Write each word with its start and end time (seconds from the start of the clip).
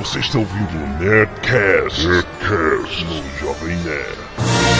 Você 0.00 0.18
está 0.20 0.38
ouvindo 0.38 0.82
o 0.82 0.86
Nerdcast, 0.98 2.06
Nerdcast 2.06 3.04
no 3.04 3.38
Jovem 3.38 3.76
Nerd. 3.76 4.79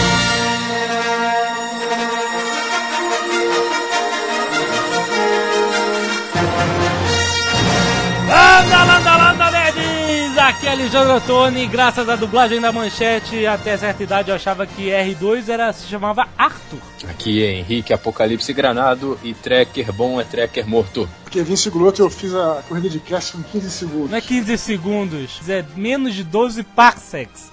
Alexandre 10.71 11.11
Ottoni, 11.11 11.67
graças 11.67 12.07
à 12.07 12.15
dublagem 12.15 12.61
da 12.61 12.71
manchete, 12.71 13.45
até 13.45 13.75
certa 13.75 14.03
idade 14.03 14.29
eu 14.29 14.35
achava 14.35 14.65
que 14.65 14.87
R2 14.87 15.49
era, 15.49 15.73
se 15.73 15.85
chamava 15.85 16.29
Arthur. 16.37 16.79
Aqui 17.09 17.43
é 17.43 17.55
Henrique 17.55 17.91
Apocalipse 17.91 18.53
Granado 18.53 19.19
e 19.21 19.33
tracker 19.33 19.91
bom 19.91 20.21
é 20.21 20.23
tracker 20.23 20.65
morto. 20.65 21.09
Porque 21.23 21.43
Vince 21.43 21.69
Glotto 21.69 22.01
eu 22.01 22.09
fiz 22.09 22.33
a 22.33 22.63
corrida 22.69 22.89
de 22.89 23.01
cast 23.01 23.37
em 23.37 23.41
15 23.41 23.69
segundos. 23.69 24.11
Não 24.11 24.17
é 24.17 24.21
15 24.21 24.57
segundos, 24.57 25.49
é 25.49 25.65
menos 25.75 26.13
de 26.13 26.23
12 26.23 26.63
parsecs. 26.63 27.51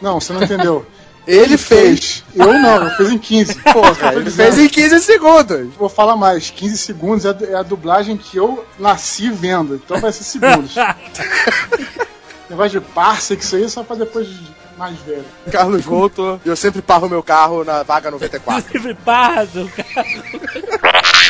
Não, 0.00 0.18
você 0.18 0.32
não 0.32 0.42
entendeu. 0.42 0.86
Ele 1.28 1.58
fez. 1.58 2.24
Eu 2.34 2.54
não, 2.54 2.84
eu 2.84 2.90
fiz 2.96 3.10
em 3.10 3.18
15. 3.18 3.54
Porra, 3.70 4.14
ele 4.14 4.30
fez 4.30 4.58
em 4.58 4.66
15 4.66 5.00
segundos. 5.00 5.74
Vou 5.74 5.90
falar 5.90 6.16
mais, 6.16 6.48
15 6.48 6.78
segundos 6.78 7.26
é 7.26 7.28
a, 7.28 7.50
é 7.50 7.54
a 7.56 7.62
dublagem 7.62 8.16
que 8.16 8.38
eu 8.38 8.64
nasci 8.78 9.30
vendo, 9.30 9.74
então 9.74 10.00
vai 10.00 10.10
ser 10.10 10.24
segundos. 10.24 10.74
Negócio 12.48 12.80
de 12.80 12.86
parsec, 12.86 13.42
isso 13.42 13.56
aí 13.56 13.64
é 13.64 13.68
só 13.68 13.82
pra 13.82 13.94
depois 13.94 14.26
de 14.26 14.40
mais 14.78 14.96
velho. 15.00 15.24
Carlos 15.50 15.84
Volto, 15.84 16.40
eu 16.44 16.56
sempre 16.56 16.80
parro 16.80 17.08
meu 17.08 17.22
carro 17.22 17.64
na 17.64 17.82
vaga 17.82 18.10
94. 18.12 18.70
Sempre 18.72 18.94
pardo, 18.94 19.70
cara. 19.76 20.06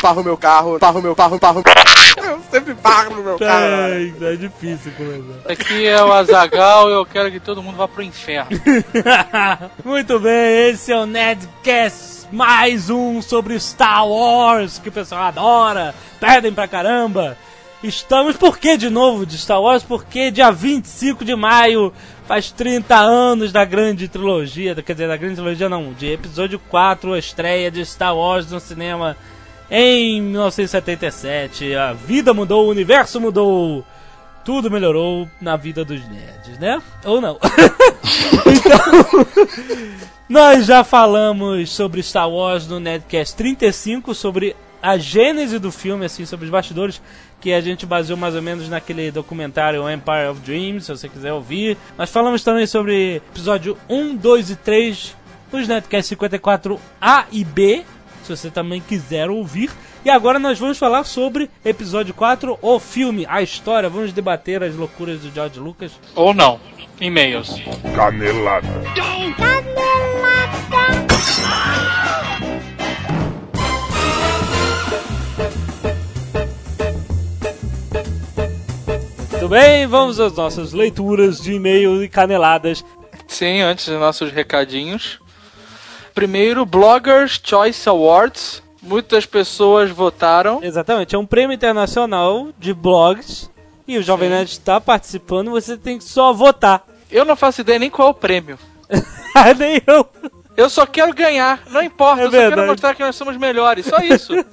Parro 0.01 0.23
meu 0.23 0.37
carro, 0.37 0.79
parro 0.79 1.02
meu 1.02 1.16
parro, 1.16 1.39
parro. 1.41 1.62
Eu 2.16 2.41
sempre 2.51 2.75
parro 2.75 3.16
no 3.16 3.23
meu 3.23 3.39
carro. 3.39 3.65
Ai, 3.65 4.15
é 4.20 4.37
difícil 4.37 4.92
começar. 4.97 5.51
Aqui 5.53 5.87
é 5.87 6.03
o 6.03 6.12
Azagal 6.12 6.89
eu 6.91 7.05
quero 7.06 7.30
que 7.30 7.41
todo 7.41 7.62
mundo 7.62 7.77
vá 7.77 7.89
pro 7.89 8.03
inferno. 8.03 8.50
Muito 9.84 10.20
bem, 10.20 10.69
esse 10.70 10.92
é 10.92 10.97
o 10.97 11.06
Nerdcast, 11.06 12.28
mais 12.31 12.91
um 12.91 13.20
sobre 13.22 13.59
Star 13.59 14.06
Wars, 14.06 14.78
que 14.78 14.89
o 14.89 14.92
pessoal 14.92 15.22
adora, 15.22 15.94
pedem 16.20 16.53
pra 16.53 16.69
caramba. 16.69 17.37
Estamos, 17.83 18.37
por 18.37 18.59
que 18.59 18.77
de 18.77 18.91
novo 18.91 19.25
de 19.25 19.39
Star 19.39 19.61
Wars? 19.61 19.84
Porque 19.84 20.33
dia 20.33 20.50
25 20.50 21.25
de 21.25 21.37
maio 21.37 21.92
faz 22.29 22.51
30 22.51 22.95
anos 22.95 23.51
da 23.51 23.65
grande 23.65 24.07
trilogia, 24.07 24.75
quer 24.75 24.93
dizer, 24.93 25.09
da 25.09 25.17
grande 25.17 25.37
trilogia 25.37 25.67
não, 25.67 25.95
de 25.95 26.12
episódio 26.12 26.59
4, 26.59 27.15
a 27.15 27.19
estreia 27.19 27.71
de 27.71 27.83
Star 27.87 28.15
Wars 28.15 28.51
no 28.51 28.61
cinema 28.61 29.17
em 29.71 30.21
1977. 30.21 31.75
A 31.75 31.95
vida 31.95 32.34
mudou, 32.34 32.67
o 32.67 32.71
universo 32.71 33.19
mudou, 33.19 33.83
tudo 34.45 34.71
melhorou 34.71 35.27
na 35.41 35.56
vida 35.56 35.87
dos 35.87 36.06
nerds, 36.06 36.59
né? 36.59 36.83
Ou 37.03 37.19
não? 37.19 37.39
então, 38.45 39.27
nós 40.29 40.67
já 40.67 40.84
falamos 40.84 41.71
sobre 41.71 42.03
Star 42.03 42.29
Wars 42.29 42.69
no 42.69 42.79
Nerdcast 42.79 43.34
35, 43.37 44.15
sobre 44.15 44.55
a 44.83 44.99
gênese 44.99 45.59
do 45.59 45.73
filme, 45.73 46.05
assim, 46.05 46.27
sobre 46.27 46.45
os 46.45 46.51
bastidores, 46.51 47.01
que 47.41 47.53
a 47.53 47.61
gente 47.61 47.86
baseou 47.86 48.19
mais 48.19 48.34
ou 48.34 48.42
menos 48.42 48.69
naquele 48.69 49.11
documentário 49.11 49.89
Empire 49.89 50.28
of 50.31 50.41
Dreams, 50.41 50.84
se 50.84 50.91
você 50.91 51.08
quiser 51.08 51.33
ouvir. 51.33 51.77
Nós 51.97 52.11
falamos 52.11 52.42
também 52.42 52.67
sobre 52.67 53.17
episódio 53.17 53.77
1, 53.89 54.17
2 54.17 54.50
e 54.50 54.56
3, 54.56 55.17
os 55.53 55.69
Nerdcast 55.69 56.16
54A 56.16 57.25
e 57.31 57.44
B, 57.44 57.84
se 58.22 58.36
você 58.36 58.50
também 58.50 58.81
quiser 58.81 59.31
ouvir. 59.31 59.70
E 60.05 60.11
agora 60.11 60.39
nós 60.39 60.59
vamos 60.59 60.78
falar 60.78 61.05
sobre 61.05 61.50
episódio 61.64 62.14
4, 62.14 62.59
o 62.62 62.78
filme, 62.78 63.27
a 63.28 63.42
história. 63.42 63.89
Vamos 63.89 64.12
debater 64.12 64.62
as 64.62 64.75
loucuras 64.75 65.20
do 65.20 65.31
George 65.31 65.59
Lucas. 65.59 65.92
Ou 66.14 66.33
não. 66.33 66.61
E-mails. 67.00 67.61
Canelada. 67.94 68.69
Muito 79.38 79.50
bem, 79.50 79.87
vamos 79.87 80.19
às 80.19 80.32
nossas 80.32 80.72
leituras 80.72 81.41
de 81.41 81.53
e-mail 81.53 82.03
e 82.03 82.09
caneladas. 82.09 82.84
Sim, 83.28 83.60
antes 83.60 83.87
dos 83.87 84.00
nossos 84.00 84.32
recadinhos. 84.32 85.21
Primeiro, 86.12 86.66
Bloggers 86.66 87.41
Choice 87.41 87.88
Awards. 87.88 88.60
Muitas 88.82 89.26
pessoas 89.26 89.91
votaram. 89.91 90.59
Exatamente, 90.60 91.15
é 91.15 91.19
um 91.19 91.25
prêmio 91.25 91.54
internacional 91.54 92.49
de 92.59 92.75
blogs. 92.75 93.49
E 93.87 93.97
o 93.97 94.03
Jovem 94.03 94.28
Nerd 94.28 94.50
está 94.50 94.81
participando, 94.81 95.53
você 95.53 95.76
tem 95.76 95.99
que 95.99 96.05
só 96.05 96.32
votar. 96.32 96.84
Eu 97.09 97.25
não 97.25 97.37
faço 97.37 97.60
ideia 97.60 97.78
nem 97.78 97.91
qual 97.91 98.09
é 98.09 98.10
o 98.10 98.15
prêmio. 98.15 98.59
Nem 99.56 99.81
eu. 99.87 100.05
Eu 100.56 100.69
só 100.69 100.84
quero 100.84 101.15
ganhar, 101.15 101.62
não 101.70 101.81
importa, 101.81 102.22
É 102.22 102.26
eu 102.26 102.31
só 102.32 102.37
quero 102.37 102.66
mostrar 102.66 102.94
que 102.97 103.05
nós 103.05 103.15
somos 103.15 103.37
melhores, 103.37 103.87
só 103.87 103.99
isso. 103.99 104.32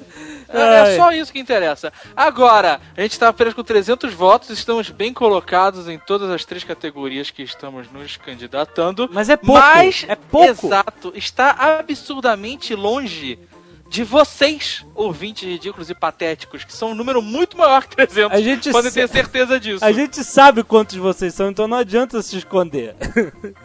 É, 0.50 0.94
é 0.94 0.98
só 0.98 1.12
isso 1.12 1.32
que 1.32 1.40
interessa. 1.40 1.92
Agora, 2.16 2.80
a 2.96 3.02
gente 3.02 3.12
está 3.12 3.30
apenas 3.30 3.54
com 3.54 3.64
300 3.64 4.14
votos, 4.14 4.50
estamos 4.50 4.90
bem 4.90 5.14
colocados 5.14 5.88
em 5.88 6.00
todas 6.00 6.30
as 6.30 6.46
três 6.46 6.64
categorias 6.64 7.30
que 7.30 7.44
estamos 7.44 7.92
nos 7.92 8.18
candidatando. 8.18 9.10
Mas 9.12 9.30
é 9.30 9.38
pouco, 9.38 9.62
Mas, 9.62 10.06
é 10.08 10.16
pouco. 10.16 10.68
exato, 10.68 11.14
está 11.16 11.52
absurdamente 11.52 12.76
longe 12.76 13.40
de 13.88 14.04
vocês, 14.04 14.86
ouvintes 14.96 15.44
ridículos 15.44 15.90
e 15.90 15.96
patéticos, 15.96 16.64
que 16.64 16.74
são 16.74 16.92
um 16.92 16.96
número 16.96 17.22
muito 17.22 17.58
maior 17.58 17.86
que 17.86 17.96
300. 17.96 18.38
A 18.38 18.42
gente 18.42 18.72
Podem 18.72 18.92
ter 18.92 19.08
certeza 19.08 19.60
disso. 19.60 19.86
A 19.86 19.92
gente 19.92 20.24
sabe 20.24 20.64
quantos 20.64 20.96
vocês 20.96 21.34
são, 21.34 21.50
então 21.50 21.68
não 21.68 21.78
adianta 21.78 22.22
se 22.22 22.38
esconder. 22.38 22.96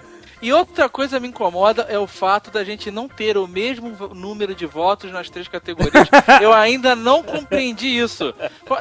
E 0.42 0.52
outra 0.52 0.88
coisa 0.88 1.16
que 1.16 1.22
me 1.22 1.28
incomoda 1.28 1.82
é 1.82 1.98
o 1.98 2.06
fato 2.06 2.50
da 2.50 2.64
gente 2.64 2.90
não 2.90 3.06
ter 3.06 3.36
o 3.36 3.46
mesmo 3.46 3.90
número 4.14 4.54
de 4.54 4.64
votos 4.64 5.12
nas 5.12 5.28
três 5.28 5.46
categorias. 5.48 6.08
eu 6.40 6.52
ainda 6.52 6.96
não 6.96 7.22
compreendi 7.22 7.88
isso. 7.88 8.34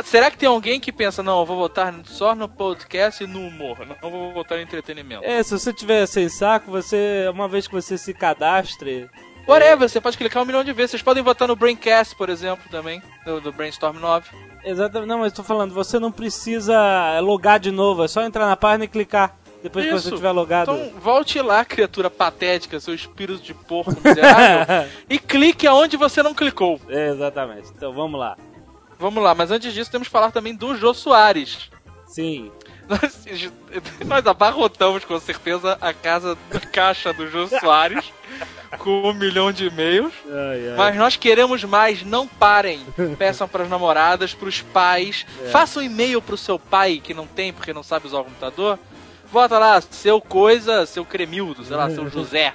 Será 0.05 0.31
que 0.31 0.37
tem 0.37 0.47
alguém 0.47 0.79
que 0.79 0.91
pensa, 0.91 1.21
não, 1.21 1.39
eu 1.39 1.45
vou 1.45 1.57
votar 1.57 1.93
só 2.05 2.33
no 2.33 2.47
podcast 2.47 3.23
e 3.23 3.27
no 3.27 3.41
humor, 3.41 3.85
não 3.85 4.09
vou 4.09 4.33
votar 4.33 4.57
no 4.57 4.63
entretenimento? 4.63 5.25
É, 5.25 5.43
se 5.43 5.51
você 5.51 5.73
tiver 5.73 6.05
sem 6.05 6.29
saco, 6.29 6.71
você, 6.71 7.29
uma 7.33 7.47
vez 7.47 7.67
que 7.67 7.73
você 7.73 7.97
se 7.97 8.13
cadastre, 8.13 9.09
Whatever, 9.47 9.89
você 9.89 9.99
pode 9.99 10.15
clicar 10.15 10.43
um 10.43 10.45
milhão 10.45 10.63
de 10.63 10.71
vezes. 10.71 10.91
Vocês 10.91 11.01
podem 11.01 11.23
votar 11.23 11.47
no 11.47 11.55
Braincast, 11.55 12.15
por 12.15 12.29
exemplo, 12.29 12.69
também, 12.69 13.01
do, 13.25 13.41
do 13.41 13.51
Brainstorm 13.51 13.97
9. 13.97 14.29
Exatamente, 14.63 15.09
não, 15.09 15.19
mas 15.19 15.33
tô 15.33 15.43
falando, 15.43 15.73
você 15.73 15.97
não 15.97 16.11
precisa 16.11 17.19
logar 17.21 17.59
de 17.59 17.71
novo, 17.71 18.03
é 18.03 18.07
só 18.07 18.21
entrar 18.21 18.45
na 18.45 18.55
página 18.55 18.85
e 18.85 18.87
clicar 18.87 19.35
depois 19.61 19.85
que 19.85 19.91
você 19.91 20.07
Isso. 20.07 20.15
tiver 20.15 20.31
logado. 20.31 20.71
Então 20.71 20.99
volte 20.99 21.41
lá, 21.41 21.65
criatura 21.65 22.09
patética, 22.09 22.79
seu 22.79 22.93
espírito 22.93 23.41
de 23.41 23.53
porco 23.53 23.95
miserável, 24.03 24.89
e 25.09 25.19
clique 25.19 25.67
aonde 25.67 25.97
você 25.97 26.23
não 26.23 26.33
clicou. 26.33 26.79
É, 26.87 27.09
exatamente. 27.09 27.69
Então 27.75 27.93
vamos 27.93 28.19
lá. 28.19 28.37
Vamos 28.97 29.23
lá, 29.23 29.33
mas 29.33 29.51
antes 29.51 29.73
disso 29.73 29.91
temos 29.91 30.07
que 30.07 30.11
falar 30.11 30.31
também 30.31 30.55
do 30.55 30.75
Jô 30.75 30.93
Soares. 30.93 31.69
Sim. 32.05 32.51
Nós, 32.89 33.23
nós 34.05 34.25
abarrotamos 34.25 35.05
com 35.05 35.19
certeza 35.19 35.77
a 35.79 35.93
casa 35.93 36.35
da 36.49 36.59
caixa 36.59 37.13
do 37.13 37.29
Jô 37.29 37.47
Soares 37.47 38.11
com 38.79 39.09
um 39.09 39.13
milhão 39.13 39.51
de 39.51 39.67
e-mails. 39.67 40.13
Ai, 40.27 40.69
ai. 40.69 40.75
Mas 40.75 40.95
nós 40.95 41.15
queremos 41.15 41.63
mais, 41.63 42.03
não 42.03 42.27
parem. 42.27 42.81
Peçam 43.17 43.47
para 43.47 43.63
as 43.63 43.69
namoradas, 43.69 44.33
para 44.33 44.49
os 44.49 44.61
pais. 44.61 45.25
Faça 45.51 45.79
um 45.79 45.83
e-mail 45.83 46.21
pro 46.21 46.35
seu 46.35 46.57
pai 46.57 46.99
que 47.03 47.13
não 47.13 47.27
tem 47.27 47.53
porque 47.53 47.73
não 47.73 47.83
sabe 47.83 48.07
usar 48.07 48.19
o 48.19 48.25
computador. 48.25 48.79
Bota 49.31 49.59
lá, 49.59 49.79
seu 49.81 50.19
coisa, 50.19 50.85
seu 50.85 51.05
Cremildo, 51.05 51.63
sei 51.63 51.75
lá, 51.75 51.89
seu 51.89 52.07
José. 52.09 52.53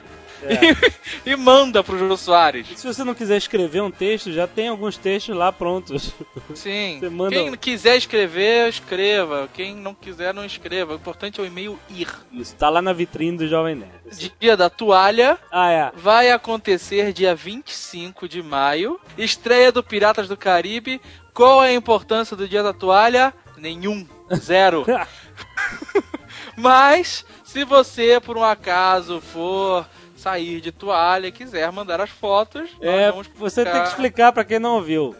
E, 1.24 1.30
e 1.32 1.36
manda 1.36 1.82
pro 1.82 1.98
Jô 1.98 2.16
Soares. 2.16 2.66
Se 2.76 2.86
você 2.86 3.02
não 3.02 3.14
quiser 3.14 3.36
escrever 3.36 3.82
um 3.82 3.90
texto, 3.90 4.32
já 4.32 4.46
tem 4.46 4.68
alguns 4.68 4.96
textos 4.96 5.34
lá 5.34 5.50
prontos. 5.50 6.12
Sim. 6.54 7.00
Quem 7.30 7.56
quiser 7.56 7.96
escrever, 7.96 8.68
escreva. 8.68 9.48
Quem 9.52 9.74
não 9.74 9.94
quiser, 9.94 10.34
não 10.34 10.44
escreva. 10.44 10.92
O 10.92 10.96
importante 10.96 11.40
é 11.40 11.42
o 11.42 11.46
e-mail 11.46 11.78
ir. 11.88 12.08
Isso, 12.32 12.54
tá 12.56 12.68
lá 12.68 12.82
na 12.82 12.92
vitrine 12.92 13.38
do 13.38 13.48
Jovem 13.48 13.76
Nerd. 13.76 14.34
Dia 14.38 14.56
da 14.56 14.68
toalha. 14.68 15.38
Ah, 15.50 15.70
é. 15.70 15.92
vai 15.96 16.30
acontecer 16.30 17.12
dia 17.12 17.34
25 17.34 18.28
de 18.28 18.42
maio. 18.42 19.00
Estreia 19.16 19.72
do 19.72 19.82
Piratas 19.82 20.28
do 20.28 20.36
Caribe. 20.36 21.00
Qual 21.32 21.64
é 21.64 21.70
a 21.70 21.74
importância 21.74 22.36
do 22.36 22.46
Dia 22.46 22.62
da 22.62 22.72
Toalha? 22.72 23.34
Nenhum. 23.56 24.06
Zero. 24.36 24.84
Mas, 26.56 27.24
se 27.44 27.64
você, 27.64 28.20
por 28.20 28.36
um 28.36 28.44
acaso, 28.44 29.20
for 29.20 29.86
sair 30.16 30.60
de 30.60 30.72
toalha 30.72 31.26
e 31.26 31.32
quiser 31.32 31.70
mandar 31.72 32.00
as 32.00 32.10
fotos, 32.10 32.70
nós 32.80 32.82
É, 32.82 33.10
vamos 33.10 33.26
você 33.36 33.64
tem 33.64 33.82
que 33.82 33.88
explicar 33.88 34.32
pra 34.32 34.44
quem 34.44 34.58
não 34.58 34.76
ouviu. 34.76 35.14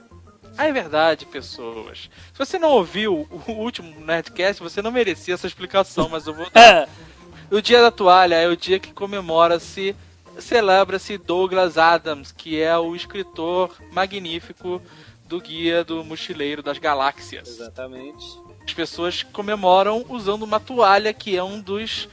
Ah, 0.56 0.66
é 0.68 0.72
verdade, 0.72 1.26
pessoas. 1.26 2.08
Se 2.32 2.38
você 2.38 2.58
não 2.58 2.70
ouviu 2.70 3.28
o 3.48 3.52
último 3.52 4.00
Nerdcast, 4.00 4.62
você 4.62 4.80
não 4.80 4.92
merecia 4.92 5.34
essa 5.34 5.46
explicação, 5.48 6.08
mas 6.08 6.26
eu 6.26 6.34
vou 6.34 6.48
dar. 6.50 6.88
O 7.50 7.60
Dia 7.60 7.82
da 7.82 7.90
Toalha 7.90 8.36
é 8.36 8.48
o 8.48 8.56
dia 8.56 8.80
que 8.80 8.90
comemora-se, 8.92 9.94
celebra-se 10.38 11.18
Douglas 11.18 11.76
Adams, 11.76 12.32
que 12.32 12.60
é 12.60 12.76
o 12.78 12.96
escritor 12.96 13.76
magnífico 13.92 14.80
do 15.26 15.40
Guia 15.40 15.84
do 15.84 16.02
Mochileiro 16.02 16.62
das 16.62 16.78
Galáxias. 16.78 17.46
exatamente. 17.46 18.24
As 18.66 18.72
pessoas 18.72 19.22
comemoram 19.22 20.04
usando 20.08 20.42
uma 20.42 20.58
toalha 20.58 21.12
que 21.12 21.36
é 21.36 21.42
um 21.42 21.60
dos 21.60 22.08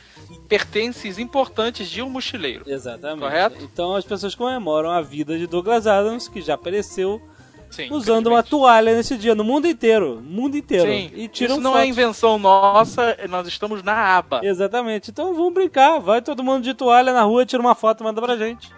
pertences 0.47 1.17
importantes 1.17 1.89
de 1.89 2.01
um 2.01 2.09
mochileiro. 2.09 2.63
Exatamente. 2.67 3.21
Correto? 3.21 3.63
Então 3.63 3.95
as 3.95 4.05
pessoas 4.05 4.35
comemoram 4.35 4.89
a 4.89 5.01
vida 5.01 5.37
de 5.37 5.47
Douglas 5.47 5.87
Adams, 5.87 6.27
que 6.27 6.41
já 6.41 6.53
apareceu, 6.55 7.21
Sim, 7.69 7.87
usando 7.89 8.27
uma 8.27 8.43
toalha 8.43 8.93
nesse 8.93 9.17
dia, 9.17 9.33
no 9.33 9.43
mundo 9.43 9.65
inteiro. 9.65 10.21
Mundo 10.21 10.57
inteiro. 10.57 10.91
Sim, 10.91 11.11
E 11.13 11.27
tiram 11.27 11.55
isso 11.55 11.63
não 11.63 11.77
é 11.77 11.85
invenção 11.85 12.37
nossa, 12.37 13.17
nós 13.29 13.47
estamos 13.47 13.81
na 13.81 14.17
aba. 14.17 14.41
Exatamente. 14.43 15.09
Então 15.09 15.33
vamos 15.33 15.53
brincar. 15.53 15.99
Vai 15.99 16.21
todo 16.21 16.43
mundo 16.43 16.63
de 16.63 16.73
toalha 16.73 17.13
na 17.13 17.23
rua, 17.23 17.45
tira 17.45 17.61
uma 17.61 17.75
foto 17.75 18.01
e 18.01 18.03
manda 18.03 18.21
pra 18.21 18.35
gente. 18.35 18.69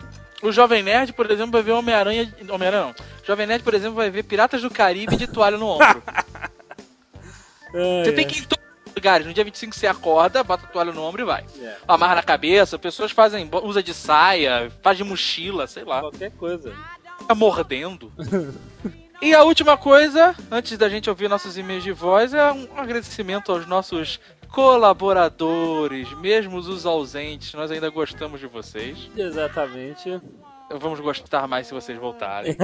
O 0.43 0.51
Jovem 0.51 0.83
Nerd, 0.83 1.13
por 1.13 1.31
exemplo, 1.31 1.53
vai 1.53 1.63
ver 1.63 1.71
Homem-Aranha. 1.71 2.31
Homem-Aranha 2.49 2.83
não. 2.83 2.91
O 2.91 3.25
Jovem 3.25 3.47
Nerd, 3.47 3.63
por 3.63 3.73
exemplo, 3.73 3.95
vai 3.95 4.09
ver 4.09 4.23
Piratas 4.23 4.61
do 4.61 4.69
Caribe 4.69 5.15
de 5.15 5.25
toalha 5.25 5.57
no 5.57 5.67
ombro. 5.67 6.03
Você 7.73 8.11
tem 8.11 8.27
que 8.27 8.39
ir 8.39 8.41
em 8.41 8.45
todos 8.45 8.65
os 8.85 8.93
lugares. 8.95 9.25
No 9.25 9.33
dia 9.33 9.43
25 9.43 9.75
você 9.75 9.87
acorda, 9.87 10.43
bota 10.43 10.65
a 10.65 10.69
toalha 10.69 10.91
no 10.91 11.01
ombro 11.01 11.21
e 11.21 11.25
vai. 11.25 11.45
É. 11.59 11.75
Amarra 11.87 12.15
na 12.15 12.23
cabeça, 12.23 12.77
pessoas 12.77 13.11
fazem. 13.11 13.49
usa 13.63 13.81
de 13.81 13.93
saia, 13.93 14.71
faz 14.81 14.97
de 14.97 15.03
mochila, 15.03 15.67
sei 15.67 15.83
lá. 15.83 16.01
Qualquer 16.01 16.31
coisa. 16.31 16.73
Fica 17.19 17.35
mordendo. 17.35 18.11
E 19.21 19.33
a 19.33 19.43
última 19.43 19.77
coisa, 19.77 20.35
antes 20.51 20.77
da 20.77 20.89
gente 20.89 21.09
ouvir 21.09 21.29
nossos 21.29 21.57
e-mails 21.57 21.83
de 21.83 21.93
voz, 21.93 22.33
é 22.33 22.51
um 22.51 22.67
agradecimento 22.75 23.53
aos 23.53 23.65
nossos 23.65 24.19
colaboradores, 24.53 26.13
mesmo 26.19 26.57
os 26.57 26.85
ausentes, 26.85 27.53
nós 27.53 27.71
ainda 27.71 27.89
gostamos 27.89 28.39
de 28.39 28.47
vocês. 28.47 29.09
Exatamente. 29.17 30.21
Vamos 30.69 30.99
gostar 30.99 31.47
mais 31.47 31.67
se 31.67 31.73
vocês 31.73 31.97
voltarem. 31.97 32.55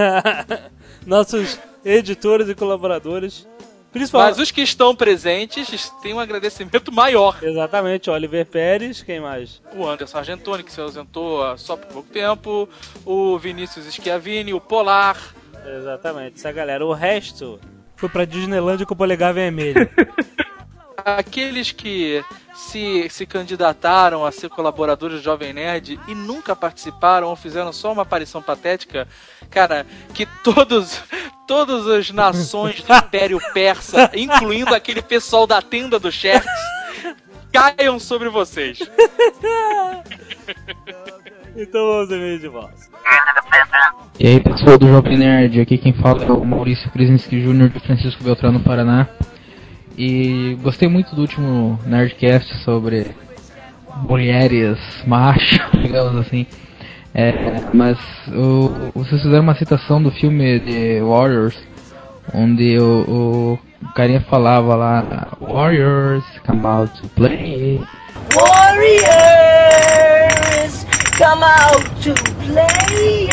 Nossos 1.05 1.59
editores 1.83 2.49
e 2.49 2.55
colaboradores. 2.55 3.47
Principalmente. 3.91 4.37
Mas 4.37 4.39
os 4.39 4.51
que 4.51 4.61
estão 4.61 4.95
presentes 4.95 5.91
têm 6.01 6.13
um 6.13 6.19
agradecimento 6.19 6.91
maior. 6.91 7.39
Exatamente, 7.41 8.09
Oliver 8.09 8.45
Pérez, 8.45 9.01
quem 9.01 9.19
mais? 9.19 9.61
O 9.75 9.87
Anderson 9.87 10.19
Argentoni, 10.19 10.63
que 10.63 10.71
se 10.71 10.79
ausentou 10.79 11.43
há 11.43 11.57
só 11.57 11.75
por 11.75 11.87
pouco 11.87 12.09
tempo, 12.09 12.69
o 13.05 13.37
Vinícius 13.37 13.85
Schiavini, 13.91 14.53
o 14.53 14.61
Polar, 14.61 15.17
Exatamente, 15.65 16.37
essa 16.37 16.51
galera. 16.51 16.85
O 16.85 16.93
resto 16.93 17.59
foi 17.95 18.09
pra 18.09 18.25
Disneylandia 18.25 18.85
com 18.85 18.93
o 18.93 18.97
polegar 18.97 19.33
vermelho. 19.33 19.89
aqueles 21.05 21.71
que 21.71 22.23
se, 22.53 23.07
se 23.09 23.25
candidataram 23.25 24.25
a 24.25 24.31
ser 24.31 24.49
colaboradores 24.49 25.17
do 25.17 25.23
Jovem 25.23 25.53
Nerd 25.53 25.99
e 26.07 26.15
nunca 26.15 26.55
participaram 26.55 27.27
ou 27.27 27.35
fizeram 27.35 27.71
só 27.71 27.91
uma 27.91 28.03
aparição 28.03 28.41
patética, 28.41 29.07
cara, 29.49 29.85
que 30.13 30.25
todos 30.43 31.01
todas 31.47 31.87
as 31.87 32.11
nações 32.11 32.83
do 32.83 32.93
Império 32.93 33.39
Persa, 33.53 34.11
incluindo 34.13 34.75
aquele 34.75 35.01
pessoal 35.01 35.47
da 35.47 35.59
tenda 35.61 35.99
do 35.99 36.11
Xerxes, 36.11 36.51
caiam 37.51 37.97
sobre 37.99 38.29
vocês. 38.29 38.79
então 41.57 41.87
vamos 41.87 42.11
e-mail 42.11 42.39
de 42.39 42.47
voz. 42.47 42.91
E 44.19 44.27
aí 44.27 44.39
pessoal 44.39 44.77
do 44.77 44.87
Jovem 44.87 45.17
Nerd, 45.17 45.59
aqui 45.59 45.77
quem 45.77 45.93
fala 45.93 46.23
é 46.23 46.31
o 46.31 46.45
Maurício 46.45 46.91
Krisinski 46.91 47.41
Jr. 47.41 47.69
de 47.69 47.79
Francisco 47.79 48.23
Beltrano, 48.23 48.59
Paraná. 48.59 49.07
E 49.99 50.57
gostei 50.61 50.87
muito 50.87 51.13
do 51.13 51.19
último 51.19 51.77
Nerdcast 51.85 52.63
sobre 52.63 53.13
mulheres 54.07 54.79
machos, 55.05 55.59
digamos 55.83 56.15
assim. 56.25 56.47
É, 57.13 57.33
mas 57.73 57.99
o, 58.29 58.93
vocês 58.95 59.21
fizeram 59.21 59.43
uma 59.43 59.55
citação 59.55 60.01
do 60.01 60.09
filme 60.09 60.57
de 60.61 61.01
Warriors, 61.01 61.57
onde 62.33 62.79
o, 62.79 63.59
o 63.83 63.91
carinha 63.93 64.21
falava 64.21 64.73
lá, 64.73 65.27
Warriors 65.41 66.23
come 66.47 66.65
out 66.65 66.93
to 67.01 67.09
play. 67.09 67.81
Warriors, 68.33 68.77
come 71.17 71.43
out 71.43 71.83
to 72.01 72.13
play. 72.45 73.27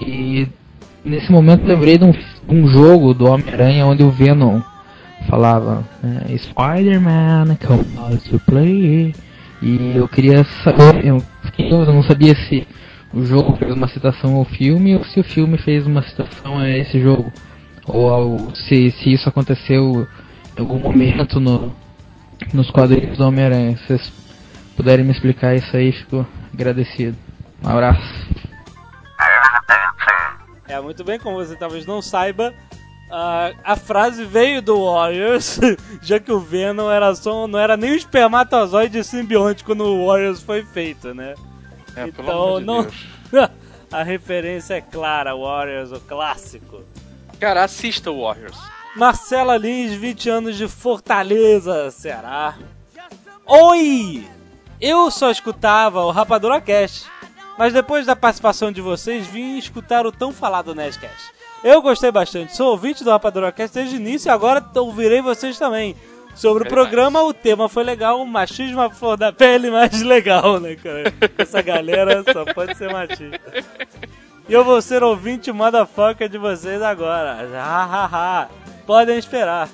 E 0.00 0.48
nesse 1.04 1.30
momento 1.30 1.64
lembrei 1.66 1.98
de 1.98 2.04
um, 2.04 2.14
um 2.48 2.66
jogo 2.68 3.12
do 3.14 3.26
Homem-Aranha 3.26 3.86
onde 3.86 4.02
o 4.02 4.10
Venom 4.10 4.60
falava 5.28 5.84
né, 6.02 6.22
Spider-Man, 6.36 7.56
come 7.66 7.84
out 7.98 8.28
to 8.30 8.38
play. 8.40 9.14
E 9.62 9.92
eu 9.96 10.06
queria 10.08 10.44
saber, 10.62 11.04
eu 11.06 11.22
fiquei 11.44 11.72
eu 11.72 11.86
não 11.86 12.02
sabia 12.02 12.34
se 12.34 12.66
o 13.12 13.24
jogo 13.24 13.56
fez 13.56 13.72
uma 13.72 13.88
citação 13.88 14.34
ao 14.34 14.44
filme 14.44 14.96
ou 14.96 15.04
se 15.04 15.20
o 15.20 15.24
filme 15.24 15.56
fez 15.56 15.86
uma 15.86 16.02
citação 16.02 16.58
a 16.58 16.68
esse 16.68 17.00
jogo. 17.00 17.32
Ou 17.86 18.08
ao- 18.10 18.54
se, 18.54 18.90
se 18.90 19.12
isso 19.12 19.28
aconteceu 19.28 20.06
em 20.56 20.60
algum 20.60 20.78
momento 20.78 21.38
no, 21.40 21.72
nos 22.52 22.70
quadrinhos 22.70 23.16
do 23.16 23.26
Homem-Aranha. 23.26 23.76
Se 23.76 23.86
vocês 23.86 24.12
puderem 24.76 25.04
me 25.04 25.12
explicar 25.12 25.54
isso 25.54 25.74
aí, 25.76 25.92
fico 25.92 26.26
agradecido. 26.52 27.16
Um 27.64 27.68
abraço. 27.68 28.43
É, 30.68 30.80
muito 30.80 31.04
bem, 31.04 31.18
como 31.18 31.36
você 31.36 31.54
talvez 31.56 31.84
não 31.86 32.00
saiba, 32.00 32.54
a, 33.10 33.52
a 33.62 33.76
frase 33.76 34.24
veio 34.24 34.62
do 34.62 34.84
Warriors, 34.84 35.60
já 36.02 36.18
que 36.18 36.32
o 36.32 36.40
Venom 36.40 36.90
era 36.90 37.14
só, 37.14 37.46
não 37.46 37.58
era 37.58 37.76
nem 37.76 37.90
o 37.92 37.96
espermatozoide 37.96 39.02
simbionte 39.04 39.62
quando 39.62 39.84
o 39.84 40.06
Warriors 40.06 40.42
foi 40.42 40.64
feito, 40.64 41.12
né? 41.14 41.34
É, 41.96 42.06
pelo 42.10 42.28
Então, 42.28 42.56
amor 42.56 42.60
de 42.60 42.66
não- 42.66 42.88
a 43.92 44.02
referência 44.02 44.74
é 44.74 44.80
clara, 44.80 45.36
Warriors, 45.36 45.92
o 45.92 46.00
clássico. 46.00 46.80
Cara, 47.38 47.64
assista 47.64 48.10
o 48.10 48.22
Warriors. 48.22 48.56
Marcela 48.96 49.56
Lins, 49.56 49.92
20 49.92 50.30
anos 50.30 50.56
de 50.56 50.66
Fortaleza, 50.68 51.90
Ceará. 51.90 52.54
Oi! 53.46 54.26
Eu 54.80 55.10
só 55.10 55.30
escutava 55.30 56.00
o 56.04 56.10
Rapadura 56.10 56.60
Cast, 56.60 57.06
mas 57.58 57.72
depois 57.72 58.06
da 58.06 58.16
participação 58.16 58.70
de 58.72 58.80
vocês 58.80 59.26
vim 59.26 59.56
escutar 59.58 60.06
o 60.06 60.12
tão 60.12 60.32
falado 60.32 60.74
Nerdcast. 60.74 61.32
Eu 61.62 61.80
gostei 61.80 62.10
bastante, 62.10 62.56
sou 62.56 62.70
ouvinte 62.70 63.02
do 63.02 63.10
Rapadura 63.10 63.50
Cast 63.50 63.74
desde 63.74 63.96
o 63.96 64.00
início 64.00 64.28
e 64.28 64.30
agora 64.30 64.64
ouvirei 64.76 65.22
vocês 65.22 65.58
também. 65.58 65.96
Sobre 66.34 66.64
o 66.64 66.68
programa, 66.68 67.22
o 67.22 67.32
tema 67.32 67.68
foi 67.68 67.84
legal, 67.84 68.20
o 68.20 68.26
machismo 68.26 68.80
à 68.80 68.90
flor 68.90 69.16
da 69.16 69.32
pele, 69.32 69.70
mais 69.70 70.02
legal, 70.02 70.58
né, 70.58 70.74
cara? 70.74 71.14
Essa 71.38 71.62
galera 71.62 72.24
só 72.32 72.44
pode 72.44 72.76
ser 72.76 72.92
machista. 72.92 73.64
E 74.48 74.52
eu 74.52 74.64
vou 74.64 74.82
ser 74.82 75.02
ouvinte 75.02 75.52
motherfucker 75.52 76.28
de 76.28 76.36
vocês 76.36 76.82
agora. 76.82 77.48
Ha, 77.56 77.84
ha, 77.84 78.08
ha. 78.12 78.48
Podem 78.84 79.16
esperar. 79.16 79.68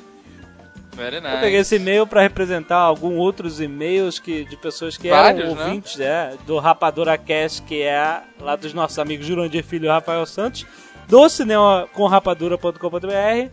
Very 0.93 1.21
nice. 1.21 1.35
Eu 1.35 1.41
peguei 1.41 1.61
esse 1.61 1.77
e-mail 1.77 2.07
pra 2.07 2.21
representar 2.23 2.79
alguns 2.79 3.17
outros 3.17 3.61
e-mails 3.61 4.19
que, 4.19 4.45
de 4.45 4.57
pessoas 4.57 4.97
que 4.97 5.09
Vários, 5.09 5.45
eram 5.45 5.55
né? 5.55 5.65
ouvintes 5.65 5.99
é, 6.01 6.35
do 6.47 6.59
Rapadura 6.59 7.17
Cast, 7.17 7.63
que 7.63 7.83
é 7.83 8.23
lá 8.41 8.57
dos 8.57 8.75
nossos 8.75 8.99
amigos 8.99 9.27
Jurandir 9.27 9.65
Filho 9.65 9.87
e 9.87 9.89
Rafael 9.89 10.27
Santos, 10.27 10.67
do 11.09 11.29
cinema 11.29 11.89
com 11.93 12.07
rapadura.com.br, 12.07 13.51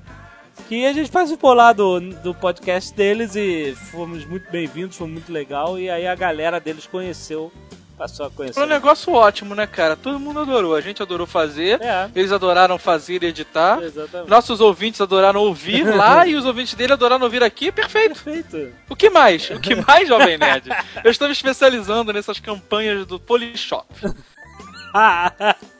que 0.67 0.85
a 0.85 0.93
gente 0.93 1.11
participou 1.11 1.53
lá 1.53 1.71
do, 1.71 1.99
do 1.99 2.33
podcast 2.33 2.93
deles 2.93 3.35
e 3.35 3.75
fomos 3.91 4.25
muito 4.25 4.49
bem-vindos, 4.51 4.97
foi 4.97 5.07
muito 5.07 5.31
legal, 5.31 5.79
e 5.79 5.89
aí 5.89 6.07
a 6.07 6.15
galera 6.15 6.59
deles 6.59 6.87
conheceu, 6.87 7.51
passou 7.97 8.27
a 8.27 8.29
conhecer. 8.29 8.53
Foi 8.53 8.63
um 8.63 8.69
negócio 8.69 9.11
ótimo, 9.13 9.55
né, 9.55 9.65
cara? 9.65 9.95
Todo 9.95 10.19
mundo 10.19 10.39
adorou. 10.39 10.75
A 10.75 10.81
gente 10.81 11.01
adorou 11.01 11.25
fazer. 11.25 11.81
É, 11.81 12.09
Eles 12.15 12.31
adoraram 12.31 12.77
fazer 12.77 13.23
e 13.23 13.27
editar. 13.27 13.81
exatamente. 13.81 14.29
Nossos 14.29 14.61
ouvintes 14.61 15.01
adoraram 15.01 15.41
ouvir 15.41 15.83
lá 15.95 16.25
e 16.27 16.35
os 16.35 16.45
ouvintes 16.45 16.75
dele 16.75 16.93
adoraram 16.93 17.23
ouvir 17.23 17.43
aqui. 17.43 17.71
Perfeito. 17.71 18.21
Perfeito. 18.23 18.73
O 18.89 18.95
que 18.95 19.09
mais? 19.09 19.49
O 19.49 19.59
que 19.59 19.75
mais, 19.75 20.07
Jovem 20.07 20.37
Nerd? 20.37 20.69
Eu 21.03 21.11
estou 21.11 21.27
me 21.27 21.33
especializando 21.33 22.13
nessas 22.13 22.39
campanhas 22.39 23.05
do 23.05 23.19
Polishop. 23.19 23.85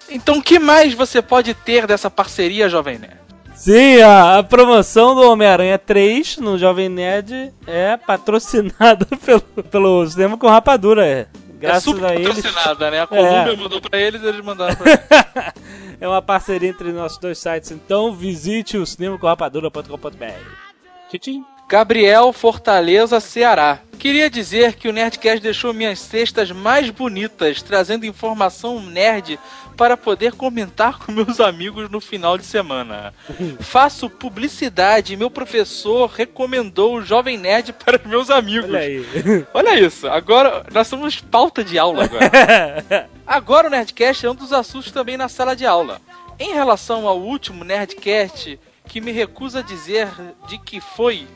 Então, 0.10 0.38
o 0.38 0.44
que 0.44 0.60
mais 0.60 0.94
você 0.94 1.22
pode 1.22 1.54
ter 1.54 1.88
dessa 1.88 2.10
parceria, 2.10 2.70
Jovem 2.70 3.00
Nerd? 3.00 3.18
Sim, 3.56 4.02
a, 4.02 4.38
a 4.38 4.44
promoção 4.44 5.16
do 5.16 5.22
Homem-Aranha 5.32 5.80
3 5.80 6.38
no 6.38 6.58
Jovem 6.60 6.88
Nerd 6.88 7.52
é 7.66 7.98
patrocinada 7.98 9.06
pelo, 9.26 9.42
pelo 9.42 10.08
Cinema 10.08 10.38
com 10.38 10.48
Rapadura. 10.48 11.06
É. 11.06 11.26
Graças 11.60 12.02
é 12.02 12.06
a 12.08 12.16
eles. 12.16 12.44
né? 12.44 13.00
A 13.02 13.08
Columbia 13.08 13.54
É. 13.54 13.56
mandou 13.56 13.82
pra 13.82 14.00
eles 14.00 14.24
eles 14.24 14.44
mandaram 14.44 14.76
pra 14.76 14.86
mim. 14.86 15.54
é 16.00 16.08
uma 16.08 16.22
parceria 16.22 16.70
entre 16.70 16.92
nossos 16.92 17.18
dois 17.18 17.38
sites. 17.38 17.72
Então 17.72 18.14
visite 18.14 18.78
o 18.78 18.86
cinemacomrapadura.com.br. 18.86 21.18
Tchim. 21.20 21.44
Gabriel 21.70 22.32
Fortaleza, 22.32 23.20
Ceará. 23.20 23.80
Queria 24.00 24.30
dizer 24.30 24.76
que 24.76 24.88
o 24.88 24.94
Nerdcast 24.94 25.42
deixou 25.42 25.74
minhas 25.74 26.00
cestas 26.00 26.52
mais 26.52 26.90
bonitas, 26.90 27.62
trazendo 27.62 28.06
informação 28.06 28.80
nerd 28.82 29.38
para 29.78 29.96
poder 29.96 30.34
comentar 30.34 30.98
com 30.98 31.12
meus 31.12 31.40
amigos 31.40 31.90
no 31.90 32.02
final 32.02 32.38
de 32.38 32.44
semana. 32.44 33.14
Faço 33.60 34.10
publicidade 34.10 35.14
e 35.14 35.18
meu 35.18 35.30
professor 35.30 36.10
recomendou 36.10 36.96
o 36.96 37.02
Jovem 37.02 37.38
Nerd 37.38 37.72
para 37.74 38.02
meus 38.04 38.32
amigos. 38.32 38.70
Olha 38.70 38.80
aí. 38.80 39.06
Olha 39.54 39.80
isso, 39.80 40.08
agora 40.08 40.66
nós 40.74 40.88
somos 40.88 41.22
pauta 41.22 41.64
de 41.64 41.78
aula 41.78 42.06
agora. 42.06 43.08
Agora 43.28 43.68
o 43.68 43.70
Nerdcast 43.70 44.26
é 44.26 44.32
um 44.32 44.36
dos 44.36 44.54
assuntos 44.54 44.90
também 44.90 45.18
na 45.18 45.28
sala 45.28 45.54
de 45.54 45.66
aula. 45.66 46.00
Em 46.40 46.54
relação 46.54 47.06
ao 47.06 47.20
último 47.20 47.66
Nerdcast, 47.66 48.58
que 48.88 49.02
me 49.02 49.12
recuso 49.12 49.58
a 49.58 49.62
dizer 49.62 50.08
de 50.48 50.58
que 50.58 50.80
foi. 50.80 51.28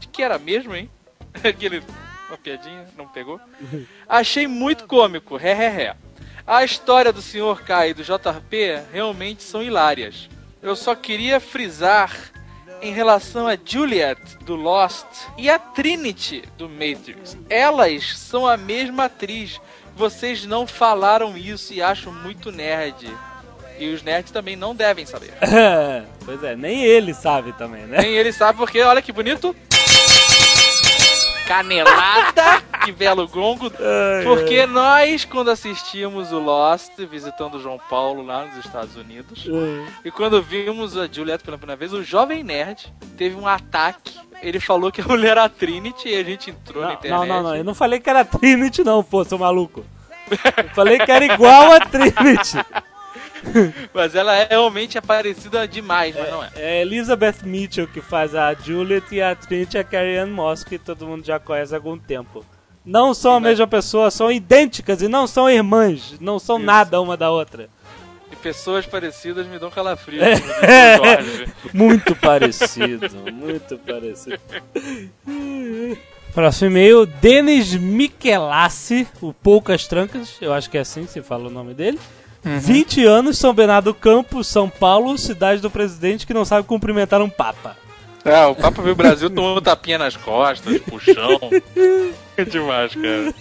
De 0.00 0.08
que 0.08 0.24
era 0.24 0.40
mesmo, 0.40 0.74
hein? 0.74 0.90
Aquele. 1.44 1.84
Uma 2.28 2.36
piadinha, 2.36 2.84
não 2.98 3.06
pegou? 3.06 3.40
Achei 4.08 4.48
muito 4.48 4.88
cômico, 4.88 5.36
ré, 5.36 5.54
ré, 5.54 5.68
ré. 5.68 5.96
A 6.46 6.62
história 6.62 7.12
do 7.12 7.20
Sr. 7.20 7.60
K 7.66 7.88
e 7.88 7.94
do 7.94 8.04
JP 8.04 8.82
realmente 8.92 9.42
são 9.42 9.60
hilárias. 9.60 10.28
Eu 10.62 10.76
só 10.76 10.94
queria 10.94 11.40
frisar 11.40 12.14
em 12.80 12.92
relação 12.92 13.48
a 13.48 13.58
Juliet 13.62 14.20
do 14.44 14.54
Lost 14.54 15.06
e 15.36 15.50
a 15.50 15.58
Trinity 15.58 16.44
do 16.56 16.68
Matrix. 16.68 17.36
Elas 17.50 18.16
são 18.16 18.46
a 18.46 18.56
mesma 18.56 19.06
atriz. 19.06 19.60
Vocês 19.96 20.46
não 20.46 20.68
falaram 20.68 21.36
isso 21.36 21.74
e 21.74 21.82
acho 21.82 22.12
muito 22.12 22.52
nerd. 22.52 23.12
E 23.76 23.92
os 23.92 24.04
nerds 24.04 24.30
também 24.30 24.54
não 24.54 24.72
devem 24.72 25.04
saber. 25.04 25.34
pois 26.24 26.44
é, 26.44 26.54
nem 26.54 26.84
ele 26.84 27.12
sabe 27.12 27.52
também, 27.54 27.86
né? 27.86 28.02
Nem 28.02 28.14
ele 28.14 28.32
sabe 28.32 28.56
porque, 28.56 28.80
olha 28.82 29.02
que 29.02 29.10
bonito. 29.10 29.54
Canelada 31.46 32.62
e 32.88 32.92
belo 32.92 33.26
gongo. 33.28 33.70
Porque 34.24 34.66
nós, 34.66 35.24
quando 35.24 35.50
assistimos 35.50 36.32
o 36.32 36.38
Lost, 36.38 36.92
visitando 37.10 37.56
o 37.56 37.60
João 37.60 37.78
Paulo 37.90 38.24
lá 38.24 38.44
nos 38.46 38.64
Estados 38.64 38.96
Unidos, 38.96 39.46
e 40.04 40.10
quando 40.10 40.42
vimos 40.42 40.96
a 40.96 41.06
Juliette 41.06 41.44
pela 41.44 41.58
primeira 41.58 41.78
vez, 41.78 41.92
o 41.92 42.02
jovem 42.02 42.42
nerd 42.42 42.92
teve 43.16 43.36
um 43.36 43.46
ataque. 43.46 44.14
Ele 44.42 44.60
falou 44.60 44.92
que 44.92 45.00
a 45.00 45.04
mulher 45.04 45.30
era 45.32 45.44
a 45.44 45.48
Trinity 45.48 46.08
e 46.10 46.16
a 46.16 46.22
gente 46.22 46.50
entrou 46.50 46.82
na 46.82 46.88
Não, 46.88 46.94
internet. 46.94 47.20
não, 47.20 47.26
não, 47.26 47.42
não, 47.42 47.56
eu 47.56 47.64
não 47.64 47.74
falei 47.74 47.98
que 47.98 48.10
era 48.10 48.24
Trinity, 48.24 48.84
não, 48.84 49.02
pô, 49.02 49.24
seu 49.24 49.38
maluco. 49.38 49.84
Eu 50.30 50.68
falei 50.74 50.98
que 50.98 51.10
era 51.10 51.24
igual 51.24 51.72
a 51.72 51.80
Trinity. 51.80 52.56
Mas 53.94 54.14
ela 54.14 54.34
é 54.34 54.46
realmente 54.48 54.98
é 54.98 55.00
parecida 55.00 55.66
demais, 55.68 56.14
mas 56.16 56.30
não 56.30 56.42
é. 56.42 56.50
É 56.56 56.80
Elizabeth 56.82 57.44
Mitchell 57.44 57.86
que 57.86 58.00
faz 58.00 58.34
a 58.34 58.52
Juliet 58.54 59.04
e 59.12 59.22
a 59.22 59.34
Trinity 59.34 59.78
é 59.78 59.84
Carrie 59.84 60.18
Ann 60.18 60.30
Moss, 60.30 60.64
que 60.64 60.78
todo 60.78 61.06
mundo 61.06 61.24
já 61.24 61.38
conhece 61.38 61.72
há 61.74 61.76
algum 61.78 61.96
tempo. 61.98 62.44
Não 62.86 63.12
são 63.12 63.34
a 63.34 63.40
mesma 63.40 63.66
pessoa, 63.66 64.12
são 64.12 64.30
idênticas 64.30 65.02
e 65.02 65.08
não 65.08 65.26
são 65.26 65.50
irmãs, 65.50 66.14
não 66.20 66.38
são 66.38 66.56
nada 66.56 67.00
uma 67.00 67.16
da 67.16 67.32
outra. 67.32 67.68
E 68.30 68.36
pessoas 68.36 68.86
parecidas 68.86 69.44
me 69.48 69.58
dão 69.58 69.72
calafrio. 69.72 70.22
É. 70.22 70.36
Muito 71.74 72.14
parecido, 72.14 73.08
muito 73.32 73.76
parecido. 73.78 74.38
Próximo 76.32 76.70
e-mail, 76.70 77.06
Denis 77.06 77.74
Michelassi, 77.74 79.08
o 79.20 79.32
Poucas 79.32 79.86
Trancas, 79.88 80.36
eu 80.40 80.52
acho 80.52 80.70
que 80.70 80.78
é 80.78 80.82
assim 80.82 81.04
que 81.04 81.10
se 81.10 81.22
fala 81.22 81.48
o 81.48 81.50
nome 81.50 81.74
dele. 81.74 81.98
20 82.44 83.04
anos, 83.04 83.38
São 83.38 83.52
Bernardo 83.52 83.86
do 83.86 83.94
Campo, 83.94 84.44
São 84.44 84.70
Paulo, 84.70 85.18
cidade 85.18 85.60
do 85.60 85.68
presidente 85.68 86.24
que 86.24 86.34
não 86.34 86.44
sabe 86.44 86.66
cumprimentar 86.66 87.20
um 87.20 87.28
papa. 87.28 87.76
Ah, 88.26 88.48
o 88.48 88.56
Papa 88.56 88.82
veio 88.82 88.92
o 88.94 88.96
Brasil 88.96 89.30
tomando 89.30 89.60
tapinha 89.60 89.98
nas 89.98 90.16
costas, 90.16 90.80
puxão. 90.82 91.38
É 92.36 92.44
demais, 92.44 92.94
cara. 92.94 93.32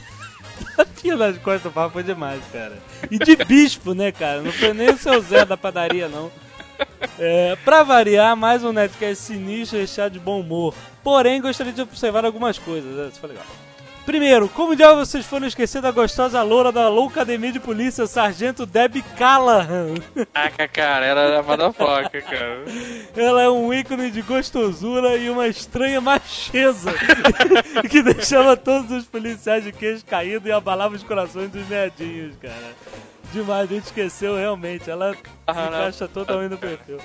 Tapinha 0.76 1.16
nas 1.16 1.38
costas 1.38 1.64
do 1.64 1.72
papa 1.72 1.90
foi 1.90 2.04
demais, 2.04 2.42
cara. 2.52 2.78
E 3.10 3.18
de 3.18 3.36
bispo, 3.36 3.94
né, 3.94 4.12
cara? 4.12 4.42
Não 4.42 4.52
foi 4.52 4.74
nem 4.74 4.90
o 4.90 4.98
seu 4.98 5.20
Zé 5.22 5.44
da 5.46 5.58
padaria, 5.58 6.08
não. 6.08 6.32
É, 7.18 7.56
pra 7.64 7.84
variar, 7.84 8.36
mais 8.36 8.64
um 8.64 8.72
Netcast 8.74 9.24
sinistro 9.24 9.80
recheado 9.80 10.14
de 10.14 10.20
bom 10.20 10.40
humor. 10.42 10.74
Porém, 11.04 11.42
gostaria 11.42 11.72
de 11.74 11.82
observar 11.82 12.26
algumas 12.26 12.58
coisas. 12.58 12.96
né? 12.96 13.08
Isso 13.10 13.20
foi 13.20 13.30
legal. 13.30 13.46
Primeiro, 14.06 14.48
como 14.50 14.76
diabo 14.76 15.04
vocês 15.04 15.26
foram 15.26 15.48
esquecer 15.48 15.82
da 15.82 15.90
gostosa 15.90 16.42
loura 16.44 16.72
da 16.72 16.88
Loucademia 16.90 17.52
de 17.52 17.60
Polícia, 17.60 18.06
Sargento 18.06 18.64
Debbie 18.66 19.02
Callahan? 19.18 19.96
Caraca, 20.32 20.68
cara, 20.68 21.06
era 21.06 21.40
a 21.40 21.44
motherfucker, 21.44 22.24
cara. 22.24 22.64
Ela 23.18 23.42
é 23.42 23.50
um 23.50 23.74
ícone 23.74 24.12
de 24.12 24.22
gostosura 24.22 25.18
e 25.18 25.28
uma 25.30 25.48
estranha 25.48 26.00
macheza 26.00 26.94
que 27.90 28.04
deixava 28.04 28.56
todos 28.56 28.92
os 28.92 29.06
policiais 29.06 29.64
de 29.64 29.72
queixo 29.72 30.06
caído 30.06 30.48
e 30.48 30.52
abalava 30.52 30.94
os 30.96 31.02
corações 31.04 31.50
dos 31.50 31.68
nerdinhos, 31.68 32.36
cara. 32.40 32.54
Demais, 33.34 33.70
a 33.70 33.74
gente 33.74 33.86
esqueceu 33.86 34.36
realmente. 34.36 34.88
Ela 34.90 35.14
se 35.14 35.20
Ah, 35.48 35.54
não. 35.54 35.68
encaixa 35.68 36.08
totalmente 36.08 36.52
no 36.52 36.58
perfil. 36.60 36.98
Era 36.98 37.04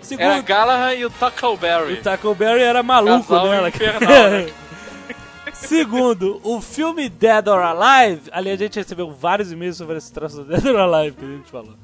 Segundo, 0.00 0.42
Gallagher 0.42 0.98
e 0.98 1.04
o 1.04 1.10
Tackleberry. 1.10 1.92
o 1.92 2.02
Taco 2.02 2.34
Berry 2.34 2.62
era 2.62 2.82
maluco 2.82 3.28
Casal 3.28 3.48
nela. 3.48 3.68
infernal, 3.68 4.30
né? 4.30 4.46
Segundo, 5.66 6.40
o 6.42 6.60
filme 6.60 7.08
Dead 7.08 7.46
or 7.46 7.60
Alive, 7.60 8.28
ali 8.32 8.50
a 8.50 8.56
gente 8.56 8.78
recebeu 8.78 9.10
vários 9.10 9.50
e-mails 9.50 9.76
sobre 9.76 9.96
esse 9.96 10.12
troço 10.12 10.38
do 10.38 10.44
Dead 10.44 10.64
or 10.66 10.76
Alive 10.80 11.16
que 11.16 11.24
a 11.24 11.28
gente 11.28 11.50
falou. 11.50 11.74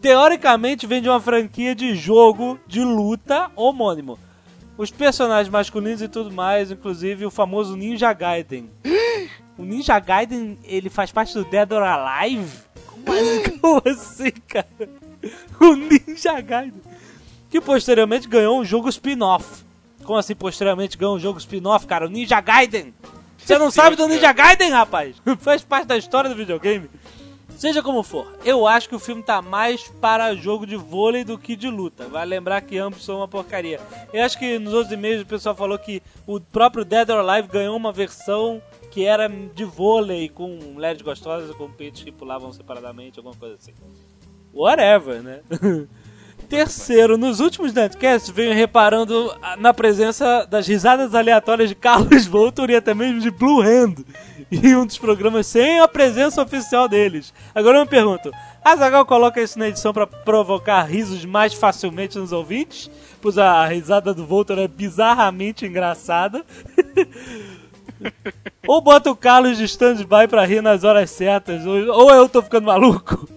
Teoricamente 0.00 0.86
vem 0.86 1.02
de 1.02 1.08
uma 1.08 1.20
franquia 1.20 1.74
de 1.74 1.94
jogo 1.96 2.58
de 2.66 2.82
luta 2.82 3.50
homônimo. 3.56 4.18
Os 4.78 4.90
personagens 4.90 5.48
masculinos 5.48 6.02
e 6.02 6.08
tudo 6.08 6.30
mais, 6.30 6.70
inclusive 6.70 7.24
o 7.24 7.30
famoso 7.30 7.76
Ninja 7.76 8.12
Gaiden. 8.12 8.70
O 9.58 9.64
Ninja 9.64 9.98
Gaiden, 9.98 10.58
ele 10.64 10.90
faz 10.90 11.10
parte 11.10 11.32
do 11.34 11.44
Dead 11.44 11.72
or 11.72 11.82
Alive? 11.82 12.58
Como, 12.86 13.06
como 13.60 13.82
assim, 13.86 14.30
cara? 14.46 14.88
O 15.58 15.74
Ninja 15.74 16.40
Gaiden. 16.40 16.82
Que 17.48 17.60
posteriormente 17.60 18.28
ganhou 18.28 18.60
um 18.60 18.64
jogo 18.64 18.88
spin-off. 18.90 19.65
Como 20.06 20.18
assim 20.18 20.36
posteriormente 20.36 20.96
ganhou 20.96 21.16
um 21.16 21.18
jogo 21.18 21.38
spin-off, 21.38 21.84
cara? 21.86 22.06
O 22.06 22.08
Ninja 22.08 22.40
Gaiden. 22.40 22.94
Você 23.36 23.58
não 23.58 23.70
sabe 23.70 23.96
do 23.96 24.06
Ninja 24.06 24.32
Gaiden, 24.32 24.70
rapaz? 24.70 25.16
Faz 25.40 25.64
parte 25.64 25.88
da 25.88 25.96
história 25.96 26.30
do 26.30 26.36
videogame. 26.36 26.88
Seja 27.56 27.82
como 27.82 28.02
for, 28.02 28.36
eu 28.44 28.66
acho 28.66 28.88
que 28.88 28.94
o 28.94 28.98
filme 28.98 29.22
tá 29.22 29.40
mais 29.40 29.88
para 30.00 30.34
jogo 30.34 30.66
de 30.66 30.76
vôlei 30.76 31.24
do 31.24 31.38
que 31.38 31.56
de 31.56 31.68
luta. 31.68 32.06
Vai 32.06 32.26
lembrar 32.26 32.60
que 32.60 32.76
ambos 32.76 33.04
são 33.04 33.16
uma 33.16 33.26
porcaria. 33.26 33.80
Eu 34.12 34.22
acho 34.22 34.38
que 34.38 34.58
nos 34.58 34.74
outros 34.74 34.92
e-mails 34.92 35.22
o 35.22 35.26
pessoal 35.26 35.54
falou 35.54 35.78
que 35.78 36.02
o 36.26 36.38
próprio 36.38 36.84
Dead 36.84 37.08
or 37.08 37.28
Alive 37.28 37.48
ganhou 37.48 37.74
uma 37.74 37.92
versão 37.92 38.62
que 38.90 39.04
era 39.04 39.26
de 39.28 39.64
vôlei, 39.64 40.28
com 40.28 40.48
mulheres 40.74 41.00
gostosas, 41.02 41.54
com 41.56 41.70
peitos 41.70 42.02
que 42.02 42.12
pulavam 42.12 42.52
separadamente, 42.52 43.18
alguma 43.18 43.34
coisa 43.34 43.56
assim. 43.56 43.72
Whatever, 44.52 45.22
né? 45.22 45.40
Terceiro, 46.48 47.18
nos 47.18 47.40
últimos 47.40 47.72
Netcasts 47.72 48.30
venho 48.30 48.54
reparando 48.54 49.34
na 49.58 49.74
presença 49.74 50.46
das 50.46 50.66
risadas 50.66 51.14
aleatórias 51.14 51.68
de 51.68 51.74
Carlos 51.74 52.26
Voltor 52.28 52.70
e 52.70 52.76
até 52.76 52.94
mesmo 52.94 53.20
de 53.20 53.30
Blue 53.30 53.60
Hand 53.60 53.96
em 54.50 54.76
um 54.76 54.86
dos 54.86 54.96
programas 54.96 55.48
sem 55.48 55.80
a 55.80 55.88
presença 55.88 56.40
oficial 56.40 56.88
deles. 56.88 57.34
Agora 57.52 57.78
eu 57.78 57.82
me 57.82 57.90
pergunto, 57.90 58.30
a 58.64 58.76
Zagal 58.76 59.04
coloca 59.04 59.42
isso 59.42 59.58
na 59.58 59.68
edição 59.68 59.92
pra 59.92 60.06
provocar 60.06 60.82
risos 60.82 61.24
mais 61.24 61.52
facilmente 61.52 62.16
nos 62.16 62.30
ouvintes? 62.30 62.88
Pois 63.20 63.38
a 63.38 63.66
risada 63.66 64.14
do 64.14 64.24
Voltor 64.24 64.58
é 64.58 64.68
bizarramente 64.68 65.66
engraçada. 65.66 66.44
ou 68.66 68.80
bota 68.80 69.10
o 69.10 69.16
Carlos 69.16 69.58
de 69.58 69.64
stand-by 69.64 70.28
pra 70.28 70.44
rir 70.44 70.62
nas 70.62 70.84
horas 70.84 71.10
certas, 71.10 71.66
ou, 71.66 71.76
ou 71.88 72.10
eu 72.10 72.28
tô 72.28 72.40
ficando 72.40 72.66
maluco. 72.66 73.28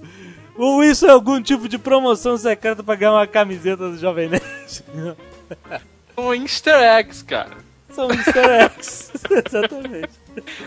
Ou 0.60 0.84
isso 0.84 1.06
é 1.08 1.10
algum 1.10 1.42
tipo 1.42 1.70
de 1.70 1.78
promoção 1.78 2.38
secreta 2.38 2.84
pra 2.84 2.96
ganhar 2.96 3.14
uma 3.14 3.26
camiseta 3.26 3.90
do 3.90 3.98
Jovem 3.98 4.28
Nerd? 4.30 4.44
São 6.16 6.36
easter 6.36 6.76
eggs, 6.76 7.24
cara. 7.24 7.58
São 7.90 8.12
easter 8.12 8.46
eggs. 8.66 9.12
Exatamente. 9.48 10.10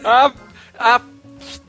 Há, 0.03 0.33
há 0.79 1.01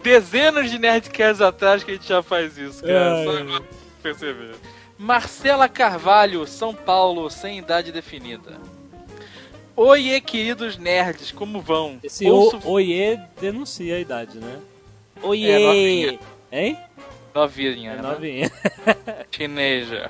dezenas 0.01 0.71
de 0.71 0.79
nerdcasts 0.79 1.41
atrás 1.41 1.83
que 1.83 1.91
a 1.91 1.93
gente 1.95 2.07
já 2.07 2.23
faz 2.23 2.57
isso, 2.57 2.81
cara. 2.81 3.15
Ai, 3.17 3.23
Só 3.25 3.37
agora 3.37 3.63
perceber. 4.01 4.55
Marcela 4.97 5.67
Carvalho, 5.67 6.47
São 6.47 6.73
Paulo, 6.73 7.29
sem 7.29 7.57
idade 7.59 7.91
definida. 7.91 8.53
Oiê, 9.75 10.21
queridos 10.21 10.77
nerds, 10.77 11.31
como 11.31 11.59
vão? 11.59 11.99
Esse 12.03 12.25
Ouço- 12.29 12.59
o, 12.63 12.71
oiê 12.73 13.19
denuncia 13.41 13.95
a 13.95 13.99
idade, 13.99 14.37
né? 14.37 14.59
É, 15.21 15.25
Oiê! 15.27 15.59
novinha. 15.67 16.19
hein? 16.51 16.77
Novinha, 17.33 17.91
É 17.91 17.95
né? 17.95 18.01
novinha. 18.01 18.51
Teenager. 19.31 20.09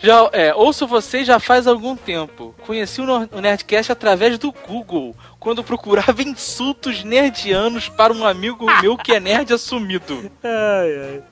Já, 0.00 0.28
é, 0.32 0.54
ouço 0.54 0.86
vocês 0.86 1.26
já 1.26 1.40
faz 1.40 1.66
algum 1.66 1.96
tempo. 1.96 2.54
Conheci 2.66 3.00
o 3.00 3.40
Nerdcast 3.40 3.90
através 3.90 4.38
do 4.38 4.52
Google, 4.52 5.16
quando 5.40 5.64
procurava 5.64 6.22
insultos 6.22 7.02
nerdianos 7.02 7.88
para 7.88 8.12
um 8.12 8.24
amigo 8.26 8.66
meu 8.80 8.96
que 8.96 9.12
é 9.12 9.18
nerd 9.20 9.52
assumido. 9.52 10.30
Ai, 10.42 10.98
ai. 11.00 11.22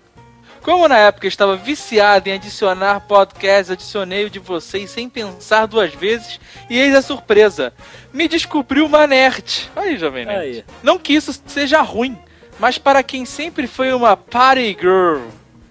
Como 0.63 0.89
na 0.89 0.99
época 0.99 1.29
estava 1.29 1.55
viciado 1.55 2.29
em 2.29 2.33
adicionar 2.33 2.99
podcasts, 3.07 3.71
adicionei 3.71 4.25
o 4.25 4.31
de 4.31 4.41
vocês 4.41 4.91
sem 4.91 5.09
pensar 5.09 5.67
duas 5.67 5.95
vezes 5.95 6.41
e 6.69 6.77
eis 6.77 6.93
a 6.93 7.03
surpresa. 7.03 7.73
Me 8.13 8.27
descobriu 8.27 8.87
uma 8.87 9.07
nerd. 9.07 9.71
Aí, 9.77 9.97
jovem 9.97 10.25
nerd. 10.27 10.41
Aí. 10.41 10.65
Não 10.83 10.99
que 10.99 11.13
isso 11.13 11.41
seja 11.47 11.81
ruim, 11.83 12.19
mas 12.59 12.79
para 12.79 13.03
quem 13.03 13.25
sempre 13.25 13.67
foi 13.67 13.93
uma 13.93 14.17
party 14.17 14.77
girl, 14.81 15.23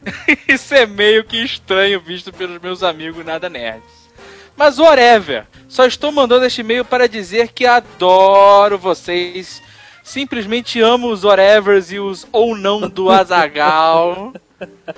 isso 0.48 0.74
é 0.74 0.86
meio 0.86 1.24
que 1.24 1.38
estranho 1.38 2.00
visto 2.00 2.32
pelos 2.32 2.62
meus 2.62 2.84
amigos 2.84 3.26
nada 3.26 3.50
nerds. 3.50 4.06
Mas 4.56 4.80
whatever, 4.80 5.46
só 5.68 5.86
estou 5.86 6.12
mandando 6.12 6.46
este 6.46 6.62
e-mail 6.62 6.86
para 6.86 7.10
dizer 7.10 7.50
que 7.50 7.66
adoro 7.66 8.78
vocês. 8.78 9.62
Simplesmente 10.04 10.80
amo 10.80 11.10
os 11.10 11.24
whatevers 11.24 11.92
e 11.92 12.00
os 12.00 12.28
ou 12.32 12.56
não 12.56 12.88
do 12.88 13.10
Azagal. 13.12 14.34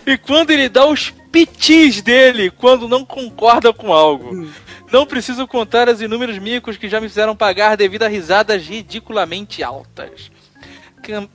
E 0.05 0.17
quando 0.17 0.51
ele 0.51 0.69
dá 0.69 0.85
os 0.85 1.11
pitis 1.31 2.01
dele 2.01 2.51
quando 2.51 2.87
não 2.87 3.05
concorda 3.05 3.73
com 3.73 3.91
algo. 3.91 4.47
Não 4.91 5.05
preciso 5.05 5.47
contar 5.47 5.89
os 5.89 6.01
inúmeros 6.01 6.37
micos 6.37 6.77
que 6.77 6.87
já 6.87 7.01
me 7.01 7.09
fizeram 7.09 7.35
pagar 7.35 7.75
devido 7.75 8.03
a 8.03 8.07
risadas 8.07 8.65
ridiculamente 8.65 9.63
altas. 9.63 10.31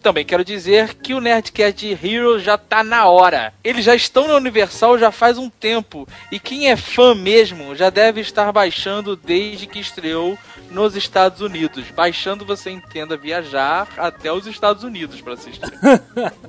Também 0.02 0.24
quero 0.24 0.44
dizer 0.44 0.94
que 0.94 1.14
o 1.14 1.20
Nerdcast 1.20 1.78
de 1.78 2.06
Heroes 2.06 2.42
já 2.42 2.58
tá 2.58 2.84
na 2.84 3.06
hora. 3.06 3.54
Eles 3.62 3.84
já 3.84 3.94
estão 3.94 4.28
na 4.28 4.36
Universal 4.36 4.98
já 4.98 5.10
faz 5.10 5.38
um 5.38 5.48
tempo. 5.48 6.06
E 6.30 6.38
quem 6.38 6.70
é 6.70 6.76
fã 6.76 7.14
mesmo 7.14 7.74
já 7.74 7.90
deve 7.90 8.20
estar 8.20 8.52
baixando 8.52 9.16
desde 9.16 9.66
que 9.66 9.78
estreou 9.78 10.38
nos 10.70 10.96
Estados 10.96 11.40
Unidos. 11.40 11.90
Baixando 11.90 12.44
você 12.44 12.70
entenda 12.70 13.16
viajar 13.16 13.88
até 13.96 14.32
os 14.32 14.46
Estados 14.46 14.84
Unidos 14.84 15.20
para 15.20 15.34
assistir. 15.34 15.62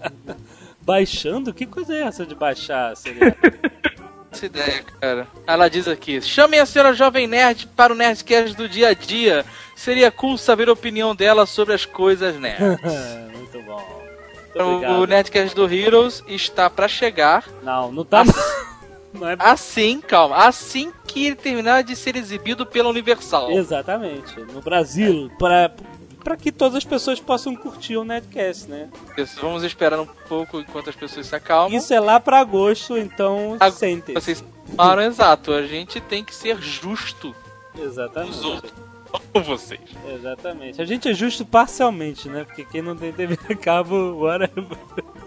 Baixando? 0.81 1.53
Que 1.53 1.65
coisa 1.65 1.95
é 1.95 2.01
essa 2.01 2.25
de 2.25 2.35
baixar 2.35 2.95
seriado? 2.97 3.37
Essa 4.33 4.47
ideia, 4.47 4.83
cara. 4.99 5.27
Ela 5.45 5.69
diz 5.69 5.87
aqui: 5.87 6.19
chamem 6.21 6.59
a 6.59 6.65
senhora 6.65 6.93
Jovem 6.93 7.27
Nerd 7.27 7.67
para 7.75 7.93
o 7.93 7.95
Nerdcast 7.95 8.57
do 8.57 8.67
dia 8.67 8.89
a 8.89 8.93
dia. 8.93 9.45
Seria 9.75 10.09
cool 10.11 10.37
saber 10.37 10.69
a 10.69 10.73
opinião 10.73 11.15
dela 11.15 11.45
sobre 11.45 11.73
as 11.73 11.85
coisas 11.85 12.39
nerds. 12.39 12.59
Muito 13.31 13.61
bom. 13.61 14.03
Muito 14.55 14.59
o, 14.59 14.75
obrigado. 14.75 15.01
o 15.01 15.05
Nerdcast 15.05 15.55
do 15.55 15.71
Heroes 15.71 16.23
está 16.27 16.67
para 16.69 16.87
chegar. 16.87 17.45
Não, 17.61 17.91
não 17.91 18.03
tá. 18.03 18.23
Não 19.13 19.29
é... 19.29 19.35
Assim, 19.37 20.01
calma, 20.01 20.37
assim 20.37 20.91
que 21.05 21.27
ele 21.27 21.35
terminar 21.35 21.83
de 21.83 21.95
ser 21.95 22.15
exibido 22.15 22.65
pela 22.65 22.89
Universal. 22.89 23.51
Exatamente. 23.51 24.39
No 24.51 24.59
Brasil, 24.59 25.31
para 25.37 25.71
para 26.23 26.37
que 26.37 26.51
todas 26.51 26.75
as 26.77 26.83
pessoas 26.85 27.19
possam 27.19 27.55
curtir 27.55 27.97
o 27.97 28.03
Nerdcast, 28.03 28.69
né? 28.69 28.89
Isso, 29.17 29.39
Vamos 29.41 29.63
esperar 29.63 29.99
um 29.99 30.05
pouco 30.05 30.59
enquanto 30.59 30.89
as 30.89 30.95
pessoas 30.95 31.27
se 31.27 31.35
acalmam. 31.35 31.77
Isso 31.77 31.93
é 31.93 31.99
lá 31.99 32.19
pra 32.19 32.39
agosto, 32.39 32.97
então 32.97 33.57
Ag- 33.59 33.75
sentem. 33.75 34.15
Vocês 34.15 34.43
falaram 34.75 35.03
exato, 35.03 35.51
a 35.51 35.65
gente 35.67 35.99
tem 36.01 36.23
que 36.23 36.33
ser 36.33 36.57
justo 36.61 37.35
Exatamente. 37.77 38.31
os 38.31 38.43
outros, 38.45 38.73
com 39.33 39.43
vocês. 39.43 39.81
Exatamente. 40.15 40.81
A 40.81 40.85
gente 40.85 41.09
é 41.09 41.13
justo 41.13 41.43
parcialmente, 41.45 42.29
né? 42.29 42.43
Porque 42.45 42.63
quem 42.65 42.81
não 42.81 42.95
tem 42.95 43.11
TV 43.11 43.37
a 43.49 43.55
cabo, 43.55 43.95
whatever. 44.21 44.77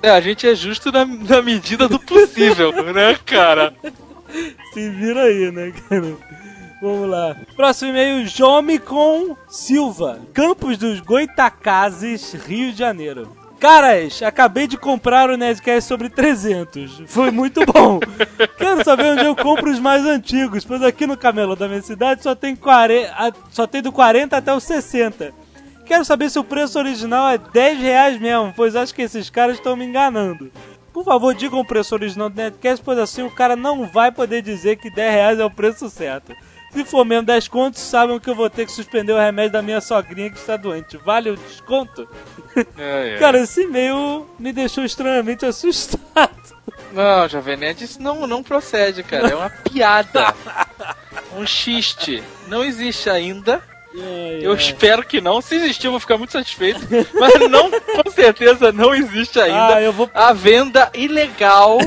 É, 0.03 0.11
a 0.11 0.21
gente 0.21 0.47
é 0.47 0.55
justo 0.55 0.91
na, 0.93 1.05
na 1.05 1.43
medida 1.43 1.89
do 1.89 1.99
possível, 1.99 2.73
né, 2.93 3.19
cara? 3.27 3.75
Se 4.73 4.91
vira 4.91 5.23
aí, 5.23 5.51
né, 5.53 5.73
cara? 5.89 6.17
Vamos 6.81 7.09
lá. 7.09 7.37
Próximo 7.57 7.91
e-mail, 7.91 8.27
Jomicon 8.27 9.37
Silva, 9.49 10.21
Campos 10.35 10.77
dos 10.77 11.01
Goitacazes, 11.01 12.33
Rio 12.35 12.73
de 12.73 12.79
Janeiro. 12.79 13.35
Caras, 13.59 14.23
acabei 14.23 14.67
de 14.67 14.77
comprar 14.77 15.31
o 15.31 15.37
Nerdcast 15.37 15.89
sobre 15.89 16.11
300. 16.11 17.05
Foi 17.07 17.31
muito 17.31 17.65
bom. 17.65 17.99
Quero 18.59 18.85
saber 18.85 19.13
onde 19.13 19.25
eu 19.25 19.35
compro 19.35 19.71
os 19.71 19.79
mais 19.79 20.05
antigos, 20.05 20.63
pois 20.65 20.83
aqui 20.83 21.07
no 21.07 21.17
Camelo 21.17 21.57
da 21.57 21.67
minha 21.67 21.81
cidade 21.81 22.23
só 22.23 22.35
tem, 22.35 22.55
40, 22.55 23.11
a- 23.13 23.33
só 23.51 23.67
tem 23.67 23.81
do 23.81 23.91
40 23.91 24.37
até 24.37 24.53
o 24.53 24.61
60. 24.61 25.33
Quero 25.87 26.05
saber 26.05 26.29
se 26.29 26.39
o 26.39 26.45
preço 26.45 26.79
original 26.79 27.29
é 27.31 27.39
10 27.39 27.79
reais 27.81 28.21
mesmo, 28.21 28.53
pois 28.55 28.77
acho 28.77 28.95
que 28.95 29.03
esses 29.03 29.31
caras 29.31 29.57
estão 29.57 29.75
me 29.75 29.87
enganando. 29.87 30.51
Por 30.93 31.05
favor, 31.05 31.35
digam 31.35 31.61
o 31.61 31.65
preço 31.67 31.95
original 31.95 32.29
do 32.29 32.37
Netcast, 32.37 32.85
pois 32.85 32.99
assim 32.99 33.23
o 33.23 33.31
cara 33.31 33.57
não 33.57 33.87
vai 33.87 34.13
poder 34.13 34.43
dizer 34.43 34.77
que 34.77 34.91
10 34.91 35.13
reais 35.15 35.39
é 35.41 35.45
o 35.45 35.51
preço 35.51 35.89
certo. 35.89 36.35
Se 36.77 36.85
for 36.85 37.07
menos 37.07 37.25
10 37.25 37.49
contos, 37.49 37.81
sabem 37.81 38.19
que 38.21 38.29
eu 38.29 38.35
vou 38.35 38.51
ter 38.51 38.67
que 38.67 38.73
suspender 38.73 39.13
o 39.15 39.17
remédio 39.19 39.53
da 39.53 39.63
minha 39.63 39.81
sogrinha 39.81 40.29
que 40.31 40.37
está 40.39 40.59
doente. 40.59 40.99
Vale 40.99 41.31
o 41.31 41.37
desconto? 41.37 42.07
É, 42.79 43.15
é. 43.15 43.19
Cara, 43.19 43.39
esse 43.39 43.63
e-mail 43.65 44.27
me 44.39 44.51
deixou 44.51 44.83
estranhamente 44.83 45.45
assustado. 45.45 46.31
Não, 46.93 47.29
Jovem 47.29 47.55
Nerd, 47.57 47.85
isso 47.85 48.01
não, 48.01 48.27
não 48.27 48.43
procede, 48.43 49.03
cara. 49.03 49.29
É 49.29 49.35
uma 49.35 49.51
piada. 49.51 50.35
Um 51.37 51.47
xiste. 51.47 52.23
Não 52.49 52.65
existe 52.65 53.11
ainda. 53.11 53.63
Ai, 53.95 54.39
Eu 54.41 54.55
espero 54.55 55.03
que 55.05 55.21
não. 55.21 55.43
Se 55.43 55.55
existir, 55.57 55.87
eu 55.87 55.91
vou 55.91 56.01
ficar 56.01 56.17
muito 56.17 56.33
satisfeito. 56.33 56.81
Mas 57.21 57.51
não, 57.51 57.71
com 57.71 58.11
certeza, 58.11 58.73
não 58.73 58.95
existe 58.95 59.39
ainda 59.39 59.75
Ah, 59.77 59.83
eu 59.83 59.93
vou. 59.93 60.11
a 60.15 60.33
venda 60.33 60.91
ilegal 60.95 61.79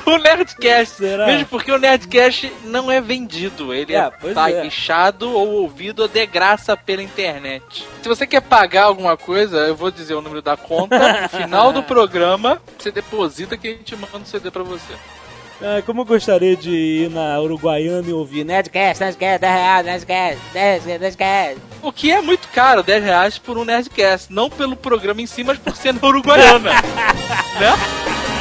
do 0.00 0.18
Nerdcast. 0.18 0.96
Será? 0.96 1.26
Mesmo 1.26 1.46
porque 1.46 1.70
o 1.72 1.78
Nerdcast 1.78 2.52
não 2.64 2.90
é 2.90 3.00
vendido. 3.00 3.72
Ele 3.72 3.94
É, 3.94 3.98
é, 3.98 4.10
pois 4.10 4.32
é. 4.32 4.34
baixado 4.34 5.30
ou 5.32 5.48
ouvido 5.62 6.08
de 6.08 6.26
graça 6.26 6.76
pela 6.76 7.02
internet. 7.02 7.86
Se 8.02 8.08
você 8.08 8.26
quer 8.26 8.42
pagar 8.42 8.84
alguma 8.84 9.16
coisa, 9.16 9.58
eu 9.58 9.76
vou 9.76 9.90
dizer 9.90 10.14
o 10.14 10.22
número 10.22 10.42
da 10.42 10.56
conta. 10.56 11.22
No 11.22 11.28
final 11.36 11.72
do 11.72 11.82
programa, 11.82 12.60
você 12.78 12.90
deposita 12.90 13.56
que 13.56 13.68
a 13.68 13.70
gente 13.72 13.94
manda 13.96 14.18
o 14.18 14.26
CD 14.26 14.50
pra 14.50 14.62
você. 14.62 14.92
Ah, 15.64 15.80
como 15.86 16.00
eu 16.00 16.04
gostaria 16.04 16.56
de 16.56 16.70
ir 16.70 17.10
na 17.10 17.38
Uruguaiana 17.40 18.08
e 18.08 18.12
ouvir 18.12 18.42
Nerdcast, 18.44 19.00
Nerdcast, 19.00 19.40
10 19.40 19.54
reais, 19.54 19.86
Nerdcast, 19.86 20.38
10, 20.52 20.84
Nerdcast. 20.86 21.58
O 21.80 21.92
que 21.92 22.10
é 22.10 22.20
muito 22.20 22.48
caro, 22.48 22.82
10 22.82 23.04
reais 23.04 23.38
por 23.38 23.56
um 23.56 23.64
Nerdcast. 23.64 24.32
Não 24.32 24.50
pelo 24.50 24.74
programa 24.74 25.22
em 25.22 25.26
si, 25.26 25.44
mas 25.44 25.58
por 25.58 25.76
ser 25.76 25.94
na 25.94 26.04
Uruguaiana. 26.08 26.72
né? 27.60 28.31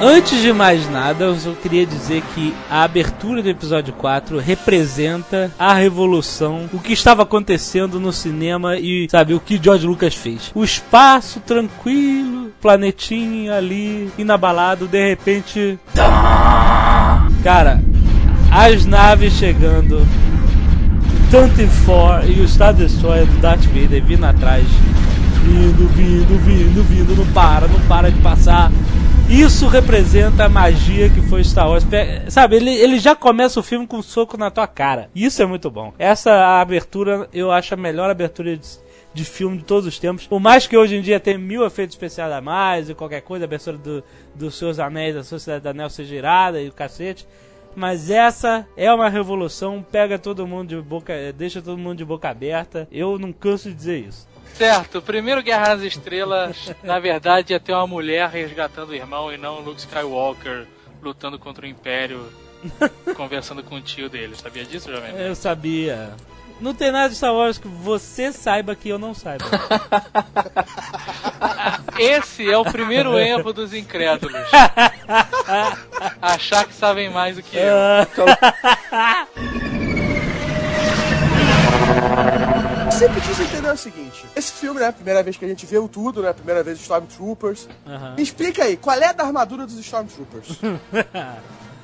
Antes 0.00 0.40
de 0.40 0.52
mais 0.52 0.88
nada, 0.88 1.24
eu 1.24 1.34
só 1.34 1.52
queria 1.52 1.84
dizer 1.84 2.22
que 2.34 2.54
a 2.70 2.84
abertura 2.84 3.42
do 3.42 3.48
episódio 3.48 3.92
4 3.94 4.38
representa 4.38 5.50
a 5.58 5.74
revolução, 5.74 6.68
o 6.72 6.78
que 6.78 6.92
estava 6.92 7.24
acontecendo 7.24 7.98
no 7.98 8.12
cinema 8.12 8.76
e, 8.78 9.08
sabe, 9.10 9.34
o 9.34 9.40
que 9.40 9.60
George 9.60 9.86
Lucas 9.86 10.14
fez. 10.14 10.52
O 10.54 10.62
espaço 10.62 11.40
tranquilo, 11.40 12.52
planetinha 12.60 13.56
ali, 13.56 14.08
inabalado, 14.16 14.86
de 14.86 15.08
repente. 15.08 15.78
Cara, 17.42 17.82
as 18.52 18.86
naves 18.86 19.32
chegando, 19.32 20.06
Tanto 21.30 21.66
For 21.84 22.24
e 22.24 22.40
o 22.40 22.48
Star 22.48 22.72
Destroyer 22.72 23.26
do 23.26 23.38
Darth 23.40 23.64
Vader 23.64 24.02
vindo 24.02 24.24
atrás. 24.24 24.64
Vindo, 25.44 25.86
vindo, 25.88 26.38
vindo, 26.42 26.82
vindo, 26.84 27.16
não 27.16 27.26
para, 27.32 27.68
não 27.68 27.80
para 27.80 28.10
de 28.10 28.18
passar. 28.20 28.72
Isso 29.28 29.68
representa 29.68 30.46
a 30.46 30.48
magia 30.48 31.10
que 31.10 31.20
foi 31.20 31.44
Star 31.44 31.68
Wars. 31.68 31.84
Sabe, 32.30 32.56
ele, 32.56 32.70
ele 32.70 32.98
já 32.98 33.14
começa 33.14 33.60
o 33.60 33.62
filme 33.62 33.86
com 33.86 33.98
um 33.98 34.02
soco 34.02 34.38
na 34.38 34.50
tua 34.50 34.66
cara. 34.66 35.10
Isso 35.14 35.42
é 35.42 35.46
muito 35.46 35.70
bom. 35.70 35.92
Essa 35.98 36.58
abertura, 36.58 37.28
eu 37.30 37.52
acho 37.52 37.74
a 37.74 37.76
melhor 37.76 38.08
abertura 38.08 38.56
de, 38.56 38.66
de 39.12 39.24
filme 39.26 39.58
de 39.58 39.64
todos 39.64 39.86
os 39.86 39.98
tempos. 39.98 40.26
Por 40.26 40.40
mais 40.40 40.66
que 40.66 40.78
hoje 40.78 40.96
em 40.96 41.02
dia 41.02 41.20
tenha 41.20 41.36
mil 41.36 41.64
efeitos 41.66 41.94
especiais 41.94 42.32
a 42.32 42.40
mais 42.40 42.88
e 42.88 42.94
qualquer 42.94 43.20
coisa, 43.20 43.44
a 43.44 43.46
abertura 43.46 43.76
do, 43.76 44.02
dos 44.34 44.56
Seus 44.56 44.78
Anéis, 44.78 45.14
da 45.14 45.22
Sociedade 45.22 45.62
da 45.62 45.70
Anel 45.70 45.90
seja 45.90 46.16
irada 46.16 46.58
e 46.60 46.68
o 46.68 46.72
cacete. 46.72 47.26
Mas 47.76 48.10
essa 48.10 48.66
é 48.78 48.90
uma 48.90 49.10
revolução, 49.10 49.84
pega 49.92 50.18
todo 50.18 50.46
mundo 50.46 50.68
de 50.70 50.80
boca, 50.80 51.12
deixa 51.36 51.60
todo 51.60 51.76
mundo 51.76 51.98
de 51.98 52.04
boca 52.04 52.30
aberta. 52.30 52.88
Eu 52.90 53.18
não 53.18 53.30
canso 53.30 53.68
de 53.68 53.74
dizer 53.74 53.98
isso. 53.98 54.26
Certo, 54.58 54.98
o 54.98 55.02
primeiro 55.02 55.40
Guerra 55.40 55.76
nas 55.76 55.82
Estrelas, 55.82 56.74
na 56.82 56.98
verdade, 56.98 57.52
ia 57.52 57.60
ter 57.60 57.72
uma 57.72 57.86
mulher 57.86 58.28
resgatando 58.28 58.88
o 58.88 58.94
irmão 58.94 59.32
e 59.32 59.36
não 59.38 59.58
o 59.58 59.60
Luke 59.60 59.78
Skywalker 59.78 60.66
lutando 61.00 61.38
contra 61.38 61.64
o 61.64 61.68
Império, 61.68 62.28
conversando 63.14 63.62
com 63.62 63.76
o 63.76 63.80
tio 63.80 64.08
dele. 64.08 64.34
Sabia 64.34 64.64
disso, 64.64 64.90
Jovem? 64.90 65.14
Eu 65.16 65.36
sabia. 65.36 66.10
Não 66.60 66.74
tem 66.74 66.90
nada 66.90 67.08
de 67.08 67.14
Star 67.14 67.32
Wars 67.32 67.56
que 67.56 67.68
você 67.68 68.32
saiba 68.32 68.74
que 68.74 68.88
eu 68.88 68.98
não 68.98 69.14
saiba. 69.14 69.44
Esse 71.96 72.50
é 72.50 72.58
o 72.58 72.64
primeiro 72.64 73.16
erro 73.16 73.52
dos 73.52 73.72
incrédulos. 73.72 74.42
Achar 76.20 76.66
que 76.66 76.74
sabem 76.74 77.08
mais 77.10 77.36
do 77.36 77.44
que 77.44 77.56
eu. 77.56 77.76
Sempre 82.90 83.20
quis 83.20 83.38
entender 83.40 83.70
o 83.70 83.76
seguinte: 83.76 84.24
esse 84.34 84.52
filme, 84.52 84.80
né? 84.80 84.90
Primeira 84.92 85.22
vez 85.22 85.36
que 85.36 85.44
a 85.44 85.48
gente 85.48 85.66
viu 85.66 85.88
tudo, 85.88 86.22
né? 86.22 86.32
Primeira 86.32 86.62
vez 86.62 86.78
Stormtroopers. 86.80 87.68
Aham. 87.86 88.14
Me 88.16 88.22
explica 88.22 88.64
aí, 88.64 88.76
qual 88.76 88.96
é 88.98 89.06
a 89.06 89.12
da 89.12 89.24
armadura 89.24 89.66
dos 89.66 89.78
Stormtroopers? 89.78 90.58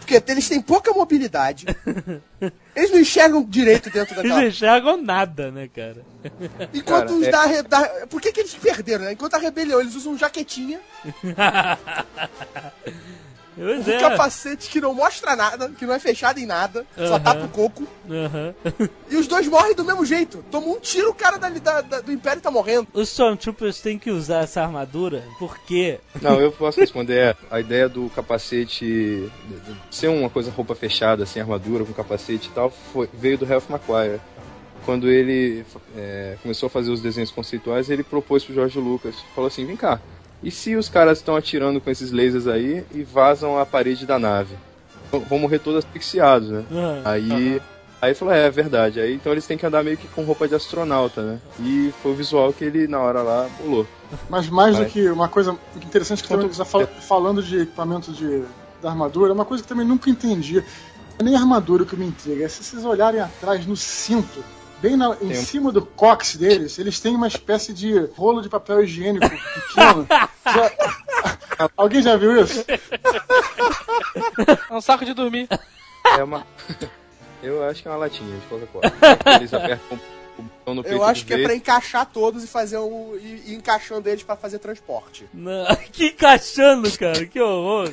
Porque 0.01 0.23
eles 0.31 0.47
têm 0.47 0.61
pouca 0.61 0.93
mobilidade. 0.93 1.64
Eles 2.77 2.90
não 2.90 2.99
enxergam 2.99 3.43
direito 3.43 3.88
dentro 3.88 4.12
Eles 4.14 4.17
daquela. 4.17 4.40
não 4.43 4.47
enxergam 4.49 4.97
nada, 5.03 5.51
né, 5.51 5.67
cara? 5.75 6.05
Enquanto 6.75 7.07
Cara, 7.09 7.12
os 7.14 7.23
é- 7.27 7.31
da, 7.31 7.45
re- 7.47 7.62
da. 7.62 8.07
Por 8.09 8.21
que, 8.21 8.31
que 8.31 8.40
eles 8.40 8.53
perderam, 8.55 9.05
né? 9.07 9.12
Enquanto 9.12 9.35
a 9.35 9.38
rebelião 9.38 9.81
eles 9.81 9.95
usam 9.95 10.19
jaquetinha, 10.19 10.79
Pois 13.57 13.87
um 13.87 13.90
é. 13.90 13.99
capacete 14.01 14.69
que 14.69 14.81
não 14.81 14.93
mostra 14.95 15.37
nada, 15.37 15.69
que 15.71 15.87
não 15.87 15.95
é 15.95 15.99
fechado 15.99 16.38
em 16.40 16.47
nada, 16.47 16.85
só 16.97 17.14
Aham. 17.14 17.21
tapa 17.21 17.45
o 17.45 17.49
coco. 17.49 17.87
Aham. 18.11 18.55
E 19.11 19.17
os 19.17 19.29
dois 19.29 19.47
morrem 19.47 19.75
do 19.75 19.85
mesmo 19.85 20.05
jeito. 20.05 20.45
Toma 20.51 20.67
um 20.67 20.81
tiro, 20.81 21.11
o 21.11 21.14
cara 21.14 21.37
dali 21.38 21.61
da- 21.61 21.83
da- 21.83 22.01
do 22.01 22.11
Império 22.11 22.40
tá 22.43 22.51
morrendo. 22.51 22.88
Os 22.93 23.11
Stormtroopers 23.11 23.81
têm 23.81 23.97
que 23.99 24.11
usar 24.11 24.43
essa 24.43 24.61
armadura 24.62 25.23
porque 25.38 26.01
Não, 26.21 26.40
eu 26.40 26.51
posso 26.51 26.81
responder. 26.81 27.14
É, 27.19 27.37
a 27.51 27.61
ideia 27.61 27.88
do 27.88 28.11
capacete 28.11 29.31
ser 29.90 30.09
uma 30.09 30.29
coisa 30.29 30.51
roupa 30.51 30.75
fechada, 30.75 31.23
assim, 31.23 31.38
armadura 31.38 31.85
com 31.85 31.93
capacete 31.93 32.49
e 32.49 32.53
tal, 32.53 32.71
foi, 32.71 33.09
veio 33.12 33.38
do 33.38 33.45
Ralph 33.45 33.71
McQuire. 33.71 34.21
quando 34.85 35.09
ele 35.09 35.64
é, 35.97 36.37
começou 36.43 36.67
a 36.67 36.71
fazer 36.71 36.90
os 36.90 37.01
desenhos 37.01 37.31
conceituais, 37.31 37.88
ele 37.88 38.03
propôs 38.03 38.45
pro 38.45 38.55
Jorge 38.55 38.79
Lucas, 38.81 39.14
falou 39.35 39.49
assim, 39.49 39.64
vem 39.64 39.77
cá, 39.77 40.01
e 40.42 40.51
se 40.51 40.77
os 40.77 40.88
caras 40.88 41.18
estão 41.18 41.37
atirando 41.37 41.81
com 41.81 41.90
esses 41.90 42.11
lasers 42.12 42.47
aí 42.47 42.85
e 42.92 43.03
vazam 43.03 43.59
a 43.59 43.64
parede 43.64 44.05
da 44.07 44.18
nave? 44.18 44.55
Vão- 45.29 45.38
morrer 45.38 45.59
todos 45.59 45.85
asfixiados, 45.85 46.49
né? 46.51 46.64
Ah, 47.05 47.12
Aí, 47.12 47.62
aí 48.03 48.09
ele 48.11 48.14
falou, 48.14 48.35
é, 48.35 48.47
é 48.47 48.51
verdade. 48.51 49.01
Aí 49.01 49.14
então 49.14 49.33
eles 49.33 49.47
têm 49.47 49.57
que 49.57 49.64
andar 49.64 49.83
meio 49.85 49.97
que 49.97 50.09
com 50.09 50.25
roupa 50.25 50.47
de 50.49 50.55
astronauta, 50.55 51.23
né? 51.23 51.38
E 51.61 51.92
foi 52.03 52.12
o 52.12 52.14
visual 52.14 52.53
que 52.53 52.64
ele 52.64 52.87
na 52.87 52.99
hora 53.01 53.23
lá 53.23 53.49
pulou. 53.59 53.87
Mas 54.29 54.49
mais 54.49 54.77
do 54.77 54.83
que 54.90 55.09
uma 55.09 55.29
coisa 55.29 55.57
interessante 55.77 56.23
que 56.23 56.29
também 56.29 56.47
está 56.51 56.64
fal- 56.64 56.87
falando 57.01 57.42
de 57.42 57.61
equipamento 57.62 58.12
de, 58.12 58.42
da 58.83 58.90
armadura, 58.90 59.33
uma 59.33 59.44
coisa 59.44 59.62
que 59.62 59.68
também 59.68 59.87
nunca 59.87 60.11
entendi. 60.11 60.57
Não 60.57 60.62
é 61.20 61.23
nem 61.23 61.37
a 61.37 61.40
armadura 61.40 61.85
que 61.85 61.97
me 61.97 62.05
intriga, 62.07 62.44
é 62.44 62.49
se 62.49 62.62
vocês 62.64 62.85
olharem 62.85 63.20
atrás 63.20 63.64
no 63.66 63.77
cinto, 63.77 64.44
bem 64.85 64.97
na- 64.97 65.16
em 65.23 65.29
Tem 65.29 65.35
cima 65.42 65.73
do 65.73 65.81
cox 65.85 66.37
deles, 66.37 66.79
eles 66.79 67.01
têm 67.01 67.14
uma 67.16 67.27
espécie 67.27 67.73
de 67.73 67.99
rolo 68.16 68.42
de 68.42 68.49
papel 68.51 68.83
higiênico 68.85 69.27
pequeno. 69.29 70.07
Já- 70.44 71.70
Alguém 71.77 72.03
já 72.03 72.16
viu 72.16 72.42
isso? 72.42 72.64
É 74.70 74.75
um 74.75 74.81
saco 74.81 75.05
de 75.05 75.14
dormir. 75.14 75.49
É 76.18 76.23
uma. 76.23 76.47
Eu 77.42 77.62
acho 77.64 77.83
que 77.83 77.88
é 77.88 77.90
uma 77.90 77.97
latinha 77.99 78.38
de 78.38 78.47
Coca-Cola. 78.47 78.85
Eles 79.38 79.53
apertam 79.55 80.01
o 80.38 80.42
botão 80.42 80.75
no 80.75 80.83
peito 80.83 80.97
Eu 80.97 81.05
acho 81.05 81.25
que 81.27 81.33
é 81.35 81.42
pra 81.42 81.55
encaixar 81.55 82.07
todos 82.07 82.42
e 82.42 82.47
fazer 82.47 82.79
um. 82.79 83.16
e, 83.16 83.42
e 83.53 83.55
encaixando 83.55 84.09
eles 84.09 84.23
pra 84.23 84.37
fazer 84.37 84.59
transporte. 84.59 85.27
não. 85.33 85.66
que 85.92 86.07
encaixando, 86.09 86.90
cara, 86.99 87.25
que 87.27 87.40
horror. 87.40 87.92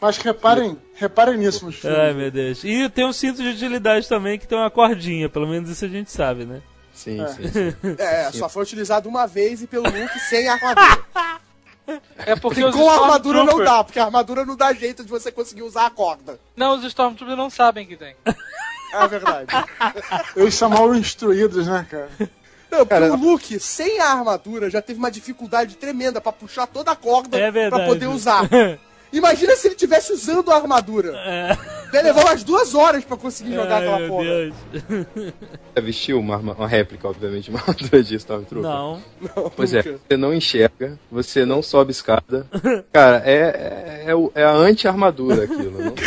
Mas 0.00 0.18
reparem, 0.18 0.78
reparem 0.94 1.38
nisso 1.38 1.64
nos 1.64 1.76
filmes. 1.76 1.98
Ai, 1.98 2.12
meu 2.12 2.30
Deus. 2.30 2.62
E 2.64 2.88
tem 2.90 3.06
um 3.06 3.12
cinto 3.12 3.42
de 3.42 3.48
utilidade 3.48 4.08
também 4.08 4.38
que 4.38 4.46
tem 4.46 4.56
uma 4.58 4.70
cordinha, 4.70 5.28
pelo 5.28 5.46
menos 5.48 5.70
isso 5.70 5.84
a 5.84 5.88
gente 5.88 6.10
sabe, 6.10 6.44
né? 6.44 6.60
Sim, 6.92 7.20
É. 7.22 7.28
sim, 7.28 7.48
sim. 7.48 7.74
É, 7.98 8.30
só 8.32 8.48
foi 8.48 8.62
utilizado 8.62 9.08
uma 9.08 9.26
vez 9.26 9.62
e 9.62 9.66
pelo 9.66 9.84
Luke 9.84 10.18
sem 10.20 10.48
armadura. 10.48 10.98
É 12.18 12.34
porque 12.34 12.60
E 12.60 12.72
com 12.72 12.90
a 12.90 12.94
armadura 12.94 13.44
não 13.44 13.62
dá, 13.62 13.84
porque 13.84 13.98
a 13.98 14.04
armadura 14.06 14.44
não 14.44 14.56
dá 14.56 14.72
jeito 14.72 15.04
de 15.04 15.10
você 15.10 15.30
conseguir 15.30 15.62
usar 15.62 15.86
a 15.86 15.90
corda. 15.90 16.38
Não, 16.56 16.74
os 16.76 16.84
Stormtroopers 16.84 17.38
não 17.38 17.48
sabem 17.48 17.86
que 17.86 17.96
tem. 17.96 18.14
É 18.92 19.08
verdade. 19.08 19.46
Eles 20.36 20.54
são 20.54 20.68
mal 20.70 20.92
instruídos, 20.94 21.66
né, 21.66 21.86
cara? 21.88 22.08
Não, 22.70 22.84
Cara, 22.84 23.12
o 23.12 23.16
Luke, 23.16 23.60
sem 23.60 24.00
a 24.00 24.10
armadura, 24.10 24.68
já 24.68 24.82
teve 24.82 24.98
uma 24.98 25.10
dificuldade 25.10 25.76
tremenda 25.76 26.20
pra 26.20 26.32
puxar 26.32 26.66
toda 26.66 26.90
a 26.90 26.96
corda 26.96 27.38
É 27.38 27.50
verdade. 27.50 27.82
pra 27.84 27.92
poder 27.92 28.06
usar. 28.08 28.42
Imagina 29.12 29.54
se 29.56 29.68
ele 29.68 29.74
tivesse 29.74 30.12
usando 30.12 30.50
a 30.50 30.56
armadura. 30.56 31.12
É. 31.16 31.56
Vai 31.92 32.02
levar 32.02 32.24
umas 32.24 32.42
duas 32.44 32.74
horas 32.74 33.04
pra 33.04 33.16
conseguir 33.16 33.54
jogar 33.54 33.76
Ai, 33.76 33.82
aquela 33.82 33.98
meu 34.00 34.08
porra. 34.08 34.24
Deus. 34.24 34.54
Você 35.74 35.80
vestiu 35.80 36.18
uma, 36.20 36.34
arma- 36.34 36.52
uma 36.54 36.66
réplica, 36.68 37.08
obviamente, 37.08 37.44
de 37.44 37.50
uma 37.50 37.60
armadura 37.60 38.02
de 38.02 38.14
Stormtrooper? 38.16 38.68
Não. 38.70 39.02
Pois 39.56 39.72
é, 39.72 39.82
você 39.82 40.16
não 40.16 40.34
enxerga, 40.34 40.98
você 41.10 41.44
não 41.46 41.62
sobe 41.62 41.92
escada. 41.92 42.46
Cara, 42.92 43.22
é, 43.24 44.04
é, 44.06 44.12
é, 44.12 44.40
é 44.42 44.44
a 44.44 44.50
anti-armadura 44.52 45.44
aquilo. 45.44 45.82
Não 45.82 45.94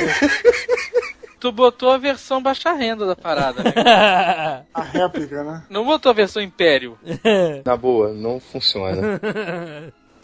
Tu 1.40 1.54
botou 1.54 1.90
a 1.90 1.98
versão 1.98 2.44
baixa 2.44 2.74
renda 2.74 3.06
da 3.06 3.16
parada, 3.16 3.64
né? 3.64 3.72
A 4.74 4.82
réplica, 4.82 5.42
né? 5.42 5.64
Não 5.70 5.86
botou 5.86 6.10
a 6.10 6.14
versão 6.14 6.42
Império. 6.42 6.98
na 7.64 7.78
boa, 7.78 8.12
não 8.12 8.42
funciona. 8.42 9.20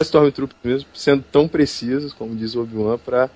Stormtroopers 0.00 0.58
mesmo, 0.64 0.88
sendo 0.94 1.24
tão 1.30 1.48
precisos, 1.48 2.12
como 2.12 2.34
diz 2.34 2.54
o 2.54 2.62
Obi-Wan, 2.62 2.98
pra 2.98 3.30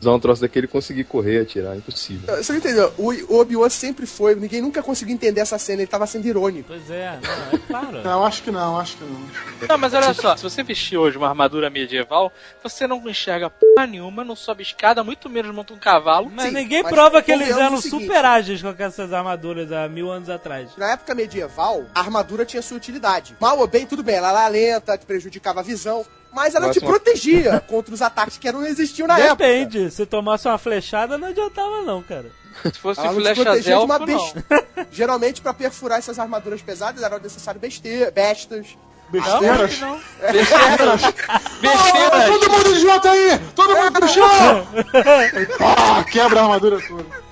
usar 0.00 0.12
um 0.12 0.20
troço 0.20 0.42
daquele 0.42 0.66
e 0.66 0.68
conseguir 0.68 1.04
correr, 1.04 1.40
atirar, 1.40 1.76
impossível. 1.76 2.36
Você 2.36 2.52
não 2.52 2.58
entendeu? 2.58 2.92
O 2.98 3.40
Obi-Wan 3.40 3.68
sempre 3.68 4.06
foi, 4.06 4.34
ninguém 4.34 4.60
nunca 4.60 4.82
conseguiu 4.82 5.14
entender 5.14 5.40
essa 5.40 5.58
cena, 5.58 5.82
ele 5.82 5.90
tava 5.90 6.06
sendo 6.06 6.26
irônico. 6.26 6.68
Pois 6.68 6.90
é, 6.90 7.18
não, 7.22 7.58
é 7.58 7.62
claro. 7.66 8.02
Não, 8.02 8.24
acho 8.24 8.42
que 8.42 8.50
não, 8.50 8.78
acho 8.78 8.96
que 8.96 9.04
não. 9.04 9.20
Não, 9.68 9.78
mas 9.78 9.94
olha 9.94 10.12
só, 10.14 10.36
se 10.36 10.42
você 10.42 10.62
vestir 10.62 10.96
hoje 10.96 11.16
uma 11.16 11.28
armadura 11.28 11.70
medieval, 11.70 12.32
você 12.62 12.86
não 12.86 13.06
enxerga 13.08 13.50
porra 13.50 13.86
nenhuma, 13.86 14.24
não 14.24 14.36
sobe 14.36 14.62
escada, 14.62 15.02
muito 15.02 15.28
menos 15.28 15.54
monta 15.54 15.72
um 15.72 15.78
cavalo. 15.78 16.30
Mas 16.34 16.46
Sim, 16.46 16.54
ninguém 16.54 16.82
mas 16.82 16.92
prova 16.92 17.22
que 17.22 17.32
eles 17.32 17.56
eram 17.56 17.80
seguinte. 17.80 18.02
super 18.04 18.24
ágeis 18.24 18.62
com 18.62 18.74
essas 18.78 19.12
armaduras 19.12 19.72
há 19.72 19.88
mil 19.88 20.10
anos 20.10 20.28
atrás. 20.28 20.70
Na 20.76 20.92
época 20.92 21.14
medieval, 21.14 21.84
a 21.94 22.00
armadura 22.00 22.44
tinha 22.44 22.62
sua 22.62 22.76
utilidade. 22.76 23.36
Mal 23.40 23.58
ou 23.58 23.66
bem, 23.66 23.86
tudo 23.86 24.02
bem, 24.02 24.16
ela 24.16 24.30
era 24.30 24.48
lenta, 24.48 24.96
te 24.98 25.06
prejudicava 25.06 25.60
a 25.60 25.62
visão, 25.62 26.04
mas 26.36 26.54
ela 26.54 26.70
te 26.70 26.80
protegia 26.80 27.60
contra 27.66 27.94
os 27.94 28.02
ataques 28.02 28.36
que 28.36 28.52
não 28.52 28.62
existiam 28.62 29.08
na 29.08 29.18
época. 29.18 29.36
Depende, 29.36 29.90
se 29.90 30.04
tomasse 30.04 30.46
uma 30.46 30.58
flechada 30.58 31.16
não 31.16 31.28
adiantava 31.28 31.80
não, 31.80 32.02
cara. 32.02 32.30
Se 32.62 32.78
fosse 32.78 33.00
Ela 33.00 33.12
não 33.12 33.16
te 33.16 33.22
flecha 33.22 33.42
protegia 33.42 33.78
de 33.78 33.84
uma 33.84 33.98
não. 33.98 34.04
besta. 34.06 34.44
Geralmente, 34.92 35.40
pra 35.40 35.54
perfurar 35.54 35.98
essas 35.98 36.18
armaduras 36.18 36.60
pesadas, 36.60 37.02
era 37.02 37.18
necessário 37.18 37.58
beste... 37.58 38.10
bestas. 38.14 38.76
Besteiras. 39.08 39.80
Não, 39.80 39.98
Besteiras. 40.30 41.00
Besteiras. 41.62 42.12
Ah, 42.12 42.26
todo 42.26 42.50
mundo 42.50 42.74
junto 42.80 43.08
aí! 43.08 43.38
Todo 43.54 43.76
mundo 43.76 44.00
no 44.00 44.08
chão! 44.08 44.66
Pá, 45.58 46.04
quebra 46.04 46.40
a 46.40 46.42
armadura 46.42 46.78
toda. 46.86 47.26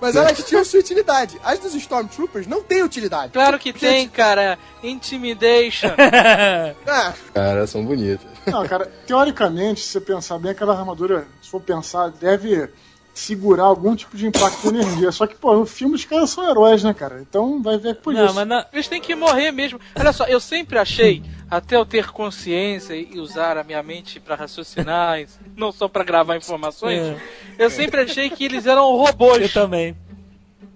Mas 0.00 0.16
elas 0.16 0.42
tinham 0.44 0.64
sua 0.64 0.80
utilidade. 0.80 1.38
As 1.44 1.58
dos 1.58 1.74
Stormtroopers 1.74 2.46
não 2.46 2.62
têm 2.62 2.82
utilidade. 2.82 3.32
Claro 3.32 3.58
que 3.58 3.72
tem, 3.72 4.08
cara. 4.08 4.58
Intimidation. 4.82 5.90
Ah, 6.86 7.12
Cara, 7.34 7.66
são 7.66 7.84
bonitas. 7.84 8.26
Não, 8.46 8.66
cara, 8.66 8.90
teoricamente, 9.06 9.80
se 9.80 9.88
você 9.88 10.00
pensar 10.00 10.38
bem, 10.38 10.52
aquela 10.52 10.78
armadura, 10.78 11.26
se 11.42 11.50
for 11.50 11.60
pensar, 11.60 12.08
deve 12.08 12.70
segurar 13.20 13.64
algum 13.64 13.94
tipo 13.94 14.16
de 14.16 14.26
impacto 14.26 14.62
de 14.62 14.68
energia. 14.80 15.12
Só 15.12 15.26
que, 15.26 15.34
pô, 15.34 15.54
no 15.54 15.66
filme 15.66 15.94
os 15.94 16.04
caras 16.04 16.30
são 16.30 16.48
heróis, 16.48 16.82
né, 16.82 16.94
cara? 16.94 17.20
Então 17.20 17.62
vai 17.62 17.76
ver 17.78 17.96
por 17.96 18.14
Não, 18.14 18.24
isso. 18.26 18.34
mas 18.34 18.46
na... 18.48 18.66
Eles 18.72 18.88
têm 18.88 19.00
que 19.00 19.14
morrer 19.14 19.52
mesmo. 19.52 19.78
Olha 19.98 20.12
só, 20.12 20.24
eu 20.24 20.40
sempre 20.40 20.78
achei, 20.78 21.22
até 21.50 21.76
eu 21.76 21.84
ter 21.84 22.10
consciência 22.10 22.94
e 22.94 23.18
usar 23.18 23.58
a 23.58 23.64
minha 23.64 23.82
mente 23.82 24.18
pra 24.18 24.34
raciocinar, 24.36 25.18
não 25.56 25.70
só 25.70 25.86
pra 25.88 26.02
gravar 26.02 26.36
informações, 26.36 26.98
É. 26.98 27.16
eu 27.58 27.68
sempre 27.70 28.00
achei 28.00 28.30
que 28.30 28.44
eles 28.44 28.66
eram 28.66 28.96
robôs. 28.96 29.42
eu 29.42 29.52
também. 29.52 29.94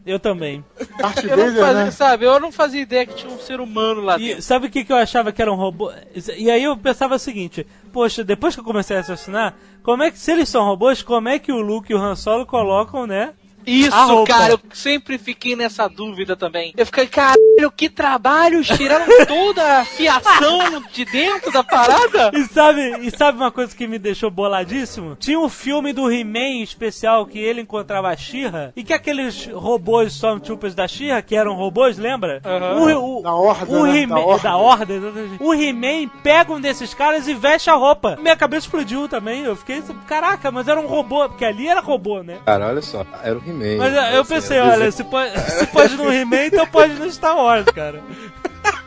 Eu 0.06 0.18
também. 0.20 0.62
Darth 0.98 1.24
Eu 1.24 1.36
não 1.36 1.54
fazia, 1.54 1.84
né? 1.84 1.90
sabe, 1.90 2.24
eu 2.26 2.38
não 2.40 2.52
fazia 2.52 2.82
ideia 2.82 3.06
que 3.06 3.14
tinha 3.14 3.32
um 3.32 3.38
ser 3.38 3.58
humano 3.58 4.02
lá 4.02 4.16
E 4.18 4.28
dentro. 4.28 4.42
sabe 4.42 4.66
o 4.66 4.70
que, 4.70 4.84
que 4.84 4.92
eu 4.92 4.96
achava 4.96 5.32
que 5.32 5.40
era 5.40 5.50
um 5.50 5.56
robô? 5.56 5.90
E 6.36 6.50
aí 6.50 6.62
eu 6.62 6.76
pensava 6.76 7.14
o 7.14 7.18
seguinte, 7.18 7.66
poxa, 7.92 8.22
depois 8.22 8.54
que 8.54 8.60
eu 8.60 8.64
comecei 8.64 8.96
a 8.96 9.00
raciocinar, 9.00 9.54
como 9.82 10.02
é 10.02 10.10
que, 10.10 10.18
se 10.18 10.30
eles 10.32 10.48
são 10.48 10.64
robôs, 10.64 11.02
como 11.02 11.28
é 11.28 11.38
que 11.38 11.50
o 11.52 11.60
Luke 11.60 11.90
e 11.90 11.94
o 11.96 11.98
Han 11.98 12.16
Solo 12.16 12.44
colocam, 12.44 13.06
né? 13.06 13.32
Isso, 13.66 14.24
cara, 14.24 14.52
eu 14.52 14.60
sempre 14.72 15.18
fiquei 15.18 15.56
nessa 15.56 15.88
dúvida 15.88 16.36
também. 16.36 16.72
Eu 16.76 16.86
fiquei, 16.86 17.06
caralho, 17.06 17.72
que 17.76 17.88
trabalho, 17.88 18.62
tiraram 18.62 19.06
toda 19.26 19.80
a 19.80 19.84
fiação 19.84 20.82
de 20.92 21.04
dentro 21.04 21.52
da 21.52 21.62
parada. 21.62 22.30
E 22.34 22.44
sabe, 22.44 23.06
e 23.06 23.10
sabe 23.10 23.38
uma 23.38 23.50
coisa 23.50 23.74
que 23.74 23.86
me 23.86 23.98
deixou 23.98 24.30
boladíssimo? 24.30 25.16
Tinha 25.18 25.38
um 25.38 25.48
filme 25.48 25.92
do 25.92 26.10
He-Man 26.10 26.62
especial 26.62 27.26
que 27.26 27.38
ele 27.38 27.60
encontrava 27.60 28.08
a 28.08 28.16
She-Ra 28.16 28.72
e 28.76 28.82
que 28.82 28.92
aqueles 28.92 29.46
robôs 29.46 30.12
Stormtroopers 30.14 30.74
da 30.74 30.86
She-Ra, 30.86 31.22
que 31.22 31.36
eram 31.36 31.54
robôs, 31.54 31.98
lembra? 31.98 32.40
Aham. 32.44 32.74
O, 32.74 33.18
o, 33.18 33.22
Da 33.22 33.34
Horda, 33.34 33.72
o 33.72 33.86
né? 33.86 33.98
He-Man, 33.98 34.38
Da 34.42 34.56
Horda. 34.56 34.94
O 35.40 35.54
He-Man 35.54 36.08
pega 36.22 36.52
um 36.52 36.60
desses 36.60 36.94
caras 36.94 37.26
e 37.28 37.34
veste 37.34 37.70
a 37.70 37.74
roupa. 37.74 38.16
Minha 38.20 38.36
cabeça 38.36 38.66
explodiu 38.66 39.08
também. 39.08 39.42
Eu 39.42 39.56
fiquei, 39.56 39.82
caraca, 40.06 40.50
mas 40.50 40.68
era 40.68 40.80
um 40.80 40.86
robô, 40.86 41.28
porque 41.28 41.44
ali 41.44 41.68
era 41.68 41.80
robô, 41.80 42.22
né? 42.22 42.38
Cara, 42.44 42.68
olha 42.68 42.82
só, 42.82 43.04
era 43.22 43.36
o 43.36 43.40
He-Man. 43.62 43.76
Mas 43.78 44.14
eu 44.14 44.20
assim, 44.20 44.34
pensei, 44.34 44.58
era 44.58 44.72
olha, 44.72 44.90
se 44.90 45.04
pode, 45.04 45.40
se 45.40 45.66
pode 45.68 45.96
no 45.96 46.12
He-Man, 46.12 46.46
então 46.46 46.66
pode 46.66 46.94
no 46.94 47.10
Star 47.10 47.36
Wars, 47.36 47.66
cara. 47.66 48.02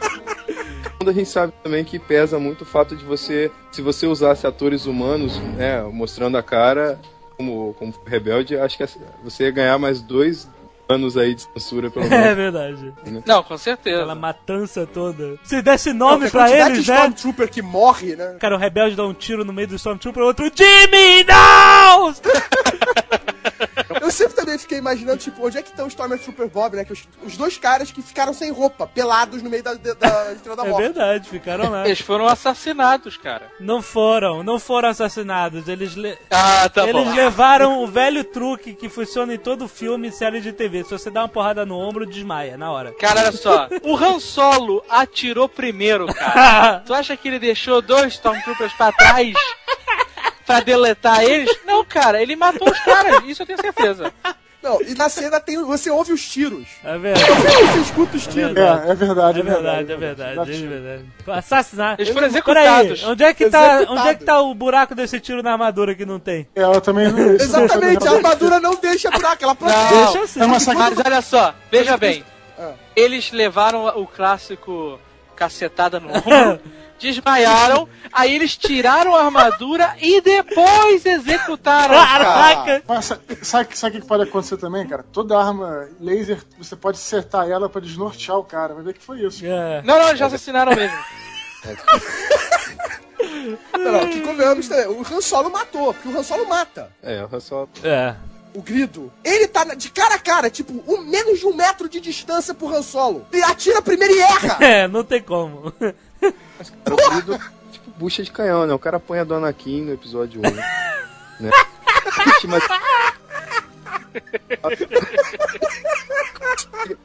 a 1.06 1.12
gente 1.12 1.30
sabe 1.30 1.54
também 1.64 1.84
que 1.86 1.98
pesa 1.98 2.38
muito 2.38 2.62
o 2.64 2.66
fato 2.66 2.96
de 2.96 3.06
você, 3.06 3.50
se 3.72 3.82
você 3.82 4.06
usasse 4.06 4.46
atores 4.46 4.86
humanos, 4.86 5.40
né, 5.56 5.82
mostrando 5.84 6.38
a 6.38 6.44
cara, 6.44 7.00
como, 7.38 7.74
como 7.76 7.94
rebelde, 8.06 8.58
acho 8.58 8.78
que 8.78 8.86
você 9.24 9.44
ia 9.44 9.52
ganhar 9.52 9.78
mais 9.78 10.02
dois 10.02 10.50
anos 10.90 11.18
aí 11.18 11.36
de 11.36 11.42
censura, 11.42 11.90
pelo 11.90 12.06
É 12.08 12.10
menos. 12.10 12.36
verdade. 12.36 12.94
Não, 13.26 13.44
com 13.44 13.58
certeza. 13.58 13.98
Aquela 13.98 14.16
matança 14.16 14.86
toda. 14.86 15.38
Se 15.44 15.62
desse 15.62 15.92
nome 15.94 16.26
Não, 16.26 16.32
pra 16.32 16.50
eles, 16.50 16.88
né? 16.88 16.96
Stormtrooper 16.96 17.50
que 17.50 17.62
morre, 17.62 18.16
né? 18.16 18.38
Cara, 18.40 18.56
o 18.56 18.58
rebelde 18.60 18.96
dá 18.96 19.06
um 19.06 19.14
tiro 19.14 19.44
no 19.46 19.54
meio 19.54 19.68
do 19.68 19.76
Stormtrooper, 19.76 20.24
o 20.24 20.28
outro, 20.28 20.46
Jimmy, 20.54 21.24
não! 21.26 22.14
Eu 24.20 24.30
sempre 24.30 24.36
também 24.36 24.58
fiquei 24.58 24.80
imaginando, 24.80 25.20
tipo, 25.20 25.46
onde 25.46 25.60
é 25.60 25.62
que 25.62 25.70
estão 25.70 25.86
o 25.86 25.88
Stormtrooper 25.90 26.48
Bob, 26.48 26.76
né? 26.76 26.84
Que 26.84 26.92
os, 26.92 27.08
os 27.24 27.38
dois 27.38 27.56
caras 27.60 27.92
que 27.92 28.02
ficaram 28.02 28.34
sem 28.34 28.52
roupa, 28.52 28.88
pelados 28.88 29.44
no 29.44 29.50
meio 29.50 29.62
da, 29.62 29.76
da, 29.76 29.94
da 29.94 30.34
Estrela 30.34 30.56
da 30.58 30.66
É 30.66 30.70
Morte. 30.70 30.82
verdade, 30.86 31.30
ficaram 31.30 31.70
lá. 31.70 31.86
Eles 31.86 32.02
foram 32.02 32.28
assassinados, 32.28 33.16
cara. 33.16 33.44
Não 33.60 33.80
foram, 33.80 34.42
não 34.42 34.58
foram 34.60 34.90
assassinados. 34.90 35.68
Eles, 35.68 35.94
le- 35.96 36.18
Ah, 36.32 36.68
tá 36.68 36.88
eles 36.88 37.04
bom. 37.04 37.14
levaram 37.14 37.84
o 37.84 37.88
velho 37.88 38.24
truque 38.24 38.74
que 38.74 38.90
funciona 38.90 39.36
em 39.36 39.38
todo 39.38 39.68
filme 39.68 40.08
e 40.08 40.12
série 40.12 40.42
de 40.42 40.52
TV. 40.52 40.84
Se 40.84 40.90
você 40.92 41.12
dá 41.12 41.22
uma 41.22 41.30
porrada 41.30 41.64
no 41.64 41.78
ombro, 41.78 42.04
desmaia 42.04 42.58
na 42.58 42.72
hora. 42.72 42.94
Cara, 42.94 43.20
olha 43.22 43.32
só. 43.32 43.68
O 43.84 43.96
Han 43.96 44.20
Solo 44.20 44.84
atirou 44.90 45.48
primeiro, 45.48 46.08
cara. 46.12 46.80
Tu 46.88 46.94
acha 46.94 47.16
que 47.16 47.28
ele 47.28 47.38
deixou 47.38 47.84
dois 47.84 48.14
Stormtroopers 48.14 48.74
pra 48.74 48.92
trás 48.92 49.32
pra 50.48 50.62
deletar 50.62 51.22
eles? 51.24 51.56
Não, 51.66 51.84
cara, 51.86 52.22
ele 52.22 52.36
matou 52.36 52.68
os 52.72 52.80
caras. 52.80 53.24
Isso 53.26 53.44
eu 53.44 53.46
tenho 53.46 53.62
certeza. 53.62 54.12
Não, 54.64 54.82
e 54.82 54.96
na 54.96 55.08
cena 55.08 55.40
tem, 55.40 55.64
você 55.64 55.90
ouve 55.90 56.12
os 56.12 56.28
tiros. 56.28 56.68
É 56.84 56.98
verdade. 56.98 57.32
Você 57.74 57.80
escuta 57.80 58.18
os 58.18 58.26
tiros. 58.26 58.54
verdade. 58.54 58.88
É, 58.88 58.92
é 58.92 58.96
verdade. 58.96 59.40
É 59.40 59.44
verdade, 59.44 59.92
é 59.92 59.96
verdade, 59.96 60.64
é 60.64 60.68
verdade. 60.68 61.06
Assassinar. 61.28 61.96
Eles 62.00 62.12
foram 62.12 62.28
executados. 62.28 63.04
onde 63.04 63.24
é 63.24 63.34
que 63.34 63.50
tá, 63.50 63.76
Executado. 63.76 64.00
onde 64.00 64.10
é 64.10 64.16
que 64.16 64.24
tá 64.26 64.42
o 64.42 64.56
buraco 64.56 64.96
desse 64.96 65.20
tiro 65.20 65.44
na 65.44 65.52
armadura 65.52 65.94
que 65.94 66.06
não 66.06 66.20
tem? 66.20 66.48
É, 66.56 66.64
eu 66.64 66.82
também 66.82 67.10
não. 67.12 67.20
Exatamente, 67.36 68.08
a 68.08 68.12
armadura 68.12 68.60
não 68.60 68.76
deixa 68.76 69.12
buraco, 69.12 69.44
ela 69.44 69.56
protege. 69.56 70.04
Deixa 70.04 70.22
assim. 70.24 70.40
É 70.42 70.46
uma 70.46 70.54
Mas 70.56 70.64
sacanagem. 70.64 71.04
olha 71.06 71.22
só, 71.22 71.54
veja 71.72 71.96
bem. 71.96 72.24
Ah. 72.58 72.72
Eles 72.96 73.32
levaram 73.32 73.86
o 73.86 74.08
clássico 74.08 75.00
cacetada 75.36 76.00
no 76.00 76.10
ombro, 76.10 76.60
desmaiaram, 77.00 77.88
aí 78.12 78.34
eles 78.36 78.56
tiraram 78.58 79.16
a 79.16 79.24
armadura 79.26 79.96
e 80.02 80.22
depois 80.22 81.06
executaram. 81.06 81.94
Caraca! 81.96 82.84
Mas 82.88 83.06
sa- 83.06 83.20
sabe, 83.44 83.66
o 83.66 84.02
que 84.02 84.08
pode 84.08 84.24
acontecer 84.24 84.58
também, 84.58 84.88
cara? 84.88 85.04
Toda 85.12 85.38
arma 85.38 85.88
laser, 86.00 86.40
você 86.58 86.76
pode 86.76 86.98
acertar 86.98 87.48
ela 87.50 87.70
pra 87.70 87.82
desnortear 87.82 88.38
o 88.38 88.44
cara. 88.44 88.74
Vai 88.74 88.84
ver 88.84 88.94
que 88.94 89.04
foi 89.04 89.22
isso. 89.22 89.46
É. 89.46 89.82
Não, 89.84 89.98
não, 90.00 90.08
eles 90.08 90.20
já 90.20 90.26
assassinaram 90.28 90.76
mesmo. 90.76 90.98
Não, 93.74 93.92
não, 93.92 94.10
que 94.10 94.22
convenhamos 94.22 94.68
também. 94.68 94.88
O 94.88 95.02
Han 95.02 95.22
Solo 95.22 95.50
matou, 95.50 95.94
porque 95.94 96.08
o 96.10 96.18
Han 96.20 96.24
Solo 96.24 96.48
mata. 96.48 96.92
É, 97.02 97.24
o 97.24 97.30
Han 97.36 97.40
Solo. 97.40 97.70
É. 97.84 98.16
O 98.54 98.62
grido. 98.62 99.12
Ele 99.24 99.48
tá 99.48 99.64
de 99.76 99.90
cara 99.92 100.16
a 100.16 100.20
cara, 100.20 100.50
tipo, 100.50 100.74
um, 100.92 101.02
menos 101.02 101.40
de 101.40 101.46
um 101.46 101.54
metro 101.54 101.88
de 101.88 102.00
distância 102.00 102.54
pro 102.54 102.68
Han 102.74 102.82
Solo. 102.82 103.26
E 103.32 103.42
atira 103.44 103.82
primeiro 103.82 104.14
e 104.16 104.20
erra. 104.20 104.58
É, 104.64 104.88
não 104.88 105.04
tem 105.04 105.22
como. 105.22 105.72
Cara, 106.20 106.96
o 106.96 107.72
tipo, 107.72 107.92
bucha 107.98 108.24
de 108.24 108.32
canhão, 108.32 108.66
né? 108.66 108.74
O 108.74 108.80
cara 108.80 109.00
põe 109.00 109.20
a 109.20 109.24
do 109.24 109.36
Anakin 109.36 109.84
no 109.84 109.94
episódio 109.94 110.40
1. 110.40 110.44
né? 111.42 111.52
Mas... 112.48 112.64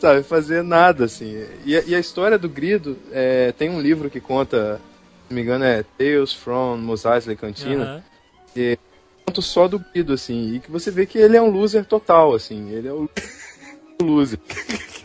Sabe, 0.00 0.22
fazer 0.22 0.62
nada, 0.62 1.04
assim. 1.06 1.46
E, 1.64 1.76
a- 1.76 1.82
e 1.86 1.94
a 1.94 1.98
história 1.98 2.38
do 2.38 2.48
Grido, 2.48 2.98
é, 3.12 3.52
tem 3.52 3.70
um 3.70 3.80
livro 3.80 4.10
que 4.10 4.20
conta, 4.20 4.80
se 5.26 5.30
não 5.30 5.36
me 5.36 5.42
engano, 5.42 5.64
é 5.64 5.84
Tales 5.98 6.32
from 6.32 6.76
Mos 6.78 7.04
Eisley 7.04 7.36
Cantina. 7.36 8.04
Aham. 8.56 8.76
Conto 9.26 9.42
só 9.42 9.66
do 9.66 9.78
Grido, 9.78 10.12
assim. 10.12 10.54
E 10.54 10.60
que 10.60 10.70
você 10.70 10.90
vê 10.90 11.06
que 11.06 11.18
ele 11.18 11.36
é 11.36 11.42
um 11.42 11.50
loser 11.50 11.84
total, 11.84 12.34
assim. 12.34 12.70
Ele 12.70 12.88
é 12.88 12.92
o 12.92 13.08
loser. 14.02 14.38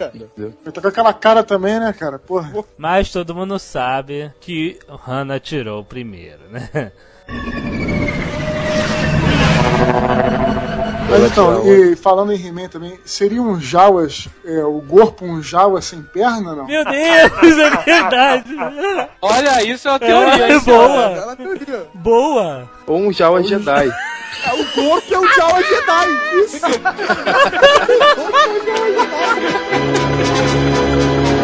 Entendeu? 0.08 0.54
Ele 0.64 0.72
tá 0.72 0.82
com 0.82 0.88
aquela 0.88 1.14
cara 1.14 1.44
também, 1.44 1.80
né, 1.80 1.94
cara? 1.94 2.18
Porra. 2.18 2.52
Mas 2.78 3.12
todo 3.12 3.36
mundo 3.36 3.58
sabe 3.60 4.32
que 4.40 4.80
o 4.88 5.00
Han 5.10 5.34
atirou 5.34 5.84
primeiro, 5.84 6.42
né? 6.50 6.92
Mas 11.10 11.24
então, 11.30 11.68
e 11.68 11.96
falando 11.96 12.32
em 12.32 12.48
He-Man 12.48 12.70
também, 12.70 12.98
seria 13.04 13.42
um 13.42 13.60
Jawas, 13.60 14.30
é, 14.46 14.64
o 14.64 14.82
corpo 14.82 15.26
um 15.26 15.44
Jawa 15.44 15.82
sem 15.82 16.02
perna, 16.02 16.56
não? 16.56 16.66
Meu 16.66 16.86
Deus, 16.86 17.58
é 17.58 17.70
verdade! 17.84 18.56
Olha, 19.22 19.64
isso 19.64 19.90
é 19.90 19.92
uma 19.92 20.00
teoria. 20.00 20.46
É, 20.54 20.60
boa. 20.60 20.88
cara? 20.88 21.16
Ela 21.18 21.36
teoria. 21.36 21.88
Boa! 21.94 22.70
Ou 22.88 22.98
um 22.98 23.12
Jawa 23.12 23.44
Jedi. 23.44 23.92
É, 24.46 24.54
o 24.54 24.66
corpo 24.74 25.14
é 25.14 25.20
o 25.20 25.28
Jawa 25.34 25.62
Jedi. 25.64 26.08
Isso. 26.44 26.62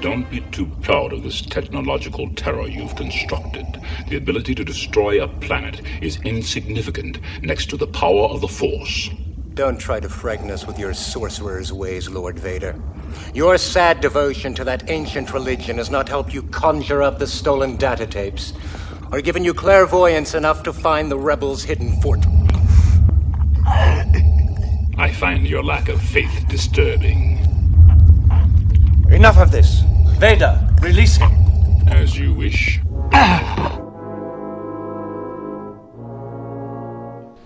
Don't 0.00 0.30
be 0.30 0.40
too 0.52 0.66
proud 0.82 1.12
of 1.12 1.22
this 1.22 1.40
technological 1.42 2.30
terror 2.36 2.68
you've 2.68 2.94
constructed. 2.94 3.66
The 4.08 4.16
ability 4.16 4.54
to 4.54 4.64
destroy 4.64 5.22
a 5.22 5.26
planet 5.26 5.82
is 6.00 6.18
insignificant 6.24 7.18
next 7.42 7.70
to 7.70 7.76
the 7.76 7.88
power 7.88 8.28
of 8.28 8.40
the 8.40 8.48
Force. 8.48 9.10
Don't 9.54 9.78
try 9.78 10.00
to 10.00 10.08
frighten 10.08 10.50
us 10.50 10.66
with 10.66 10.78
your 10.78 10.94
sorcerer's 10.94 11.72
ways, 11.72 12.08
Lord 12.08 12.38
Vader. 12.38 12.80
Your 13.34 13.58
sad 13.58 14.00
devotion 14.00 14.54
to 14.54 14.64
that 14.64 14.90
ancient 14.90 15.32
religion 15.32 15.78
has 15.78 15.90
not 15.90 16.08
helped 16.08 16.34
you 16.34 16.42
conjure 16.42 17.02
up 17.02 17.18
the 17.18 17.26
stolen 17.26 17.76
data 17.76 18.06
tapes, 18.06 18.52
or 19.12 19.20
given 19.20 19.44
you 19.44 19.54
clairvoyance 19.54 20.34
enough 20.34 20.62
to 20.62 20.72
find 20.72 21.10
the 21.10 21.18
rebels' 21.18 21.64
hidden 21.64 22.00
fort. 22.00 22.24
I 24.98 25.12
find 25.12 25.46
your 25.46 25.62
lack 25.62 25.88
of 25.88 26.00
faith 26.00 26.46
disturbing. 26.48 27.38
Enough 29.10 29.38
of 29.38 29.50
this. 29.50 29.82
Vader, 30.18 30.58
release 30.80 31.16
him. 31.16 31.30
As 31.88 32.16
you 32.18 32.34
wish. 32.34 32.80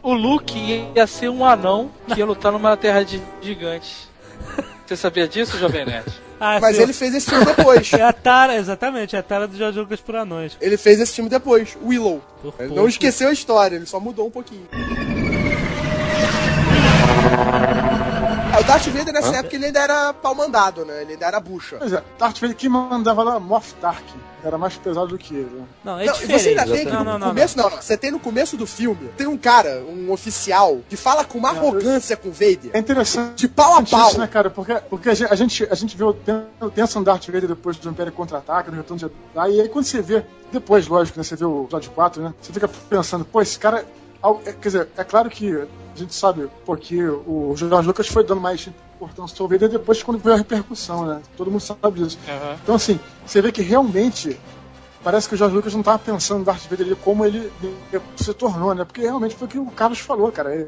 O 0.03 0.15
Luke 0.15 0.59
ia 0.59 1.07
ser 1.07 1.29
um 1.29 1.45
anão 1.45 1.91
que 2.07 2.19
ia 2.19 2.27
lutar 2.27 2.51
numa 2.51 2.77
terra 2.77 3.05
de 3.05 3.21
gigantes. 3.43 4.09
Você 4.91 4.97
sabia 4.97 5.29
disso, 5.29 5.57
Jovem 5.57 5.85
Nerd? 5.87 6.05
Ah, 6.43 6.59
Mas 6.59 6.77
sim. 6.77 6.83
ele 6.85 6.95
fez 6.95 7.15
esse 7.15 7.29
filme 7.29 7.45
depois. 7.45 7.93
É 7.93 8.01
a 8.01 8.15
tara, 8.15 8.57
exatamente, 8.57 9.15
é 9.15 9.19
a 9.19 9.23
tara 9.23 9.47
do 9.47 9.55
George 9.59 9.79
Lucas 9.79 10.01
por 10.01 10.17
anões. 10.17 10.57
Ele 10.59 10.79
fez 10.79 10.99
esse 10.99 11.13
filme 11.15 11.29
depois, 11.29 11.77
Willow. 11.85 12.23
Por 12.41 12.55
Ele 12.59 12.69
pouco. 12.69 12.75
não 12.77 12.89
esqueceu 12.89 13.29
a 13.29 13.33
história, 13.33 13.77
ele 13.77 13.85
só 13.85 14.01
mudou 14.01 14.27
um 14.27 14.31
pouquinho. 14.31 14.67
O 18.61 18.65
Darth 18.65 18.87
Vader 18.89 19.13
nessa 19.15 19.37
época 19.37 19.57
ele 19.57 19.67
ainda 19.67 19.81
era 19.81 20.13
pau 20.13 20.35
mandado, 20.35 20.85
né? 20.85 21.03
Ele 21.03 21.13
ainda 21.15 21.27
era 21.27 21.41
bucha. 21.41 21.77
Pois 21.79 21.93
é, 21.93 22.03
Darth 22.19 22.39
Vader 22.39 22.57
que 22.57 22.69
mandava 22.69 23.23
lá 23.23 23.41
Moff 23.41 23.75
Tark. 23.75 24.05
Era 24.43 24.57
mais 24.57 24.75
pesado 24.75 25.09
do 25.09 25.19
que 25.19 25.35
ele. 25.35 25.51
né? 25.55 25.65
Não, 25.85 25.99
é 26.01 26.07
Não, 26.07 26.15
diferente. 26.15 26.41
você 26.43 26.49
ainda 26.49 26.65
tem 26.67 26.87
que 26.87 26.93
não, 26.93 27.01
no 27.01 27.05
não, 27.05 27.19
não, 27.19 27.29
começo, 27.29 27.59
não. 27.59 27.69
não, 27.69 27.77
Você 27.77 27.95
tem 27.95 28.11
no 28.11 28.19
começo 28.19 28.57
do 28.57 28.67
filme, 28.67 29.09
tem 29.15 29.27
um 29.27 29.37
cara, 29.37 29.83
um 29.87 30.11
oficial, 30.11 30.81
que 30.89 30.97
fala 30.97 31.27
com 31.27 31.37
uma 31.37 31.51
arrogância 31.51 32.17
com 32.17 32.31
o 32.31 32.33
Vader. 32.33 32.71
É 32.73 32.79
interessante. 32.79 33.35
De 33.37 33.49
pau 33.49 33.75
a 33.75 33.83
pau. 33.83 34.09
Isso, 34.09 34.19
né, 34.19 34.27
cara? 34.27 34.49
Porque, 34.49 34.75
porque 34.89 35.11
a 35.11 35.15
gente, 35.35 35.69
a 35.71 35.75
gente, 35.75 35.95
vê 35.95 36.05
o 36.05 36.15
ten- 36.15 36.43
pensa 36.75 36.99
no 36.99 37.05
Darth 37.05 37.27
Vader 37.27 37.49
depois 37.49 37.77
do 37.77 37.91
Império 37.91 38.13
Contra-Ataca, 38.13 38.71
no 38.71 38.79
Retorno 38.79 38.97
de 38.97 39.15
Jedi, 39.35 39.57
e 39.57 39.61
aí 39.61 39.69
quando 39.69 39.85
você 39.85 40.01
vê, 40.01 40.25
depois, 40.51 40.87
lógico, 40.89 41.19
né, 41.19 41.23
você 41.23 41.37
vê 41.37 41.45
o 41.45 41.65
episódio 41.65 41.91
4, 41.91 42.23
né? 42.23 42.33
Você 42.41 42.51
fica 42.51 42.67
pensando, 42.67 43.27
pô, 43.27 43.43
esse 43.43 43.59
cara. 43.59 43.85
É, 44.45 44.53
Quer 44.53 44.69
dizer, 44.69 44.89
é 44.97 45.05
claro 45.05 45.29
que 45.31 45.55
a 45.55 45.99
gente 45.99 46.15
sabe 46.15 46.49
porque 46.67 47.03
o 47.03 47.55
George 47.57 47.87
Lucas 47.87 48.07
foi 48.09 48.25
dando 48.25 48.41
mais 48.41 48.69
importância 48.97 49.37
ao 49.43 49.49
Vader 49.49 49.69
depois 49.69 50.03
quando 50.03 50.19
veio 50.19 50.35
a 50.35 50.39
repercussão, 50.39 51.07
né? 51.07 51.21
Todo 51.37 51.51
mundo 51.51 51.61
sabe 51.61 52.01
disso. 52.03 52.19
Aham. 52.29 52.57
Então, 52.63 52.75
assim, 52.75 53.01
você 53.27 53.41
vê 53.41 53.51
que 53.51 53.63
realmente 53.63 54.39
parece 55.03 55.29
que 55.29 55.35
o 55.35 55.39
George 55.39 55.57
Lucas 55.57 55.73
não 55.73 55.81
estava 55.81 55.99
pensando 55.99 56.41
no 56.41 56.45
Darth 56.45 56.65
Vader 56.69 56.87
ali 56.87 56.97
como 56.97 57.25
ele 57.25 57.51
se 58.17 58.33
tornou, 58.35 58.75
né? 58.75 58.85
Porque 58.85 59.01
realmente 59.01 59.35
foi 59.37 59.47
o 59.47 59.51
que 59.51 59.59
o 59.59 59.67
Carlos 59.67 59.99
falou, 60.01 60.31
cara. 60.31 60.55
É, 60.55 60.67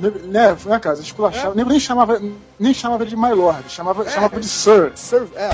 né, 0.00 0.56
né, 0.64 0.78
cara? 0.78 0.96
Esculachava. 1.00 1.54
Nem, 1.56 1.64
nem, 1.64 1.80
chamava, 1.80 2.22
nem 2.58 2.72
chamava 2.72 3.02
ele 3.02 3.10
de 3.10 3.16
My 3.16 3.32
Lord, 3.32 3.68
chamava, 3.68 4.08
chamava 4.08 4.38
de 4.38 4.46
Sir. 4.46 4.92
Sir, 4.94 5.26
é. 5.34 5.50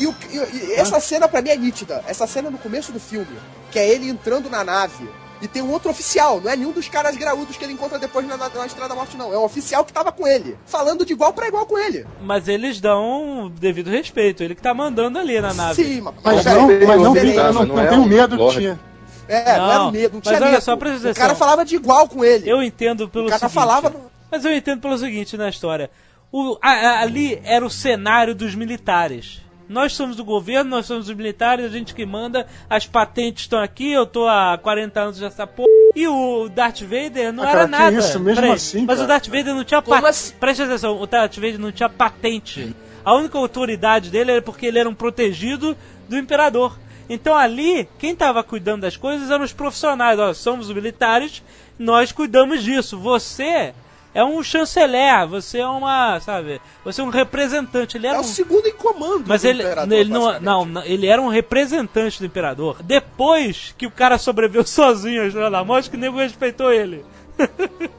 E, 0.00 0.06
o- 0.08 0.14
e- 0.28 0.36
e 0.70 0.72
essa 0.74 0.98
cena 0.98 1.28
pra 1.28 1.40
mim 1.40 1.50
é 1.50 1.56
nítida. 1.56 2.02
Essa 2.08 2.26
cena 2.26 2.50
no 2.50 2.58
começo 2.58 2.90
do 2.90 2.98
filme, 2.98 3.28
que 3.70 3.78
é 3.78 3.88
ele 3.88 4.08
entrando 4.08 4.50
na 4.50 4.64
nave. 4.64 5.08
E 5.42 5.46
tem 5.46 5.60
um 5.62 5.70
outro 5.70 5.90
oficial, 5.90 6.40
não 6.40 6.50
é 6.50 6.56
nenhum 6.56 6.72
dos 6.72 6.88
caras 6.88 7.14
graúdos 7.16 7.56
que 7.56 7.64
ele 7.64 7.74
encontra 7.74 7.98
depois 7.98 8.26
na, 8.26 8.36
na, 8.38 8.48
na 8.48 8.64
Estrada 8.66 8.88
da 8.88 8.94
Morte, 8.94 9.16
não. 9.18 9.32
É 9.32 9.38
um 9.38 9.44
oficial 9.44 9.84
que 9.84 9.92
tava 9.92 10.10
com 10.10 10.26
ele, 10.26 10.56
falando 10.64 11.04
de 11.04 11.12
igual 11.12 11.32
pra 11.32 11.46
igual 11.48 11.66
com 11.66 11.78
ele. 11.78 12.06
Mas 12.22 12.48
eles 12.48 12.80
dão 12.80 13.52
devido 13.60 13.90
respeito, 13.90 14.42
ele 14.42 14.54
que 14.54 14.62
tá 14.62 14.72
mandando 14.72 15.18
ali 15.18 15.38
na 15.40 15.52
nave. 15.52 15.84
Sim, 15.84 16.00
mas, 16.00 16.14
Mas, 16.24 16.42
peraí, 16.42 16.58
não, 16.58 16.66
peraí, 16.68 16.86
mas 16.86 17.00
não, 17.02 17.12
vi- 17.12 17.34
eu 17.36 17.52
não, 17.52 17.52
não 17.52 17.66
não 17.76 17.80
é 17.82 17.86
tenho 17.86 18.00
um 18.02 18.06
medo 18.06 18.38
que 18.38 18.54
tinha. 18.54 18.80
É, 19.28 19.58
não, 19.58 19.66
Não, 19.66 19.72
era 19.72 19.82
um 19.82 19.90
medo, 19.90 20.12
não 20.14 20.22
mas 20.24 20.28
tinha 20.36 20.40
olha 20.46 20.50
medo. 20.52 20.62
só, 20.62 20.76
presta 20.76 20.96
O 20.98 21.00
atenção. 21.10 21.22
cara 21.22 21.34
falava 21.34 21.64
de 21.64 21.74
igual 21.76 22.08
com 22.08 22.24
ele. 22.24 22.48
Eu 22.48 22.62
entendo 22.62 23.08
pelo 23.08 23.26
o 23.26 23.28
cara 23.28 23.40
seguinte. 23.40 23.54
falava... 23.54 23.92
Mas 24.30 24.44
eu 24.44 24.54
entendo 24.56 24.80
pelo 24.80 24.96
seguinte 24.96 25.36
na 25.36 25.48
história. 25.48 25.90
O, 26.32 26.56
a- 26.62 26.70
a- 26.70 27.00
ali 27.02 27.40
era 27.44 27.64
o 27.66 27.70
cenário 27.70 28.34
dos 28.34 28.54
militares. 28.54 29.40
Nós 29.68 29.92
somos 29.94 30.16
do 30.16 30.24
governo, 30.24 30.70
nós 30.70 30.86
somos 30.86 31.08
os 31.08 31.14
militares, 31.16 31.64
a 31.64 31.68
gente 31.68 31.94
que 31.94 32.06
manda, 32.06 32.46
as 32.70 32.86
patentes 32.86 33.42
estão 33.44 33.58
aqui, 33.60 33.90
eu 33.92 34.06
tô 34.06 34.26
há 34.28 34.56
40 34.62 35.00
anos 35.00 35.20
nessa 35.20 35.46
porra. 35.46 35.66
E 35.94 36.06
o 36.06 36.48
Darth 36.48 36.82
Vader 36.82 37.32
não 37.32 37.42
Ah, 37.42 37.48
era 37.50 37.54
cara, 37.58 37.64
que 37.64 37.70
nada. 37.70 37.96
isso, 37.98 38.20
mesmo 38.20 38.40
Peraí, 38.40 38.54
assim, 38.54 38.84
Mas 38.86 38.96
cara. 38.96 39.04
o 39.04 39.08
Darth 39.08 39.26
Vader 39.26 39.54
não 39.54 39.64
tinha 39.64 39.82
patente. 39.82 40.06
assim? 40.08 40.34
Presta 40.38 40.64
atenção, 40.64 41.00
o 41.00 41.06
Darth 41.06 41.34
Vader 41.36 41.58
não 41.58 41.72
tinha 41.72 41.88
patente. 41.88 42.76
A 43.04 43.14
única 43.14 43.38
autoridade 43.38 44.10
dele 44.10 44.32
era 44.32 44.42
porque 44.42 44.66
ele 44.66 44.78
era 44.78 44.88
um 44.88 44.94
protegido 44.94 45.76
do 46.08 46.16
imperador. 46.18 46.78
Então 47.08 47.36
ali, 47.36 47.88
quem 47.98 48.12
estava 48.12 48.42
cuidando 48.42 48.82
das 48.82 48.96
coisas 48.96 49.30
eram 49.30 49.44
os 49.44 49.52
profissionais. 49.52 50.18
Ó, 50.18 50.34
somos 50.34 50.68
os 50.68 50.74
militares, 50.74 51.42
nós 51.78 52.10
cuidamos 52.12 52.62
disso. 52.64 52.98
Você 52.98 53.72
é 54.16 54.24
um 54.24 54.42
chanceler, 54.42 55.28
você 55.28 55.58
é 55.58 55.66
uma, 55.66 56.18
sabe, 56.20 56.58
você 56.82 57.02
é 57.02 57.04
um 57.04 57.10
representante. 57.10 57.98
Ele 57.98 58.06
era 58.06 58.16
É 58.16 58.18
o 58.18 58.22
um... 58.22 58.24
segundo 58.24 58.66
em 58.66 58.72
comando 58.72 59.24
Mas 59.26 59.42
do 59.42 59.48
ele, 59.48 59.62
imperador, 59.62 59.98
ele 59.98 60.10
não, 60.10 60.64
não, 60.64 60.82
ele 60.84 61.06
era 61.06 61.20
um 61.20 61.28
representante 61.28 62.18
do 62.18 62.24
imperador. 62.24 62.82
Depois 62.82 63.74
que 63.76 63.86
o 63.86 63.90
cara 63.90 64.16
sobreviveu 64.16 64.64
sozinho 64.66 65.20
à 65.22 65.26
Estrela 65.26 65.50
da 65.50 65.62
Morte, 65.62 65.90
que 65.90 65.96
o 65.96 66.00
nego 66.00 66.16
respeitou 66.16 66.72
ele. 66.72 67.04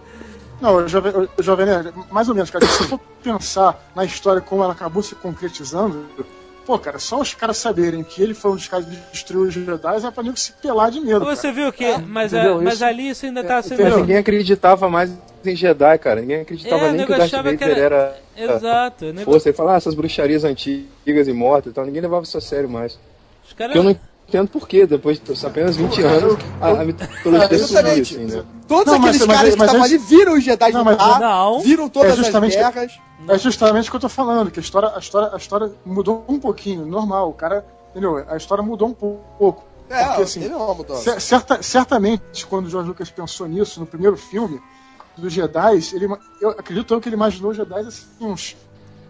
Não, 0.60 0.78
o 0.78 0.88
Jovem, 0.88 1.14
o 1.14 2.12
mais 2.12 2.28
ou 2.28 2.34
menos, 2.34 2.50
cara. 2.50 2.66
Se 2.66 2.78
você 2.80 2.88
for 2.88 3.00
pensar 3.22 3.80
na 3.96 4.04
história 4.04 4.42
como 4.42 4.64
ela 4.64 4.74
acabou 4.74 5.04
se 5.04 5.14
concretizando, 5.14 6.08
pô, 6.68 6.78
cara, 6.78 7.00
só 7.00 7.22
os 7.22 7.34
caras 7.34 7.56
saberem 7.58 8.04
que 8.04 8.22
ele 8.22 8.34
foi 8.34 8.52
um 8.52 8.56
dos 8.56 8.68
caras 8.68 8.86
que 8.86 8.96
destruiu 9.14 9.44
os 9.48 9.54
Jedi 9.54 10.06
é 10.06 10.12
pra 10.12 10.22
nego 10.22 10.38
se 10.38 10.52
pelar 10.52 10.92
de 10.92 11.00
medo. 11.00 11.24
Você 11.24 11.44
cara. 11.44 11.54
viu 11.54 11.72
que. 11.72 11.98
mas, 12.06 12.34
é, 12.34 12.54
mas 12.56 12.74
Isso- 12.76 12.86
ali 12.86 13.10
isso 13.10 13.26
ainda 13.26 13.42
tá 13.44 13.62
sendo. 13.62 13.82
Mas 13.82 13.96
ninguém 13.96 14.18
acreditava 14.18 14.90
mais 14.90 15.10
em 15.46 15.56
Jedi, 15.56 15.98
cara. 15.98 16.20
Ninguém 16.20 16.42
acreditava 16.42 16.88
É, 16.88 16.92
nem 16.92 17.06
que 17.06 17.14
o 17.14 17.18
Darth 17.18 17.32
Vader 17.32 17.62
era- 17.70 18.20
era. 18.36 18.54
Exato. 18.56 19.06
o 19.06 19.14
nego- 19.14 19.32
Força, 19.32 19.48
ele 19.48 19.56
fala, 19.58 19.74
ah, 19.76 19.78
essas 19.78 19.96
bruxarias 19.96 20.44
antigas 20.44 21.28
e 21.30 21.32
mortas 21.34 21.72
e 21.72 21.74
tal. 21.74 21.86
Ninguém 21.86 22.02
levava 22.02 22.24
isso 22.24 22.38
a 22.38 22.42
sério 22.42 22.70
mais. 22.70 23.00
Os 23.48 23.54
caras. 23.54 23.74
Porque 23.74 23.80
eu 23.80 23.84
não 23.94 24.00
entendo 24.28 24.50
por 24.50 24.68
quê. 24.68 24.86
Depois 24.86 25.20
de 25.20 25.46
apenas 25.46 25.76
20 25.76 26.02
anos, 26.04 26.38
a, 26.62 26.70
a 26.70 26.86
mitologia 26.86 27.24
sumiu, 27.24 27.58
Justamente. 27.60 28.16
assim, 28.16 28.26
né? 28.26 28.44
Todos 28.68 28.86
Não, 28.94 29.00
aqueles 29.00 29.26
mas- 29.26 29.38
caras 29.38 29.54
que 29.54 29.60
mas 29.60 29.68
estavam 29.68 29.82
é- 29.82 29.90
ali 29.90 29.98
viram 29.98 30.34
os 30.34 30.44
Jedi 30.44 30.72
Não, 30.72 30.84
mas- 30.84 30.98
lutar, 30.98 31.20
não. 31.20 31.60
viram 31.62 31.90
todas 31.90 32.18
É 32.20 32.22
as 32.38 32.56
guerras. 32.56 33.00
É 33.28 33.38
justamente 33.38 33.88
o 33.88 33.92
que 33.92 33.96
eu 33.96 34.02
tô 34.02 34.10
falando, 34.10 34.52
que 34.52 34.60
a 34.60 34.62
história, 34.62 34.92
a 34.96 35.00
história, 35.00 35.30
a 35.34 35.38
história 35.38 35.72
mudou 35.86 36.24
um 36.28 36.40
pouquinho, 36.40 36.86
normal. 36.86 37.30
O 37.30 37.34
cara, 37.34 37.66
entendeu? 37.92 38.24
A 38.30 38.38
história 38.38 38.64
mudou 38.64 38.90
um 38.90 38.94
pouco. 38.94 39.64
É, 39.90 40.04
Porque, 40.04 40.22
assim, 40.24 40.42
cer- 41.02 41.22
certa- 41.22 41.64
certamente, 41.64 42.46
quando 42.46 42.66
o 42.66 42.70
George 42.70 42.90
Lucas 42.90 43.10
pensou 43.10 43.48
nisso, 43.48 43.80
no 43.80 43.86
primeiro 43.86 44.18
filme 44.18 44.62
dos 45.18 45.32
Jedi, 45.32 45.80
ele, 45.94 46.08
eu 46.42 46.50
acredito 46.50 46.94
eu 46.94 47.00
que 47.00 47.08
ele 47.08 47.16
imaginou 47.16 47.52
os 47.52 47.58
Jedi 47.58 47.80
assim, 47.80 48.06
uns 48.20 48.56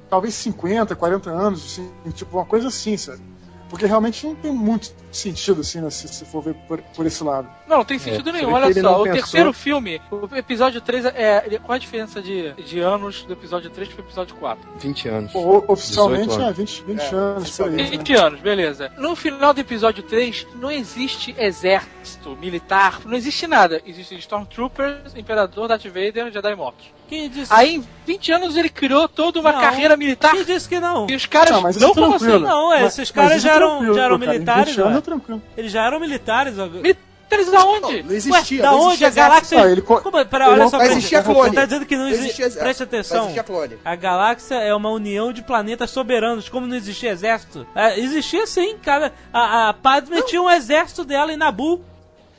talvez 0.09 0.35
50, 0.35 0.95
40 0.95 1.31
anos, 1.31 1.65
assim, 1.65 1.89
tipo 2.11 2.37
uma 2.37 2.45
coisa 2.45 2.67
assim, 2.67 2.95
sabe? 2.95 3.21
Porque 3.69 3.85
realmente 3.87 4.25
não 4.25 4.35
tem 4.35 4.51
muito 4.53 4.93
sentido, 5.17 5.61
assim, 5.61 5.81
né, 5.81 5.89
se, 5.89 6.07
se 6.07 6.25
for 6.25 6.41
ver 6.41 6.53
por, 6.67 6.81
por 6.81 7.05
esse 7.05 7.23
lado. 7.23 7.47
Não, 7.67 7.83
tem 7.83 7.97
sentido 7.99 8.29
É, 8.29 8.33
nenhum. 8.33 8.53
Olha 8.53 8.73
só, 8.73 8.81
não 8.81 8.91
o 9.01 9.03
pensou- 9.03 9.13
terceiro 9.13 9.53
filme, 9.53 10.01
o 10.11 10.35
episódio 10.35 10.79
3, 10.81 11.05
é, 11.05 11.43
ele- 11.45 11.59
qual 11.59 11.75
a 11.75 11.79
diferença 11.79 12.21
de, 12.21 12.53
de 12.53 12.79
anos 12.79 13.23
do 13.23 13.33
episódio 13.33 13.69
3 13.69 13.89
pro 13.89 14.03
episódio 14.03 14.35
4? 14.35 14.69
20 14.79 15.09
anos. 15.09 15.35
O- 15.35 15.63
oficialmente 15.67 16.27
18 16.27 16.41
é 16.41 16.45
anos. 16.45 16.57
20, 16.57 16.83
20 16.83 17.01
É, 17.01 17.15
anos 17.15 17.57
por 17.57 17.65
aí. 17.67 17.71
né? 17.75 17.83
20 17.83 18.13
anos, 18.13 18.39
beleza. 18.39 18.91
No 18.97 19.15
final 19.15 19.53
do 19.53 19.59
episódio 19.61 20.03
3, 20.03 20.47
não 20.55 20.71
existe 20.71 21.35
exército 21.37 22.35
militar, 22.39 23.01
não 23.05 23.15
existe 23.15 23.45
nada. 23.47 23.81
Existem 23.85 24.17
Stormtroopers, 24.17 25.15
Imperador, 25.15 25.67
Darth 25.67 25.85
Vader, 25.85 26.31
Jedi 26.31 26.55
mortos. 26.55 26.85
Quem 27.07 27.29
disse? 27.29 27.53
Aí, 27.53 27.75
em 27.75 27.83
20 28.05 28.31
anos, 28.33 28.57
ele 28.57 28.67
criou 28.69 29.07
toda 29.07 29.39
uma 29.39 29.53
Não. 29.53 29.61
carreira 29.61 29.95
militar. 29.95 30.31
Quem 30.31 30.43
disse 30.43 30.67
que 30.67 30.77
não? 30.77 31.07
E 31.09 31.15
os 31.15 31.25
caras 31.25 31.51
Não, 31.51 31.61
mas 31.61 31.77
não 31.77 31.91
isso 31.91 31.99
é 31.99 32.03
como 32.03 32.15
assim? 32.15 32.39
Não, 32.39 32.73
é, 32.73 32.81
Mas- 32.83 32.93
esses 32.93 33.11
caras 33.11 33.37
isso 33.37 33.45
já 33.47 33.53
é 33.53 33.55
eram, 33.55 33.93
já 33.93 34.03
eram 34.03 34.19
cara, 34.19 34.31
em 34.31 34.33
militares, 34.33 34.75
20 34.75 34.81
anos 34.85 34.97
é 34.97 35.01
tranquilo. 35.07 35.41
Eles 35.57 35.71
já 35.71 35.85
eram 35.85 35.99
militares. 35.99 36.55
Militares 36.55 37.53
aonde? 37.53 37.81
Não, 38.01 38.09
não 38.09 38.15
existia. 38.15 38.57
Ué, 38.59 38.61
da 38.63 38.71
não 38.71 38.77
onde? 38.79 38.87
existia 39.03 39.07
A 39.07 39.11
galáxia. 39.11 39.63
Ah, 39.63 39.71
ele 39.71 39.81
co- 39.81 40.01
Como, 40.01 40.25
pera, 40.25 40.43
ele 40.45 40.53
olha 40.53 40.63
não- 40.63 40.69
só, 40.69 40.77
presta- 40.77 40.97
existia 40.97 41.23
clone. 41.23 41.55
Tá 41.55 41.65
dizendo 41.65 41.85
que 41.85 41.95
não 41.95 42.03
Não 42.03 42.09
existia 42.11 42.45
exército. 42.45 42.59
Presta 42.63 42.83
Mas 42.85 42.93
atenção. 42.93 43.21
existia 43.23 43.43
clone. 43.43 43.77
A 43.83 43.95
galáxia 43.95 44.55
é 44.55 44.73
uma 44.73 44.89
união 44.89 45.33
de 45.33 45.41
planetas 45.41 45.89
soberanos. 45.89 46.47
Como 46.49 46.67
não 46.67 46.75
existia 46.75 47.11
exército? 47.11 47.65
É, 47.75 47.99
existia 47.99 48.45
sim, 48.47 48.77
cara. 48.77 49.11
A, 49.33 49.69
a 49.69 49.73
Padme 49.73 50.21
tinha 50.23 50.41
um 50.41 50.49
exército 50.49 51.03
dela 51.03 51.31
em 51.33 51.37
Nabu. 51.37 51.81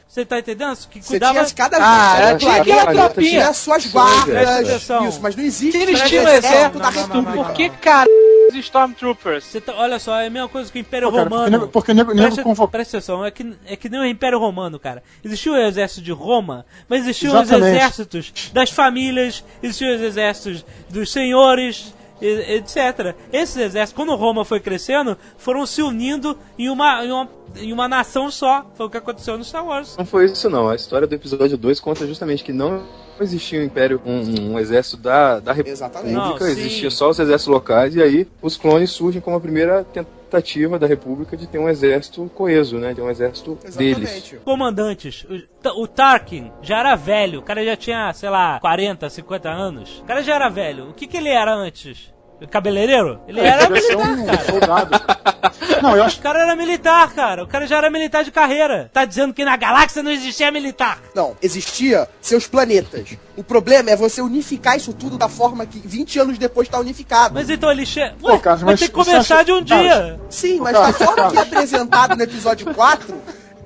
Você 0.09 0.25
tá 0.25 0.39
entendendo? 0.39 0.75
Que 0.91 1.03
Você 1.03 1.09
cuidava. 1.11 1.45
tinha 1.45 1.55
cada 1.55 1.77
Ah, 1.77 1.81
cada 1.81 2.23
ela 2.31 2.39
tinha 2.39 2.57
aquela 2.63 2.87
tropinha. 2.95 3.31
tinha 3.31 3.49
as 3.51 3.57
suas 3.59 3.87
guardas, 3.87 4.83
isso, 5.07 5.21
mas 5.21 5.37
não 5.37 5.45
existe 5.45 5.77
eles 5.77 6.01
tinham 6.09 6.27
exército 6.27 6.79
da 6.79 6.91
por 7.35 7.53
que 7.53 7.69
cara 7.69 8.09
os 8.51 8.57
Stormtroopers? 8.57 9.45
Você 9.45 9.61
tá- 9.61 9.75
olha 9.77 9.99
só, 9.99 10.19
é 10.19 10.27
a 10.27 10.31
mesma 10.31 10.49
coisa 10.49 10.73
que 10.73 10.79
o 10.79 10.81
Império 10.81 11.11
Pô, 11.11 11.17
cara, 11.17 11.29
porque 11.29 11.45
Romano. 11.45 11.69
porque 11.69 11.93
nego 11.95 12.15
presta, 12.15 12.43
convo- 12.43 12.67
presta 12.69 12.97
atenção, 12.97 13.23
é 13.23 13.31
que, 13.31 13.55
é 13.67 13.77
que 13.77 13.91
nem 13.91 14.01
o 14.01 14.05
Império 14.07 14.39
Romano, 14.39 14.79
cara. 14.79 15.03
Existiu 15.23 15.53
o 15.53 15.57
exército 15.59 16.01
de 16.01 16.11
Roma, 16.11 16.65
mas 16.89 17.03
existiam 17.03 17.39
os 17.43 17.51
exércitos 17.53 18.33
das 18.55 18.71
famílias, 18.71 19.45
existiam 19.63 19.95
os 19.95 20.01
exércitos 20.01 20.65
dos 20.89 21.13
senhores, 21.13 21.93
etc. 22.21 23.15
Esses 23.33 23.57
exércitos, 23.57 23.93
quando 23.93 24.15
Roma 24.17 24.45
foi 24.45 24.59
crescendo, 24.61 25.17
foram 25.37 25.67
se 25.67 25.83
unindo 25.83 26.37
em 26.59 26.69
uma, 26.69 27.05
em 27.05 27.13
uma, 27.13 27.29
em 27.57 27.73
uma 27.73 27.89
nação 27.89 28.31
só. 28.31 28.67
Foi 28.75 28.87
o 28.87 28.91
que 28.91 28.97
aconteceu 28.97 29.37
no 29.37 29.45
Star 29.45 29.65
Wars. 29.65 29.97
Não 29.97 30.05
foi 30.05 30.27
isso, 30.27 30.49
não. 30.49 30.69
A 30.69 30.75
história 30.75 31.07
do 31.07 31.15
episódio 31.15 31.57
2 31.57 31.81
conta 31.81 32.07
justamente 32.07 32.45
que 32.45 32.53
não 32.53 32.83
existia 33.21 33.61
um 33.61 33.65
império, 33.65 34.01
um, 34.05 34.53
um 34.53 34.59
exército 34.59 34.97
da, 34.97 35.41
da 35.41 35.57
Exatamente. 35.59 36.15
República, 36.15 36.45
Não, 36.45 36.51
existia 36.51 36.91
só 36.91 37.09
os 37.09 37.19
exércitos 37.19 37.53
locais, 37.53 37.95
e 37.95 38.03
aí 38.03 38.29
os 38.41 38.57
clones 38.57 38.91
surgem 38.91 39.21
como 39.21 39.37
a 39.37 39.41
primeira 39.41 39.85
tentativa 39.85 40.79
da 40.79 40.87
República 40.87 41.37
de 41.37 41.47
ter 41.47 41.59
um 41.59 41.69
exército 41.69 42.31
coeso, 42.35 42.79
né? 42.79 42.93
De 42.95 43.01
um 43.01 43.11
exército 43.11 43.59
deles. 43.77 43.99
Exatamente. 43.99 44.37
Comandantes, 44.45 45.25
o, 45.25 45.83
o 45.83 45.87
Tarkin 45.87 46.53
já 46.63 46.79
era 46.79 46.95
velho, 46.95 47.41
o 47.41 47.43
cara 47.43 47.65
já 47.65 47.77
tinha, 47.77 48.13
sei 48.13 48.29
lá, 48.29 48.61
40, 48.61 49.09
50 49.09 49.49
anos. 49.49 50.01
O 50.01 50.05
cara 50.05 50.23
já 50.23 50.35
era 50.35 50.49
velho. 50.49 50.91
O 50.91 50.95
que, 50.95 51.07
que 51.07 51.17
ele 51.17 51.31
era 51.31 51.55
antes? 51.55 52.13
Cabeleireiro? 52.47 53.21
Ele 53.27 53.41
era 53.41 53.67
Devia 53.67 53.83
ser 53.83 53.97
militar, 53.97 54.19
um 54.19 54.27
cara. 54.27 54.45
soldado. 54.45 54.91
Não, 55.83 55.97
eu 55.97 56.03
acho 56.05 56.19
O 56.19 56.23
cara 56.23 56.41
era 56.41 56.57
militar, 56.57 57.13
cara. 57.15 57.45
O 57.45 57.47
cara 57.47 57.67
já 57.67 57.77
era 57.79 57.91
militar 57.91 58.25
de 58.25 58.31
carreira. 58.33 58.91
Tá 58.93 59.05
dizendo 59.05 59.33
que 59.33 59.45
na 59.45 59.57
galáxia 59.57 60.03
não 60.03 60.11
existia 60.11 60.51
militar. 60.51 60.99
Não, 61.15 61.37
existia 61.41 62.09
seus 62.21 62.47
planetas. 62.49 63.17
O 63.37 63.45
problema 63.45 63.91
é 63.91 63.97
você 63.97 64.21
unificar 64.21 64.77
isso 64.77 64.93
tudo 64.93 65.17
da 65.17 65.29
forma 65.29 65.65
que 65.67 65.79
20 65.79 66.19
anos 66.19 66.39
depois 66.39 66.69
tá 66.69 66.79
unificado. 66.81 67.35
Mas 67.35 67.49
então 67.49 67.71
ele 67.71 67.87
che... 67.87 68.01
Pô, 68.21 68.29
Ué, 68.33 68.39
Carlos, 68.39 68.63
vai 68.63 68.77
ter 68.77 68.87
que 68.89 68.93
começar 68.95 69.37
acha- 69.37 69.45
de 69.45 69.53
um 69.53 69.65
Carlos, 69.65 69.87
dia. 69.89 70.21
Sim, 70.31 70.59
mas 70.61 70.73
da 70.73 70.93
forma 70.93 71.31
que 71.31 71.37
é 71.39 71.41
apresentado 71.43 72.17
no 72.17 72.23
episódio 72.23 72.75
4, 72.75 73.15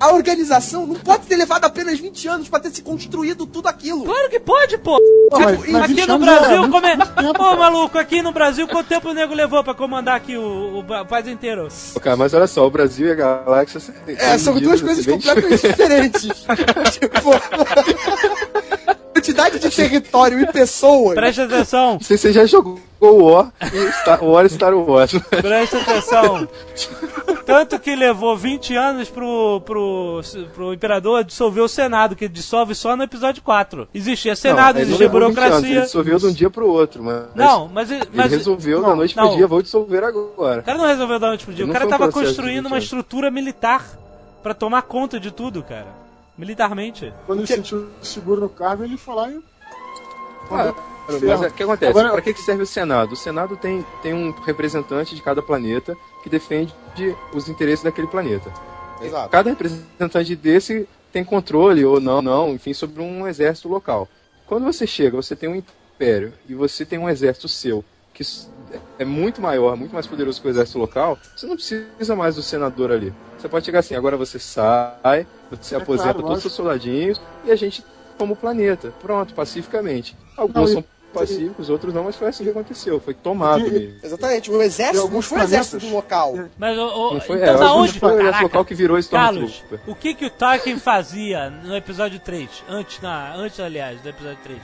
a 0.02 0.12
organização 0.12 0.86
não 0.86 0.96
pode 0.96 1.26
ter 1.26 1.36
levado 1.36 1.64
apenas 1.64 1.98
20 1.98 2.26
anos 2.28 2.48
pra 2.48 2.58
ter 2.58 2.70
se 2.70 2.82
construído 2.82 3.46
tudo 3.46 3.68
aquilo. 3.68 4.04
Claro 4.04 4.28
que 4.28 4.40
pode, 4.40 4.76
pô. 4.78 4.98
Pô, 5.30 5.38
mas- 5.40 5.60
Aqui 5.60 5.70
mas 5.72 5.86
20 5.90 6.06
no 6.08 6.18
Brasil, 6.18 6.70
como 6.70 6.86
é... 6.86 6.96
Pô, 7.36 7.56
maluco, 7.56 7.98
aqui 7.98 8.20
no 8.20 8.32
Brasil, 8.32 8.66
quanto 8.66 8.88
tempo 8.88 9.10
o 9.10 9.14
nego 9.14 9.32
levou 9.34 9.62
pra 9.62 9.74
comandar 9.74 10.16
aqui 10.16 10.36
o, 10.36 10.78
o, 10.80 10.84
pa- 10.84 11.04
país 11.04 11.28
inteiro? 11.28 11.68
Cara, 12.00 12.16
mas 12.16 12.34
olha 12.34 12.46
só, 12.48 12.66
o 12.66 12.70
Brasil 12.70 13.06
e 13.08 13.12
a 13.12 13.14
galáxia 13.14 13.80
É, 14.08 14.36
são 14.38 14.58
duas 14.58 14.80
coisas 14.80 15.06
completamente 15.06 15.62
diferentes. 15.68 16.22
tipo, 16.92 17.30
quantidade 19.22 19.58
de 19.60 19.70
território 19.70 20.40
e 20.40 20.46
pessoas. 20.46 21.14
Presta 21.14 21.44
atenção. 21.44 21.98
Se 22.00 22.18
você 22.18 22.32
já 22.32 22.44
jogou 22.44 22.80
o 23.00 23.24
War 23.30 23.52
e 23.72 23.92
Star, 23.92 24.24
War 24.24 24.48
Star 24.48 24.74
Wars. 24.74 25.12
Presta 25.30 25.78
atenção. 25.78 26.48
Tanto 27.46 27.78
que 27.78 27.94
levou 27.94 28.36
20 28.36 28.74
anos 28.76 29.08
pro, 29.08 29.60
pro, 29.64 30.20
pro 30.54 30.74
imperador 30.74 31.24
dissolver 31.24 31.62
o 31.62 31.68
Senado, 31.68 32.16
que 32.16 32.28
dissolve 32.28 32.74
só 32.74 32.96
no 32.96 33.04
episódio 33.04 33.42
4. 33.42 33.88
Existia 33.94 34.34
Senado, 34.34 34.74
Não, 34.74 34.82
ele 34.82 34.90
existia 34.92 35.08
20 35.08 35.16
anos, 35.16 35.26
Ele 35.28 35.34
burocracia. 35.34 35.80
dissolveu 35.82 36.18
de 36.18 36.26
um 36.26 36.32
dia 36.32 36.50
pro 36.50 36.68
outro, 36.68 37.02
mas 37.02 37.24
Não, 37.34 37.68
mas, 37.68 37.90
ele 37.90 38.02
mas 38.12 38.30
resolveu 38.30 38.80
não, 38.80 38.90
da 38.90 38.96
noite 38.96 39.16
não. 39.16 39.28
pro 39.28 39.36
dia, 39.36 39.46
vou 39.46 39.62
dissolver 39.62 40.04
agora. 40.04 40.60
o 40.60 40.64
cara 40.64 40.78
não 40.78 40.86
resolveu 40.86 41.18
da 41.18 41.28
noite 41.28 41.44
pro 41.44 41.54
dia. 41.54 41.64
O 41.64 41.68
Não 41.68 41.72
cara 41.72 41.84
foi 41.86 41.94
um 41.94 41.98
tava 41.98 42.12
construindo 42.12 42.64
20 42.64 42.66
uma 42.72 42.78
estrutura 42.78 43.30
militar 43.30 43.84
pra 44.42 44.54
tomar 44.54 44.82
conta 44.82 45.18
de 45.20 45.30
tudo, 45.30 45.62
cara. 45.62 46.01
Militarmente. 46.42 47.14
Quando 47.24 47.38
ele 47.38 47.46
sentiu 47.46 47.88
seguro 48.02 48.40
no 48.40 48.48
cargo, 48.48 48.82
ele 48.82 48.96
foi 48.96 49.14
lá 49.14 49.30
e. 49.30 49.40
Ah, 50.50 50.74
Mas 51.08 51.22
é, 51.42 51.46
o 51.46 51.52
que 51.52 51.62
acontece? 51.62 51.90
Agora- 51.90 52.10
Para 52.10 52.20
que, 52.20 52.34
que 52.34 52.42
serve 52.42 52.64
o 52.64 52.66
Senado? 52.66 53.12
O 53.12 53.16
Senado 53.16 53.56
tem, 53.56 53.86
tem 54.02 54.12
um 54.12 54.32
representante 54.32 55.14
de 55.14 55.22
cada 55.22 55.40
planeta 55.40 55.96
que 56.20 56.28
defende 56.28 56.74
os 57.32 57.48
interesses 57.48 57.84
daquele 57.84 58.08
planeta. 58.08 58.52
Exato. 59.00 59.28
Cada 59.30 59.50
representante 59.50 60.34
desse 60.34 60.88
tem 61.12 61.22
controle 61.22 61.84
ou 61.84 62.00
não, 62.00 62.20
não, 62.20 62.52
enfim, 62.54 62.74
sobre 62.74 63.00
um 63.00 63.28
exército 63.28 63.68
local. 63.68 64.08
Quando 64.44 64.64
você 64.64 64.84
chega, 64.84 65.16
você 65.16 65.36
tem 65.36 65.48
um 65.48 65.54
império 65.54 66.32
e 66.48 66.54
você 66.56 66.84
tem 66.84 66.98
um 66.98 67.08
exército 67.08 67.46
seu 67.46 67.84
que 68.12 68.24
é 68.98 69.04
muito 69.04 69.40
maior, 69.40 69.76
muito 69.76 69.94
mais 69.94 70.08
poderoso 70.08 70.40
que 70.40 70.48
o 70.48 70.50
exército 70.50 70.78
local, 70.78 71.16
você 71.36 71.46
não 71.46 71.54
precisa 71.54 72.16
mais 72.16 72.34
do 72.34 72.42
senador 72.42 72.90
ali. 72.90 73.12
Você 73.42 73.48
pode 73.48 73.66
chegar 73.66 73.80
assim, 73.80 73.96
agora 73.96 74.16
você 74.16 74.38
sai, 74.38 75.26
você 75.50 75.74
É 75.74 75.78
aposenta 75.78 76.14
claro, 76.14 76.22
todos 76.22 76.36
os 76.36 76.42
seus 76.42 76.52
soldadinhos 76.54 77.20
e 77.44 77.50
a 77.50 77.56
gente 77.56 77.84
toma 78.16 78.34
o 78.34 78.36
planeta. 78.36 78.92
Pronto, 79.02 79.34
pacificamente. 79.34 80.16
Alguns 80.36 80.54
Não, 80.54 80.64
e- 80.64 80.72
são 80.74 80.84
pacíficos, 81.12 81.68
outros 81.68 81.92
não, 81.92 82.04
mas 82.04 82.14
foi 82.14 82.28
assim 82.28 82.44
que 82.44 82.50
aconteceu. 82.50 83.00
Foi 83.00 83.12
tomado 83.14 83.66
E- 83.66 83.70
mesmo. 83.70 83.98
Exatamente, 84.00 84.48
o 84.48 84.62
exército 84.62 84.96
não 84.96 85.02
alguns 85.02 85.26
foi 85.26 85.40
o 85.40 85.42
exército 85.42 85.84
do 85.84 85.92
local. 85.92 86.34
Mas, 86.56 86.78
o, 86.78 86.82
o, 86.82 87.14
Não 87.14 87.20
foi, 87.20 87.36
então 87.42 87.54
é, 87.54 87.58
da 87.58 87.74
onde? 87.74 87.98
foi 87.98 88.12
o 88.12 88.20
exército 88.20 88.42
local 88.44 88.64
que 88.64 88.74
virou 88.76 89.02
Carlos, 89.10 89.64
o 89.88 89.94
que 89.96 90.14
que 90.14 90.24
o 90.26 90.30
Tarkin 90.30 90.78
fazia 90.78 91.50
no 91.50 91.74
episódio 91.76 92.20
3? 92.20 92.48
Antes, 92.68 93.00
na, 93.00 93.34
antes 93.34 93.58
aliás, 93.58 94.00
do 94.00 94.08
episódio 94.08 94.38
3. 94.44 94.60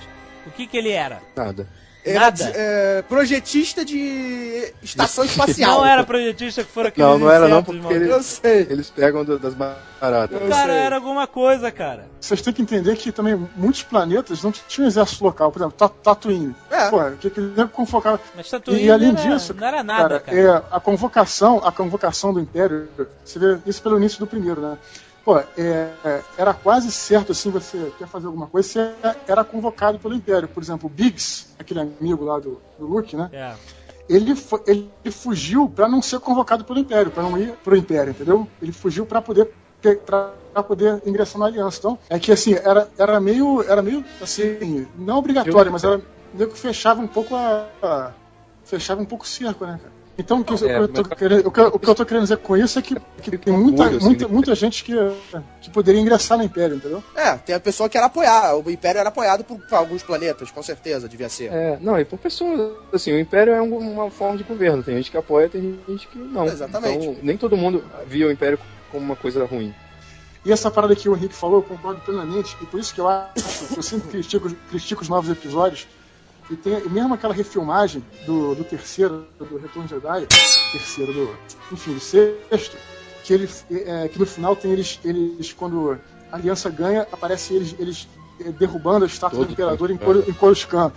O 0.46 0.52
que 0.52 0.68
que 0.68 0.76
ele 0.76 0.90
era? 0.92 1.20
Nada. 1.34 1.66
Era 2.10 2.20
Nada. 2.20 2.52
é, 2.54 3.02
projetista 3.08 3.84
de 3.84 4.72
estação 4.82 5.24
espacial. 5.24 5.78
Não 5.78 5.86
era 5.86 6.04
projetista 6.04 6.64
que 6.64 6.70
foram 6.70 6.88
aqueles 6.88 7.08
Não, 7.10 7.18
não 7.18 7.30
era 7.30 7.48
não, 7.48 7.62
porque 7.62 7.80
mano. 7.80 8.04
Eu 8.04 8.22
sei. 8.22 8.66
Eles 8.70 8.90
pegam 8.90 9.24
do- 9.24 9.38
das 9.38 9.54
baratas. 9.54 10.40
O 10.40 10.44
Eu 10.44 10.48
cara 10.48 10.72
sei. 10.72 10.82
era 10.82 10.96
alguma 10.96 11.26
coisa, 11.26 11.70
cara. 11.70 12.06
Vocês 12.20 12.40
têm 12.42 12.52
que 12.52 12.62
entender 12.62 12.96
que 12.96 13.10
também 13.12 13.34
muitos 13.56 13.82
planetas 13.82 14.42
não 14.42 14.52
tinham 14.52 14.86
exército 14.88 15.24
local. 15.24 15.50
Por 15.52 15.58
exemplo, 15.60 15.76
Ta- 15.76 15.88
Tatooine. 15.88 16.54
É. 16.70 16.88
Pô, 16.90 16.98
que 17.20 17.30
que 17.30 17.40
ele 17.40 17.66
convocava. 17.72 18.20
Mas 18.36 18.48
Tatooine 18.50 18.82
E 18.84 18.90
além 18.90 19.12
não 19.12 19.20
era, 19.20 19.34
disso, 19.36 19.54
não 19.54 19.66
era 19.66 19.82
nada, 19.82 20.20
cara. 20.20 20.38
é, 20.38 20.62
a 20.70 20.80
convocação, 20.80 21.60
a 21.64 21.70
convocação 21.72 22.32
do 22.32 22.40
Império, 22.40 22.88
você 23.24 23.38
vê 23.38 23.58
isso 23.66 23.82
pelo 23.82 23.96
início 23.98 24.18
do 24.18 24.26
primeiro, 24.26 24.60
né? 24.60 24.76
Pô, 25.28 25.38
é, 25.58 26.22
era 26.38 26.54
quase 26.54 26.90
certo, 26.90 27.32
assim, 27.32 27.50
você 27.50 27.92
quer 27.98 28.08
fazer 28.08 28.28
alguma 28.28 28.46
coisa, 28.46 28.66
você 28.66 28.94
era 29.26 29.44
convocado 29.44 29.98
pelo 29.98 30.14
Império. 30.14 30.48
Por 30.48 30.62
exemplo, 30.62 30.86
o 30.86 30.88
Biggs, 30.88 31.48
aquele 31.58 31.80
amigo 31.80 32.24
lá 32.24 32.38
do, 32.38 32.62
do 32.78 32.86
Luke, 32.86 33.14
né? 33.14 33.28
É. 33.30 33.54
ele, 34.08 34.34
ele 34.66 34.90
fugiu 35.10 35.68
pra 35.68 35.86
não 35.86 36.00
ser 36.00 36.18
convocado 36.20 36.64
pelo 36.64 36.78
Império, 36.78 37.10
pra 37.10 37.22
não 37.22 37.36
ir 37.36 37.52
pro 37.62 37.76
Império, 37.76 38.12
entendeu? 38.12 38.48
Ele 38.62 38.72
fugiu 38.72 39.04
pra 39.04 39.20
poder 39.20 39.52
pra 40.06 40.62
poder 40.66 41.02
ingressar 41.04 41.38
na 41.38 41.44
aliança. 41.44 41.78
Então, 41.78 41.98
é 42.08 42.18
que 42.18 42.32
assim, 42.32 42.54
era, 42.54 42.88
era 42.96 43.20
meio. 43.20 43.62
Era 43.64 43.82
meio 43.82 44.02
assim, 44.22 44.88
não 44.96 45.18
obrigatório, 45.18 45.70
mas 45.70 45.84
era 45.84 46.00
meio 46.32 46.48
que 46.48 46.58
fechava 46.58 47.02
um 47.02 47.06
pouco 47.06 47.36
a. 47.36 47.68
a- 47.82 48.12
fechava 48.64 49.02
um 49.02 49.04
pouco 49.04 49.26
o 49.26 49.28
cerco, 49.28 49.66
né, 49.66 49.78
cara? 49.82 49.97
Então, 50.20 50.40
o 50.40 50.44
que, 50.44 50.52
eu- 50.52 50.68
É, 50.68 50.78
eu 50.80 50.88
tô 50.88 51.02
mas- 51.08 51.18
querendo, 51.18 51.46
o 51.46 51.50
que 51.52 51.60
o 51.60 51.78
que 51.78 51.88
eu 51.88 51.94
tô 51.94 52.04
querendo 52.04 52.24
dizer 52.24 52.38
com 52.38 52.56
isso 52.56 52.76
é 52.76 52.82
que, 52.82 52.96
que 53.22 53.38
tem 53.38 53.52
muita, 53.56 53.82
orgulho, 53.82 53.98
assim, 53.98 54.06
muita, 54.06 54.26
de- 54.26 54.32
muita 54.32 54.54
gente 54.56 54.82
que, 54.82 54.92
que 55.60 55.70
poderia 55.70 56.00
ingressar 56.00 56.36
no 56.36 56.42
Império, 56.42 56.74
entendeu? 56.76 57.02
É, 57.14 57.34
tem 57.36 57.54
a 57.54 57.60
pessoa 57.60 57.88
que 57.88 57.96
era 57.96 58.06
apoiar. 58.08 58.56
O 58.56 58.68
Império 58.68 58.98
era 58.98 59.10
apoiado 59.10 59.44
por, 59.44 59.56
por 59.60 59.76
alguns 59.76 60.02
planetas, 60.02 60.50
com 60.50 60.60
certeza, 60.62 61.08
devia 61.08 61.28
ser. 61.28 61.52
É, 61.52 61.78
não, 61.80 61.96
e 62.00 62.04
por 62.04 62.18
pessoas, 62.18 62.72
assim, 62.92 63.12
o 63.12 63.18
Império 63.18 63.52
é 63.54 63.62
um- 63.62 63.78
uma 63.78 64.10
forma 64.10 64.36
de 64.36 64.42
governo. 64.42 64.82
Tem 64.82 64.96
gente 64.96 65.08
que 65.10 65.16
apoia, 65.16 65.48
tem 65.48 65.78
gente 65.88 66.08
que 66.08 66.18
não. 66.18 66.46
Exatamente. 66.46 67.06
Então, 67.06 67.16
nem 67.22 67.36
todo 67.36 67.56
mundo 67.56 67.84
via 68.06 68.26
o 68.26 68.32
Império 68.32 68.58
como 68.90 69.04
uma 69.04 69.16
coisa 69.16 69.44
ruim. 69.44 69.72
E 70.44 70.50
essa 70.50 70.68
parada 70.70 70.96
que 70.96 71.08
o 71.08 71.14
Henrique 71.16 71.34
falou, 71.34 71.58
eu 71.58 71.62
concordo 71.62 72.00
plenamente, 72.00 72.56
e 72.60 72.66
por 72.66 72.80
isso 72.80 72.92
que 72.94 73.00
eu 73.00 73.06
acho 73.08 73.66
que 73.68 73.78
eu 73.78 73.82
sempre 73.82 74.08
critico, 74.08 74.50
critico 74.70 75.02
os 75.02 75.08
novos 75.08 75.30
episódios. 75.30 75.86
E 76.50 76.56
tem 76.56 76.80
mesmo 76.88 77.12
aquela 77.12 77.34
refilmagem 77.34 78.02
do, 78.24 78.54
do 78.54 78.64
terceiro, 78.64 79.26
do 79.38 79.58
Retorno 79.58 79.86
de 79.86 79.94
Jedi, 79.94 80.26
terceiro 80.72 81.12
do. 81.12 81.36
Enfim, 81.70 81.94
do 81.94 82.00
sexto, 82.00 82.76
que, 83.22 83.34
ele, 83.34 83.48
é, 83.70 84.08
que 84.08 84.18
no 84.18 84.24
final 84.24 84.56
tem 84.56 84.72
eles, 84.72 84.98
eles 85.04 85.52
quando 85.52 85.98
a 86.32 86.36
aliança 86.36 86.70
ganha, 86.70 87.02
aparece 87.12 87.54
eles, 87.54 87.74
eles 87.78 88.08
é, 88.40 88.50
derrubando 88.50 89.04
a 89.04 89.06
estátua 89.08 89.40
do 89.40 89.44
Todo 89.44 89.52
imperador 89.52 89.90
em, 89.90 89.94
mundo, 89.94 90.04
Cor, 90.04 90.24
em 90.28 90.32
Coruscant. 90.32 90.92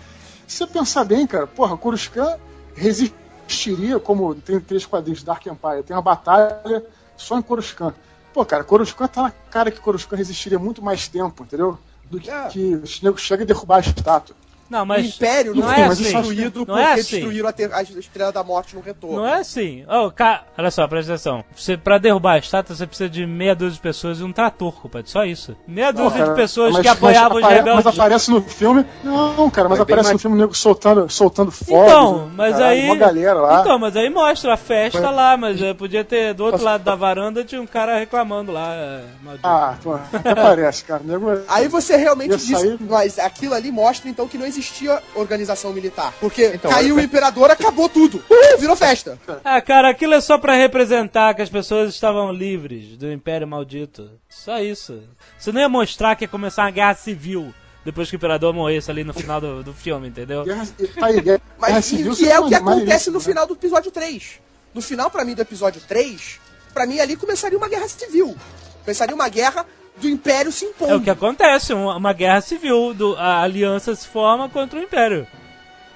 Se 0.47 0.57
você 0.57 0.67
pensar 0.67 1.03
bem, 1.03 1.27
cara, 1.27 1.47
porra, 1.47 1.75
Coruscant 1.75 2.39
resistiria, 2.73 3.99
como 3.99 4.33
tem 4.35 4.59
três 4.59 4.85
quadrinhos 4.85 5.19
de 5.19 5.25
Dark 5.25 5.45
Empire, 5.45 5.83
tem 5.83 5.95
uma 5.95 6.01
batalha 6.01 6.85
só 7.17 7.37
em 7.37 7.41
Coruscant. 7.41 7.93
Pô, 8.33 8.45
cara, 8.45 8.63
Coruscant 8.63 9.09
tá 9.11 9.23
na 9.23 9.31
cara 9.31 9.69
que 9.69 9.81
Coruscant 9.81 10.17
resistiria 10.17 10.57
muito 10.57 10.81
mais 10.81 11.09
tempo, 11.09 11.43
entendeu? 11.43 11.77
Do 12.09 12.19
que, 12.19 12.29
É. 12.29 12.47
que 12.47 12.75
os 12.75 13.01
negros 13.01 13.21
chegam 13.21 13.43
a 13.43 13.47
derrubar 13.47 13.77
a 13.77 13.79
estátua. 13.81 14.35
Não, 14.71 14.83
o 14.83 14.85
mas. 14.87 15.05
Império 15.15 15.53
não, 15.53 15.61
não 15.61 15.67
foi 15.73 15.81
é 15.81 15.85
assim. 15.85 16.03
destruído 16.03 16.59
Não 16.59 16.65
porque 16.65 16.81
é 16.81 16.93
assim. 16.93 17.01
destruíram 17.17 17.49
a, 17.49 17.51
ter- 17.51 17.73
a 17.73 17.81
Estrela 17.83 18.31
da 18.31 18.43
Morte 18.43 18.73
no 18.75 18.81
retorno. 18.81 19.17
Não 19.17 19.27
é 19.27 19.39
assim. 19.39 19.83
Oh, 19.87 20.09
ca... 20.09 20.43
Olha 20.57 20.71
só, 20.71 20.87
presta 20.87 21.11
atenção. 21.13 21.43
Você, 21.55 21.75
pra 21.75 21.97
derrubar 21.97 22.33
a 22.33 22.37
estátua, 22.37 22.73
você 22.75 22.87
precisa 22.87 23.09
de 23.09 23.25
meia 23.27 23.53
dúzia 23.53 23.73
de 23.75 23.81
pessoas 23.81 24.19
e 24.19 24.23
um 24.23 24.31
trator, 24.31 24.73
compadre. 24.81 25.09
Só 25.09 25.25
isso. 25.25 25.55
Meia 25.67 25.91
dúzia 25.91 26.09
Não, 26.09 26.17
cara, 26.17 26.29
de 26.29 26.35
pessoas 26.35 26.71
mas- 26.73 26.81
que 26.81 26.87
apoiavam 26.87 27.41
mas 27.41 27.49
os 27.49 27.53
rebeldes. 27.57 27.83
Mas 27.85 27.93
aparece 27.99 28.31
no 28.31 28.41
filme. 28.41 28.85
Não, 29.03 29.49
cara, 29.49 29.67
mas 29.67 29.79
É 29.79 29.81
aparece 29.81 30.07
no 30.07 30.13
mais- 30.13 30.21
filme 30.21 30.37
o 30.37 30.39
nego 30.39 30.55
soltando, 30.55 31.09
soltando 31.09 31.51
fogos. 31.51 31.83
Então, 31.91 32.25
né, 32.27 32.31
mas 32.37 32.53
caralho, 32.55 32.71
aí. 32.71 32.85
Uma 32.85 32.95
galera 32.95 33.33
lá. 33.41 33.59
Então, 33.61 33.77
mas 33.77 33.95
aí 33.97 34.09
mostra 34.09 34.53
a 34.53 34.57
festa 34.57 35.09
lá, 35.09 35.35
mas 35.35 35.61
eh, 35.61 35.73
podia 35.73 36.05
ter 36.05 36.33
do 36.33 36.45
outro 36.45 36.63
lado 36.63 36.83
da 36.83 36.95
varanda 36.95 37.43
tinha 37.43 37.61
um 37.61 37.67
cara 37.67 37.99
reclamando 37.99 38.51
lá. 38.53 38.73
eh, 38.73 39.03
maldito. 39.21 39.47
Ah, 39.47 39.75
pô, 39.83 39.95
até 40.13 40.33
parece, 40.33 40.83
cara. 40.85 41.01
O 41.03 41.07
nego... 41.07 41.27
Aí 41.49 41.67
você 41.67 41.97
realmente 41.97 42.37
disse, 42.37 42.55
sair- 42.55 42.77
mas 42.79 43.19
aquilo 43.19 43.53
ali 43.53 43.69
mostra 43.71 44.09
então 44.09 44.27
que 44.27 44.37
não 44.37 44.45
existia 44.61 45.01
organização 45.15 45.73
militar. 45.73 46.13
Porque 46.19 46.45
Então, 46.53 46.71
caiu 46.71 46.95
o 46.95 46.97
olha- 46.97 47.05
imperador, 47.05 47.49
acabou 47.51 47.89
tudo. 47.89 48.23
Uh, 48.31 48.57
virou 48.57 48.75
festa. 48.75 49.17
Ah, 49.43 49.61
cara, 49.61 49.89
aquilo 49.89 50.13
é 50.13 50.21
só 50.21 50.37
pra 50.37 50.55
representar 50.55 51.33
que 51.33 51.41
as 51.41 51.49
pessoas 51.49 51.93
estavam 51.93 52.31
livres 52.31 52.97
do 52.97 53.11
Império 53.11 53.47
Maldito. 53.47 54.09
Só 54.29 54.59
isso. 54.59 55.01
Você 55.37 55.51
não 55.51 55.61
ia 55.61 55.69
mostrar 55.69 56.15
que 56.15 56.23
ia 56.25 56.27
começar 56.27 56.63
uma 56.63 56.71
guerra 56.71 56.93
civil 56.95 57.53
depois 57.85 58.09
que 58.09 58.15
o 58.15 58.17
Imperador 58.17 58.53
morresse 58.53 58.91
ali 58.91 59.03
no 59.03 59.13
final 59.13 59.39
do, 59.41 59.63
do 59.63 59.73
filme, 59.73 60.07
entendeu? 60.09 60.43
Guerra, 60.43 60.67
tá 60.99 61.05
aí, 61.07 61.21
guerra, 61.21 61.41
Mas 61.57 61.85
civil, 61.85 62.15
que 62.15 62.29
é 62.29 62.39
o 62.39 62.47
que 62.47 62.55
acontece 62.55 63.09
no 63.09 63.17
né? 63.19 63.25
final 63.25 63.47
do 63.47 63.53
episódio 63.53 63.89
3. 63.91 64.39
No 64.73 64.81
final, 64.81 65.09
pra 65.09 65.25
mim, 65.25 65.33
do 65.33 65.41
episódio 65.41 65.81
3, 65.87 66.39
pra 66.73 66.85
mim 66.85 66.99
ali 66.99 67.15
começaria 67.15 67.57
uma 67.57 67.67
guerra 67.69 67.87
civil. 67.87 68.35
Começaria 68.83 69.15
uma 69.15 69.29
guerra 69.29 69.65
do 69.97 70.09
Império 70.09 70.51
se 70.51 70.65
impondo. 70.65 70.91
É 70.91 70.95
o 70.95 71.01
que 71.01 71.09
acontece, 71.09 71.73
uma, 71.73 71.95
uma 71.95 72.13
guerra 72.13 72.41
civil, 72.41 72.93
do, 72.93 73.15
a 73.17 73.41
aliança 73.41 73.95
se 73.95 74.07
forma 74.07 74.49
contra 74.49 74.79
o 74.79 74.83
Império. 74.83 75.27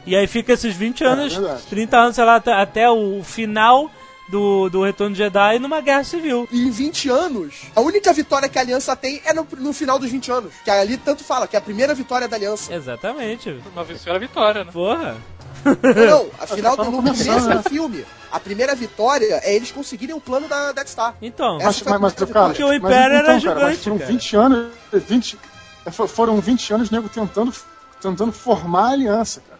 E 0.05 0.15
aí 0.15 0.27
fica 0.27 0.53
esses 0.53 0.75
20 0.75 1.03
anos, 1.03 1.33
É 1.33 1.39
verdade. 1.39 1.63
30 1.69 1.97
anos, 1.97 2.15
sei 2.15 2.23
lá, 2.23 2.35
até, 2.35 2.89
o 2.89 3.23
final 3.23 3.89
do, 4.29 4.69
do 4.69 4.83
Retorno 4.83 5.13
de 5.13 5.19
Jedi 5.19 5.57
numa 5.59 5.81
guerra 5.81 6.03
civil. 6.03 6.47
E 6.51 6.67
em 6.67 6.69
20 6.69 7.09
anos, 7.09 7.63
a 7.75 7.81
única 7.81 8.13
vitória 8.13 8.47
que 8.47 8.57
a 8.57 8.61
aliança 8.61 8.95
tem 8.95 9.21
é 9.25 9.33
no, 9.33 9.47
no 9.57 9.73
final 9.73 9.97
dos 9.97 10.11
20 10.11 10.31
anos. 10.31 10.53
Que 10.63 10.69
ali 10.69 10.97
tanto 10.97 11.23
fala, 11.23 11.47
que 11.47 11.55
é 11.55 11.59
a 11.59 11.61
primeira 11.61 11.93
vitória 11.95 12.27
da 12.27 12.35
aliança. 12.35 12.73
Exatamente. 12.73 13.59
Uma 13.73 13.83
vitória 13.83 14.19
vitória, 14.19 14.63
né? 14.63 14.71
Porra. 14.71 15.17
Não, 16.09 16.29
afinal, 16.39 16.77
Tava 16.77 16.89
no 16.91 16.97
começando, 16.97 17.27
começo 17.27 17.49
né? 17.49 17.55
do 17.55 17.69
filme, 17.69 18.05
a 18.31 18.39
primeira 18.39 18.75
vitória 18.75 19.39
é 19.43 19.55
eles 19.55 19.71
conseguirem 19.71 20.15
o 20.15 20.21
plano 20.21 20.47
da 20.47 20.71
Death 20.71 20.87
Star. 20.89 21.15
Então, 21.21 21.57
Essa 21.57 21.65
Mas, 21.65 21.87
a 21.87 21.99
mas, 21.99 22.15
mas, 22.19 22.29
cara, 22.31 22.47
Porque 22.49 22.63
o 22.63 22.67
mas 22.67 22.77
Império 22.77 23.15
era 23.17 23.35
então, 23.37 23.53
cara, 23.53 23.59
gigante, 23.59 23.63
mas 23.65 23.83
foram 23.83 23.97
cara. 23.97 24.11
20 24.11 24.35
anos. 24.35 24.67
20, 24.93 25.37
é, 25.85 25.91
fo- 25.91 26.07
foram 26.07 26.39
20 26.39 26.73
anos 26.73 26.89
nego 26.91 27.09
tentando, 27.09 27.53
tentando 28.01 28.31
formar 28.31 28.89
a 28.89 28.91
aliança, 28.91 29.41
cara. 29.47 29.59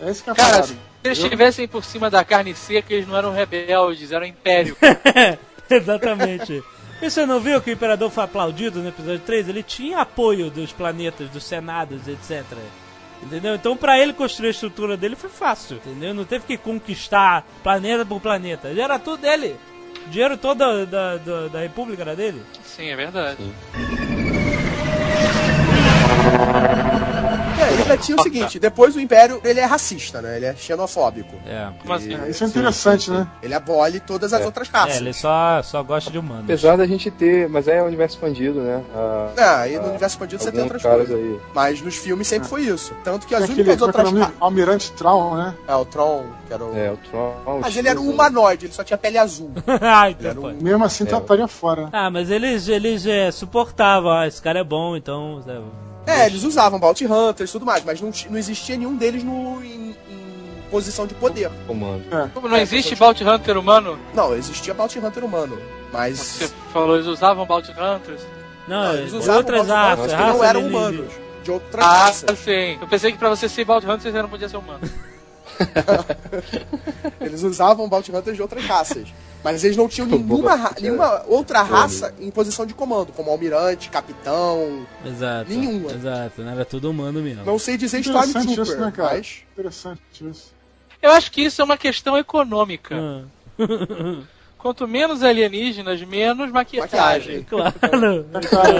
É 0.00 0.10
esse 0.10 0.22
que 0.22 0.30
é 0.30 0.32
a 0.32 0.36
Cara, 0.36 0.62
se 0.62 0.76
eles 1.02 1.18
estivessem 1.18 1.66
por 1.66 1.84
cima 1.84 2.08
da 2.10 2.24
carne 2.24 2.54
seca, 2.54 2.92
eles 2.92 3.08
não 3.08 3.16
eram 3.16 3.32
rebeldes, 3.32 4.12
eram 4.12 4.26
império. 4.26 4.76
Exatamente. 5.70 6.62
E 7.00 7.10
você 7.10 7.24
não 7.24 7.38
viu 7.40 7.60
que 7.60 7.70
o 7.70 7.72
Imperador 7.72 8.10
foi 8.10 8.24
aplaudido 8.24 8.80
no 8.80 8.88
episódio 8.88 9.20
3? 9.20 9.48
Ele 9.48 9.62
tinha 9.62 10.00
apoio 10.00 10.50
dos 10.50 10.72
planetas, 10.72 11.28
dos 11.30 11.44
senados, 11.44 12.08
etc. 12.08 12.44
Entendeu? 13.22 13.54
Então 13.54 13.76
pra 13.76 13.98
ele 13.98 14.12
construir 14.12 14.48
a 14.48 14.50
estrutura 14.50 14.96
dele 14.96 15.16
foi 15.16 15.28
fácil, 15.30 15.76
entendeu? 15.76 16.14
Não 16.14 16.24
teve 16.24 16.46
que 16.46 16.56
conquistar 16.56 17.44
planeta 17.62 18.04
por 18.06 18.20
planeta. 18.20 18.74
Já 18.74 18.84
era 18.84 18.98
tudo 18.98 19.20
dele. 19.20 19.56
O 20.06 20.10
dinheiro 20.10 20.36
todo 20.36 20.58
da, 20.58 20.84
da, 20.84 21.16
da, 21.16 21.48
da 21.48 21.60
República 21.60 22.02
era 22.02 22.16
dele. 22.16 22.42
Sim, 22.64 22.88
é 22.88 22.96
verdade. 22.96 23.38
É, 26.24 26.87
ele 27.78 27.88
já 27.88 27.96
tinha 27.96 28.16
o 28.18 28.22
seguinte, 28.22 28.58
depois 28.58 28.94
o 28.96 29.00
Império, 29.00 29.40
ele 29.44 29.60
é 29.60 29.64
racista, 29.64 30.20
né? 30.22 30.36
Ele 30.36 30.46
é 30.46 30.54
xenofóbico. 30.54 31.34
É. 31.46 31.68
Como 31.80 31.92
assim? 31.94 32.14
É, 32.14 32.28
isso 32.30 32.44
é 32.44 32.46
interessante, 32.46 33.10
né? 33.10 33.26
Ele 33.42 33.54
abole 33.54 34.00
todas 34.00 34.32
as 34.32 34.44
outras 34.44 34.68
É, 34.68 34.70
raças. 34.76 34.96
ele 34.96 35.12
só, 35.12 35.62
só 35.62 35.82
gosta 35.82 36.10
de 36.10 36.18
humanos. 36.18 36.44
Apesar 36.44 36.76
da 36.76 36.86
gente 36.86 37.10
ter, 37.10 37.48
mas 37.48 37.68
é 37.68 37.82
um 37.82 37.86
universo 37.86 38.16
expandido, 38.16 38.60
né? 38.60 38.82
Ah, 38.94 39.58
Ah, 39.60 39.68
e 39.68 39.76
no 39.78 39.88
universo 39.88 40.16
expandido 40.16 40.42
você 40.42 40.52
tem 40.52 40.62
outras 40.62 40.82
coisas. 40.82 41.14
aí. 41.14 41.40
Mas 41.54 41.80
nos 41.80 41.96
filmes 41.96 42.26
sempre 42.26 42.48
foi 42.48 42.62
isso. 42.62 42.92
Tanto 43.04 43.26
que 43.26 43.34
as 43.34 43.44
aquele 43.44 43.62
únicas 43.62 43.76
é 43.76 43.80
é 43.80 43.82
o 43.82 43.86
outras 43.86 44.04
nome? 44.04 44.20
raças... 44.20 44.34
Almirante 44.40 44.92
Traum, 44.92 45.36
né? 45.36 45.54
É, 45.66 45.74
o 45.74 45.84
Tron, 45.84 46.24
que 46.46 46.52
era 46.52 46.64
o... 46.64 46.76
É, 46.76 46.90
o 46.92 46.96
Tron. 46.96 47.58
Mas 47.60 47.76
ele 47.76 47.88
era 47.88 48.00
um 48.00 48.08
humanoide, 48.10 48.66
ele 48.66 48.72
só 48.72 48.82
tinha 48.84 48.98
pele 48.98 49.18
azul. 49.18 49.50
ah, 49.80 50.10
então 50.10 50.30
um- 50.32 50.40
foi. 50.42 50.52
Mesmo 50.54 50.84
assim, 50.84 51.04
tá, 51.04 51.18
estaria 51.18 51.48
fora. 51.48 51.82
né? 51.84 51.88
Ah, 51.92 52.10
mas 52.10 52.30
eles, 52.30 52.68
eles 52.68 53.06
é, 53.06 53.30
suportavam, 53.30 54.10
ah, 54.12 54.26
esse 54.26 54.40
cara 54.40 54.58
é 54.60 54.64
bom, 54.64 54.96
então. 54.96 55.42
sabe? 55.44 55.62
É, 56.08 56.26
eles 56.26 56.42
usavam 56.44 56.78
Bounty 56.78 57.06
Hunters 57.06 57.50
e 57.50 57.52
tudo 57.52 57.66
mais, 57.66 57.84
mas 57.84 58.00
não, 58.00 58.10
não 58.30 58.38
existia 58.38 58.76
nenhum 58.76 58.96
deles 58.96 59.22
no, 59.22 59.62
em, 59.62 59.90
em 60.10 60.34
posição 60.70 61.06
de 61.06 61.14
poder. 61.14 61.50
Comando. 61.66 62.04
Como 62.32 62.48
não 62.48 62.56
existe 62.56 62.94
Bounty 62.96 63.24
Hunter 63.24 63.58
humano? 63.58 63.98
Não, 64.14 64.34
existia 64.34 64.72
Bounty 64.74 64.98
Hunter 64.98 65.24
humano, 65.24 65.58
mas... 65.92 66.18
Você 66.18 66.50
falou, 66.72 66.96
eles 66.96 67.06
usavam 67.06 67.44
Bounty 67.46 67.70
Hunters? 67.72 68.22
Não, 68.66 68.84
Não, 68.84 68.94
eles 68.94 69.10
de 69.10 69.16
usavam 69.16 69.36
outras 69.38 69.66
Bounty 69.66 69.72
raças, 69.72 69.98
Hunters 69.98 70.12
que 70.16 70.22
raça 70.22 70.38
não 70.38 70.44
eram 70.44 70.66
humanos, 70.66 71.12
de 71.42 71.50
outras 71.50 71.84
Ah, 71.84 71.88
raças. 72.04 72.38
sim. 72.38 72.78
Eu 72.80 72.86
pensei 72.88 73.12
que 73.12 73.18
pra 73.18 73.28
você 73.30 73.48
ser 73.48 73.64
Bounty 73.64 73.86
Hunter 73.86 74.12
você 74.12 74.22
não 74.22 74.28
podia 74.28 74.48
ser 74.48 74.56
humano. 74.56 74.80
Eles 77.20 77.42
usavam 77.42 77.88
Bounty 77.88 78.12
Hunters 78.14 78.36
de 78.36 78.42
outras 78.42 78.64
raças. 78.64 79.08
Mas 79.42 79.62
eles 79.62 79.76
não 79.76 79.88
tinham 79.88 80.08
nenhuma, 80.08 80.54
ra- 80.56 80.74
nenhuma 80.80 81.22
outra 81.28 81.62
raça 81.62 82.12
em 82.18 82.28
posição 82.30 82.66
de 82.66 82.74
comando, 82.74 83.12
como 83.12 83.30
almirante, 83.30 83.88
capitão. 83.88 84.84
Exato. 85.06 85.48
Nenhuma. 85.48 85.92
Exato, 85.92 86.42
não 86.42 86.50
era 86.52 86.64
tudo 86.64 86.90
humano 86.90 87.22
mesmo. 87.22 87.44
Não 87.44 87.56
sei 87.58 87.76
dizer 87.76 88.00
Stormtrooper, 88.00 88.50
isso, 88.62 88.76
né, 88.78 88.92
cara? 88.94 89.14
mas. 89.14 89.42
Interessante 89.52 90.00
isso. 90.28 90.52
Eu 91.00 91.12
acho 91.12 91.30
que 91.30 91.42
isso 91.42 91.62
é 91.62 91.64
uma 91.64 91.76
questão 91.78 92.18
econômica. 92.18 92.96
Ah, 92.96 93.22
Quanto 94.58 94.88
menos 94.88 95.22
alienígenas, 95.22 96.02
menos 96.02 96.50
maquiagem. 96.50 96.90
Maquiagem. 96.90 97.44
claro. 97.44 98.26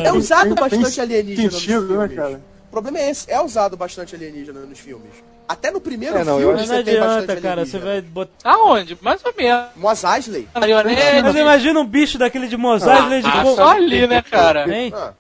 É 0.05 0.13
usado 0.13 0.57
bastante 0.57 1.01
alienígena 1.01 1.51
sentido, 1.53 1.81
nos 1.83 1.91
né, 1.91 2.09
filmes. 2.09 2.17
cara? 2.17 2.41
O 2.67 2.71
problema 2.71 2.99
é 2.99 3.11
esse, 3.11 3.31
é 3.31 3.41
usado 3.41 3.77
bastante 3.77 4.13
alienígena 4.17 4.61
nos 4.61 4.79
filmes. 4.81 5.13
Até 5.49 5.71
no 5.71 5.81
primeiro 5.81 6.17
É, 6.19 6.25
não, 6.25 6.35
eu 6.35 6.49
filme 6.49 6.59
Mas 6.59 6.69
você 6.69 6.77
não 6.77 6.85
tem 6.85 7.01
bastante 7.01 7.23
adianta, 7.25 7.41
cara, 7.41 7.65
você 7.65 7.79
vai 7.79 8.01
botar. 8.03 8.51
Aonde? 8.53 8.99
Mais 9.01 9.21
ou 9.25 9.33
menos. 9.37 9.65
Mos 9.77 10.05
Eisley. 10.05 10.47
Marionete. 10.55 11.23
Mas 11.23 11.35
imagina 11.37 11.81
um 11.81 11.87
bicho 11.87 12.19
daquele 12.19 12.49
de 12.49 12.57
Mos 12.59 12.83
Eisley 12.87 13.23
de 13.23 13.29
Ah, 13.29 13.43
co- 13.43 13.55
só 13.57 13.71
ali, 13.71 14.07
né, 14.07 14.21
cara? 14.23 14.69
Hein? 14.71 14.93
Ah, 14.95 15.13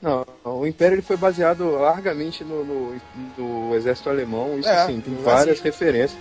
Não, 0.00 0.24
o 0.44 0.66
Império 0.66 0.94
ele 0.94 1.02
foi 1.02 1.18
baseado 1.18 1.70
largamente 1.72 2.42
no, 2.42 2.64
no, 2.64 2.96
no 3.36 3.74
exército 3.74 4.08
alemão. 4.08 4.58
Isso 4.58 4.68
É, 4.68 4.86
sim, 4.86 5.00
tem 5.00 5.14
várias 5.16 5.46
nazismo. 5.58 5.64
referências 5.64 6.18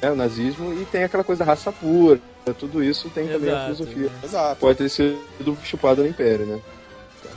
né, 0.00 0.10
o 0.10 0.14
nazismo 0.14 0.72
e 0.80 0.84
tem 0.84 1.02
aquela 1.02 1.24
coisa 1.24 1.44
da 1.44 1.50
raça 1.50 1.72
pura. 1.72 2.20
Tudo 2.60 2.80
isso 2.84 3.10
tem 3.10 3.26
também 3.26 3.50
a 3.50 3.52
Exato. 3.54 3.74
filosofia. 3.74 4.10
exato. 4.22 4.56
Pode 4.60 4.78
ter 4.78 4.88
sido 4.88 5.18
chupado 5.64 6.02
no 6.02 6.08
Império, 6.08 6.46
né? 6.46 6.60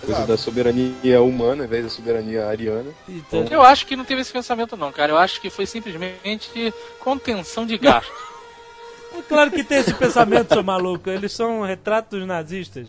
Coisa 0.05 0.25
da 0.25 0.37
soberania 0.37 1.21
humana, 1.21 1.63
ao 1.63 1.67
invés 1.67 1.83
da 1.83 1.89
soberania 1.89 2.47
ariana. 2.47 2.91
Então, 3.07 3.45
Eu 3.49 3.61
acho 3.61 3.85
que 3.85 3.95
não 3.95 4.05
teve 4.05 4.21
esse 4.21 4.31
pensamento, 4.31 4.75
não, 4.77 4.91
cara. 4.91 5.11
Eu 5.11 5.17
acho 5.17 5.39
que 5.41 5.49
foi 5.49 5.65
simplesmente 5.65 6.73
contenção 6.99 7.65
de 7.65 7.77
gasto. 7.77 8.11
é 9.17 9.21
claro 9.21 9.51
que 9.51 9.63
tem 9.63 9.79
esse 9.79 9.93
pensamento, 9.93 10.53
seu 10.53 10.63
maluco. 10.63 11.09
Eles 11.09 11.31
são 11.33 11.61
retratos 11.63 12.25
nazistas. 12.25 12.87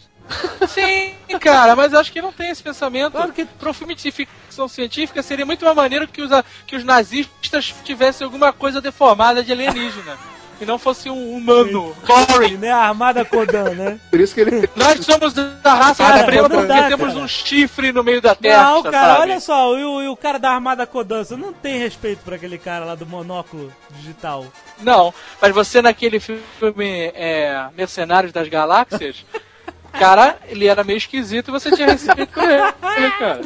Sim, 0.68 1.14
cara, 1.40 1.74
mas 1.74 1.92
eu 1.92 1.98
acho 1.98 2.12
que 2.12 2.22
não 2.22 2.32
tem 2.32 2.50
esse 2.50 2.62
pensamento. 2.62 3.12
Claro 3.12 3.32
que- 3.32 3.44
Para 3.44 3.70
um 3.70 3.74
filme 3.74 3.94
de 3.96 4.10
ficção 4.12 4.68
científica 4.68 5.22
seria 5.22 5.44
muito 5.44 5.64
mais 5.64 5.76
maneiro 5.76 6.06
que 6.06 6.22
os, 6.22 6.30
que 6.66 6.76
os 6.76 6.84
nazistas 6.84 7.74
tivessem 7.84 8.24
alguma 8.24 8.52
coisa 8.52 8.80
deformada 8.80 9.42
de 9.42 9.50
alienígena. 9.50 10.16
E 10.60 10.66
não 10.66 10.78
fosse 10.78 11.08
um 11.08 11.34
humano. 11.34 11.96
Boring. 12.06 12.58
né? 12.58 12.70
A 12.70 12.88
armada 12.88 13.24
Kodan, 13.24 13.70
né? 13.70 13.98
Por 14.10 14.20
isso 14.20 14.34
que 14.34 14.42
ele. 14.42 14.68
Nós 14.76 15.00
somos 15.04 15.32
da 15.32 15.54
raça 15.64 16.04
Cara, 16.04 16.42
não 16.42 16.50
porque 16.50 16.66
dá, 16.66 16.88
temos 16.88 17.14
cara. 17.14 17.24
um 17.24 17.28
chifre 17.28 17.92
no 17.92 18.04
meio 18.04 18.20
da 18.20 18.34
terra. 18.34 18.64
Não, 18.64 18.82
cara, 18.82 19.14
sabe? 19.14 19.20
olha 19.22 19.40
só, 19.40 19.78
e 19.78 19.84
o, 19.84 20.02
e 20.02 20.08
o 20.08 20.16
cara 20.16 20.38
da 20.38 20.50
armada 20.50 20.86
Kodan, 20.86 21.24
você 21.24 21.34
não 21.34 21.52
tem 21.52 21.78
respeito 21.78 22.22
por 22.22 22.34
aquele 22.34 22.58
cara 22.58 22.84
lá 22.84 22.94
do 22.94 23.06
monóculo 23.06 23.72
digital. 23.96 24.46
Não, 24.80 25.14
mas 25.40 25.54
você 25.54 25.80
naquele 25.80 26.20
filme 26.20 27.10
é, 27.14 27.68
Mercenários 27.74 28.32
das 28.32 28.48
Galáxias, 28.48 29.24
cara, 29.98 30.36
ele 30.46 30.66
era 30.66 30.84
meio 30.84 30.98
esquisito 30.98 31.48
e 31.48 31.52
você 31.52 31.70
tinha 31.70 31.88
respeito 31.88 32.32
por 32.34 32.44
ele, 32.44 33.10
cara. 33.18 33.40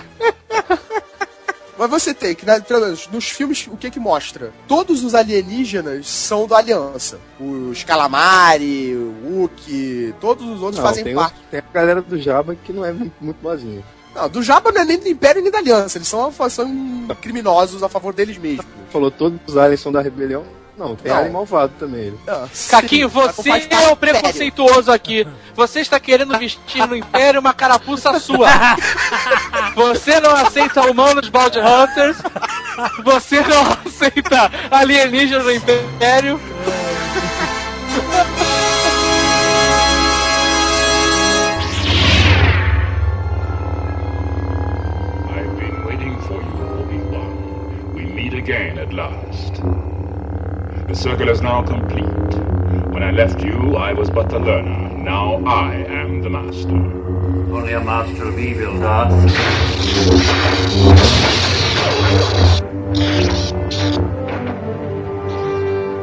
Mas 1.78 1.90
você 1.90 2.14
tem 2.14 2.34
que, 2.34 2.46
né, 2.46 2.60
pelo 2.60 2.80
menos, 2.80 3.08
nos 3.08 3.28
filmes, 3.28 3.66
o 3.70 3.76
que 3.76 3.90
que 3.90 4.00
mostra? 4.00 4.52
Todos 4.66 5.04
os 5.04 5.14
alienígenas 5.14 6.08
são 6.08 6.46
da 6.46 6.58
Aliança. 6.58 7.18
Os 7.38 7.84
Calamari, 7.84 8.94
o 8.94 9.40
Wookie, 9.40 10.14
todos 10.20 10.44
os 10.46 10.62
outros 10.62 10.76
Não, 10.76 10.82
fazem 10.82 11.04
tem, 11.04 11.14
parte. 11.14 11.36
tem 11.50 11.60
a 11.60 11.72
galera 11.72 12.00
do 12.00 12.18
Jabba 12.18 12.54
que 12.54 12.72
não 12.72 12.84
é 12.84 12.92
muito, 12.92 13.12
muito 13.20 13.36
boazinha. 13.42 13.82
Não, 14.14 14.28
do 14.28 14.42
Jabba 14.42 14.72
não 14.72 14.80
é 14.80 14.84
nem 14.84 14.98
do 14.98 15.08
Império 15.08 15.42
nem 15.42 15.52
da 15.52 15.58
Aliança. 15.58 15.98
Eles 15.98 16.08
são, 16.08 16.32
são 16.48 17.06
criminosos 17.20 17.82
a 17.82 17.88
favor 17.88 18.14
deles 18.14 18.38
mesmos. 18.38 18.64
Falou 18.90 19.10
todos 19.10 19.38
os 19.46 19.56
aliens 19.56 19.80
são 19.80 19.92
da 19.92 20.00
rebelião. 20.00 20.44
Não, 20.76 20.94
tem 20.94 21.10
Não. 21.10 21.18
alien 21.18 21.32
malvado 21.32 21.72
também. 21.78 22.00
Ele. 22.02 22.18
Ah, 22.28 22.46
Caquinho, 22.70 23.08
você 23.08 23.50
é 23.70 23.88
o 23.88 23.96
preconceituoso 23.96 24.92
aqui. 24.92 25.26
Você 25.54 25.80
está 25.80 25.98
querendo 25.98 26.36
vestir 26.38 26.86
no 26.86 26.94
Império 26.94 27.40
uma 27.40 27.54
carapuça 27.54 28.18
sua. 28.20 28.48
Você 29.74 30.20
não 30.20 30.32
aceita 30.32 30.82
humanos 30.90 31.28
Bounty 31.28 31.58
Hunters. 31.58 32.18
Você 33.04 33.40
não 33.40 33.62
aceita 33.86 34.50
alienígenas 34.70 35.44
no 35.44 35.52
Império. 35.52 36.40
I've 45.28 45.58
been 45.58 45.84
waiting 45.84 46.16
for 46.22 46.40
you, 46.42 46.80
Obi-Wan. 46.80 47.94
We 47.94 48.06
meet 48.06 48.34
again 48.34 48.78
at 48.78 48.92
last. 48.92 49.60
The 50.86 50.94
circle 50.94 51.28
is 51.28 51.40
now 51.42 51.62
complete. 51.64 52.04
When 52.92 53.02
I 53.02 53.10
left 53.10 53.42
you, 53.42 53.76
I 53.76 53.92
was 53.92 54.08
but 54.08 54.28
the 54.28 54.38
learner. 54.38 54.88
Now 54.96 55.42
I 55.44 55.74
am 55.74 56.22
the 56.22 56.30
master. 56.30 56.76
Only 57.52 57.72
a 57.72 57.80
master 57.80 58.28
of 58.28 58.38
evil, 58.38 58.78
Darth. 58.78 59.12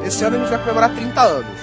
Esse 0.06 0.26
ano 0.26 0.36
a 0.36 0.40
gente 0.40 0.50
vai 0.50 0.60
comemorar 0.60 0.94
30 0.94 1.22
anos, 1.22 1.60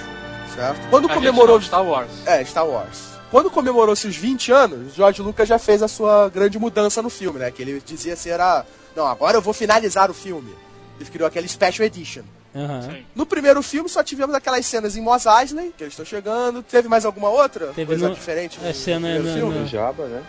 certo? 0.55 0.89
Quando 0.89 1.05
A 1.05 1.13
gente 1.13 1.17
comemorou... 1.17 1.55
não, 1.55 1.61
Star 1.61 1.83
Wars. 1.83 2.11
É, 2.25 2.43
Star 2.43 2.65
Wars. 2.65 3.11
Quando 3.29 3.49
comemorou-se 3.49 4.07
os 4.07 4.15
20 4.15 4.51
anos, 4.51 4.95
George 4.95 5.21
Lucas 5.21 5.47
já 5.47 5.59
fez 5.59 5.81
a 5.81 5.87
sua 5.87 6.27
grande 6.29 6.59
mudança 6.59 7.01
no 7.01 7.09
filme, 7.09 7.39
né? 7.39 7.51
Que 7.51 7.61
ele 7.61 7.81
dizia 7.85 8.13
assim, 8.13 8.29
era... 8.29 8.65
Não, 8.95 9.05
agora 9.07 9.37
eu 9.37 9.41
vou 9.41 9.53
finalizar 9.53 10.09
o 10.09 10.13
filme. 10.13 10.53
Ele 10.99 11.09
criou 11.09 11.27
aquele 11.27 11.47
Special 11.47 11.85
Edition. 11.85 12.23
Sim. 12.53 13.05
No 13.15 13.25
primeiro 13.25 13.61
filme 13.61 13.87
só 13.89 14.03
tivemos 14.03 14.35
aquelas 14.35 14.65
cenas 14.65 14.95
em 14.97 15.01
Mos 15.01 15.25
Eisley, 15.25 15.73
que 15.77 15.83
eles 15.83 15.93
estão 15.93 16.05
chegando. 16.05 16.61
Teve 16.61 16.87
mais 16.89 17.05
alguma 17.05 17.29
outra 17.29 17.67
Teve 17.67 17.85
coisa 17.85 18.09
no- 18.09 18.13
diferente 18.15 18.59
a 18.65 18.73
cena 18.73 19.17
no 19.19 19.33
filme? 19.33 19.55
no- 19.55 19.63
Do 19.63 19.67
Jabba, 19.67 20.05
né? 20.05 20.21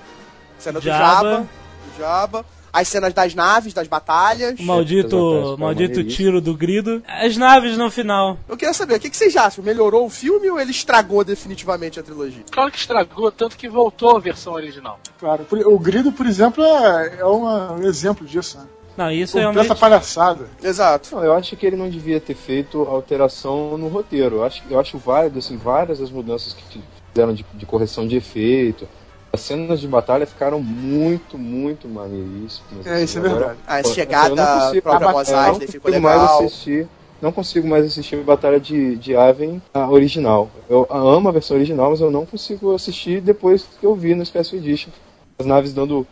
Cena 0.59 0.79
do 0.81 0.85
Jabba. 0.85 1.31
Jabba. 1.31 1.39
Do 1.41 1.99
Jabba. 1.99 2.47
As 2.75 2.89
cenas 2.89 3.12
das 3.12 3.35
naves, 3.35 3.75
das 3.75 3.87
batalhas. 3.87 4.59
O 4.59 4.62
maldito, 4.62 5.57
maldito 5.59 6.03
tiro 6.05 6.41
do 6.41 6.57
grido. 6.57 7.03
As 7.07 7.37
naves 7.37 7.77
no 7.77 7.91
final. 7.91 8.39
Eu 8.49 8.57
queria 8.57 8.73
saber, 8.73 8.95
o 8.95 9.01
que, 9.01 9.11
que 9.11 9.16
vocês 9.16 9.37
acham? 9.37 9.62
Melhorou 9.62 10.07
o 10.07 10.09
filme 10.09 10.49
ou 10.49 10.59
ele 10.59 10.70
estragou 10.70 11.23
definitivamente 11.23 12.01
a 12.01 12.03
trilogia? 12.03 12.43
Claro 12.51 12.70
que 12.70 12.79
estragou, 12.79 13.31
tanto 13.31 13.59
que 13.59 13.68
voltou 13.68 14.16
a 14.16 14.20
versão 14.20 14.55
original. 14.55 14.99
Claro, 15.20 15.47
o 15.66 15.79
grido, 15.79 16.11
por 16.12 16.25
exemplo, 16.25 16.64
é, 16.64 17.16
é 17.18 17.27
um 17.27 17.83
exemplo 17.83 18.27
disso, 18.27 18.57
né? 18.57 18.64
Não, 18.97 19.11
isso 19.11 19.32
Completa 19.32 19.61
realmente... 19.61 19.80
palhaçada. 19.80 20.47
Exato. 20.62 21.14
Não, 21.16 21.24
eu 21.24 21.32
acho 21.32 21.57
que 21.57 21.66
ele 21.66 21.76
não 21.76 21.88
devia 21.88 22.20
ter 22.20 22.34
feito 22.34 22.82
alteração 22.82 23.76
no 23.78 23.88
roteiro. 23.88 24.36
Eu 24.36 24.45
acho, 24.45 24.62
eu 24.70 24.78
acho 24.78 24.99
válido, 24.99 25.38
assim, 25.38 25.57
várias 25.57 26.01
as 26.01 26.11
mudanças 26.11 26.53
que 26.53 26.80
fizeram 27.12 27.32
de, 27.34 27.45
de 27.55 27.64
correção 27.66 28.07
de 28.07 28.16
efeito. 28.16 28.86
As 29.32 29.40
cenas 29.40 29.80
de 29.80 29.88
batalha 29.88 30.26
ficaram 30.26 30.61
muito, 30.61 31.38
muito 31.38 31.88
maneiríssimas. 31.88 32.86
É, 32.86 33.03
isso 33.03 33.16
é 33.16 33.20
Agora, 33.20 33.34
verdade. 33.38 33.59
A 33.66 33.78
eu 33.80 33.82
não 33.84 33.95
chegada 33.95 34.47
consigo- 34.66 34.82
própria 34.82 35.09
a 35.09 35.12
Mos 35.12 35.28
Eisley 35.30 35.66
ficou 35.68 35.80
consigo 35.90 36.03
mais 36.03 36.20
legal. 36.20 36.38
assistir. 36.45 36.88
Não 37.22 37.30
consigo 37.32 37.68
mais 37.68 37.86
assistir 37.86 38.16
a 38.16 38.22
Batalha 38.24 38.59
de, 38.59 38.97
de 38.97 39.14
Aven 39.16 39.62
a 39.72 39.88
original. 39.88 40.51
Eu 40.68 40.86
amo 40.90 41.28
a 41.28 41.32
versão 41.32 41.57
original, 41.57 41.90
mas 41.90 42.01
eu 42.01 42.11
não 42.11 42.26
consigo 42.26 42.74
assistir 42.74 43.20
depois 43.20 43.64
que 43.80 43.86
eu 43.86 43.95
vi 43.95 44.12
no 44.14 44.26
Special 44.26 44.61
Edition. 44.61 44.90
As 45.38 45.47
naves 45.47 45.72
dando 45.72 46.05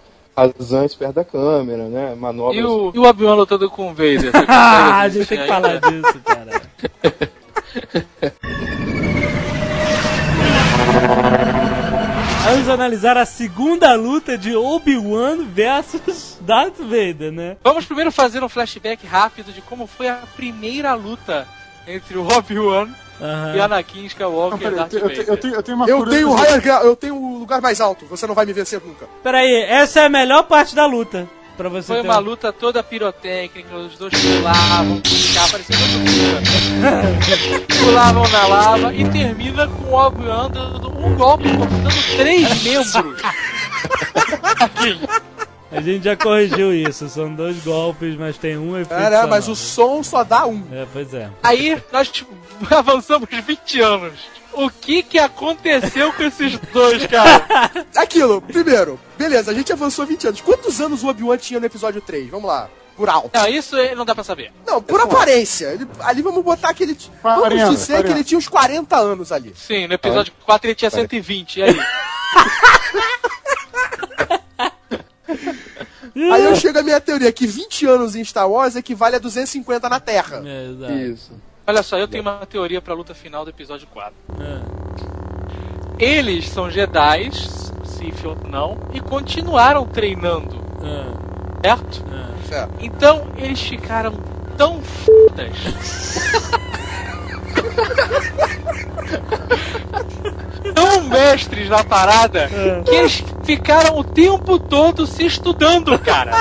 rasantes 0.47 0.95
perto 0.95 1.15
da 1.15 1.25
câmera, 1.25 1.89
né? 1.89 2.15
Manobras. 2.15 2.57
E 2.57 2.63
o, 2.65 2.93
e 2.95 2.99
o 2.99 3.05
Obi-Wan 3.05 3.35
lutando 3.35 3.69
com 3.71 3.91
o 3.91 3.95
Vader? 3.95 4.33
Ah, 4.49 5.01
a 5.01 5.09
gente 5.09 5.27
tem 5.27 5.39
que 5.39 5.47
falar 5.47 5.69
ainda? 5.69 5.91
disso, 5.91 6.21
cara. 6.25 6.63
Vamos 12.51 12.69
analisar 12.69 13.17
a 13.17 13.25
segunda 13.25 13.95
luta 13.95 14.37
de 14.37 14.57
Obi-Wan 14.57 15.45
versus 15.45 16.39
Darth 16.41 16.79
Vader, 16.79 17.31
né? 17.31 17.57
Vamos 17.63 17.85
primeiro 17.85 18.11
fazer 18.11 18.43
um 18.43 18.49
flashback 18.49 19.07
rápido 19.07 19.53
de 19.53 19.61
como 19.61 19.87
foi 19.87 20.09
a 20.09 20.23
primeira 20.35 20.95
luta 20.95 21.47
entre 21.87 22.19
o 22.19 22.27
Obi-Wan 22.27 22.89
Aham. 23.21 23.57
e 23.57 23.61
Anakin 23.61 24.01
Não, 24.01 24.07
Skywalker 24.07 24.59
e 24.59 24.61
peraí, 24.61 24.73
eu, 24.73 24.77
Darth 24.79 24.93
eu, 24.95 25.01
Vader. 25.01 25.25
eu 25.29 25.37
tenho, 25.37 25.55
eu 25.55 25.63
tenho 25.63 25.77
uma 25.77 25.87
Eu 25.89 26.05
tenho, 26.07 26.35
higher 26.35 26.81
eu 26.83 26.97
tenho 26.97 27.15
o 27.17 27.39
lugar 27.39 27.61
mais 27.61 27.81
alto, 27.81 28.05
você 28.07 28.27
não 28.27 28.35
vai 28.35 28.47
me 28.47 28.53
vencer 28.53 28.81
nunca. 28.85 29.07
Peraí, 29.23 29.63
essa 29.63 30.01
é 30.01 30.07
a 30.07 30.09
melhor 30.09 30.43
parte 30.45 30.75
da 30.75 30.87
luta. 30.87 31.29
Pra 31.57 31.69
você 31.69 31.89
Foi 31.89 31.97
ter 32.01 32.09
uma 32.09 32.17
um- 32.17 32.21
luta 32.23 32.51
toda 32.55 32.83
pirotécnica, 32.83 33.77
os 33.77 33.99
dois 33.99 34.15
pulavam, 34.15 34.99
ficava 35.05 35.49
parecendo. 35.51 35.79
Pulavam 37.85 38.27
na 38.31 38.47
lava 38.47 38.95
e 38.95 39.07
termina 39.11 39.69
com 39.69 39.85
o 39.85 39.93
Obi-Wan 39.95 40.51
dando 40.51 40.89
um 40.89 41.15
golpe 41.17 41.45
cortando 41.55 42.17
três 42.17 42.63
membros. 42.63 42.93
A 45.73 45.81
gente 45.81 46.05
já 46.05 46.17
corrigiu 46.17 46.75
isso, 46.75 47.09
são 47.09 47.33
dois 47.33 47.57
golpes, 47.63 48.17
mas 48.17 48.37
tem 48.37 48.59
um 48.59 48.77
efeito. 48.77 49.01
Só 49.21 49.27
mas 49.29 49.49
o 49.49 49.55
som 49.55 50.03
só 50.03 50.25
dá 50.25 50.47
um. 50.47 50.63
É, 50.73 50.87
pois 50.93 51.15
é. 51.15 51.31
Aí 51.43 51.81
nós 51.93 52.09
tipo, 52.09 52.33
avançamos 52.75 53.29
20 53.31 53.81
anos. 53.81 54.15
O 54.53 54.69
que 54.69 55.05
que 55.05 55.17
aconteceu 55.19 56.13
com 56.13 56.25
esses 56.25 56.59
dois, 56.73 57.07
cara? 57.07 57.71
Aquilo, 57.97 58.43
primeiro, 58.43 58.99
beleza, 59.17 59.53
a 59.53 59.55
gente 59.55 59.73
avançou 59.73 60.05
20 60.05 60.27
anos. 60.27 60.41
Quantos 60.41 60.81
anos 60.81 61.05
o 61.05 61.09
Obi-Wan 61.09 61.37
tinha 61.37 61.61
no 61.61 61.67
episódio 61.67 62.01
3? 62.01 62.29
Vamos 62.31 62.49
lá, 62.49 62.69
por 62.97 63.09
alto. 63.09 63.31
Não, 63.33 63.47
isso 63.47 63.77
aí 63.77 63.95
não 63.95 64.05
dá 64.05 64.13
pra 64.13 64.25
saber. 64.25 64.53
Não, 64.67 64.83
por 64.83 65.01
aparência. 65.01 65.67
Ele- 65.69 65.87
ali 66.01 66.21
vamos 66.21 66.43
botar 66.43 66.75
que 66.75 66.83
ele. 66.83 66.99
Vamos 67.23 67.41
40, 67.43 67.71
dizer 67.71 67.87
que 67.87 67.93
40. 68.03 68.11
ele 68.11 68.25
tinha 68.25 68.39
uns 68.39 68.49
40 68.49 68.97
anos 68.97 69.31
ali. 69.31 69.55
Sim, 69.57 69.87
no 69.87 69.95
episódio 69.95 70.33
4 70.45 70.67
ele 70.67 70.75
tinha 70.75 70.91
120, 70.91 71.57
e 71.59 71.63
aí? 71.63 71.77
Aí 76.15 76.45
eu 76.45 76.55
chego 76.57 76.79
à 76.79 76.83
minha 76.83 77.01
teoria 77.01 77.33
que 77.33 77.47
20 77.47 77.87
anos 77.87 78.17
em 78.17 78.25
Star 78.25 78.49
Wars 78.49 78.77
equivale 78.77 79.17
a 79.17 79.19
250 79.19 79.89
na 79.89 80.01
Terra. 80.01 80.43
É, 80.45 80.71
exato. 80.71 80.93
Isso. 80.93 81.33
Olha 81.67 81.83
só, 81.83 81.99
eu 81.99 82.09
tenho 82.09 82.23
uma 82.23 82.45
teoria 82.47 82.81
pra 82.81 82.95
luta 82.95 83.15
final 83.15 83.45
do 83.45 83.51
episódio 83.51 83.87
4. 83.89 84.13
É, 84.41 86.05
Eles 86.05 86.49
são 86.49 86.71
Jedi, 86.71 87.31
Sith 87.85 88.25
ou 88.25 88.37
não, 88.49 88.79
e 88.93 89.01
continuaram 89.01 89.87
treinando, 89.87 90.57
é, 90.83 91.69
certo? 91.69 92.05
é. 92.13 92.31
Certo. 92.49 92.75
Então 92.81 93.29
eles 93.37 93.61
ficaram 93.61 94.13
tão 94.57 94.83
fodas. 94.83 95.57
tão 100.75 101.03
mestres 101.05 101.69
na 101.69 101.83
parada 101.85 102.49
que 102.85 102.95
eles 102.95 103.25
ficaram 103.43 103.99
o 103.99 104.05
tempo 104.05 104.59
todo 104.59 105.07
se 105.07 105.25
estudando, 105.27 105.99
cara. 105.99 106.33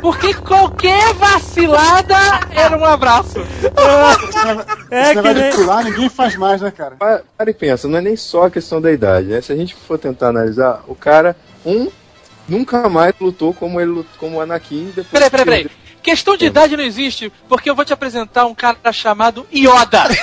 Porque 0.00 0.32
qualquer 0.34 1.14
vacilada 1.14 2.16
era 2.50 2.76
um 2.76 2.84
abraço. 2.84 3.40
É 4.90 5.02
esse 5.12 5.22
que 5.22 5.32
nem- 5.32 5.50
de 5.50 5.56
pular, 5.56 5.84
ninguém 5.84 6.08
faz 6.08 6.36
mais, 6.36 6.60
né, 6.60 6.70
cara? 6.70 6.96
Pa- 6.96 7.20
Para 7.36 7.50
e 7.50 7.54
pensa, 7.54 7.86
não 7.88 7.98
é 7.98 8.00
nem 8.00 8.16
só 8.16 8.44
a 8.46 8.50
questão 8.50 8.80
da 8.80 8.90
idade, 8.90 9.28
né? 9.28 9.40
Se 9.40 9.52
a 9.52 9.56
gente 9.56 9.74
for 9.74 9.98
tentar 9.98 10.28
analisar, 10.28 10.82
o 10.86 10.94
cara, 10.94 11.36
um, 11.64 11.88
nunca 12.48 12.88
mais 12.88 13.12
lutou 13.20 13.52
como 13.52 13.80
ele 13.80 13.90
lutou, 13.90 14.12
como 14.18 14.36
o 14.38 14.40
Anakin 14.40 14.86
depois. 14.94 15.08
Peraí, 15.08 15.30
peraí, 15.30 15.44
peraí. 15.44 15.70
Questão 16.02 16.36
de 16.36 16.46
idade 16.46 16.76
não 16.76 16.84
existe, 16.84 17.30
porque 17.48 17.68
eu 17.68 17.74
vou 17.74 17.84
te 17.84 17.92
apresentar 17.92 18.46
um 18.46 18.54
cara 18.54 18.92
chamado 18.92 19.46
Yoda. 19.54 20.04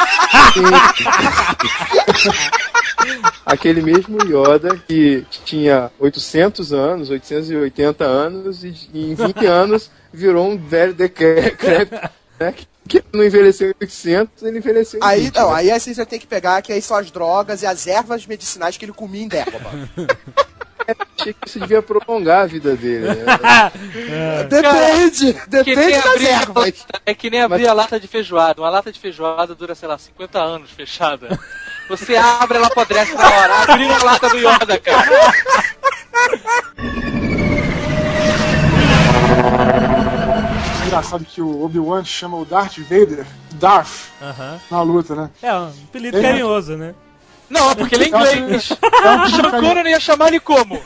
Aquele 3.46 3.82
mesmo 3.82 4.18
Yoda 4.24 4.78
que 4.88 5.26
tinha 5.46 5.92
800 6.00 6.74
anos, 6.74 7.10
880 7.10 8.04
anos, 8.04 8.64
e 8.64 8.74
em 8.94 9.14
20 9.14 9.46
anos 9.46 9.92
virou 10.12 10.50
um 10.50 10.58
velho 10.58 10.94
decrépito, 10.94 12.10
né? 12.40 12.52
Que- 12.54 12.68
Que 12.88 13.04
não 13.12 13.24
envelheceu 13.24 13.70
em 13.70 13.74
800, 13.82 14.44
ele 14.44 14.60
envelheceu 14.60 15.00
em 15.00 15.04
Aí, 15.04 15.22
20, 15.26 15.36
não, 15.36 15.50
né? 15.52 15.56
aí 15.58 15.72
assim 15.72 15.92
você 15.94 16.06
tem 16.06 16.20
que 16.20 16.28
pegar 16.28 16.62
que 16.62 16.72
aí 16.72 16.80
são 16.82 16.96
as 16.98 17.10
drogas 17.10 17.64
e 17.64 17.66
as 17.66 17.88
ervas 17.88 18.26
medicinais 18.28 18.78
que 18.78 18.86
ele 18.86 18.94
comia 18.94 19.24
em 19.24 19.28
Dérgoba. 19.28 19.72
Achei 21.20 21.34
que 21.34 21.48
isso 21.48 21.60
devia 21.60 21.82
prolongar 21.82 22.44
a 22.44 22.46
vida 22.46 22.76
dele. 22.76 23.08
né? 23.08 24.44
Depende, 24.50 25.34
Que 25.34 25.48
depende 25.76 25.92
das 25.94 26.06
abrir, 26.06 26.28
ervas. 26.28 26.86
é 27.06 27.14
que 27.16 27.30
nem 27.30 27.42
abrir 27.42 27.68
a 27.68 27.74
lata 27.74 28.00
de 28.00 28.08
feijoada. 28.08 28.62
Uma 28.62 28.70
lata 28.70 28.92
de 28.92 29.00
feijoada 29.00 29.56
dura, 29.56 29.74
sei 29.76 29.88
lá, 29.88 29.98
50 29.98 30.40
anos 30.40 30.70
fechada. 30.72 31.40
Você 31.90 32.16
abre, 32.16 32.58
ela 32.58 32.68
apodrece 32.68 33.14
na 33.14 33.24
hora. 33.30 33.54
Abriu 33.74 33.94
a 33.94 34.04
lata 34.04 34.30
do 34.30 34.38
Yoda, 34.38 34.80
cara. 34.80 35.06
Engraçado 40.86 41.26
que 41.26 41.42
o 41.42 41.64
Obi-Wan 41.64 42.04
chama 42.04 42.38
o 42.38 42.46
Darth 42.46 42.78
Vader 42.80 43.26
Darth 43.54 44.10
Aham. 44.22 44.60
na 44.70 44.82
luta, 44.82 45.16
né? 45.16 45.30
É 45.42 45.54
um 45.54 45.68
apelido 45.90 46.18
É. 46.18 46.22
carinhoso, 46.22 46.78
né? 46.78 46.94
Não, 47.50 47.76
porque 47.76 47.96
ele 47.96 48.06
é 48.06 48.08
inglês. 48.08 48.70
É 48.72 49.30
Sean 49.30 49.52
Connery 49.52 49.84
não 49.84 49.90
ia 49.90 50.00
chamar 50.00 50.28
ele 50.30 50.40
como? 50.40 50.80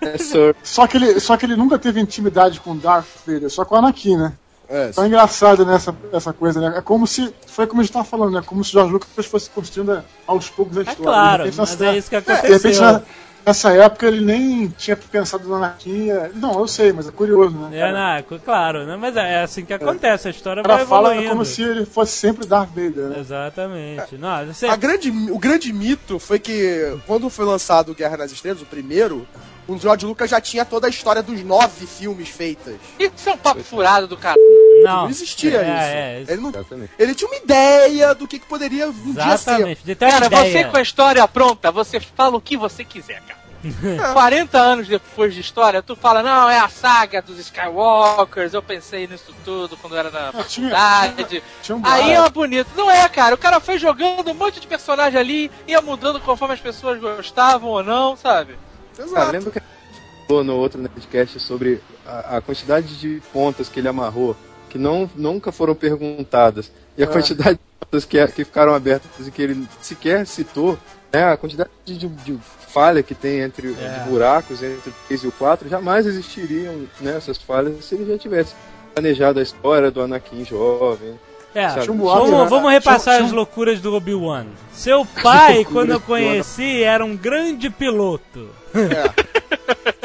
É, 0.00 0.16
Sir. 0.16 0.54
Só 0.62 0.86
que, 0.86 0.96
ele, 0.96 1.18
só 1.20 1.36
que 1.36 1.44
ele 1.44 1.56
nunca 1.56 1.78
teve 1.78 2.00
intimidade 2.00 2.60
com 2.60 2.76
Darth 2.76 3.06
Vader, 3.26 3.50
só 3.50 3.64
com 3.64 3.74
o 3.74 3.78
Anakin, 3.78 4.16
né? 4.16 4.32
É, 4.70 4.88
Então 4.90 5.02
é 5.02 5.06
engraçado 5.06 5.64
né, 5.64 5.78
essa, 6.12 6.32
coisa, 6.32 6.60
né? 6.60 6.78
É 6.78 6.80
como 6.82 7.06
se. 7.06 7.34
Foi 7.46 7.66
como 7.66 7.80
a 7.80 7.84
gente 7.84 7.92
tava 7.92 8.04
falando, 8.04 8.34
né? 8.34 8.42
Como 8.44 8.62
se 8.62 8.70
o 8.70 8.72
George 8.74 8.92
Lucas 8.92 9.26
fosse 9.26 9.48
construindo 9.50 10.02
aos 10.26 10.48
poucos 10.50 10.76
a 10.78 10.82
história. 10.82 11.02
claro, 11.02 11.42
De 11.44 11.50
repente, 11.50 11.58
mas 11.58 11.70
nessa- 11.70 11.86
é 11.86 11.98
isso 11.98 12.10
que 12.10 12.20
de 12.20 12.32
repente, 12.32 12.46
aconteceu. 12.54 12.82
na- 12.92 13.02
nessa 13.48 13.72
época 13.72 14.06
ele 14.06 14.20
nem 14.20 14.68
tinha 14.68 14.94
pensado 14.96 15.48
no 15.48 15.54
Anakin. 15.54 16.10
é- 16.10 16.30
Não, 16.34 16.58
eu 16.58 16.68
sei, 16.68 16.92
mas 16.92 17.08
é 17.08 17.10
curioso, 17.10 17.56
né? 17.56 17.78
É, 17.78 17.92
não, 17.92 18.38
claro, 18.38 18.84
né? 18.86 18.96
Mas 18.96 19.16
é 19.16 19.42
assim 19.42 19.64
que 19.64 19.72
acontece, 19.72 20.28
a 20.28 20.30
história 20.30 20.62
cara 20.62 20.76
vai 20.76 20.86
fala 20.86 21.08
evoluindo. 21.08 21.30
como 21.30 21.44
se 21.44 21.62
ele 21.62 21.86
fosse 21.86 22.12
sempre 22.12 22.46
Darth 22.46 22.68
Vader, 22.68 23.04
né? 23.08 23.16
Exatamente. 23.20 24.16
Não, 24.16 24.46
você... 24.46 24.66
A 24.66 24.76
grande, 24.76 25.10
o 25.10 25.38
grande 25.38 25.72
mito 25.72 26.18
foi 26.18 26.38
que 26.38 26.98
quando 27.06 27.28
foi 27.30 27.44
lançado 27.44 27.94
Guerra 27.94 28.18
nas 28.18 28.32
Estrelas, 28.32 28.60
o 28.60 28.66
primeiro, 28.66 29.26
o 29.66 29.78
George 29.78 30.04
Lucas 30.06 30.30
já 30.30 30.40
tinha 30.40 30.64
toda 30.64 30.86
a 30.86 30.90
história 30.90 31.22
dos 31.22 31.42
nove 31.42 31.86
filmes 31.86 32.28
feitas. 32.28 32.74
Isso 32.98 33.28
é 33.28 33.32
um 33.32 33.36
papo 33.36 33.62
furado 33.62 34.06
do 34.06 34.16
cara. 34.16 34.36
não, 34.84 35.02
Não 35.04 35.10
existia 35.10 35.58
é, 35.58 35.62
isso. 35.62 35.62
É, 35.62 36.20
isso. 36.22 36.32
Ele, 36.32 36.40
não, 36.40 36.52
ele 36.98 37.14
tinha 37.14 37.28
uma 37.30 37.36
ideia 37.36 38.14
do 38.14 38.26
que, 38.28 38.38
que 38.38 38.46
poderia 38.46 38.88
um 38.88 39.12
dia 39.12 39.36
ser. 39.36 39.50
Exatamente. 39.52 39.82
Ter 39.96 40.04
uma 40.04 40.10
Cara, 40.12 40.26
ideia. 40.26 40.44
você 40.52 40.64
com 40.64 40.76
a 40.76 40.82
história 40.82 41.28
pronta, 41.28 41.70
você 41.70 42.00
fala 42.00 42.36
o 42.36 42.40
que 42.40 42.56
você 42.56 42.84
quiser, 42.84 43.20
cara. 43.22 43.37
40 44.12 44.58
anos 44.58 44.88
depois 44.88 45.34
de 45.34 45.40
história, 45.40 45.82
tu 45.82 45.96
fala, 45.96 46.22
não, 46.22 46.48
é 46.48 46.58
a 46.58 46.68
saga 46.68 47.20
dos 47.20 47.38
Skywalkers, 47.38 48.54
eu 48.54 48.62
pensei 48.62 49.06
nisso 49.06 49.34
tudo 49.44 49.76
quando 49.76 49.94
eu 49.94 49.98
era 49.98 50.10
na 50.10 50.28
Ah, 50.28 50.32
faculdade. 50.32 51.42
Um 51.70 51.80
Aí 51.84 52.12
é 52.12 52.30
bonito. 52.30 52.68
Não 52.76 52.90
é, 52.90 53.08
cara. 53.08 53.34
O 53.34 53.38
cara 53.38 53.60
foi 53.60 53.78
jogando 53.78 54.30
um 54.30 54.34
monte 54.34 54.60
de 54.60 54.66
personagem 54.66 55.18
ali, 55.18 55.50
ia 55.66 55.80
mudando 55.80 56.20
conforme 56.20 56.54
as 56.54 56.60
pessoas 56.60 57.00
gostavam 57.00 57.70
ou 57.70 57.82
não, 57.82 58.16
sabe? 58.16 58.56
Exato. 58.98 59.14
Cara, 59.14 59.30
lembra 59.30 59.50
que 59.50 59.58
a 59.58 59.62
gente 59.62 60.26
falou 60.26 60.44
no 60.44 60.56
outro 60.56 60.80
podcast 60.88 61.40
sobre 61.40 61.80
a, 62.06 62.36
a 62.36 62.40
quantidade 62.40 62.96
de 62.98 63.20
pontas 63.32 63.68
que 63.68 63.80
ele 63.80 63.88
amarrou, 63.88 64.36
que 64.70 64.78
não, 64.78 65.10
nunca 65.16 65.50
foram 65.50 65.74
perguntadas, 65.74 66.70
e 66.96 67.02
a 67.02 67.06
É. 67.06 67.08
quantidade 67.08 67.52
de 67.58 67.60
pontas 67.86 68.04
que, 68.04 68.26
que 68.28 68.44
ficaram 68.44 68.74
abertas 68.74 69.26
e 69.26 69.30
que 69.30 69.42
ele 69.42 69.68
sequer 69.80 70.26
citou, 70.26 70.78
né, 71.12 71.32
a 71.32 71.36
quantidade 71.36 71.70
de, 71.84 71.96
de- 71.96 72.08
de 72.08 72.38
falha 72.68 73.02
que 73.02 73.14
tem 73.14 73.40
entre 73.40 73.68
É. 73.80 73.98
de 74.04 74.10
buracos 74.10 74.62
entre 74.62 74.90
o 74.90 74.94
3 75.06 75.24
e 75.24 75.26
o 75.28 75.32
4, 75.32 75.68
jamais 75.68 76.06
existiriam 76.06 76.86
né, 77.00 77.16
essas 77.16 77.38
falhas 77.38 77.84
se 77.84 77.94
ele 77.94 78.10
já 78.10 78.18
tivesse 78.18 78.54
planejado 78.94 79.38
a 79.38 79.42
história 79.42 79.90
do 79.90 80.00
Anakin 80.02 80.44
jovem. 80.44 81.18
É, 81.54 81.66
boato, 81.86 82.26
vamos, 82.26 82.30
né? 82.30 82.46
vamos 82.50 82.70
repassar 82.70 83.16
Tinha- 83.16 83.26
as 83.26 83.32
loucuras 83.32 83.80
do 83.80 83.94
Obi-Wan. 83.94 84.46
Seu 84.72 85.04
pai, 85.22 85.64
quando 85.72 85.90
eu 85.92 86.00
conheci, 86.00 86.82
era 86.82 87.02
um 87.04 87.16
grande 87.16 87.70
piloto. 87.70 88.50
É. 88.74 89.28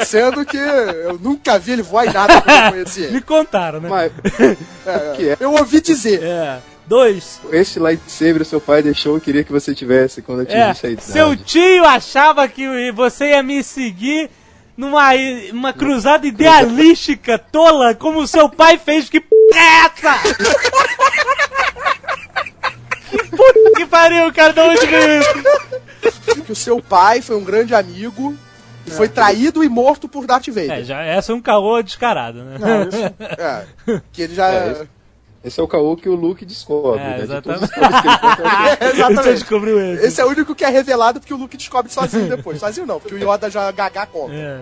Sendo 0.04 0.44
que 0.44 0.56
eu 0.56 1.18
nunca 1.18 1.58
vi 1.58 1.72
ele 1.72 1.82
voar 1.82 2.06
em 2.06 2.12
nada 2.12 2.40
quando 2.40 2.56
eu 2.64 2.70
conheci 2.72 3.02
ele. 3.04 3.12
Me 3.12 3.20
contaram, 3.20 3.78
né? 3.80 3.88
Mas 3.88 4.12
É, 4.86 5.12
que 5.16 5.28
é? 5.28 5.36
Eu 5.38 5.52
ouvi 5.52 5.80
dizer. 5.80 6.22
É. 6.22 6.58
Dois. 6.86 7.40
esse 7.50 7.78
lightsaber 7.78 8.42
o 8.42 8.44
seu 8.44 8.60
pai 8.60 8.82
deixou, 8.82 9.14
eu 9.14 9.20
queria 9.20 9.42
que 9.42 9.50
você 9.52 9.74
tivesse 9.74 10.20
quando 10.20 10.40
É, 10.48 10.62
atingisse 10.62 10.86
a 10.86 10.90
idade. 10.90 11.06
seu 11.06 11.36
tio 11.36 11.84
achava 11.84 12.46
que 12.46 12.92
você 12.92 13.30
ia 13.30 13.42
me 13.42 13.62
seguir 13.64 14.28
numa 14.76 15.10
uma 15.52 15.72
cruzada 15.72 16.26
idealística 16.26 17.38
tola, 17.38 17.94
como 17.94 18.18
o 18.20 18.26
seu 18.26 18.48
pai 18.48 18.76
fez. 18.76 19.08
Que 19.08 19.20
p 19.20 19.28
é 19.54 19.84
essa? 19.86 20.18
que 23.10 23.18
puta 23.30 23.70
que 23.76 23.86
pariu, 23.86 24.32
cara, 24.32 24.52
de 24.52 24.60
onde 24.60 24.86
veio 24.86 25.20
isso? 25.20 26.42
que 26.44 26.52
o 26.52 26.56
seu 26.56 26.82
pai 26.82 27.22
foi 27.22 27.36
um 27.36 27.44
grande 27.44 27.74
amigo 27.74 28.36
e 28.86 28.90
foi 28.90 29.08
traído 29.08 29.64
e 29.64 29.68
morto 29.68 30.06
por 30.08 30.26
Darth 30.26 30.48
Vader. 30.48 30.70
É, 30.72 30.84
já, 30.84 31.02
essa 31.02 31.32
é 31.32 31.34
um 31.34 31.40
caô 31.40 31.80
descarado, 31.82 32.42
né? 32.44 32.58
Não, 32.58 32.82
isso- 32.88 33.14
É, 33.38 34.00
que 34.12 34.22
ele 34.22 34.34
já. 34.34 34.48
É, 34.50 34.86
esse- 35.44 35.60
é 35.60 35.62
o 35.62 35.68
caô 35.68 35.96
que 35.96 36.08
o 36.08 36.14
Luke 36.14 36.44
descobre, 36.44 37.00
É, 37.00 37.04
né? 37.04 37.16
De 37.16 37.22
exatamente. 37.24 37.68
coisas 37.74 38.00
que 38.00 38.08
ele 38.08 38.48
é 38.80 38.90
exatamente. 38.94 39.22
Você 39.22 39.34
descobriu 39.34 39.80
esse. 39.80 40.06
Esse 40.06 40.20
é 40.20 40.24
o 40.24 40.28
único 40.28 40.54
que 40.54 40.64
é 40.64 40.68
revelado 40.68 41.20
porque 41.20 41.34
o 41.34 41.36
Luke 41.36 41.56
descobre 41.56 41.92
sozinho 41.92 42.28
depois. 42.28 42.58
Sozinho 42.60 42.86
não, 42.86 42.98
porque 43.00 43.14
o 43.14 43.18
Yoda 43.18 43.50
já 43.50 43.70
gaga 43.70 44.06
conta. 44.06 44.32
É. 44.34 44.60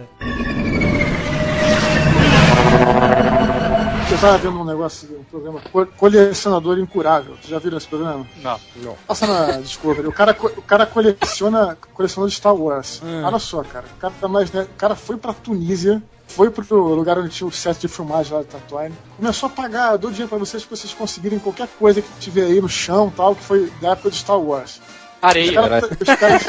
Eu 4.10 4.18
tava 4.18 4.36
vendo 4.38 4.60
um 4.60 4.64
negócio, 4.64 5.08
um 5.18 5.24
programa 5.24 5.60
Co- 5.72 5.86
Colecionador 5.96 6.78
Incurável. 6.78 7.34
Vocês 7.36 7.48
já 7.48 7.58
viram 7.58 7.78
esse 7.78 7.88
programa? 7.88 8.26
Não. 8.42 8.60
Passa 9.06 9.26
na 9.26 9.52
Discovery. 9.58 10.06
O 10.06 10.12
cara, 10.12 10.36
o 10.56 10.62
cara 10.62 10.84
coleciona 10.84 11.76
colecionador 11.94 12.28
de 12.28 12.34
Star 12.36 12.54
Wars. 12.54 13.00
Hum. 13.02 13.22
Olha 13.24 13.38
só, 13.38 13.62
cara. 13.62 13.86
O 13.96 14.00
cara, 14.00 14.12
tá 14.20 14.28
mais, 14.28 14.52
né? 14.52 14.62
o 14.70 14.76
cara 14.76 14.94
foi 14.94 15.16
pra 15.16 15.32
Tunísia, 15.32 16.02
foi 16.34 16.50
pro 16.50 16.94
lugar 16.94 17.18
onde 17.18 17.28
tinha 17.30 17.46
o 17.46 17.52
set 17.52 17.78
de 17.80 17.88
filmagem 17.88 18.32
lá 18.32 18.40
de 18.40 18.46
Tatooine. 18.48 18.94
Começou 19.16 19.46
a 19.48 19.50
pagar, 19.50 19.92
eu 19.92 19.98
dou 19.98 20.10
dinheiro 20.10 20.28
pra 20.28 20.38
vocês 20.38 20.64
pra 20.64 20.76
vocês 20.76 20.92
conseguirem 20.94 21.38
qualquer 21.38 21.68
coisa 21.78 22.00
que 22.00 22.08
tiver 22.18 22.44
aí 22.46 22.60
no 22.60 22.68
chão 22.68 23.12
tal, 23.14 23.34
que 23.34 23.42
foi 23.44 23.72
da 23.80 23.90
época 23.90 24.10
de 24.10 24.16
Star 24.16 24.38
Wars. 24.38 24.80
Os 25.22 25.28
Areia. 25.28 25.52
caras, 25.52 25.84
os 25.84 26.16
caras, 26.18 26.42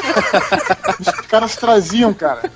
os 1.00 1.10
caras 1.28 1.56
traziam, 1.56 2.12
cara. 2.14 2.52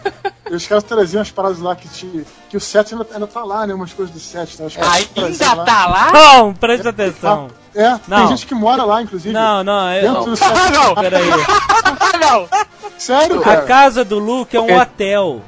Os 0.49 0.65
caras 0.65 0.83
traziam 0.83 1.21
as 1.21 1.29
paradas 1.29 1.59
lá 1.59 1.75
que, 1.75 1.87
te, 1.89 2.25
que 2.49 2.57
o 2.57 2.59
set 2.59 2.93
ainda, 2.93 3.05
ainda 3.13 3.27
tá 3.27 3.43
lá, 3.43 3.67
né? 3.67 3.73
Umas 3.73 3.93
coisas 3.93 4.11
do 4.13 4.19
set. 4.19 4.59
Né? 4.59 4.65
Os 4.65 4.75
caras 4.75 5.05
traziam 5.13 5.51
Ainda 5.51 5.65
tá 5.65 5.85
lá? 5.87 6.11
Não, 6.11 6.53
presta 6.55 6.89
atenção. 6.89 7.49
Ah, 7.75 7.79
é, 7.79 7.99
Não. 8.07 8.17
tem 8.19 8.27
gente 8.29 8.47
que 8.47 8.55
mora 8.55 8.83
lá, 8.83 9.01
inclusive. 9.01 9.31
Não, 9.33 9.63
não, 9.63 9.93
eu, 9.93 10.13
Dentro 10.13 10.31
do 10.31 10.35
set. 10.37 10.49
não. 10.73 10.95
Peraí. 10.95 11.29
Ah, 11.99 12.17
não! 12.17 12.49
Sério, 12.97 13.39
A 13.41 13.43
cara? 13.43 13.61
casa 13.63 14.03
do 14.03 14.17
Luke 14.17 14.55
é 14.57 14.61
um 14.61 14.69
É. 14.69 14.81
hotel. 14.81 15.41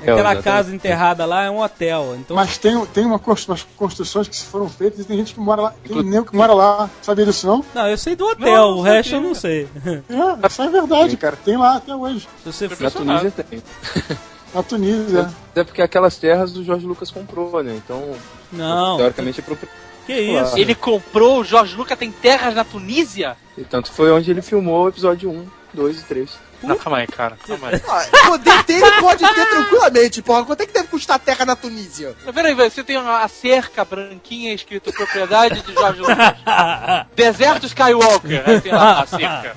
É, 0.00 0.02
Aquela 0.02 0.18
exatamente. 0.20 0.44
casa 0.44 0.74
enterrada 0.74 1.26
lá 1.26 1.44
é 1.44 1.50
um 1.50 1.60
hotel. 1.60 2.14
Então, 2.18 2.36
Mas 2.36 2.56
tem, 2.56 2.84
tem 2.86 3.04
uma, 3.04 3.20
umas 3.24 3.66
construções 3.76 4.28
que 4.28 4.36
foram 4.44 4.68
feitas 4.68 5.00
e 5.00 5.04
tem 5.04 5.16
gente 5.18 5.34
que 5.34 5.40
mora 5.40 5.62
lá. 5.62 5.74
Tem 5.86 6.02
nego 6.02 6.26
que 6.26 6.36
mora 6.36 6.54
lá. 6.54 6.88
Sabia 7.02 7.24
disso, 7.24 7.46
não? 7.46 7.64
não, 7.74 7.88
eu 7.88 7.98
sei 7.98 8.14
do 8.14 8.26
hotel, 8.26 8.54
Não, 8.54 8.78
o 8.78 8.82
resto 8.82 9.14
eu 9.14 9.20
não 9.20 9.34
sei. 9.34 9.68
É, 10.08 10.46
isso 10.46 10.62
é 10.62 10.68
verdade, 10.68 11.16
cara. 11.16 11.36
Tem 11.36 11.56
lá 11.56 11.76
até 11.76 11.94
hoje. 11.94 12.28
Se 12.44 12.52
você 12.68 12.68
Na 12.82 12.90
Tunísia 12.90 13.30
tem. 13.30 13.62
Na 14.54 14.62
Tunísia. 14.62 15.30
Até 15.50 15.64
porque 15.64 15.82
aquelas 15.82 16.16
terras 16.16 16.56
o 16.56 16.64
Jorge 16.64 16.86
Lucas 16.86 17.10
comprou, 17.10 17.62
né? 17.62 17.74
Então, 17.76 18.14
Não, 18.52 18.96
teoricamente 18.96 19.40
é 19.40 19.42
propriedade. 19.42 19.80
que 20.06 20.12
isso? 20.14 20.58
Ele 20.58 20.74
comprou, 20.74 21.40
o 21.40 21.44
Jorge 21.44 21.76
Lucas 21.76 21.98
tem 21.98 22.10
terras 22.10 22.54
na 22.54 22.64
Tunísia? 22.64 23.36
E 23.56 23.64
tanto 23.64 23.90
foi 23.92 24.10
onde 24.10 24.30
ele 24.30 24.42
filmou 24.42 24.84
o 24.84 24.88
episódio 24.88 25.30
1, 25.30 25.46
2 25.74 26.00
e 26.00 26.04
3. 26.04 26.47
Não, 26.62 26.76
calma 26.76 26.98
aí, 26.98 27.06
cara. 27.06 27.36
Calma 27.46 27.68
aí. 27.68 27.82
Ah, 27.88 28.26
poder 28.26 28.64
ter, 28.64 28.74
ele 28.74 29.00
pode 29.00 29.24
ter 29.34 29.46
tranquilamente, 29.46 30.22
porra. 30.22 30.44
Quanto 30.44 30.62
é 30.62 30.66
que 30.66 30.72
deve 30.72 30.88
custar 30.88 31.16
a 31.16 31.18
terra 31.18 31.44
na 31.44 31.56
Tunísia? 31.56 32.14
Peraí, 32.34 32.54
você 32.54 32.82
tem 32.82 32.96
uma 32.96 33.26
cerca 33.28 33.84
branquinha 33.84 34.52
escrito 34.52 34.92
propriedade 34.92 35.62
de 35.62 35.72
Jorge 35.72 36.00
Lucas. 36.00 36.16
Deserto 37.14 37.66
Skywalker. 37.66 38.42
Aí 38.46 38.60
tem 38.60 38.72
lá 38.72 39.02
a 39.02 39.06
cerca. 39.06 39.56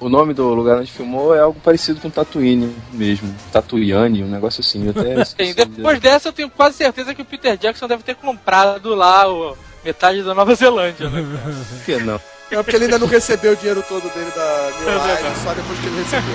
O 0.00 0.08
nome 0.08 0.32
do 0.32 0.54
lugar 0.54 0.78
onde 0.78 0.92
filmou 0.92 1.34
é 1.34 1.40
algo 1.40 1.58
parecido 1.60 2.00
com 2.00 2.08
Tatooine 2.08 2.74
mesmo. 2.92 3.34
Tatooine, 3.50 4.22
um 4.22 4.30
negócio 4.30 4.60
assim. 4.60 4.84
Eu 4.84 4.90
até 4.90 5.14
Tem. 5.34 5.50
esqueci 5.50 5.54
Depois 5.54 5.98
dessa, 5.98 6.28
eu 6.28 6.32
tenho 6.32 6.48
quase 6.48 6.76
certeza 6.76 7.14
que 7.14 7.22
o 7.22 7.24
Peter 7.24 7.56
Jackson 7.56 7.88
deve 7.88 8.04
ter 8.04 8.14
comprado 8.14 8.94
lá 8.94 9.28
o, 9.28 9.56
Metade 9.84 10.22
da 10.22 10.34
Nova 10.34 10.54
Zelândia, 10.54 11.08
né? 11.08 11.24
Que 11.84 11.96
não. 11.96 12.20
É 12.50 12.62
porque 12.62 12.76
ele 12.76 12.86
ainda 12.86 12.98
não 12.98 13.06
recebeu 13.06 13.52
o 13.52 13.56
dinheiro 13.56 13.82
todo 13.82 14.08
dele 14.08 14.30
da 14.30 14.70
New 14.80 14.88
Line, 14.88 15.36
só 15.36 15.52
depois 15.52 15.78
que 15.78 15.86
ele 15.86 15.98
recebeu. 15.98 16.34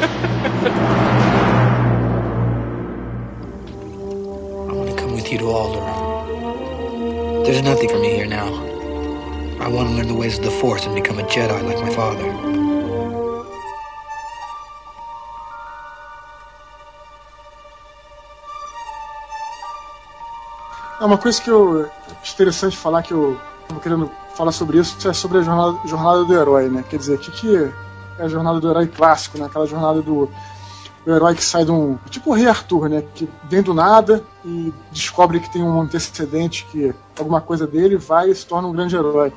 I 4.70 4.74
want 4.76 4.90
to 4.90 4.96
come 4.96 5.14
with 5.16 5.32
you 5.32 5.40
to 5.40 5.46
Alderaan. 5.52 7.44
There's 7.46 7.64
nothing 7.64 7.90
for 7.90 8.00
me 8.00 8.10
here 8.10 8.28
now. 8.28 8.48
I 9.60 9.68
want 9.68 9.90
to 9.90 9.96
learn 9.96 10.08
the 10.08 10.14
ways 10.14 10.38
of 10.38 10.44
the 10.46 10.52
Force 10.52 10.86
and 10.86 10.94
become 10.94 11.18
a 11.18 11.24
Jedi 11.24 11.62
like 11.64 11.82
my 11.82 11.90
father. 11.90 12.32
É 21.02 21.06
uma 21.06 21.18
coisa 21.18 21.42
que 21.42 21.50
eu 21.50 21.90
acho 22.22 22.34
interessante 22.34 22.78
falar 22.78 23.02
que 23.02 23.14
eu 23.14 23.38
tô 23.68 23.76
querendo 23.76 24.12
falar 24.36 24.52
sobre 24.52 24.80
isso 24.80 25.08
é 25.08 25.14
sobre 25.14 25.40
a 25.40 25.42
jornada, 25.42 25.78
jornada 25.86 26.26
do 26.26 26.34
herói, 26.34 26.70
né? 26.70 26.84
Quer 26.90 26.98
dizer, 26.98 27.16
o 27.16 27.18
que, 27.20 27.32
que 27.32 27.56
é 28.20 28.24
a 28.24 28.28
jornada 28.28 28.60
do 28.60 28.70
herói 28.70 28.88
clássico, 28.88 29.38
né? 29.38 29.46
Aquela 29.46 29.66
jornada 29.66 30.02
do, 30.02 30.30
do 31.06 31.14
herói 31.14 31.36
que 31.36 31.44
sai 31.44 31.66
de 31.66 31.72
um. 31.72 31.98
Tipo 32.10 32.32
o 32.32 32.34
Rei 32.34 32.48
Arthur, 32.48 32.90
né? 32.90 33.04
Que 33.14 33.30
vem 33.50 33.62
do 33.62 33.74
nada 33.74 34.24
e 34.44 34.74
descobre 34.92 35.40
que 35.40 35.52
tem 35.52 35.64
um 35.64 35.82
antecedente, 35.82 36.66
que 36.72 36.94
alguma 37.18 37.42
coisa 37.42 37.68
dele 37.68 37.98
vai 37.98 38.30
e 38.30 38.36
se 38.36 38.46
torna 38.46 38.68
um 38.68 38.74
grande 38.74 38.96
herói. 38.96 39.32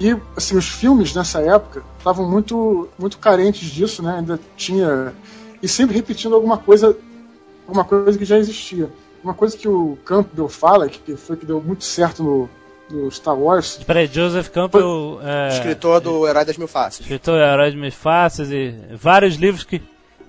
E 0.00 0.16
assim, 0.36 0.56
os 0.56 0.68
filmes 0.68 1.14
nessa 1.14 1.40
época 1.40 1.82
estavam 1.98 2.28
muito, 2.28 2.88
muito 2.98 3.18
carentes 3.18 3.68
disso, 3.68 4.02
né? 4.02 4.16
Ainda 4.18 4.40
tinha. 4.56 5.14
E 5.62 5.68
sempre 5.68 5.94
repetindo 5.94 6.34
alguma 6.34 6.58
coisa, 6.58 6.96
alguma 7.66 7.84
coisa 7.84 8.18
que 8.18 8.24
já 8.24 8.38
existia. 8.38 8.90
Uma 9.22 9.32
coisa 9.32 9.56
que 9.56 9.66
o 9.66 9.96
Campbell 10.04 10.48
fala, 10.48 10.88
que 10.88 11.16
foi 11.16 11.36
que 11.36 11.46
deu 11.46 11.58
muito 11.58 11.84
certo 11.84 12.22
no, 12.22 12.48
no 12.94 13.10
Star 13.10 13.36
Wars. 13.36 13.80
Peraí, 13.86 14.06
Joseph 14.06 14.48
Campbell. 14.48 15.18
É, 15.22 15.48
Escritor 15.48 16.00
do 16.00 16.26
Herói 16.26 16.44
das 16.44 16.56
Mil 16.56 16.68
Faces. 16.68 17.00
escritor 17.00 17.38
Herói 17.38 17.70
de 17.70 17.76
Mil 17.76 17.92
Faces 17.92 18.50
e 18.50 18.74
vários 18.96 19.34
livros 19.36 19.64
que 19.64 19.82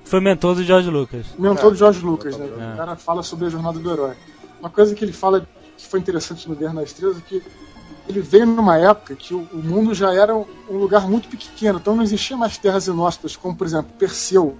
foi 0.03 0.19
mentor 0.19 0.55
do 0.55 0.63
George 0.63 0.89
Lucas. 0.89 1.25
Mentor 1.37 1.71
do 1.71 1.77
George 1.77 2.03
Lucas, 2.03 2.37
né? 2.37 2.45
É. 2.45 2.73
O 2.73 2.77
cara 2.77 2.95
fala 2.95 3.23
sobre 3.23 3.45
a 3.47 3.49
jornada 3.49 3.79
do 3.79 3.91
herói. 3.91 4.15
Uma 4.59 4.69
coisa 4.69 4.95
que 4.95 5.03
ele 5.03 5.13
fala 5.13 5.47
que 5.77 5.87
foi 5.87 5.99
interessante 5.99 6.47
no 6.49 6.55
Guerra 6.55 6.73
nas 6.73 6.85
Estrelas 6.85 7.17
é 7.17 7.21
que 7.21 7.43
ele 8.07 8.21
veio 8.21 8.45
numa 8.45 8.77
época 8.77 9.15
que 9.15 9.33
o, 9.33 9.47
mundo 9.53 9.93
já 9.93 10.13
era 10.13 10.35
um, 10.35 10.45
lugar 10.69 11.07
muito 11.09 11.27
pequeno, 11.27 11.79
então 11.79 11.95
não 11.95 12.03
existia 12.03 12.37
mais 12.37 12.57
terras 12.57 12.87
inóspitas, 12.87 13.35
como 13.35 13.55
por 13.55 13.65
exemplo 13.65 13.91
Perseu, 13.97 14.55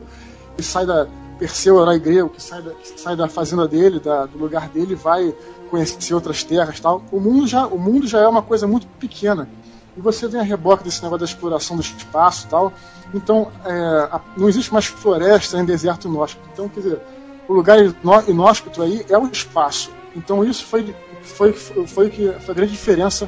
que 0.58 0.64
sai 0.64 0.86
da 0.86 1.08
Perseu, 1.38 1.80
herói 1.82 2.00
grego, 2.00 2.30
que 2.30 2.42
sai 2.42 2.62
da, 2.62 2.72
que 2.72 3.00
sai 3.00 3.16
da 3.16 3.28
fazenda 3.28 3.68
dele, 3.68 4.00
da- 4.00 4.26
do 4.26 4.38
lugar 4.38 4.70
dele, 4.70 4.94
e 4.94 4.96
vai 4.96 5.34
conhecer 5.70 6.14
outras 6.14 6.44
terras, 6.44 6.80
tal. 6.80 7.04
O 7.12 7.20
mundo 7.20 7.48
já, 7.48 7.66
o 7.68 7.78
mundo 7.78 8.08
já 8.08 8.20
é 8.20 8.28
uma 8.28 8.42
coisa 8.42 8.68
muito 8.68 8.88
pequena. 8.88 9.50
E 9.98 10.02
você 10.02 10.28
vem 10.28 10.42
a 10.42 10.44
reboque 10.44 10.84
desse 10.84 11.02
negócio 11.02 11.20
da 11.20 11.26
exploração 11.26 11.76
do 11.78 11.82
espaço, 11.82 12.48
tal. 12.50 12.74
Então, 13.14 13.52
é, 13.66 13.74
a- 14.12 14.22
não 14.38 14.50
existe 14.50 14.74
mais 14.74 14.86
floresta 14.86 15.58
em 15.58 15.66
deserto 15.66 16.08
inóspito. 16.08 16.48
Então, 16.52 16.68
quer 16.68 16.82
dizer, 16.82 17.02
o 17.48 17.54
lugar 17.54 17.80
inó- 17.80 18.24
inóspito 18.28 18.82
aí 18.82 19.06
é 19.10 19.18
o 19.18 19.26
espaço. 19.28 19.92
Então, 20.16 20.44
isso 20.44 20.66
foi 20.66 20.96
foi 21.22 21.54
foi 21.54 22.10
que 22.10 22.32
foi 22.42 22.52
a 22.52 22.56
grande 22.56 22.72
diferença 22.72 23.28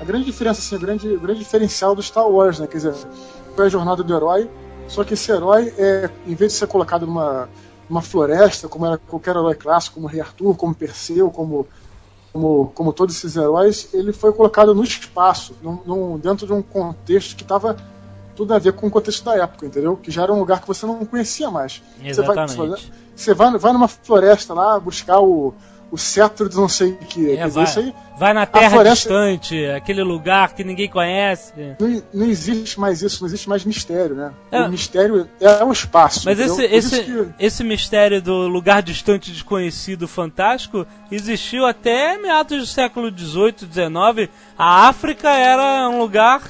a 0.00 0.04
grande 0.04 0.26
diferença, 0.26 0.60
assim, 0.60 0.76
o 0.76 0.78
grande, 0.78 1.16
grande 1.16 1.38
diferencial 1.40 1.94
do 1.94 2.02
Star 2.02 2.28
Wars, 2.28 2.58
né? 2.58 2.66
Quer 2.66 2.76
dizer, 2.76 2.94
foi 3.54 3.64
a 3.64 3.68
jornada 3.70 4.02
do 4.02 4.14
herói, 4.14 4.50
só 4.86 5.02
que 5.02 5.14
esse 5.14 5.32
herói, 5.32 5.72
é, 5.78 6.10
em 6.26 6.34
vez 6.34 6.52
de 6.52 6.58
ser 6.58 6.66
colocado 6.66 7.06
numa, 7.06 7.48
numa 7.88 8.02
floresta, 8.02 8.68
como 8.68 8.86
era 8.86 8.98
qualquer 8.98 9.30
herói 9.36 9.54
clássico, 9.54 9.94
como 9.96 10.06
Rei 10.06 10.20
Arthur, 10.20 10.56
como 10.56 10.74
Perseu, 10.74 11.30
como, 11.30 11.66
como, 12.32 12.72
como 12.74 12.92
todos 12.92 13.16
esses 13.16 13.36
heróis, 13.36 13.88
ele 13.94 14.12
foi 14.12 14.32
colocado 14.32 14.74
no 14.74 14.82
espaço, 14.82 15.54
num, 15.62 15.78
num- 15.86 16.18
dentro 16.18 16.46
de 16.46 16.52
um 16.52 16.62
contexto 16.62 17.36
que 17.36 17.42
estava 17.42 17.76
tudo 18.34 18.52
a 18.52 18.58
ver 18.58 18.72
com 18.74 18.86
o 18.86 18.90
contexto 18.90 19.24
da 19.24 19.36
época, 19.36 19.64
entendeu? 19.66 19.96
Que 19.96 20.10
já 20.10 20.22
era 20.24 20.32
um 20.32 20.38
lugar 20.38 20.60
que 20.60 20.66
você 20.68 20.84
não 20.84 21.04
conhecia 21.06 21.50
mais. 21.50 21.82
Você 21.98 22.20
vai, 22.22 22.36
Exatamente. 22.44 22.92
você 23.14 23.32
vai, 23.34 23.56
vai 23.56 23.72
numa 23.72 23.88
floresta 23.88 24.52
lá 24.52 24.78
buscar 24.78 25.20
o, 25.20 25.54
o 25.90 25.96
cetro 25.96 26.46
de 26.48 26.56
não 26.56 26.68
sei 26.68 26.90
o 26.92 26.96
que. 26.98 27.30
É, 27.30 27.48
vai, 27.48 27.64
isso 27.64 27.78
aí 27.78 27.94
vai 28.18 28.32
na 28.32 28.46
terra 28.46 28.70
floresta- 28.70 29.08
distante, 29.08 29.66
aquele 29.66 30.02
lugar 30.02 30.52
que 30.54 30.64
ninguém 30.64 30.88
conhece. 30.88 31.52
não, 31.78 32.02
não 32.14 32.26
existe 32.26 32.78
mais 32.80 33.02
isso, 33.02 33.20
não 33.22 33.28
existe 33.28 33.48
mais 33.48 33.64
mistério, 33.64 34.14
né? 34.16 34.32
É. 34.50 34.62
O 34.62 34.68
mistério 34.70 35.28
é 35.40 35.62
o 35.64 35.72
espaço. 35.72 36.22
Mas 36.24 36.38
esse, 36.40 36.62
esse, 36.64 37.02
que- 37.04 37.28
esse 37.38 37.62
mistério 37.64 38.20
do 38.22 38.48
lugar 38.48 38.82
distante, 38.82 39.30
desconhecido, 39.30 40.08
fantástico, 40.08 40.86
existiu 41.10 41.66
até 41.66 42.16
meados 42.18 42.58
do 42.58 42.66
século 42.66 43.10
XVIII, 43.16 43.54
XIX. 43.70 44.30
A 44.58 44.88
África 44.88 45.28
era 45.30 45.88
um 45.90 45.98
lugar 45.98 46.40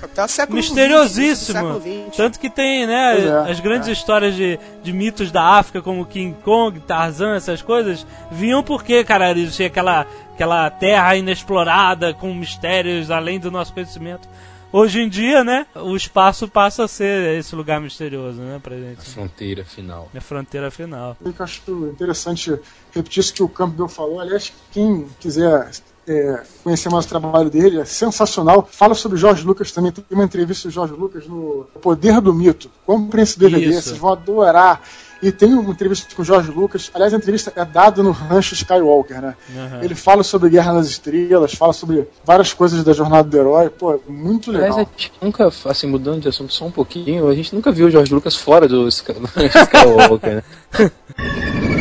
misteriosíssimo. 0.49 1.37
XX, 1.37 1.81
século 1.81 1.81
XX. 2.07 2.17
Tanto 2.17 2.39
que 2.41 2.49
tem, 2.51 2.87
né, 2.87 3.19
é, 3.47 3.51
as 3.51 3.61
grandes 3.61 3.89
histórias 3.89 4.35
de, 4.35 4.59
de 4.83 4.93
mitos 4.93 5.31
da 5.31 5.43
África, 5.43 5.83
como 5.83 6.05
King 6.07 6.37
Kong, 6.45 6.79
Tarzan, 6.81 7.35
essas 7.37 7.63
coisas, 7.63 8.07
vinham 8.31 8.63
porque, 8.63 9.03
cara, 9.05 9.33
existia 9.33 9.67
aquela, 9.67 10.07
aquela 10.37 10.71
terra 10.71 11.17
inexplorada, 11.17 12.13
com 12.13 12.33
mistérios 12.35 13.11
além 13.11 13.41
do 13.41 13.51
nosso 13.51 13.73
conhecimento. 13.73 14.29
Hoje 14.71 15.01
em 15.01 15.09
dia, 15.09 15.43
né, 15.43 15.67
o 15.75 15.97
espaço 15.97 16.47
passa 16.47 16.85
a 16.85 16.89
ser 16.89 17.39
esse 17.39 17.57
lugar 17.57 17.81
misterioso, 17.81 18.39
né, 18.43 18.61
pra 18.63 18.77
gente. 18.77 19.01
Fronteira 19.09 19.65
final. 19.65 20.11
É 20.13 20.19
a 20.19 20.21
fronteira 20.21 20.71
final. 20.71 21.17
Eu 21.25 21.33
acho 21.39 21.63
interessante 21.91 22.59
repetir 22.93 23.21
isso 23.21 23.33
que 23.33 23.43
o 23.43 23.49
Campbell 23.49 23.89
falou. 23.89 24.21
Aliás, 24.21 24.53
quem 24.73 25.07
quiser 25.19 25.71
é, 26.07 26.43
conhecer 26.63 26.91
mais 26.91 27.07
o 27.07 27.09
trabalho 27.09 27.49
dele, 27.49 27.81
é 27.81 27.85
sensacional. 27.87 28.69
Fala 28.71 28.95
sobre 28.95 29.17
Jorge 29.17 29.43
Lucas 29.43 29.73
também. 29.73 29.91
Tem 29.91 30.05
uma 30.11 30.25
entrevista 30.25 30.69
do 30.69 30.73
Jorge 30.73 30.93
Lucas 30.93 31.27
no 31.27 31.67
Poder 31.81 32.21
do 32.21 32.35
Mito. 32.35 32.71
Compre 32.85 33.23
esse 33.23 33.39
DVD, 33.39 33.71
Isso. 33.71 33.83
vocês 33.83 33.99
vão 33.99 34.13
adorar. 34.13 34.83
E 35.23 35.33
tem 35.33 35.55
uma 35.55 35.71
entrevista 35.71 36.15
com 36.15 36.23
o 36.23 36.25
Jorge 36.25 36.51
Lucas. 36.51 36.91
Aliás, 36.93 37.15
a 37.15 37.17
entrevista 37.17 37.53
é 37.57 37.65
dada 37.65 38.03
no 38.03 38.11
Rancho 38.11 38.55
Skywalker, 38.55 39.21
né? 39.21 39.35
Uhum. 39.55 39.83
Ele 39.83 39.95
fala 39.95 40.23
sobre 40.23 40.51
Guerra 40.51 40.75
nas 40.75 40.87
Estrelas, 40.89 41.55
fala 41.55 41.73
sobre 41.73 42.07
várias 42.25 42.53
coisas 42.53 42.85
da 42.85 42.93
jornada 42.93 43.29
do 43.29 43.37
herói. 43.37 43.71
Pô, 43.71 43.95
é 43.95 43.99
muito 44.09 44.51
legal. 44.51 44.73
Aliás, 44.73 44.89
a 44.89 45.01
gente 45.01 45.13
nunca, 45.21 45.51
assim, 45.65 45.87
mudando 45.87 46.21
de 46.21 46.29
assunto 46.29 46.53
só 46.53 46.67
um 46.67 46.71
pouquinho, 46.71 47.29
a 47.29 47.35
gente 47.35 47.55
nunca 47.55 47.73
viu 47.73 47.87
o 47.87 47.91
George 47.91 48.13
Lucas 48.13 48.37
fora 48.37 48.69
do 48.69 48.87
Skywalker, 48.89 50.37
né? 50.37 50.43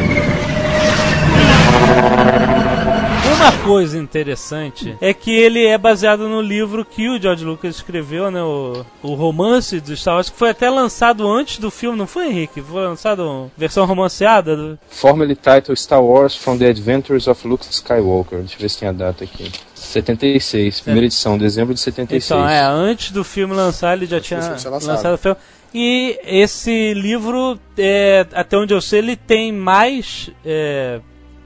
Uma 3.45 3.63
coisa 3.63 3.99
interessante 3.99 4.97
é 4.99 5.13
que 5.13 5.29
ele 5.29 5.63
é 5.67 5.77
baseado 5.77 6.27
no 6.27 6.41
livro 6.41 6.83
que 6.83 7.07
o 7.07 7.21
George 7.21 7.45
Lucas 7.45 7.75
escreveu, 7.75 8.31
né? 8.31 8.41
O, 8.41 8.83
o 9.03 9.13
romance 9.13 9.79
do 9.79 9.95
Star 9.95 10.15
Wars, 10.15 10.31
que 10.31 10.35
foi 10.35 10.49
até 10.49 10.67
lançado 10.67 11.27
antes 11.31 11.59
do 11.59 11.69
filme, 11.69 11.95
não 11.95 12.07
foi, 12.07 12.25
Henrique? 12.27 12.59
Foi 12.59 12.81
lançado 12.81 13.21
uma 13.21 13.51
versão 13.55 13.85
romanceada? 13.85 14.55
Do... 14.55 14.79
Formally 14.89 15.35
titled 15.35 15.79
Star 15.79 16.03
Wars 16.03 16.35
From 16.35 16.57
the 16.57 16.65
Adventures 16.65 17.27
of 17.27 17.47
Luke 17.47 17.63
Skywalker. 17.69 18.39
Deixa 18.39 18.55
eu 18.55 18.59
ver 18.61 18.69
se 18.69 18.79
tem 18.79 18.89
a 18.89 18.91
data 18.91 19.23
aqui. 19.23 19.51
76, 19.75 20.81
primeira 20.81 21.05
edição, 21.05 21.37
dezembro 21.37 21.75
de 21.75 21.81
76. 21.81 22.25
Então, 22.25 22.49
é, 22.49 22.61
antes 22.61 23.11
do 23.11 23.23
filme 23.23 23.53
lançar, 23.53 23.95
ele 23.95 24.07
já 24.07 24.19
tinha 24.19 24.39
lançado. 24.39 24.83
lançado 24.83 25.13
o 25.13 25.17
filme. 25.19 25.37
E 25.71 26.19
esse 26.25 26.95
livro, 26.95 27.59
é, 27.77 28.25
até 28.33 28.57
onde 28.57 28.73
eu 28.73 28.81
sei, 28.81 28.99
ele 28.99 29.15
tem 29.15 29.51
mais 29.51 30.31
é, 30.43 30.99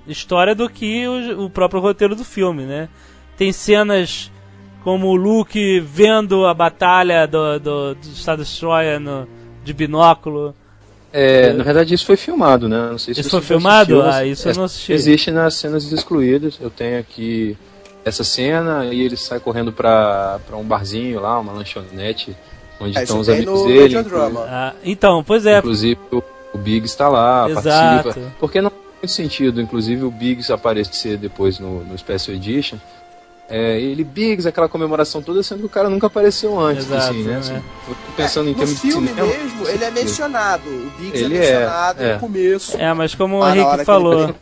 história 0.10 0.54
do 0.56 0.70
que 0.70 1.08
o, 1.08 1.46
o 1.46 1.50
próprio 1.50 1.80
roteiro 1.82 2.16
do 2.16 2.26
filme, 2.26 2.64
né? 2.66 2.90
Tem 3.38 3.52
cenas 3.52 4.32
como 4.84 5.08
o 5.08 5.16
Luke 5.16 5.80
vendo 5.82 6.46
a 6.46 6.54
batalha 6.54 7.26
do, 7.28 7.60
do, 7.60 7.96
do 7.96 8.06
Star 8.16 8.38
Destroyer 8.38 9.00
no, 9.00 9.28
de 9.64 9.74
binóculo. 9.74 10.54
É, 11.12 11.54
na 11.54 11.64
verdade, 11.64 11.94
isso 11.94 12.06
foi 12.06 12.16
filmado, 12.18 12.70
né? 12.70 12.90
Não 12.92 12.98
sei 12.98 13.14
se 13.14 13.22
Isso 13.22 13.30
foi 13.32 13.42
filmado? 13.42 14.02
assistiu, 14.02 14.20
Ah, 14.20 14.26
isso 14.26 14.50
eu 14.50 14.56
não 14.56 14.64
assisti. 14.66 14.94
Existe 14.94 15.32
nas 15.32 15.56
cenas 15.56 15.92
excluídas. 15.92 16.58
Eu 16.62 16.70
tenho 16.70 17.00
aqui 17.00 17.58
essa 18.06 18.24
cena 18.24 18.86
e 18.86 19.02
ele 19.02 19.18
sai 19.18 19.40
correndo 19.40 19.72
pra, 19.74 20.40
pra 20.48 20.56
um 20.56 20.64
barzinho 20.64 21.20
lá, 21.20 21.40
uma 21.40 21.52
lanchonete, 21.52 22.36
onde 22.80 22.98
É, 22.98 23.04
estão 23.04 23.20
os 23.20 23.28
amigos 23.28 23.64
dele. 23.66 23.96
Ah, 24.48 24.74
então, 24.84 25.24
pois 25.24 25.46
é. 25.46 25.58
Inclusive 25.60 26.00
o, 26.12 26.22
o 26.54 26.58
Biggs 26.58 26.92
está 26.94 27.10
lá, 27.10 27.50
Exato. 27.50 28.04
participa. 28.04 28.32
Porque 28.40 28.62
não 28.62 28.72
muito 29.02 29.12
sentido, 29.12 29.62
inclusive, 29.62 30.04
o 30.04 30.12
Biggs 30.12 30.52
aparecer 30.52 31.18
depois 31.18 31.60
no, 31.60 31.84
no 31.84 31.98
Special 31.98 32.36
Edition. 32.36 32.78
É, 33.50 33.80
ele, 33.80 34.04
Biggs, 34.04 34.48
aquela 34.48 34.70
comemoração 34.70 35.24
toda, 35.24 35.42
sendo 35.42 35.62
que 35.62 35.66
o 35.66 35.70
cara 35.70 35.90
nunca 35.90 36.06
apareceu 36.06 36.60
antes, 36.60 36.86
Exato, 36.86 37.10
assim, 37.10 37.24
né? 37.24 37.32
né? 37.34 37.40
Assim, 37.40 37.54
eu 37.56 37.96
tô 37.96 38.12
pensando 38.16 38.48
em 38.48 38.52
No 38.52 38.58
termos 38.60 38.76
de 38.76 38.82
filme 38.82 39.08
cinema. 39.08 39.28
mesmo, 39.28 39.68
ele 39.68 39.84
é 39.84 39.92
mencionado. 39.92 40.70
O 40.70 40.92
Biggs 41.00 41.24
Ele 41.24 41.36
é 41.36 41.38
é, 41.38 41.40
mencionado 41.42 42.04
é. 42.04 42.14
no 42.14 42.20
começo. 42.20 42.78
É, 42.78 42.94
mas 42.94 43.16
como 43.16 43.38
o 43.40 43.42
Ah, 43.44 43.48
hora 43.48 43.56
Henrique 43.60 43.78
que 43.80 43.86
falou, 43.86 44.24
ele- 44.26 44.36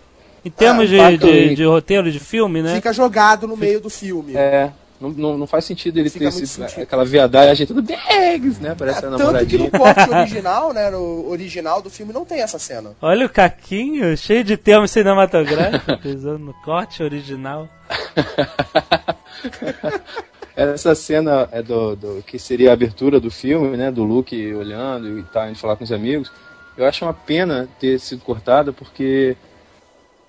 em 0.43 0.49
termos 0.49 0.91
Ah, 0.91 1.09
de, 1.11 1.17
de, 1.17 1.55
de 1.55 1.63
roteiro 1.63 2.11
de 2.11 2.19
filme, 2.19 2.61
né? 2.61 2.75
Fica 2.75 2.91
jogado 2.91 3.47
no 3.47 3.55
meio 3.55 3.79
do 3.79 3.89
filme. 3.89 4.35
É, 4.35 4.71
Não, 4.99 5.09
não, 5.11 5.37
não 5.37 5.45
faz 5.47 5.63
sentido 5.65 5.99
ele 5.99 6.09
Fica 6.09 6.25
ter 6.25 6.29
esse, 6.29 6.47
sentido. 6.47 6.81
aquela 6.81 7.05
viadagem 7.05 7.67
toda 7.67 7.81
Bags, 7.83 8.59
né? 8.59 8.73
Parece 8.77 8.97
a 8.99 9.01
Tanto 9.01 9.17
que 9.17 9.23
namoradinha. 9.23 9.63
no 9.65 9.71
corte 9.71 10.09
original, 10.09 10.73
né, 10.73 10.89
no 10.89 11.29
original 11.29 11.81
do 11.83 11.89
filme 11.89 12.11
não 12.11 12.25
tem 12.25 12.41
essa 12.41 12.57
cena. 12.57 12.91
Olha 13.01 13.25
o 13.25 13.29
Caquinho, 13.29 14.17
cheio 14.17 14.43
de 14.43 14.57
termos 14.57 14.89
cinematográficos, 14.89 16.15
usando 16.15 16.39
no 16.45 16.53
corte 16.65 17.03
original. 17.03 17.69
Essa 20.55 20.95
cena 20.95 21.47
é 21.51 21.61
do, 21.61 21.95
do- 21.95 22.23
que 22.25 22.39
seria 22.39 22.71
a 22.71 22.73
abertura 22.73 23.19
do 23.19 23.29
filme, 23.29 23.77
né? 23.77 23.91
Do 23.91 24.03
Luke 24.03 24.53
olhando 24.55 25.19
e 25.19 25.23
tá 25.23 25.47
indo 25.49 25.57
falar 25.59 25.75
com 25.75 25.83
os 25.83 25.91
amigos. 25.91 26.31
Eu 26.75 26.85
acho 26.87 27.05
uma 27.05 27.13
pena 27.13 27.67
ter 27.79 27.99
sido 27.99 28.21
cortada 28.23 28.73
porque 28.73 29.37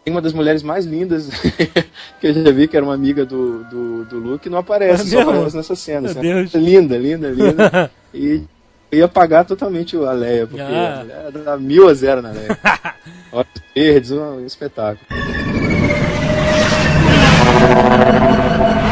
tem 0.04 0.14
uma 0.14 0.22
das 0.22 0.32
mulheres 0.32 0.62
mais 0.62 0.86
lindas 0.86 1.28
que 2.20 2.26
eu 2.28 2.32
já 2.34 2.50
vi, 2.50 2.66
que 2.66 2.76
era 2.76 2.84
uma 2.84 2.94
amiga 2.94 3.26
do, 3.26 3.64
do, 3.64 4.04
do 4.06 4.18
Luke, 4.18 4.48
não 4.48 4.58
aparece, 4.58 5.02
É 5.02 5.06
só 5.06 5.16
mesmo? 5.18 5.30
aparece 5.32 5.56
nessa 5.56 5.76
cena. 5.76 6.12
Meu. 6.14 6.22
Deus. 6.22 6.54
Linda, 6.54 6.96
linda, 6.96 7.28
linda. 7.28 7.90
e 8.14 8.42
ia 8.90 9.04
apagar 9.04 9.44
totalmente 9.44 9.96
a 9.96 10.12
Leia, 10.12 10.46
porque 10.46 10.62
Ah. 10.62 11.04
a 11.26 11.30
dá 11.30 11.56
mil 11.58 11.88
a 11.88 11.94
zero 11.94 12.22
na 12.22 12.30
Leia. 12.30 12.58
Olhos 13.32 13.48
verdes, 13.76 14.10
um 14.12 14.46
espetáculo. 14.46 15.06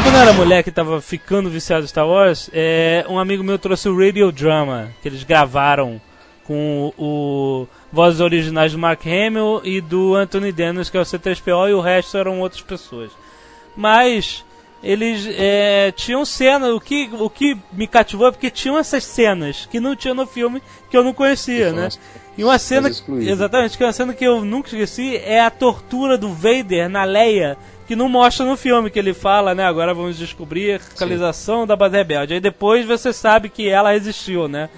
Quando 0.03 0.15
eu 0.15 0.21
era 0.21 0.33
mulher 0.33 0.63
que 0.63 0.71
tava 0.71 1.01
ficando 1.01 1.49
viciado 1.49 1.83
em 1.83 1.87
Star 1.87 2.07
Wars, 2.07 2.49
é, 2.53 3.03
um 3.09 3.17
amigo 3.17 3.43
meu 3.43 3.57
trouxe 3.57 3.89
o 3.89 3.97
Radio 3.97 4.31
Drama, 4.31 4.89
que 5.01 5.07
eles 5.09 5.23
gravaram 5.23 5.99
com 6.47 6.93
o, 6.97 7.03
o 7.03 7.67
vozes 7.91 8.21
originais 8.21 8.71
do 8.71 8.79
Mark 8.79 9.05
Hamill 9.05 9.61
e 9.63 9.81
do 9.81 10.15
Anthony 10.15 10.51
Daniels, 10.51 10.89
que 10.89 10.97
é 10.97 11.01
o 11.01 11.03
C3PO, 11.03 11.69
e 11.69 11.73
o 11.73 11.81
resto 11.81 12.17
eram 12.17 12.39
outras 12.39 12.61
pessoas. 12.61 13.11
Mas 13.75 14.45
eles 14.81 15.27
é, 15.27 15.91
tinham 15.91 16.23
cenas, 16.23 16.73
o 16.73 16.79
que, 16.79 17.09
o 17.13 17.29
que 17.29 17.57
me 17.73 17.85
cativou 17.85 18.27
é 18.27 18.31
porque 18.31 18.49
tinham 18.49 18.77
essas 18.77 19.03
cenas 19.03 19.67
que 19.69 19.79
não 19.79 19.95
tinha 19.95 20.13
no 20.13 20.25
filme 20.25 20.61
que 20.89 20.95
eu 20.95 21.03
não 21.03 21.13
conhecia, 21.13 21.73
né? 21.73 21.89
E 22.37 22.43
uma 22.43 22.59
cena, 22.59 22.87
exatamente, 23.19 23.77
que 23.77 23.83
é 23.83 23.87
uma 23.87 23.93
cena 23.93 24.13
que 24.13 24.23
eu 24.23 24.45
nunca 24.45 24.69
esqueci 24.69 25.17
é 25.17 25.41
a 25.41 25.49
tortura 25.49 26.17
do 26.17 26.29
Vader 26.29 26.87
na 26.87 27.03
Leia, 27.03 27.57
que 27.87 27.95
não 27.95 28.07
mostra 28.07 28.45
no 28.45 28.55
filme, 28.55 28.91
que 28.91 28.99
ele 28.99 29.13
fala, 29.13 29.55
né, 29.55 29.63
agora 29.65 29.93
vamos 29.93 30.17
descobrir 30.17 30.75
a 30.75 30.81
localização 30.91 31.65
da 31.65 31.75
base 31.75 31.97
rebelde. 31.97 32.35
Aí 32.35 32.39
depois 32.39 32.85
você 32.85 33.11
sabe 33.11 33.49
que 33.49 33.67
ela 33.67 33.95
existiu, 33.95 34.47
né? 34.47 34.69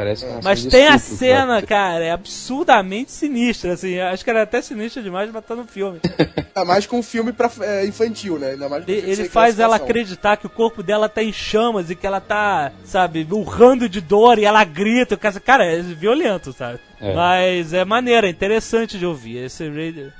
Parece 0.00 0.24
uma 0.24 0.40
Mas 0.42 0.60
cena 0.60 0.70
de 0.70 0.76
tem 0.76 0.86
a 0.86 0.96
estupro, 0.96 1.18
cena, 1.18 1.46
cara. 1.46 1.66
cara, 1.66 2.04
é 2.04 2.10
absurdamente 2.10 3.12
sinistra, 3.12 3.74
assim, 3.74 4.00
acho 4.00 4.24
que 4.24 4.30
era 4.30 4.44
até 4.44 4.62
sinistra 4.62 5.02
demais 5.02 5.30
pra 5.30 5.40
estar 5.40 5.54
no 5.54 5.66
filme. 5.66 6.00
Ainda 6.56 6.64
mais 6.64 6.86
com 6.86 7.00
um 7.00 7.02
filme 7.02 7.34
pra, 7.34 7.50
é, 7.60 7.84
infantil, 7.84 8.38
né? 8.38 8.52
Ainda 8.52 8.66
mais 8.66 8.82
com 8.82 8.90
Ele, 8.90 9.10
ele 9.10 9.28
faz 9.28 9.60
ela 9.60 9.76
acreditar 9.76 10.38
que 10.38 10.46
o 10.46 10.50
corpo 10.50 10.82
dela 10.82 11.06
tá 11.06 11.22
em 11.22 11.34
chamas 11.34 11.90
e 11.90 11.94
que 11.94 12.06
ela 12.06 12.18
tá, 12.18 12.72
sabe, 12.82 13.26
urrando 13.30 13.90
de 13.90 14.00
dor 14.00 14.38
e 14.38 14.46
ela 14.46 14.64
grita. 14.64 15.18
Cara, 15.18 15.38
Cara, 15.38 15.64
é 15.66 15.82
violento, 15.82 16.50
sabe? 16.54 16.80
É. 16.98 17.14
Mas 17.14 17.74
é 17.74 17.84
maneiro, 17.84 18.26
é 18.26 18.30
interessante 18.30 18.98
de 18.98 19.04
ouvir. 19.04 19.36
Esse 19.44 19.68
radio. 19.68 20.10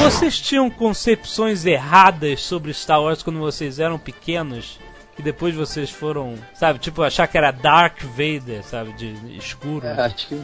Vocês 0.00 0.38
tinham 0.38 0.68
concepções 0.68 1.64
erradas 1.64 2.42
sobre 2.42 2.74
Star 2.74 3.00
Wars 3.02 3.22
quando 3.22 3.38
vocês 3.38 3.80
eram 3.80 3.98
pequenos? 3.98 4.78
Que 5.16 5.22
depois 5.22 5.54
vocês 5.54 5.90
foram, 5.90 6.34
sabe, 6.54 6.78
tipo, 6.78 7.02
achar 7.02 7.26
que 7.26 7.38
era 7.38 7.50
Dark 7.50 8.02
Vader, 8.02 8.62
sabe, 8.62 8.92
de 8.92 9.14
escuro. 9.38 9.86
É, 9.86 9.92
acho 10.02 10.28
que. 10.28 10.38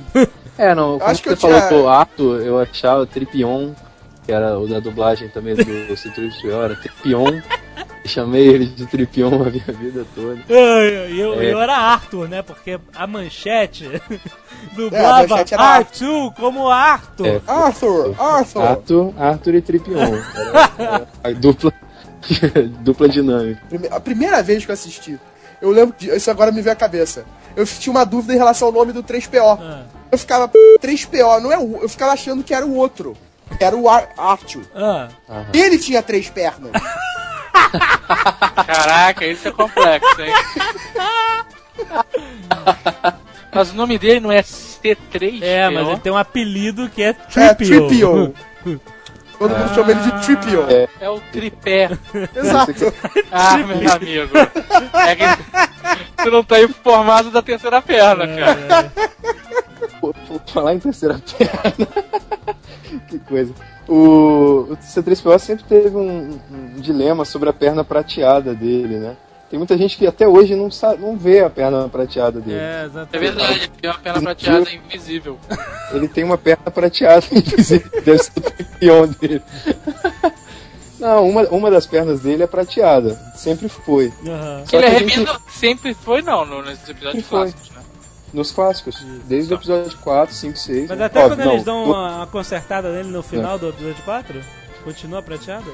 É, 0.56 0.74
não. 0.74 0.98
Quando 0.98 1.10
Acho 1.10 1.22
que 1.22 1.28
você 1.28 1.34
eu 1.34 1.36
falou 1.36 1.56
tinha- 1.68 1.68
do 1.82 1.88
Arthur, 1.88 2.40
eu 2.40 2.58
achava 2.58 3.06
Tripion, 3.06 3.72
que 4.24 4.32
era 4.32 4.58
o 4.58 4.66
da 4.66 4.80
dublagem 4.80 5.28
também 5.28 5.54
do 5.54 5.62
C3PO, 5.94 6.50
era 6.64 6.74
Tripion. 6.76 7.40
Chamei 8.04 8.48
ele 8.48 8.66
de 8.66 8.84
Tripion 8.86 9.42
a 9.46 9.50
minha 9.50 9.64
vida 9.78 10.04
toda. 10.14 10.40
Eu, 10.48 10.56
eu, 10.56 11.40
É. 11.40 11.52
eu 11.52 11.60
era 11.60 11.76
Arthur, 11.76 12.28
né? 12.28 12.42
Porque 12.42 12.80
a 12.96 13.06
manchete 13.06 13.86
É, 13.86 13.96
a 14.72 14.74
dublava 14.74 15.28
manchete 15.28 15.54
era 15.54 15.80
R2 15.84 16.34
como 16.34 16.68
Arthur. 16.68 17.26
É. 17.26 17.40
Arthur, 17.46 18.14
Arthur. 18.18 18.62
Arthur, 18.62 19.14
Arthur 19.18 19.54
e 19.54 19.60
Tripion. 19.62 19.98
Era, 19.98 20.70
era 20.78 21.08
a 21.22 21.30
dupla, 21.30 21.72
dupla 22.80 23.08
dinâmica. 23.08 23.62
A 23.90 24.00
primeira 24.00 24.42
vez 24.42 24.64
que 24.64 24.70
eu 24.70 24.74
assisti, 24.74 25.18
eu 25.60 25.70
lembro 25.70 25.94
de. 25.96 26.10
Isso 26.10 26.30
agora 26.30 26.50
me 26.50 26.60
veio 26.60 26.72
à 26.72 26.76
cabeça. 26.76 27.24
Eu 27.54 27.66
tinha 27.66 27.92
uma 27.92 28.04
dúvida 28.04 28.34
em 28.34 28.38
relação 28.38 28.68
ao 28.68 28.74
nome 28.74 28.92
do 28.92 29.02
3PO. 29.02 29.58
Ah. 29.60 29.82
Eu 30.10 30.18
ficava, 30.18 30.50
3PO, 30.80 31.40
não 31.40 31.52
é 31.52 31.58
o. 31.58 31.78
Eu 31.82 31.88
ficava 31.88 32.12
achando 32.12 32.42
que 32.42 32.54
era 32.54 32.66
o 32.66 32.74
outro. 32.74 33.16
Que 33.58 33.64
era 33.64 33.76
o 33.76 33.88
Ar 33.88 34.08
Arthur. 34.16 34.62
Ah. 34.74 35.08
Ele 35.52 35.78
tinha 35.78 36.02
três 36.02 36.30
pernas. 36.30 36.72
Caraca, 38.66 39.26
isso 39.26 39.48
é 39.48 39.50
complexo, 39.50 40.20
hein? 40.20 40.32
Mas 43.54 43.70
o 43.70 43.74
nome 43.74 43.98
dele 43.98 44.20
não 44.20 44.32
é 44.32 44.40
C3? 44.40 45.42
É, 45.42 45.68
mas 45.68 45.86
ele 45.86 46.00
tem 46.00 46.10
um 46.10 46.16
apelido 46.16 46.88
que 46.88 47.02
é 47.02 47.14
É, 47.36 47.54
Tripio. 47.54 48.34
Todo 49.42 49.58
mundo 49.58 49.74
chama 49.74 49.90
ele 49.90 50.00
de 50.02 50.24
Tripio. 50.24 50.66
É. 50.70 50.88
É 51.00 51.10
o 51.10 51.20
tripé. 51.32 51.90
Exato. 52.32 52.72
Ah, 53.32 53.56
meu 53.56 53.92
amigo. 53.92 54.38
É 55.08 55.16
que 55.16 56.22
tu 56.22 56.30
não 56.30 56.44
tá 56.44 56.60
informado 56.60 57.30
da 57.30 57.42
terceira 57.42 57.82
perna, 57.82 58.28
cara. 58.28 58.92
Pô, 60.00 60.14
vou 60.28 60.40
falar 60.46 60.74
em 60.74 60.78
terceira 60.78 61.20
perna. 61.36 61.88
que 63.08 63.18
coisa. 63.18 63.52
O, 63.88 64.68
o 64.70 64.76
C3PO 64.76 65.38
sempre 65.40 65.64
teve 65.64 65.96
um, 65.96 66.38
um 66.50 66.80
dilema 66.80 67.24
sobre 67.24 67.48
a 67.48 67.52
perna 67.52 67.82
prateada 67.82 68.54
dele, 68.54 68.98
né? 68.98 69.16
Tem 69.52 69.58
muita 69.58 69.76
gente 69.76 69.98
que 69.98 70.06
até 70.06 70.26
hoje 70.26 70.56
não, 70.56 70.70
sabe, 70.70 71.02
não 71.02 71.14
vê 71.14 71.40
a 71.40 71.50
perna 71.50 71.86
prateada 71.86 72.40
dele. 72.40 72.56
É, 72.58 72.80
É 72.80 72.84
exatamente. 72.86 73.18
verdade, 73.34 73.68
tem 73.78 73.90
uma 73.90 73.98
perna 73.98 74.22
prateada 74.22 74.70
invisível. 74.72 75.38
Ele 75.92 76.08
tem 76.08 76.24
uma 76.24 76.38
perna 76.38 76.70
prateada, 76.70 77.26
inclusive, 77.30 77.84
deve 78.00 78.18
ser 78.18 78.32
o 78.38 78.42
campeão 78.42 79.06
dele. 79.08 79.42
Não, 80.98 81.28
uma, 81.28 81.42
uma 81.48 81.70
das 81.70 81.86
pernas 81.86 82.20
dele 82.20 82.44
é 82.44 82.46
prateada. 82.46 83.14
Sempre 83.36 83.68
foi. 83.68 84.10
Só 84.66 84.78
Ele 84.78 84.86
que 84.86 84.92
é 84.92 84.96
a 84.96 84.98
gente- 85.26 85.40
sempre 85.50 85.92
foi, 85.92 86.22
não, 86.22 86.46
no- 86.46 86.62
nos 86.62 86.88
episódios 86.88 87.02
Sempre 87.12 87.22
foi. 87.22 87.38
clássicos, 87.40 87.70
né? 87.76 87.82
Nos 88.32 88.52
clássicos. 88.52 89.06
Desde 89.28 89.52
o 89.52 89.56
episódio 89.56 89.98
4, 89.98 90.34
5, 90.34 90.56
6. 90.56 90.88
Mas 90.88 90.98
né? 90.98 91.04
até 91.04 91.24
Óbvio, 91.26 91.36
quando 91.36 91.50
eles 91.52 91.64
não, 91.66 91.84
dão 91.84 91.84
do- 91.84 91.90
uma, 91.92 92.26
consertada 92.32 92.90
nele 92.90 93.10
no 93.10 93.22
final 93.22 93.58
do 93.58 93.68
episódio 93.68 94.02
4, 94.02 94.40
continua 94.82 95.20
prateado? 95.22 95.70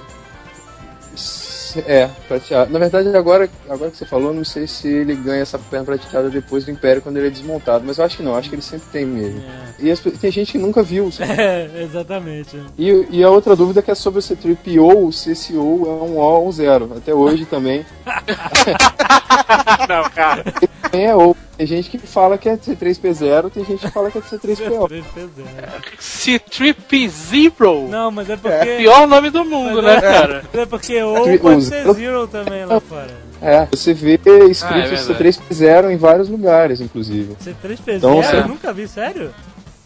É, 1.77 2.09
prateado. 2.27 2.73
Na 2.73 2.79
verdade, 2.79 3.09
agora, 3.17 3.49
agora 3.69 3.91
que 3.91 3.97
você 3.97 4.07
falou, 4.07 4.33
não 4.33 4.45
sei 4.45 4.67
se 4.67 4.89
ele 4.89 5.15
ganha 5.15 5.43
essa 5.43 5.59
perna 5.59 5.85
prateada 5.85 6.31
depois 6.31 6.65
do 6.65 6.71
Império 6.71 7.03
quando 7.03 7.17
ele 7.17 7.29
é 7.29 7.31
desmontado. 7.31 7.85
Mas 7.87 7.99
eu 7.99 8.05
acho 8.05 8.17
que 8.17 8.23
não, 8.23 8.35
acho 8.35 8.49
que 8.49 8.55
ele 8.55 8.63
sempre 8.63 8.89
tem 8.91 9.05
mesmo. 9.05 9.43
E 9.79 9.91
as 9.91 10.01
tem 10.01 10.31
gente 10.31 10.53
que 10.53 10.59
nunca 10.59 10.83
viu. 10.83 11.11
sabe? 11.13 11.33
É, 11.33 11.83
exatamente. 11.83 12.61
E, 12.79 13.07
e 13.11 13.23
a 13.23 13.31
outra 13.31 13.55
dúvida 13.55 13.83
que 13.83 13.91
é 13.91 13.95
sobre 13.95 14.21
o 14.21 14.23
C3PO, 14.23 15.13
se 15.13 15.33
esse 15.33 15.55
O 15.55 15.85
é 15.87 16.05
um 16.05 16.17
O 16.17 16.21
ou 16.21 16.49
um 16.49 16.53
zero. 16.53 16.93
Até 16.97 17.15
hoje 17.15 17.45
também. 17.45 17.85
Não, 19.89 20.11
cara. 20.11 20.45
Também 20.83 21.07
é 21.07 21.17
O. 21.17 21.37
Tem 21.59 21.67
gente 21.67 21.91
que 21.91 21.99
fala 21.99 22.39
que 22.39 22.49
é 22.49 22.57
C3P0, 22.57 23.51
tem 23.51 23.65
gente 23.65 23.81
que 23.85 23.91
fala 23.91 24.11
que 24.13 24.19
é 24.19 24.21
C3PO. 24.21 25.03
C-Trip 25.99 27.09
Zero. 27.09 27.89
Não, 27.89 28.13
mas 28.13 28.31
é 28.31 28.37
porque. 28.37 28.77
Pior 28.77 29.09
nome 29.09 29.29
do 29.31 29.45
mundo, 29.45 29.83
né, 29.83 29.95
Mas 29.97 30.05
é- 30.05 30.13
cara? 30.13 30.45
É 30.55 30.67
porque 30.67 31.03
ou 31.03 31.25
Tri- 31.25 31.39
pode 31.39 31.57
o 31.59 31.63
ser 31.63 31.93
zero- 31.93 32.29
também 32.29 32.65
lá 32.65 32.79
fora. 32.79 33.11
É, 33.43 33.67
você 33.71 33.93
vê 33.93 34.21
Ah, 34.25 34.31
é 34.31 34.45
escrito 34.47 34.89
verdade. 34.89 35.15
C3P0 35.15 35.91
em 35.93 35.97
vários 35.97 36.29
lugares, 36.29 36.81
inclusive. 36.81 37.35
C3P0? 37.45 37.97
Então, 37.97 38.23
você- 38.23 38.37
Eu 38.37 38.49
nunca 38.49 38.73
vi, 38.73 38.87
sério? 38.87 39.35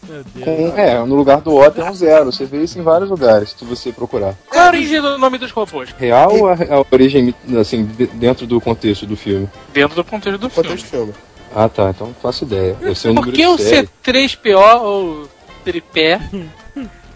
Meu 0.07 0.23
Deus. 0.35 0.45
Com, 0.45 0.77
é, 0.79 0.99
no 1.05 1.15
lugar 1.15 1.41
do 1.41 1.55
O 1.55 1.71
tem 1.71 1.83
um 1.83 1.93
zero. 1.93 2.25
Você 2.25 2.45
vê 2.45 2.61
isso 2.63 2.77
em 2.77 2.81
vários 2.83 3.09
lugares, 3.09 3.55
se 3.57 3.65
você 3.65 3.91
procurar. 3.91 4.35
Qual 4.49 4.61
é 4.63 4.65
a 4.65 4.69
origem 4.69 5.01
do 5.01 5.17
nome 5.17 5.37
dos 5.39 5.49
robôs? 5.51 5.89
Real 5.97 6.35
ou 6.35 6.49
a, 6.49 6.53
a 6.53 6.85
origem, 6.93 7.33
assim, 7.59 7.85
de- 7.85 8.07
dentro 8.07 8.45
do 8.45 8.59
contexto 8.61 9.05
do 9.07 9.15
filme? 9.17 9.49
Dentro 9.73 9.95
do 9.95 10.03
contexto 10.03 10.37
do 10.37 10.49
filme. 10.49 10.67
Contexto 10.69 10.87
filme. 10.89 11.13
Ah, 11.55 11.69
tá, 11.69 11.89
então 11.89 12.07
não 12.07 12.13
faço 12.15 12.43
ideia. 12.45 12.75
Por 12.75 13.31
que 13.31 13.45
o 13.45 13.57
de 13.57 13.63
série. 13.63 13.89
C3PO 14.03 14.81
ou 14.81 15.29
tripé 15.63 16.19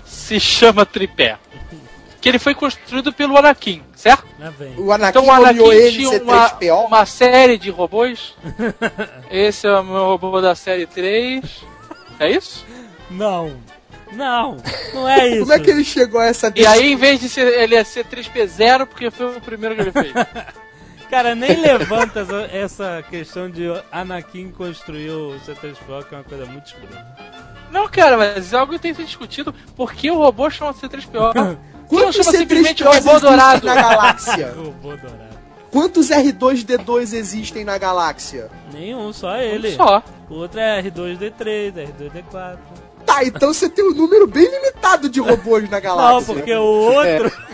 se 0.06 0.40
chama 0.40 0.86
tripé? 0.86 1.38
Que 2.22 2.30
ele 2.30 2.40
foi 2.40 2.56
construído 2.56 3.14
pelo 3.14 3.38
Anakin, 3.38 3.82
certo? 3.96 4.26
O 4.78 4.92
Anakin 4.92 5.20
Então 5.20 5.26
o 5.26 5.32
Anakin 5.32 5.92
tinha 5.92 6.22
uma, 6.22 6.50
C3PO. 6.50 6.86
uma 6.86 7.06
série 7.06 7.58
de 7.58 7.70
robôs. 7.70 8.36
Esse 9.30 9.68
é 9.68 9.80
o 9.80 9.84
meu 9.84 10.06
robô 10.06 10.42
da 10.42 10.56
série 10.56 10.86
3. 10.86 11.44
É 12.20 12.30
isso? 12.32 12.66
Não. 13.10 13.56
Não, 14.12 14.58
não 14.94 15.08
é 15.08 15.28
isso. 15.28 15.40
Como 15.42 15.54
é 15.54 15.60
que 15.60 15.70
ele 15.70 15.84
chegou 15.84 16.20
a 16.20 16.28
essa 16.28 16.52
E 16.56 16.66
aí, 16.66 16.94
em 16.94 16.96
vez 16.96 17.20
de 17.20 17.28
ser, 17.28 17.48
ele 17.48 17.76
é 17.76 17.84
C3P0, 17.84 18.86
porque 18.86 19.12
foi 19.12 19.38
o 19.38 19.42
primeiro 19.42 19.76
que 19.76 19.82
ele 19.82 19.92
fez. 19.92 20.14
Cara, 21.10 21.34
nem 21.36 21.62
levanta 21.62 22.20
essa, 22.20 22.50
essa 22.52 23.06
questão 23.10 23.50
de 23.50 23.64
Anakin 23.92 24.52
construiu 24.52 25.30
o 25.30 25.40
C3PO, 25.40 26.04
que 26.06 26.14
é 26.16 26.18
uma 26.18 26.24
coisa 26.24 26.46
muito 26.46 26.66
escura. 26.68 27.16
Não, 27.72 27.88
cara, 27.88 28.18
mas 28.18 28.52
é 28.54 28.58
algo 28.58 28.74
que 28.74 28.80
tem 28.80 28.92
que 28.92 28.98
ser 28.98 29.06
discutido. 29.06 29.54
Por 29.76 29.94
que 29.94 30.12
o 30.12 30.18
robô 30.18 30.50
chama 30.50 30.74
C3PO? 30.74 31.58
Quantos 31.88 32.16
chama 32.16 32.32
C3POs 32.32 32.38
simplesmente 32.38 32.84
robô 32.84 32.96
existem 32.98 33.20
dourado? 33.22 33.66
na 33.66 33.76
galáxia? 33.76 34.54
Robô 34.56 34.90
dourado. 34.90 35.38
Quantos 35.72 36.10
R2D2 36.10 37.14
existem 37.14 37.64
na 37.64 37.78
galáxia? 37.78 38.50
Nenhum, 38.74 39.12
só 39.14 39.38
ele. 39.38 39.76
Só. 39.76 40.02
O 40.30 40.36
outro 40.36 40.60
é 40.60 40.82
R2D3, 40.82 41.74
R2D4. 41.74 42.58
Tá, 43.06 43.24
então 43.24 43.54
você 43.54 43.70
tem 43.70 43.86
um 43.86 43.94
número 43.94 44.28
bem 44.28 44.50
limitado 44.50 45.08
de 45.10 45.22
robôs 45.22 45.70
na 45.70 45.78
Não, 45.78 45.82
galáxia. 45.82 46.34
porque 46.34 46.54
o 46.54 46.62
outro, 46.64 47.32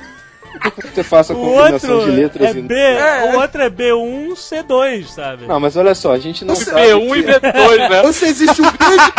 Você 0.93 1.03
faça 1.03 1.33
a 1.33 1.35
combinação 1.35 2.05
de 2.05 2.11
letras 2.11 2.55
é 2.55 2.59
e. 2.59 2.61
B, 2.61 2.75
É. 2.75 3.31
o 3.33 3.39
outro 3.39 3.61
é 3.61 3.69
B1, 3.69 4.33
C2, 4.35 5.07
sabe? 5.07 5.45
Não, 5.47 5.59
mas 5.59 5.75
olha 5.75 5.95
só, 5.95 6.13
a 6.13 6.19
gente 6.19 6.45
não 6.45 6.55
Você- 6.55 6.65
sabe. 6.65 6.81
B1 6.81 7.15
e 7.17 7.23
que- 7.23 7.31
B2, 7.39 7.89
né? 7.89 8.01
Ou 8.03 8.13
seja, 8.13 8.31
existe 8.31 8.61
um 8.61 8.71
grande 8.71 9.13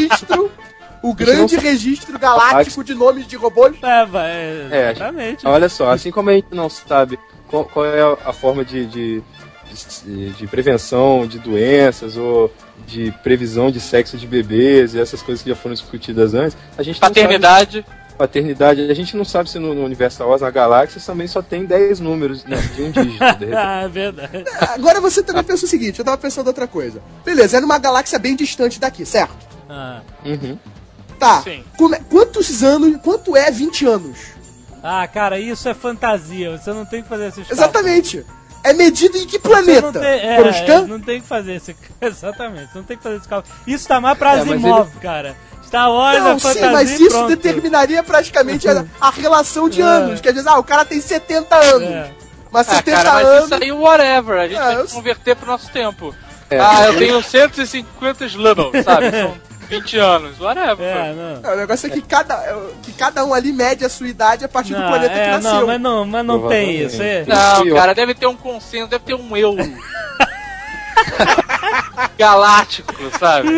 registro, 0.00 0.50
o 1.02 1.14
grande 1.14 1.56
não- 1.56 1.62
registro 1.62 2.18
galáctico 2.18 2.82
de 2.82 2.94
nomes 2.94 3.26
de 3.26 3.36
robôs. 3.36 3.76
É, 3.82 4.06
vai, 4.06 4.30
É, 4.30 4.90
exatamente. 4.94 5.46
Olha 5.46 5.68
só, 5.68 5.90
assim 5.90 6.10
como 6.10 6.30
a 6.30 6.32
gente 6.34 6.48
não 6.52 6.68
sabe 6.68 7.18
qual, 7.48 7.64
qual 7.64 7.86
é 7.86 8.00
a- 8.24 8.32
forma 8.32 8.64
de, 8.64 8.86
de, 8.86 9.22
de, 10.04 10.30
de 10.30 10.46
prevenção 10.46 11.26
de 11.26 11.38
doenças 11.38 12.16
ou 12.16 12.52
de 12.86 13.12
previsão 13.22 13.70
de 13.70 13.80
sexo 13.80 14.16
de 14.16 14.26
bebês 14.26 14.94
e 14.94 15.00
essas 15.00 15.20
coisas 15.22 15.42
que 15.42 15.50
já 15.50 15.56
foram 15.56 15.74
discutidas 15.74 16.32
antes, 16.34 16.56
a 16.76 16.82
gente 16.82 17.00
não 17.00 17.08
Paternidade. 17.08 17.84
sabe 17.86 17.97
paternidade, 18.18 18.82
a 18.90 18.94
gente 18.94 19.16
não 19.16 19.24
sabe 19.24 19.48
se 19.48 19.58
no, 19.58 19.72
no 19.74 19.84
universo 19.84 20.16
Star 20.16 20.28
Wars, 20.28 20.42
na 20.42 20.50
galáxia, 20.50 21.00
também 21.04 21.28
só 21.28 21.40
tem 21.40 21.64
10 21.64 22.00
números 22.00 22.44
né, 22.44 22.56
de 22.74 22.82
um 22.82 22.90
dígito. 22.90 23.18
Ah, 23.56 23.82
é 23.84 23.88
verdade. 23.88 24.44
Agora 24.74 25.00
você 25.00 25.22
também 25.22 25.44
pensa 25.44 25.64
o 25.64 25.68
seguinte, 25.68 25.98
eu 25.98 26.04
tava 26.04 26.18
pensando 26.18 26.48
outra 26.48 26.66
coisa. 26.66 27.00
Beleza, 27.24 27.56
é 27.56 27.60
numa 27.60 27.78
galáxia 27.78 28.18
bem 28.18 28.34
distante 28.34 28.80
daqui, 28.80 29.06
certo? 29.06 29.46
Ah. 29.70 30.00
Uhum. 30.24 30.58
Tá. 31.18 31.42
É- 31.46 31.62
quantos 32.08 32.62
anos, 32.62 32.96
quanto 33.02 33.36
é 33.36 33.50
20 33.50 33.86
anos? 33.86 34.18
Ah, 34.82 35.06
cara, 35.08 35.38
isso 35.38 35.68
é 35.68 35.74
fantasia. 35.74 36.56
Você 36.56 36.72
não 36.72 36.84
tem 36.84 37.02
que 37.02 37.08
fazer 37.08 37.24
esses 37.28 37.46
cálculos. 37.46 37.58
Exatamente. 37.58 38.24
É 38.64 38.72
medido 38.72 39.16
em 39.16 39.26
que 39.26 39.38
Você 39.38 39.48
não 39.48 39.50
planeta? 39.50 40.00
tem, 40.00 40.08
é, 40.08 40.36
Coruscant? 40.36 40.84
é, 40.84 40.86
não 40.86 41.00
tem 41.00 41.20
que 41.20 41.26
fazer 41.26 41.54
esse. 41.54 41.76
Exatamente, 42.00 42.70
não 42.74 42.82
tem 42.82 42.96
que 42.96 43.02
fazer 43.02 43.16
esse 43.16 43.28
cálculo. 43.28 43.54
Isso 43.66 43.86
tá 43.86 44.00
mais 44.00 44.18
pra 44.18 44.36
É, 44.36 44.40
Asimov, 44.40 44.90
cara. 45.00 45.36
Star 45.68 45.90
Wars 45.92 46.18
Não, 46.18 46.30
é 46.30 46.34
sim, 46.34 46.40
fantasia 46.40 46.70
mas 46.72 46.90
e 46.90 46.94
isso 47.04 47.10
pronto. 47.10 47.28
determinaria 47.28 48.02
praticamente 48.02 48.68
a, 48.68 48.84
a 49.00 49.10
relação 49.10 49.68
de 49.68 49.80
É. 49.80 49.84
anos. 49.84 50.20
Quer 50.20 50.32
dizer, 50.32 50.48
ah, 50.48 50.58
o 50.58 50.64
cara 50.64 50.84
tem 50.84 51.00
70 51.00 51.54
anos. 51.56 51.88
É. 51.88 52.10
Mas 52.50 52.68
Ah, 52.68 52.74
70 52.76 52.96
cara, 52.96 53.12
mas 53.12 53.26
anos. 53.28 53.44
isso 53.44 53.54
aí, 53.62 53.70
whatever. 53.72 54.38
A 54.40 54.48
gente 54.48 54.58
É, 54.58 54.62
vai 54.64 54.76
eu- 54.80 54.88
converter 54.88 55.36
pro 55.36 55.46
nosso 55.46 55.70
tempo. 55.70 56.14
É. 56.50 56.58
Ah, 56.58 56.86
eu 56.86 56.96
tenho 56.98 57.22
150 57.22 58.24
slubbles, 58.24 58.82
sabe? 58.84 59.10
São 59.10 59.34
20 59.68 59.98
anos, 59.98 60.40
whatever. 60.40 60.86
É, 60.86 61.12
não. 61.12 61.50
É, 61.50 61.54
o 61.54 61.58
negócio 61.58 61.86
é 61.86 61.90
que 61.90 62.00
cada, 62.00 62.34
é, 62.36 62.56
que 62.82 62.92
cada 62.92 63.22
um 63.26 63.34
ali 63.34 63.52
mede 63.52 63.84
a 63.84 63.88
sua 63.90 64.08
idade 64.08 64.46
a 64.46 64.48
partir 64.48 64.72
do 64.72 64.80
Não, 64.80 64.88
planeta 64.88 65.12
que 65.12 65.20
é, 65.20 65.30
nasceu. 65.32 65.52
não, 65.52 65.66
mas 65.66 65.80
não, 65.80 66.04
mas 66.06 66.24
não 66.24 66.48
tem 66.48 66.80
isso. 66.84 67.02
É. 67.02 67.24
Não, 67.26 67.56
Sim, 67.64 67.74
cara, 67.74 67.94
deve 67.94 68.14
ter 68.14 68.26
um 68.26 68.34
consenso, 68.36 68.86
deve 68.88 69.04
ter 69.04 69.12
um 69.14 69.36
eu. 69.36 69.54
Galáctico, 72.18 72.94
sabe? 73.18 73.48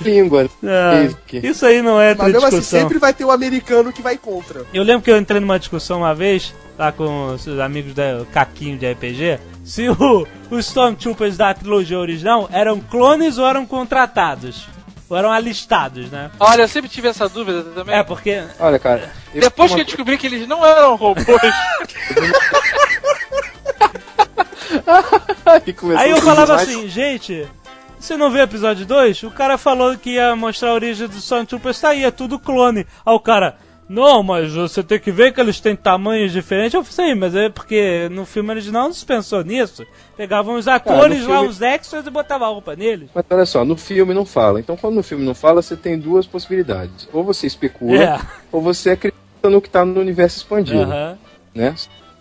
Língua. 0.00 0.44
Isso 0.44 1.18
que- 1.26 1.38
isso 1.38 1.66
aí 1.66 1.82
não 1.82 2.00
é 2.00 2.14
Mas 2.14 2.32
mesmo 2.32 2.46
assim, 2.46 2.62
sempre 2.62 2.98
vai 2.98 3.12
ter 3.12 3.24
um 3.24 3.30
americano 3.30 3.92
que 3.92 4.02
vai 4.02 4.16
contra. 4.16 4.64
Eu 4.72 4.82
lembro 4.82 5.02
que 5.02 5.10
eu 5.10 5.18
entrei 5.18 5.40
numa 5.40 5.58
discussão 5.58 5.98
uma 5.98 6.14
vez, 6.14 6.54
lá 6.78 6.92
com 6.92 7.26
os 7.34 7.46
amigos 7.60 7.94
da 7.94 8.24
Caquinho 8.32 8.78
de 8.78 8.90
RPG, 8.90 9.38
se 9.64 9.88
o, 9.88 10.26
os 10.50 10.66
Stormtroopers 10.66 11.36
da 11.36 11.52
trilogia 11.54 11.98
original 11.98 12.48
eram 12.52 12.80
clones 12.80 13.38
ou 13.38 13.46
eram 13.46 13.66
contratados. 13.66 14.66
Ou 15.08 15.16
eram 15.18 15.30
alistados, 15.30 16.10
né? 16.10 16.30
Olha, 16.40 16.62
eu 16.62 16.68
sempre 16.68 16.88
tive 16.88 17.08
essa 17.08 17.28
dúvida 17.28 17.62
também. 17.74 17.94
É, 17.94 18.02
porque. 18.02 18.42
Olha, 18.58 18.78
cara. 18.78 19.12
eu- 19.34 19.42
Depois 19.42 19.74
que 19.74 19.80
eu 19.82 19.84
descobri 19.84 20.16
que 20.16 20.26
eles 20.26 20.48
não 20.48 20.64
eram 20.64 20.96
robôs, 20.96 21.26
Aí 25.98 26.10
eu 26.10 26.16
falava 26.22 26.54
assim, 26.54 26.88
gente, 26.88 27.46
você 28.02 28.16
não 28.16 28.30
viu 28.30 28.40
o 28.40 28.44
episódio 28.44 28.84
2? 28.84 29.22
O 29.24 29.30
cara 29.30 29.56
falou 29.56 29.96
que 29.96 30.10
ia 30.10 30.34
mostrar 30.34 30.70
a 30.70 30.74
origem 30.74 31.06
dos 31.06 31.18
Stormtroopers, 31.18 31.80
tá 31.80 31.90
aí, 31.90 32.04
é 32.04 32.10
tudo 32.10 32.38
clone. 32.38 32.86
Aí 33.06 33.14
o 33.14 33.20
cara, 33.20 33.56
não, 33.88 34.22
mas 34.22 34.52
você 34.54 34.82
tem 34.82 34.98
que 34.98 35.10
ver 35.12 35.32
que 35.32 35.40
eles 35.40 35.60
têm 35.60 35.76
tamanhos 35.76 36.32
diferentes. 36.32 36.74
Eu 36.74 36.82
falei, 36.82 37.14
mas 37.14 37.34
é 37.34 37.48
porque 37.48 38.08
no 38.10 38.24
filme 38.24 38.50
original 38.50 38.84
não 38.84 38.92
se 38.94 39.04
pensou 39.04 39.44
nisso. 39.44 39.84
Pegavam 40.16 40.56
os 40.56 40.66
atores 40.66 41.26
lá, 41.26 41.34
filme- 41.36 41.48
os 41.48 41.60
extras 41.62 42.06
e 42.06 42.10
botavam 42.10 42.48
a 42.48 42.50
roupa 42.50 42.74
neles. 42.74 43.08
Mas 43.14 43.24
olha 43.30 43.46
só, 43.46 43.64
no 43.64 43.76
filme 43.76 44.12
não 44.14 44.24
fala. 44.24 44.58
Então, 44.60 44.76
quando 44.76 44.94
no 44.96 45.02
filme 45.02 45.24
não 45.24 45.34
fala, 45.34 45.62
você 45.62 45.76
tem 45.76 45.98
duas 45.98 46.26
possibilidades. 46.26 47.08
Ou 47.12 47.22
você 47.22 47.46
especula, 47.46 48.02
É. 48.02 48.20
ou 48.50 48.60
você 48.60 48.90
acredita 48.90 49.20
no 49.50 49.60
que 49.60 49.68
está 49.68 49.84
no 49.84 50.00
universo 50.00 50.38
expandido. 50.38 50.80
Aham. 50.82 51.18
Né? 51.54 51.74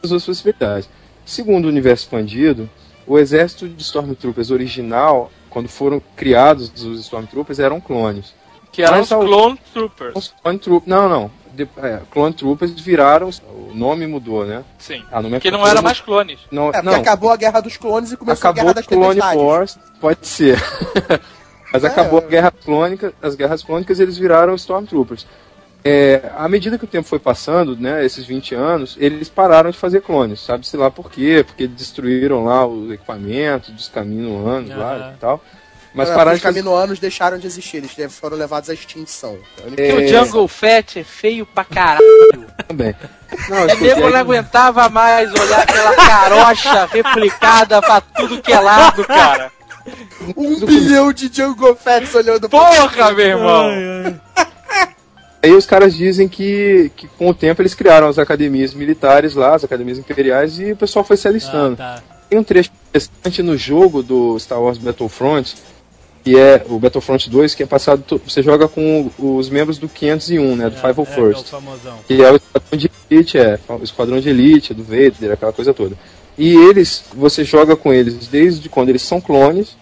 As 0.04 0.10
duas 0.10 0.26
possibilidades. 0.26 0.90
Segundo 1.26 1.66
o 1.66 1.70
universo 1.70 2.04
expandido, 2.04 2.70
o 3.08 3.18
exército 3.18 3.68
de 3.70 3.82
Stormtroopers 3.82 4.52
original, 4.52 5.32
quando 5.52 5.70
foram 5.70 6.02
criados 6.16 6.72
os 6.84 7.00
Stormtroopers, 7.02 7.60
eram 7.60 7.80
clones. 7.80 8.34
que 8.72 8.82
eram 8.82 8.98
Mas 8.98 9.12
os 9.12 9.18
Clone 9.18 9.60
Troopers. 9.74 10.16
Os 10.16 10.34
Clone 10.42 10.58
Troopers. 10.60 10.90
Não, 10.90 11.08
não. 11.08 11.32
De, 11.54 11.68
é, 11.78 12.00
Clone 12.10 12.34
Troopers 12.34 12.72
viraram. 12.80 13.30
O 13.70 13.72
nome 13.76 14.08
mudou, 14.08 14.46
né? 14.46 14.64
Sim. 14.80 15.04
A 15.12 15.22
nomenclatura 15.22 15.40
Que 15.42 15.52
não 15.52 15.68
eram 15.68 15.82
mais 15.82 16.00
clones. 16.00 16.40
Não, 16.50 16.70
É, 16.70 16.72
porque 16.72 16.86
não. 16.88 16.96
acabou 16.96 17.30
a 17.30 17.36
Guerra 17.36 17.60
dos 17.60 17.76
Clones 17.78 18.12
e 18.12 18.18
começou 18.18 18.48
a 18.48 18.52
acabou 18.52 18.74
Guerra 18.74 18.74
das 18.74 18.88
Clone. 18.88 19.20
Wars, 19.38 19.78
pode 20.00 20.26
ser. 20.26 20.58
Mas 21.74 21.84
É. 21.84 21.88
acabou 21.88 22.20
a 22.20 22.22
guerra 22.24 22.52
clônica, 22.52 23.14
as 23.22 23.36
guerras 23.36 23.64
clônicas 23.64 24.00
eles 24.00 24.18
viraram 24.18 24.56
Stormtroopers. 24.56 25.26
É, 25.84 26.22
à 26.38 26.48
medida 26.48 26.78
que 26.78 26.84
o 26.84 26.88
tempo 26.88 27.08
foi 27.08 27.18
passando, 27.20 27.76
né, 27.76 28.06
esses 28.06 28.24
20 28.26 28.54
anos, 28.54 28.96
eles 29.00 29.30
pararam 29.30 29.72
de 29.72 29.78
fazer 29.78 30.02
clones, 30.02 30.40
sabe-se 30.40 30.78
lá 30.78 30.92
por 30.92 31.10
quê, 31.10 31.44
porque 31.46 31.66
destruíram 31.68 32.44
lá 32.46 32.66
os 32.68 32.92
equipamentos 32.92 33.72
dos 33.72 33.88
caminoanos 33.88 34.70
lá 34.76 34.94
Aham. 34.96 35.14
e 35.16 35.18
tal. 35.20 35.44
Mas 35.94 36.08
É, 36.10 36.14
pararam 36.14 36.32
os 36.34 36.38
de 36.38 36.44
fazer... 36.44 36.60
caminoanos 36.62 37.00
deixaram 37.00 37.38
de 37.38 37.48
existir, 37.48 37.78
eles 37.78 37.92
foram 38.18 38.38
levados 38.38 38.70
à 38.70 38.74
extinção. 38.74 39.38
Porque 39.62 39.82
É. 39.82 39.94
o 39.96 40.08
Jungle 40.08 40.48
Fett 40.48 41.00
é 41.00 41.04
feio 41.04 41.46
pra 41.48 41.66
caralho. 41.66 42.46
também. 42.68 42.96
Não, 43.50 43.64
O 43.64 43.66
escutei 43.66 43.88
nego 43.88 44.00
não 44.02 44.08
aqui- 44.10 44.18
aguentava 44.18 44.90
mais 44.90 45.34
olhar 45.34 45.62
aquela 45.62 45.96
carocha 45.96 46.86
replicada 46.92 47.82
pra 47.82 48.02
tudo 48.02 48.42
que 48.42 48.52
é 48.54 48.60
lado, 48.60 49.04
cara. 49.06 49.50
Um 50.38 50.60
bilhão 50.66 51.12
de 51.14 51.30
Jungle 51.34 51.76
Fets 51.76 52.14
olhando 52.14 52.48
pra 52.50 52.60
Porra, 52.60 53.12
meu 53.14 53.26
irmão. 53.26 53.70
Ai, 53.70 54.20
ai. 54.36 54.48
Aí 55.44 55.54
os 55.54 55.66
caras 55.66 55.96
dizem 55.96 56.28
que, 56.28 56.92
que 56.96 57.08
com 57.08 57.30
o 57.30 57.34
tempo 57.34 57.62
eles 57.62 57.74
criaram 57.74 58.08
as 58.08 58.20
academias 58.20 58.74
militares 58.74 59.34
lá, 59.34 59.56
as 59.56 59.64
academias 59.64 59.98
imperiais, 59.98 60.60
e 60.60 60.74
o 60.74 60.78
pessoal 60.78 61.04
foi 61.04 61.18
se 61.18 61.28
alistando. 61.28 61.74
Ah, 61.80 61.96
tá. 61.98 62.04
Tem 62.30 62.38
um 62.38 62.44
trecho 62.44 62.70
interessante 62.90 63.42
no 63.42 63.58
jogo 63.58 64.04
do 64.04 64.38
Star 64.40 64.62
Wars 64.62 64.78
Battlefront, 64.78 65.56
que 66.24 66.38
é 66.38 66.64
o 66.70 66.78
Battlefront 66.78 67.30
2, 67.30 67.56
que 67.56 67.64
é 67.64 67.66
passado. 67.66 68.22
Você 68.26 68.44
joga 68.44 68.68
com 68.68 69.10
os 69.18 69.50
membros 69.50 69.80
do 69.80 69.90
501, 69.90 70.56
né? 70.56 70.70
Do 70.70 70.78
É, 70.78 70.94
501st. 70.94 71.54
É, 71.54 71.90
é. 71.90 71.94
Que 72.08 72.24
é 72.24 72.32
o 72.32 72.36
esquadrão 72.36 72.78
de 72.78 72.92
elite, 73.10 73.38
é. 73.40 73.60
O 73.68 73.84
esquadrão 73.84 74.20
de 74.20 74.30
elite, 74.30 74.74
do 74.74 74.84
Vader, 74.84 75.32
aquela 75.32 75.52
coisa 75.52 75.74
toda. 75.74 75.98
E 76.38 76.56
eles, 76.56 77.04
você 77.14 77.44
joga 77.44 77.76
com 77.76 77.92
eles 77.92 78.28
desde 78.28 78.70
quando 78.70 78.90
eles 78.90 79.02
são 79.02 79.20
clones, 79.20 79.76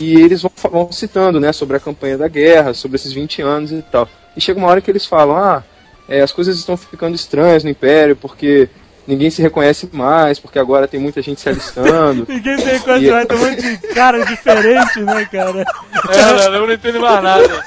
e 0.00 0.14
eles 0.14 0.42
vão, 0.42 0.50
vão 0.70 0.90
citando, 0.90 1.38
né, 1.38 1.52
sobre 1.52 1.76
a 1.76 1.80
campanha 1.80 2.18
da 2.18 2.26
guerra, 2.26 2.74
sobre 2.74 2.96
esses 2.96 3.12
20 3.12 3.42
anos 3.42 3.70
e 3.70 3.82
tal. 3.82 4.08
E 4.36 4.40
chega 4.40 4.58
uma 4.58 4.68
hora 4.68 4.80
que 4.80 4.90
eles 4.90 5.06
falam, 5.06 5.36
ah, 5.36 5.62
é, 6.08 6.20
as 6.20 6.32
coisas 6.32 6.56
estão 6.58 6.76
ficando 6.76 7.14
estranhas 7.14 7.64
no 7.64 7.70
Império, 7.70 8.16
porque 8.16 8.68
ninguém 9.06 9.30
se 9.30 9.42
reconhece 9.42 9.88
mais, 9.92 10.38
porque 10.38 10.58
agora 10.58 10.88
tem 10.88 11.00
muita 11.00 11.22
gente 11.22 11.40
se 11.40 11.48
alistando. 11.48 12.26
Ninguém 12.28 12.56
tem 12.56 12.78
quase 12.80 13.10
vai 13.10 13.26
ter 13.26 13.34
um 13.34 13.38
monte 13.38 13.62
de 13.62 13.88
cara 13.88 14.24
diferente, 14.24 15.00
né, 15.00 15.28
cara? 15.30 15.64
É, 16.10 16.48
não, 16.48 16.54
eu 16.54 16.66
não 16.66 16.72
entendo 16.72 17.00
mais 17.00 17.22
nada. 17.22 17.64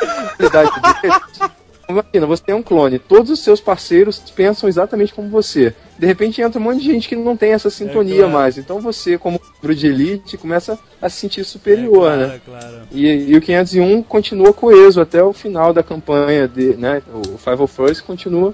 Deles. 1.87 2.03
Imagina, 2.03 2.25
você 2.25 2.43
tem 2.43 2.55
um 2.55 2.63
clone, 2.63 2.99
todos 2.99 3.29
os 3.29 3.39
seus 3.39 3.61
parceiros 3.61 4.19
pensam 4.35 4.67
exatamente 4.67 5.13
como 5.13 5.29
você. 5.29 5.73
De 5.97 6.05
repente 6.05 6.41
entra 6.41 6.59
um 6.59 6.63
monte 6.63 6.79
de 6.79 6.91
gente 6.91 7.07
que 7.07 7.15
não 7.15 7.37
tem 7.37 7.53
essa 7.53 7.69
sintonia 7.69 8.23
claro. 8.23 8.31
mais. 8.31 8.57
Então 8.57 8.79
você, 8.79 9.17
como 9.17 9.39
membro 9.61 9.75
de 9.75 9.87
elite, 9.87 10.37
começa 10.37 10.77
a 11.01 11.09
se 11.09 11.17
sentir 11.17 11.43
superior, 11.45 12.11
é, 12.11 12.17
né? 12.17 12.41
claro, 12.45 12.65
claro. 12.69 12.87
E, 12.91 13.07
e 13.07 13.35
o 13.35 13.41
501 13.41 14.03
continua 14.03 14.53
coeso 14.53 14.99
até 14.99 15.23
o 15.23 15.33
final 15.33 15.73
da 15.73 15.83
campanha, 15.83 16.47
de, 16.47 16.75
né? 16.75 17.01
O 17.13 17.37
501st 17.37 18.01
continua 18.01 18.53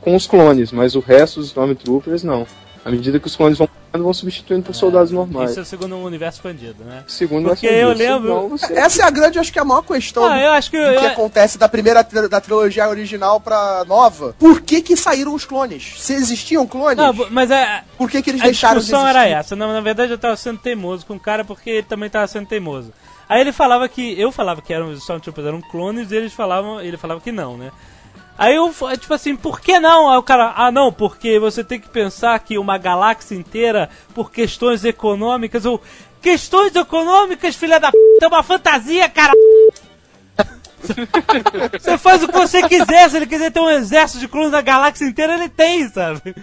com 0.00 0.16
os 0.16 0.26
clones, 0.26 0.72
mas 0.72 0.94
o 0.94 1.00
resto 1.00 1.40
dos 1.40 1.48
Stormtroopers 1.48 2.22
não. 2.22 2.46
À 2.84 2.90
medida 2.90 3.18
que 3.18 3.26
os 3.26 3.36
clones 3.36 3.58
vão 3.58 3.68
vão 3.92 4.12
substituindo 4.12 4.62
por 4.64 4.74
soldados 4.74 5.10
normais. 5.10 5.50
Isso 5.52 5.60
é 5.60 5.64
segundo 5.64 5.96
o 5.96 6.04
universo 6.04 6.38
expandido, 6.38 6.84
né? 6.84 7.04
Segundo 7.06 7.48
Porque 7.48 7.66
essa 7.66 7.76
eu 7.76 7.92
lembro- 7.92 8.28
senão 8.28 8.48
você- 8.48 8.72
Essa 8.78 9.02
é 9.02 9.04
a 9.04 9.10
grande, 9.10 9.38
acho 9.38 9.52
que 9.52 9.58
é 9.58 9.62
a 9.62 9.64
maior 9.64 9.82
questão 9.82 10.24
Ah, 10.26 10.38
eu 10.40 10.52
acho 10.52 10.70
que. 10.70 10.76
do 10.78 10.98
que 10.98 11.04
eu- 11.04 11.10
acontece 11.10 11.56
da 11.58 11.68
primeira 11.68 12.04
tri- 12.04 12.28
da 12.28 12.40
trilogia 12.40 12.88
original 12.88 13.40
pra 13.40 13.84
nova. 13.86 14.34
Por 14.38 14.60
que 14.60 14.80
que 14.82 14.96
saíram 14.96 15.34
os 15.34 15.44
clones? 15.44 15.94
Se 15.98 16.12
existiam 16.14 16.66
clones, 16.66 16.96
Não, 16.98 17.12
mas 17.30 17.50
é. 17.50 17.82
por 17.96 18.10
que 18.10 18.20
que 18.22 18.30
eles 18.30 18.40
A 18.42 18.44
deixaram 18.44 18.74
de 18.80 18.80
discussão 18.86 19.06
era 19.08 19.26
essa. 19.26 19.56
Na, 19.56 19.72
na 19.72 19.80
verdade, 19.80 20.12
eu 20.12 20.18
tava 20.18 20.36
sendo 20.36 20.58
teimoso 20.58 21.06
com 21.06 21.14
o 21.14 21.20
cara 21.20 21.44
porque 21.44 21.70
ele 21.70 21.82
também 21.84 22.10
tava 22.10 22.26
sendo 22.26 22.46
teimoso. 22.46 22.92
Aí 23.28 23.40
ele 23.40 23.52
falava 23.52 23.88
que. 23.88 24.18
Eu 24.18 24.32
falava 24.32 24.62
que 24.62 24.72
eram 24.72 24.90
os 24.90 25.00
Stormtroopers 25.00 25.46
eram 25.46 25.60
clones 25.60 26.10
e 26.10 26.16
eles 26.16 26.32
falavam. 26.32 26.80
Ele 26.80 26.96
falava 26.96 27.20
que 27.20 27.30
não, 27.30 27.56
né? 27.58 27.70
Aí 28.38 28.54
eu, 28.54 28.72
tipo 28.96 29.12
assim, 29.12 29.34
por 29.34 29.60
que 29.60 29.80
não? 29.80 30.08
Aí 30.08 30.16
o 30.16 30.22
cara, 30.22 30.52
ah 30.56 30.70
não, 30.70 30.92
porque 30.92 31.38
você 31.40 31.64
tem 31.64 31.80
que 31.80 31.88
pensar 31.88 32.38
que 32.38 32.56
uma 32.56 32.78
galáxia 32.78 33.34
inteira, 33.34 33.90
por 34.14 34.30
questões 34.30 34.84
econômicas, 34.84 35.64
ou 35.66 35.82
questões 36.22 36.72
econômicas, 36.76 37.56
filha 37.56 37.80
da 37.80 37.90
p, 37.90 37.98
é 38.22 38.26
uma 38.28 38.42
fantasia, 38.44 39.08
cara. 39.08 39.32
Você 41.78 41.98
faz 41.98 42.22
o 42.22 42.28
que 42.28 42.34
você 42.38 42.62
quiser, 42.68 43.10
se 43.10 43.16
ele 43.16 43.26
quiser 43.26 43.50
ter 43.50 43.58
um 43.60 43.68
exército 43.68 44.20
de 44.20 44.28
clones 44.28 44.52
da 44.52 44.60
galáxia 44.60 45.04
inteira, 45.04 45.34
ele 45.34 45.48
tem, 45.48 45.88
sabe? 45.88 46.34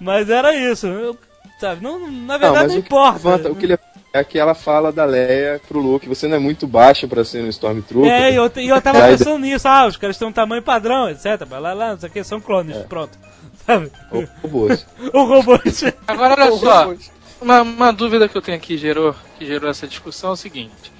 Mas 0.00 0.28
era 0.28 0.54
isso, 0.54 0.86
eu- 0.88 1.16
sabe? 1.60 1.82
Não, 1.82 2.10
na 2.10 2.36
verdade 2.36 2.68
não, 2.68 2.78
o 2.78 2.82
que 2.82 2.86
importa. 2.88 3.28
levanta- 3.28 3.50
o 3.52 3.54
que 3.54 3.66
é 4.14 4.22
que 4.22 4.38
ela 4.38 4.54
fala 4.54 4.92
da 4.92 5.04
Leia 5.04 5.60
pro 5.66 5.80
Luke, 5.80 6.08
você 6.08 6.28
não 6.28 6.36
é 6.36 6.38
muito 6.38 6.68
baixo 6.68 7.08
pra 7.08 7.24
ser 7.24 7.42
um 7.42 7.48
Stormtrooper. 7.48 8.12
É, 8.12 8.30
e 8.30 8.36
eu, 8.36 8.44
eu 8.44 8.80
tava 8.80 9.00
pensando 9.10 9.40
nisso, 9.40 9.66
ah, 9.66 9.88
os 9.88 9.96
caras 9.96 10.16
têm 10.16 10.28
um 10.28 10.32
tamanho 10.32 10.62
padrão, 10.62 11.10
etc. 11.10 11.44
Lá, 11.50 11.72
lá, 11.72 11.90
não 11.90 11.98
sei 11.98 12.08
o 12.08 12.12
que, 12.12 12.22
são 12.22 12.40
clones, 12.40 12.76
pronto. 12.88 13.18
Sabe? 13.66 13.90
Ou 14.12 14.24
robôs. 14.40 14.86
O 15.12 15.24
robô. 15.24 15.58
Agora 16.06 16.44
olha 16.44 16.56
só, 16.58 16.94
uma, 17.40 17.62
uma 17.62 17.92
dúvida 17.92 18.28
que 18.28 18.38
eu 18.38 18.42
tenho 18.42 18.56
aqui 18.56 18.78
gerou, 18.78 19.16
que 19.36 19.44
gerou 19.44 19.68
essa 19.68 19.88
discussão 19.88 20.30
é 20.30 20.32
o 20.34 20.36
seguinte. 20.36 20.92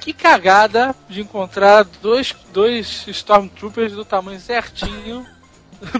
Que 0.00 0.14
cagada 0.14 0.96
de 1.10 1.20
encontrar 1.20 1.84
dois, 2.00 2.34
dois 2.54 3.04
Stormtroopers 3.06 3.92
do 3.92 4.04
tamanho 4.04 4.40
certinho 4.40 5.26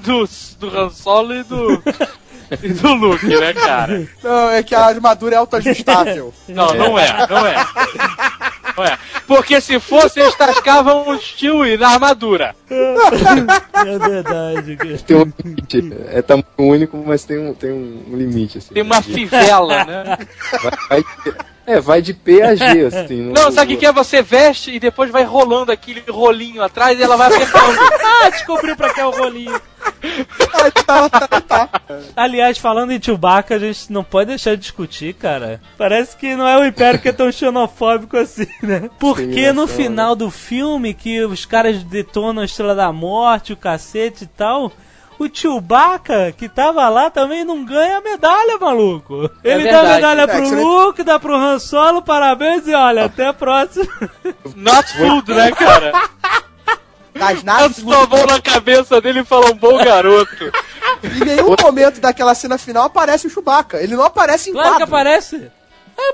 do, 0.03 0.27
do 0.59 0.79
Han 0.79 0.89
Solo 0.89 1.35
e 1.35 1.43
do, 1.43 1.83
e 2.63 2.69
do 2.73 2.95
Luke, 2.95 3.27
né, 3.27 3.53
cara? 3.53 4.09
Não, 4.23 4.51
é 4.51 4.63
que 4.63 4.75
a 4.75 4.85
armadura 4.85 5.35
é 5.35 5.39
autoajustável. 5.39 6.35
Não, 6.49 6.75
não 6.75 6.99
é, 6.99 7.27
não 7.29 7.47
é. 7.47 7.55
Não 8.77 8.85
é. 8.85 8.99
Porque 9.27 9.61
se 9.61 9.79
fosse, 9.79 10.21
eles 10.21 10.35
tascavam 10.35 11.09
o 11.09 11.19
Stewie 11.19 11.77
na 11.77 11.91
armadura. 11.91 12.55
É 12.69 13.99
verdade, 13.99 14.77
cara. 14.77 14.99
Tem 14.99 15.17
um 15.17 15.33
limite. 15.45 15.93
É 16.09 16.23
tamanho 16.23 16.45
único, 16.59 16.97
mas 17.07 17.25
tem 17.25 17.39
um, 17.39 17.55
tem 17.55 17.71
um 17.71 18.17
limite. 18.17 18.59
Assim. 18.59 18.75
Tem 18.75 18.83
uma 18.83 19.01
fivela, 19.01 19.85
né? 19.85 20.19
Vai, 20.89 21.03
vai 21.03 21.05
é, 21.71 21.81
vai 21.81 22.03
de 22.03 22.13
P 22.13 22.43
a 22.43 22.55
G, 22.55 22.87
assim. 22.87 23.33
Não, 23.33 23.51
sabe 23.53 23.73
o 23.73 23.75
que 23.75 23.81
que 23.81 23.87
é? 23.87 23.93
Você 23.93 24.23
veste 24.23 24.75
e 24.75 24.81
depois 24.81 25.11
vai 25.11 25.25
rolando 25.25 25.73
aquele 25.73 26.03
rolinho 26.09 26.63
atrás 26.63 26.99
e 26.99 27.03
ela 27.03 27.17
vai 27.17 27.29
apertando. 27.29 27.79
Ah, 28.23 28.29
descobriu 28.29 28.77
pra 28.77 28.93
que 28.93 29.01
é 29.01 29.07
o 29.07 29.11
rolinho. 29.11 29.59
Aliás, 32.15 32.59
falando 32.59 32.93
em 32.93 33.03
Chewbacca, 33.03 33.55
a 33.55 33.59
gente 33.59 33.91
não 33.91 34.05
pode 34.05 34.29
deixar 34.29 34.55
de 34.55 34.61
discutir, 34.61 35.15
cara. 35.15 35.59
Parece 35.79 36.17
que 36.17 36.37
não 36.37 36.47
é 36.47 36.59
o 36.59 36.67
Império 36.67 37.01
que 37.01 37.09
é 37.09 37.13
tão 37.13 37.33
xenofóbico 37.33 38.19
assim, 38.19 38.47
né? 38.63 38.91
Porque 38.99 39.49
Sim, 39.49 39.53
no 39.53 39.67
final 39.67 40.15
do 40.15 40.31
filme, 40.31 40.93
que 40.93 41.23
os 41.25 41.47
caras 41.47 41.83
detonam 41.83 42.43
a 42.43 42.45
Estrela 42.45 42.75
da 42.75 42.93
Morte, 42.93 43.55
o 43.55 43.57
cacete 43.57 44.25
e 44.25 44.27
tal... 44.27 44.71
O 45.23 45.29
Chewbacca, 45.31 46.33
que 46.33 46.49
tava 46.49 46.89
lá, 46.89 47.11
também 47.11 47.45
não 47.45 47.63
ganha 47.63 47.99
a 47.99 48.01
medalha, 48.01 48.57
maluco. 48.59 49.31
É 49.45 49.53
Ele 49.53 49.65
dá 49.65 49.81
a 49.81 49.83
verdade. 49.83 49.95
medalha 49.97 50.21
É, 50.23 50.27
pro 50.27 50.43
que 50.43 50.49
você- 50.49 50.55
Luke, 50.63 51.03
dá 51.03 51.19
pro 51.21 51.35
Han 51.37 51.59
Solo, 51.59 52.01
parabéns 52.01 52.67
e 52.67 52.73
olha, 52.75 53.05
até 53.05 53.27
a 53.27 53.33
próxima. 53.35 53.87
Not 54.57 54.91
food, 54.97 55.31
né, 55.35 55.51
cara? 55.53 55.93
Das 57.15 57.31
Ela 57.33 57.43
naves 57.45 57.83
mão 57.83 58.07
na 58.27 58.41
cabeça 58.41 58.99
dele 58.99 59.21
e 59.21 59.25
falou, 59.25 59.53
bom 59.55 59.77
garoto. 59.85 60.51
Em 61.05 61.25
nenhum 61.25 61.55
momento 61.63 62.01
daquela 62.01 62.35
cena 62.35 62.57
final 62.57 62.85
aparece 62.85 63.27
o 63.27 63.31
Chewbacca. 63.31 63.77
Ele 63.83 63.95
não 63.97 64.05
aparece 64.05 64.49
em 64.49 64.53
Claro 64.55 64.69
que 64.71 64.77
quadro. 64.79 64.95
aparece. 64.95 65.51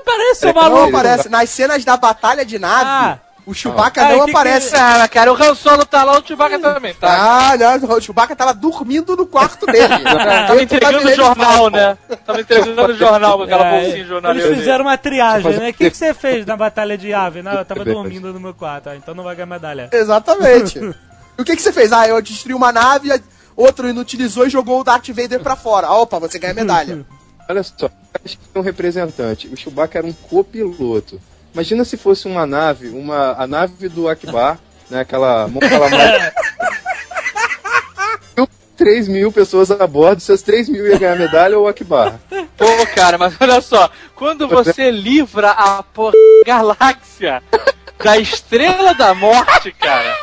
Aparece, 0.01 0.39
seu 0.41 0.49
É, 0.49 0.53
Não 0.53 0.61
maluco. 0.61 0.89
aparece. 0.97 1.29
Nas 1.29 1.49
cenas 1.49 1.85
da 1.85 1.95
batalha 1.95 2.43
de 2.45 2.59
nave, 2.59 2.83
Ah. 2.85 3.17
O 3.47 3.53
Chewbacca 3.53 4.01
Ah, 4.05 4.09
não 4.11 4.19
que 4.19 4.25
que- 4.25 4.31
aparece. 4.31 4.75
Ah, 4.75 5.07
cara, 5.07 5.31
o 5.33 5.35
Han 5.41 5.55
Solo 5.55 5.85
tá 5.85 6.03
lá, 6.03 6.19
o 6.19 6.23
Chewbacca 6.27 6.59
também, 6.59 6.93
tá? 6.93 7.51
Ah, 7.53 7.57
não, 7.57 7.95
o 7.97 8.01
Chewbacca 8.01 8.35
tava 8.35 8.53
dormindo 8.53 9.15
no 9.15 9.25
quarto 9.25 9.65
dele. 9.65 9.87
Tava 10.47 10.61
entregando 10.61 10.97
o 11.07 11.15
jornal, 11.15 11.69
né? 11.69 11.97
Tava 12.25 12.41
entregando 12.41 12.91
o 12.91 12.95
jornal 12.95 13.37
com 13.37 13.43
aquela 13.45 13.65
É, 13.65 13.81
bolsinha 13.81 14.05
jornalista. 14.05 14.47
Eles 14.47 14.59
fizeram 14.59 14.85
uma 14.85 14.97
triagem, 14.97 15.57
né? 15.57 15.69
O 15.69 15.73
que, 15.73 15.89
que 15.89 15.97
você 15.97 16.13
fez 16.13 16.45
na 16.45 16.55
batalha 16.57 16.97
de 16.97 17.13
ave? 17.13 17.41
Não, 17.41 17.53
eu 17.53 17.65
tava 17.65 17.83
dormindo 17.85 18.31
no 18.33 18.39
meu 18.39 18.53
quarto, 18.53 18.89
ah, 18.89 18.95
então 18.95 19.15
não 19.15 19.23
vai 19.23 19.35
ganhar 19.35 19.47
medalha. 19.47 19.89
Exatamente. 19.91 20.79
E 21.37 21.41
o 21.43 21.45
que, 21.45 21.55
que 21.55 21.61
você 21.61 21.71
fez? 21.71 21.93
Ah, 21.93 22.07
eu 22.07 22.19
destruí 22.19 22.55
uma 22.55 22.71
nave, 22.71 23.09
outro 23.55 23.87
inutilizou 23.87 24.47
e 24.47 24.49
jogou 24.49 24.81
o 24.81 24.83
Darth 24.83 25.07
Vader 25.09 25.39
pra 25.39 25.55
fora. 25.55 25.85
Ah, 25.85 25.95
opa, 25.95 26.17
você 26.19 26.39
ganha 26.39 26.51
medalha. 26.55 27.05
Olha 27.47 27.61
só, 27.61 27.91
acho 28.25 28.39
que 28.39 28.47
tem 28.47 28.59
um 28.59 28.65
representante. 28.65 29.47
O 29.47 29.55
Chewbacca 29.55 29.99
era 29.99 30.07
um 30.07 30.13
copiloto. 30.13 31.21
Imagina 31.57 31.83
se 31.83 31.97
fosse 31.97 32.27
uma 32.27 32.45
nave, 32.45 32.89
uma, 32.89 33.31
a 33.31 33.47
nave 33.47 33.89
do 33.89 34.07
Akbar, 34.07 34.59
né? 34.91 34.99
Aquela 34.99 35.47
mão 35.47 35.59
calamar. 35.59 36.31
3 38.77 39.07
mil 39.07 39.31
pessoas 39.31 39.71
a 39.71 39.87
bordo, 39.87 40.21
se 40.21 40.31
as 40.31 40.43
3 40.43 40.69
mil 40.69 40.85
ia 40.85 40.99
ganhar 40.99 41.17
medalha 41.17 41.57
ou 41.57 41.65
o 41.65 41.67
Akbar. 41.67 42.19
Pô, 42.55 42.67
cara, 42.93 43.17
mas 43.17 43.33
olha 43.41 43.59
só, 43.59 43.89
quando 44.13 44.47
você 44.47 44.91
livra 44.91 45.49
a 45.49 45.81
porra 45.81 46.13
galáxia 46.45 47.41
da 48.03 48.19
estrela 48.19 48.93
da 48.93 49.15
morte, 49.15 49.71
cara, 49.71 50.15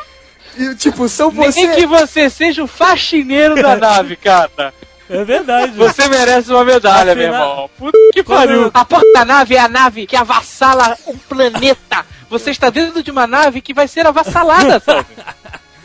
E, 0.57 0.73
tipo, 0.77 1.09
são 1.09 1.33
nem 1.33 1.51
você. 1.51 1.75
que 1.75 1.85
você 1.85 2.31
seja 2.31 2.63
o 2.63 2.69
faxineiro 2.69 3.57
da 3.61 3.75
nave, 3.75 4.15
cara, 4.15 4.73
É 5.09 5.25
verdade. 5.25 5.73
você 5.77 6.09
merece 6.09 6.51
uma 6.51 6.65
medalha, 6.65 7.15
meu 7.15 7.29
Afinal- 7.29 7.51
irmão. 7.51 7.71
Puta 7.79 7.99
que 8.13 8.23
pariu. 8.23 8.71
A 8.73 8.85
porra 8.85 9.03
da 9.13 9.25
nave 9.25 9.55
é 9.55 9.61
a 9.61 9.69
nave 9.69 10.07
que 10.07 10.17
avassala 10.17 10.97
um 11.07 11.17
planeta. 11.19 12.05
Você 12.31 12.51
está 12.51 12.71
dentro 12.71 13.03
de 13.03 13.11
uma 13.11 13.27
nave 13.27 13.61
que 13.61 13.75
vai 13.75 13.87
ser 13.87 14.07
avassalada, 14.07 14.81
sabe? 14.81 15.07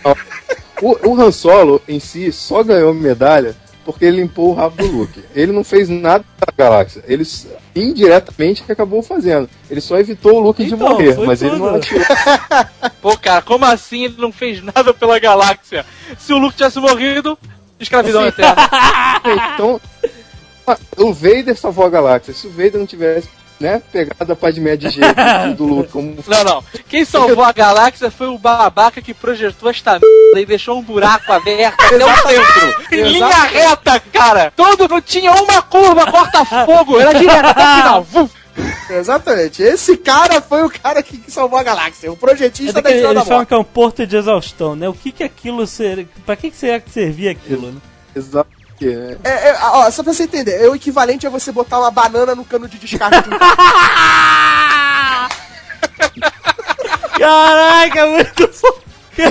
O, 0.82 1.10
o 1.10 1.22
Han 1.22 1.30
Solo 1.30 1.82
em 1.86 2.00
si 2.00 2.32
só 2.32 2.64
ganhou 2.64 2.94
medalha 2.94 3.54
porque 3.84 4.06
ele 4.06 4.22
limpou 4.22 4.50
o 4.52 4.54
rabo 4.54 4.78
do 4.78 4.86
Luke. 4.90 5.22
Ele 5.36 5.52
não 5.52 5.62
fez 5.62 5.90
nada 5.90 6.24
da 6.40 6.54
galáxia. 6.56 7.04
Ele 7.06 7.26
indiretamente 7.76 8.64
acabou 8.72 9.02
fazendo. 9.04 9.50
Ele 9.70 9.82
só 9.82 9.98
evitou 10.00 10.36
o 10.36 10.40
Luke 10.40 10.64
de 10.64 10.74
Então, 10.74 10.90
morrer, 10.90 11.16
foi 11.16 11.26
mas 11.28 11.42
ele 11.42 11.58
não 11.58 11.66
tudo. 11.74 11.76
atirou. 11.78 12.06
Pô, 13.02 13.18
cara, 13.18 13.42
como 13.42 13.66
assim 13.66 14.06
ele 14.06 14.16
não 14.18 14.32
fez 14.32 14.62
nada 14.64 14.94
pela 14.94 15.20
galáxia? 15.20 15.86
Se 16.18 16.32
o 16.34 16.38
Luke 16.38 16.56
tivesse 16.56 16.80
morrido, 16.80 17.38
escravidão 17.80 18.26
eterna. 18.26 18.70
Então, 19.54 19.82
o 20.98 21.14
Vader 21.14 21.58
salvou 21.58 21.86
a 21.86 21.90
galáxia. 21.90 22.34
Se 22.34 22.48
o 22.48 22.52
Vader 22.52 22.78
não 22.78 22.86
tivesse, 22.86 23.28
né, 23.60 23.82
pegado 23.92 24.32
a 24.32 24.36
Padmé 24.36 24.78
de 24.78 24.90
jeito 24.90 25.14
do 25.58 25.66
Luke 25.66 25.92
como 25.92 26.16
Não, 26.26 26.44
não. 26.44 26.64
Quem 26.88 27.04
salvou 27.04 27.44
a 27.44 27.52
galáxia 27.52 28.10
foi 28.10 28.28
o 28.28 28.38
babaca 28.38 29.02
que 29.02 29.14
projetou 29.14 29.70
esta 29.70 30.00
merda 30.00 30.40
e 30.40 30.46
deixou 30.46 30.78
um 30.78 30.82
buraco 30.82 31.32
aberto 31.32 31.84
até 31.84 32.06
o 32.06 32.28
centro. 32.28 32.96
Em 32.96 33.04
linha 33.04 33.44
reta, 33.44 34.00
cara. 34.12 34.54
Todo 34.56 34.88
não 34.88 35.02
tinha 35.02 35.32
uma 35.34 35.62
curva, 35.62 36.10
corta-fogo. 36.10 37.00
Era 37.00 37.14
direto 37.14 37.46
até 37.46 37.62
o 37.62 37.76
final. 37.76 38.04
Vum. 38.04 38.30
Exatamente. 38.90 39.62
Esse 39.64 39.96
cara 39.98 40.42
foi 40.42 40.64
o 40.64 40.70
cara 40.70 41.02
que, 41.04 41.18
que 41.18 41.32
salvou 41.32 41.58
a 41.60 41.64
galáxia. 41.64 42.10
O 42.12 42.16
É 42.16 42.18
projetista 42.18 42.74
da 42.74 42.82
daquele- 42.82 43.02
Estrela 43.02 43.24
da 43.24 43.30
Morte. 43.36 43.48
que 43.48 43.54
é 43.54 43.58
um 43.58 43.64
porto 43.64 44.06
de 44.08 44.16
exaustão, 44.18 44.76
né? 44.76 44.88
O 44.90 44.94
que 44.94 45.12
que 45.12 45.24
aquilo 45.24 45.66
ser... 45.68 46.08
Pra 46.26 46.36
que 46.36 46.50
que 46.52 46.58
será 46.58 46.80
que 46.80 46.90
servia 46.92 47.32
aquilo, 47.32 47.72
né? 47.72 47.80
Exato. 48.16 48.50
É, 48.82 49.18
é, 49.50 49.58
ó, 49.62 49.92
só 49.92 50.02
pra 50.04 50.14
você 50.14 50.24
entender, 50.24 50.64
é 50.64 50.70
o 50.70 50.74
equivalente 50.74 51.28
a 51.28 51.30
você 51.30 51.52
botar 51.52 51.80
uma 51.80 51.92
banana 51.92 52.34
no 52.34 52.46
cano 52.46 52.66
de 52.66 52.78
descarte 52.78 53.28
de 53.28 53.36
um 53.36 53.38
Caraca, 57.20 58.06
muito. 58.06 58.50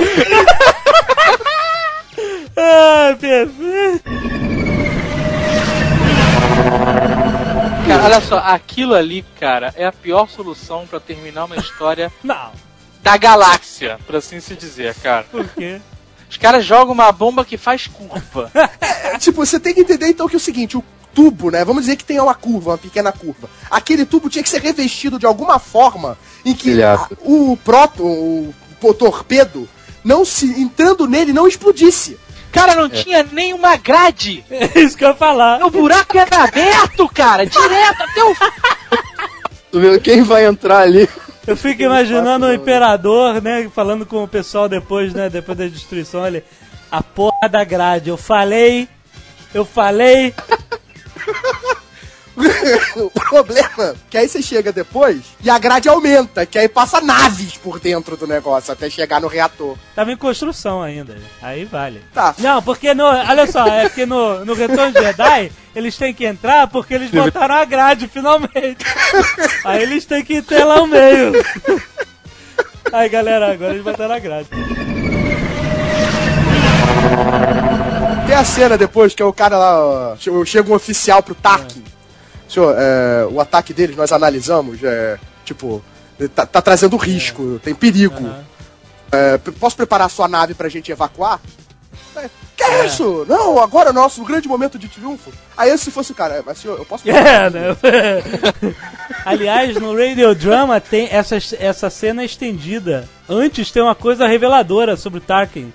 Ai, 2.56 3.14
perfeito. 3.16 4.47
Cara, 7.88 8.04
olha 8.04 8.20
só, 8.20 8.38
aquilo 8.38 8.94
ali, 8.94 9.24
cara, 9.40 9.72
é 9.76 9.86
a 9.86 9.92
pior 9.92 10.28
solução 10.28 10.86
pra 10.86 11.00
terminar 11.00 11.44
uma 11.46 11.56
história 11.56 12.12
Não, 12.22 12.50
da 13.02 13.16
galáxia, 13.16 13.98
por 14.06 14.16
assim 14.16 14.40
se 14.40 14.54
dizer, 14.54 14.94
cara. 14.96 15.24
por 15.30 15.46
quê? 15.48 15.80
Os 16.30 16.36
caras 16.36 16.64
jogam 16.64 16.92
uma 16.92 17.10
bomba 17.10 17.44
que 17.44 17.56
faz 17.56 17.86
curva. 17.86 18.50
Tipo, 19.18 19.44
você 19.44 19.58
tem 19.58 19.72
que 19.74 19.80
entender 19.80 20.06
então 20.08 20.28
que 20.28 20.36
é 20.36 20.38
o 20.38 20.40
seguinte, 20.40 20.76
o 20.76 20.84
tubo, 21.14 21.50
né? 21.50 21.64
Vamos 21.64 21.84
dizer 21.84 21.96
que 21.96 22.04
tem 22.04 22.20
uma 22.20 22.34
curva, 22.34 22.72
uma 22.72 22.78
pequena 22.78 23.10
curva. 23.10 23.48
Aquele 23.70 24.04
tubo 24.04 24.28
tinha 24.28 24.42
que 24.44 24.48
ser 24.50 24.60
revestido 24.60 25.18
de 25.18 25.24
alguma 25.26 25.58
forma 25.58 26.16
em 26.44 26.54
que 26.54 26.80
a- 26.82 27.08
o 27.22 27.56
próprio 27.64 28.04
o, 28.06 28.54
o 28.82 28.94
torpedo 28.94 29.66
não 30.04 30.24
se 30.24 30.60
entrando 30.60 31.08
nele 31.08 31.32
não 31.32 31.48
explodisse. 31.48 32.18
Cara, 32.52 32.74
não 32.74 32.88
tinha 32.88 33.26
nem 33.30 33.52
uma 33.52 33.76
grade. 33.76 34.44
É 34.50 34.80
isso 34.80 34.96
que 34.96 35.04
eu 35.04 35.08
ia 35.08 35.14
falar. 35.14 35.64
O 35.64 35.70
buraco 35.70 36.16
era 36.16 36.44
aberto, 36.44 37.08
cara, 37.08 37.44
direto 37.44 38.02
até 38.02 38.24
o 38.24 38.34
Tu 39.70 39.80
vê 39.80 40.00
quem 40.00 40.22
vai 40.22 40.46
entrar 40.46 40.80
ali? 40.80 41.08
Eu 41.46 41.56
fico 41.56 41.82
imaginando 41.82 42.46
o 42.46 42.52
imperador, 42.52 43.40
né, 43.40 43.70
falando 43.74 44.04
com 44.04 44.22
o 44.22 44.28
pessoal 44.28 44.68
depois, 44.68 45.14
né, 45.14 45.30
depois 45.30 45.56
da 45.56 45.66
destruição, 45.66 46.26
ele, 46.26 46.44
a 46.90 47.02
porra 47.02 47.48
da 47.50 47.64
grade, 47.64 48.10
eu 48.10 48.16
falei, 48.16 48.88
eu 49.54 49.64
falei, 49.64 50.34
o 52.96 53.10
problema 53.10 53.68
é 53.80 53.94
que 54.08 54.16
aí 54.16 54.28
você 54.28 54.40
chega 54.40 54.72
depois 54.72 55.20
e 55.42 55.50
a 55.50 55.58
grade 55.58 55.88
aumenta, 55.88 56.46
que 56.46 56.58
aí 56.58 56.68
passa 56.68 57.00
naves 57.00 57.56
por 57.56 57.80
dentro 57.80 58.16
do 58.16 58.26
negócio 58.26 58.72
até 58.72 58.88
chegar 58.88 59.20
no 59.20 59.26
reator. 59.28 59.76
Tava 59.94 60.12
em 60.12 60.16
construção 60.16 60.82
ainda. 60.82 61.16
Aí 61.42 61.64
vale. 61.64 62.02
Tá. 62.14 62.34
Não, 62.38 62.62
porque 62.62 62.94
no. 62.94 63.04
Olha 63.04 63.46
só, 63.50 63.66
é 63.66 63.88
porque 63.88 64.06
no, 64.06 64.44
no 64.44 64.54
Retorno 64.54 64.92
de 64.92 65.00
Jedi 65.00 65.52
eles 65.74 65.96
têm 65.96 66.14
que 66.14 66.24
entrar 66.24 66.66
porque 66.68 66.94
eles 66.94 67.10
botaram 67.10 67.56
a 67.56 67.64
grade 67.64 68.08
finalmente. 68.08 68.84
Aí 69.64 69.82
eles 69.82 70.04
têm 70.04 70.24
que 70.24 70.42
ter 70.42 70.64
lá 70.64 70.82
o 70.82 70.86
meio. 70.86 71.32
Aí 72.92 73.08
galera, 73.08 73.52
agora 73.52 73.72
eles 73.72 73.84
botaram 73.84 74.14
a 74.14 74.18
grade. 74.18 74.48
Tem 78.26 78.34
a 78.34 78.44
cena 78.44 78.76
depois 78.76 79.14
que 79.14 79.22
é 79.22 79.24
o 79.24 79.32
cara 79.32 79.56
lá, 79.56 79.80
ó, 79.80 80.16
chega 80.44 80.70
um 80.70 80.74
oficial 80.74 81.22
pro 81.22 81.34
Tarkin. 81.34 81.82
Senhor, 82.48 82.74
é, 82.78 83.26
o 83.30 83.40
ataque 83.40 83.72
deles 83.74 83.96
nós 83.96 84.10
analisamos, 84.12 84.82
é, 84.82 85.18
tipo, 85.44 85.82
tá, 86.34 86.46
tá 86.46 86.62
trazendo 86.62 86.96
risco, 86.96 87.60
tem 87.62 87.74
perigo. 87.74 88.28
É, 89.12 89.38
p- 89.38 89.52
posso 89.52 89.76
preparar 89.76 90.06
a 90.06 90.10
sua 90.10 90.28
nave 90.28 90.54
pra 90.54 90.68
gente 90.68 90.90
evacuar? 90.90 91.40
É, 92.16 92.28
que 92.56 92.62
é 92.64 92.86
isso? 92.86 93.24
Não, 93.28 93.58
agora 93.60 93.90
é 93.90 93.92
nosso 93.92 94.24
grande 94.24 94.48
momento 94.48 94.78
de 94.78 94.88
triunfo. 94.88 95.30
Aí 95.56 95.76
se 95.78 95.90
fosse 95.90 96.12
o 96.12 96.14
cara, 96.14 96.36
é, 96.36 96.42
mas 96.44 96.58
senhor, 96.58 96.78
eu 96.78 96.84
posso 96.84 97.04
É, 97.08 97.48
né? 97.50 97.76
Aliás, 99.24 99.76
no 99.76 99.96
Radio 99.96 100.34
Drama 100.34 100.80
tem 100.80 101.08
essa, 101.10 101.36
essa 101.58 101.90
cena 101.90 102.24
estendida. 102.24 103.08
Antes 103.28 103.70
tem 103.70 103.82
uma 103.82 103.94
coisa 103.94 104.26
reveladora 104.26 104.96
sobre 104.96 105.18
o 105.18 105.22
Tarkin. 105.22 105.72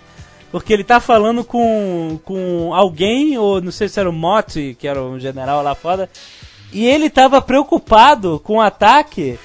Porque 0.52 0.72
ele 0.72 0.84
tá 0.84 1.00
falando 1.00 1.44
com, 1.44 2.20
com 2.24 2.74
alguém, 2.76 3.38
ou 3.40 3.60
não 3.60 3.72
sei 3.72 3.88
se 3.90 4.00
era 4.00 4.08
o 4.10 4.14
Mott, 4.14 4.76
que 4.80 4.88
era 4.88 5.02
um 5.02 5.20
general 5.20 5.64
lá 5.64 5.74
foda, 5.74 6.08
e 6.74 6.86
ele 6.86 7.10
tava 7.10 7.42
preocupado 7.42 8.42
com 8.44 8.58
o 8.58 8.62
ataque, 8.62 9.38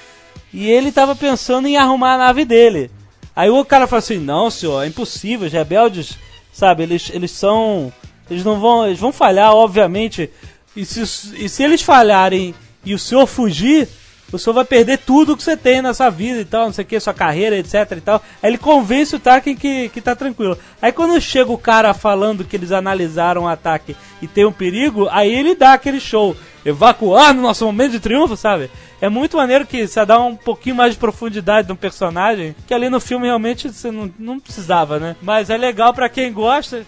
e 0.53 0.69
ele 0.69 0.91
tava 0.91 1.15
pensando 1.15 1.67
em 1.67 1.77
arrumar 1.77 2.15
a 2.15 2.17
nave 2.17 2.43
dele. 2.43 2.89
Aí 3.35 3.49
o 3.49 3.63
cara 3.63 3.87
fala 3.87 3.99
assim, 3.99 4.17
não 4.17 4.49
senhor, 4.49 4.83
é 4.83 4.87
impossível, 4.87 5.47
os 5.47 5.53
rebeldes, 5.53 6.17
sabe, 6.51 6.83
eles, 6.83 7.09
eles 7.13 7.31
são... 7.31 7.93
Eles 8.29 8.43
não 8.43 8.59
vão, 8.59 8.85
eles 8.85 8.99
vão 8.99 9.11
falhar, 9.11 9.51
obviamente, 9.55 10.29
e 10.75 10.85
se, 10.85 11.01
e 11.35 11.49
se 11.49 11.63
eles 11.63 11.81
falharem 11.81 12.53
e 12.85 12.93
o 12.93 12.99
senhor 12.99 13.25
fugir, 13.25 13.87
o 14.31 14.37
senhor 14.37 14.53
vai 14.53 14.65
perder 14.65 14.99
tudo 14.99 15.35
que 15.35 15.43
você 15.43 15.57
tem 15.57 15.81
nessa 15.81 16.09
vida 16.09 16.39
e 16.41 16.45
tal, 16.45 16.65
não 16.65 16.73
sei 16.73 16.83
o 16.83 16.87
que, 16.87 16.99
sua 16.99 17.13
carreira, 17.13 17.57
etc 17.57 17.73
e 17.97 18.01
tal. 18.01 18.21
Aí 18.41 18.49
ele 18.49 18.57
convence 18.57 19.15
o 19.15 19.19
Tarkin 19.19 19.55
que, 19.55 19.89
que 19.89 20.01
tá 20.01 20.15
tranquilo. 20.15 20.57
Aí 20.81 20.91
quando 20.91 21.19
chega 21.19 21.51
o 21.51 21.57
cara 21.57 21.93
falando 21.93 22.43
que 22.43 22.55
eles 22.55 22.71
analisaram 22.71 23.43
o 23.43 23.47
ataque 23.47 23.95
e 24.21 24.27
tem 24.27 24.45
um 24.45 24.51
perigo, 24.51 25.07
aí 25.11 25.33
ele 25.33 25.55
dá 25.55 25.73
aquele 25.73 25.99
show. 25.99 26.35
Evacuar 26.65 27.33
no 27.33 27.41
nosso 27.41 27.65
momento 27.65 27.91
de 27.91 27.99
triunfo, 28.01 28.35
sabe? 28.35 28.69
É 29.01 29.07
muito 29.07 29.37
maneiro 29.37 29.65
que 29.65 29.87
você 29.87 30.05
dá 30.05 30.19
um 30.19 30.35
pouquinho 30.35 30.75
mais 30.75 30.93
de 30.93 30.99
profundidade 30.99 31.69
no 31.69 31.75
personagem, 31.75 32.53
que 32.67 32.73
ali 32.73 32.89
no 32.89 32.99
filme 32.99 33.27
realmente 33.27 33.71
você 33.71 33.89
não, 33.89 34.11
não 34.19 34.39
precisava, 34.39 34.99
né? 34.99 35.15
Mas 35.21 35.49
é 35.49 35.57
legal 35.57 35.93
pra 35.93 36.09
quem 36.09 36.33
gosta. 36.33 36.85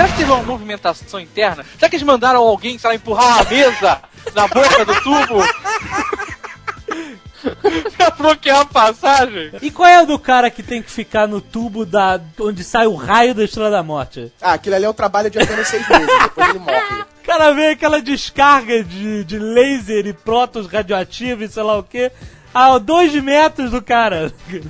Será 0.00 0.12
que 0.12 0.16
teve 0.16 0.30
uma 0.30 0.42
movimentação 0.42 1.20
interna? 1.20 1.62
Será 1.76 1.90
que 1.90 1.96
eles 1.96 2.06
mandaram 2.06 2.40
alguém, 2.40 2.78
sei 2.78 2.88
lá, 2.88 2.96
empurrar 2.96 3.40
a 3.40 3.44
mesa 3.44 4.00
na 4.34 4.48
boca 4.48 4.82
do 4.82 4.94
tubo? 5.02 5.44
pra 7.98 8.10
bloquear 8.10 8.60
a 8.60 8.64
passagem? 8.64 9.52
E 9.60 9.70
qual 9.70 9.86
é 9.86 10.02
o 10.02 10.06
do 10.06 10.18
cara 10.18 10.50
que 10.50 10.62
tem 10.62 10.80
que 10.82 10.90
ficar 10.90 11.28
no 11.28 11.38
tubo 11.42 11.84
da 11.84 12.18
onde 12.40 12.64
sai 12.64 12.86
o 12.86 12.94
raio 12.94 13.34
da 13.34 13.44
Estrela 13.44 13.70
da 13.70 13.82
Morte? 13.82 14.32
Ah, 14.40 14.54
aquilo 14.54 14.76
ali 14.76 14.86
é 14.86 14.88
o 14.88 14.94
trabalho 14.94 15.28
de 15.28 15.38
apenas 15.38 15.68
seis 15.68 15.86
meses, 15.86 16.06
depois 16.06 16.48
ele 16.48 16.60
morre. 16.60 17.02
O 17.02 17.06
cara 17.26 17.52
vê 17.52 17.68
aquela 17.68 18.00
descarga 18.00 18.82
de, 18.82 19.22
de 19.24 19.38
laser 19.38 20.06
e 20.06 20.14
prótons 20.14 20.66
radioativos 20.66 21.50
e 21.50 21.52
sei 21.52 21.62
lá 21.62 21.76
o 21.76 21.82
que. 21.82 22.10
A 22.52 22.78
dois 22.78 23.14
metros 23.22 23.70
do 23.70 23.82
cara. 23.82 24.32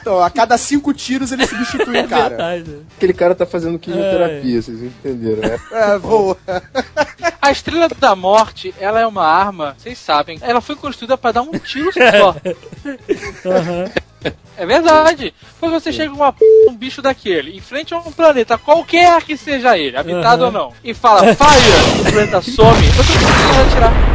Então, 0.00 0.22
a 0.22 0.30
cada 0.30 0.56
cinco 0.56 0.94
tiros 0.94 1.32
ele 1.32 1.46
substitui 1.46 2.00
o 2.00 2.08
cara. 2.08 2.28
Verdade. 2.28 2.78
Aquele 2.96 3.12
cara 3.12 3.34
tá 3.34 3.44
fazendo 3.44 3.78
quimioterapia, 3.78 4.62
vocês 4.62 4.82
entenderam, 4.82 5.42
né? 5.42 5.58
É, 5.70 5.98
voa. 5.98 6.36
A 7.42 7.50
Estrela 7.50 7.88
da 7.88 8.16
Morte, 8.16 8.74
ela 8.78 9.00
é 9.00 9.06
uma 9.06 9.26
arma, 9.26 9.74
vocês 9.76 9.98
sabem, 9.98 10.38
ela 10.40 10.60
foi 10.60 10.76
construída 10.76 11.18
pra 11.18 11.32
dar 11.32 11.42
um 11.42 11.50
tiro 11.58 11.90
só. 11.92 12.36
É 14.56 14.66
verdade. 14.66 15.32
Quando 15.60 15.72
você 15.72 15.92
chega 15.92 16.10
com 16.10 16.16
uma 16.16 16.32
p... 16.32 16.44
um 16.68 16.74
bicho 16.74 17.00
daquele, 17.00 17.56
em 17.56 17.60
frente 17.60 17.94
a 17.94 17.98
um 17.98 18.10
planeta, 18.10 18.58
qualquer 18.58 19.22
que 19.22 19.36
seja 19.36 19.78
ele, 19.78 19.96
habitado 19.96 20.44
Aham. 20.44 20.46
ou 20.46 20.52
não, 20.52 20.72
e 20.82 20.92
fala 20.92 21.20
fire, 21.20 22.00
o 22.00 22.12
planeta 22.12 22.42
some, 22.42 22.86
você 22.88 23.12
precisa 23.12 23.62
atirar. 23.68 24.07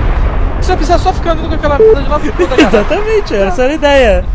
Você 0.64 0.78
precisa 0.78 0.98
só 0.98 1.12
ficar 1.12 1.32
andando 1.32 1.50
com 1.50 1.56
aquela 1.56 1.78
merda 1.78 2.02
de 2.02 2.10
lado 2.10 2.32
pro 2.32 2.48
cara. 2.48 2.62
Exatamente, 2.62 3.36
essa 3.36 3.64
era 3.64 3.72
a 3.74 3.76
ideia. 3.76 4.26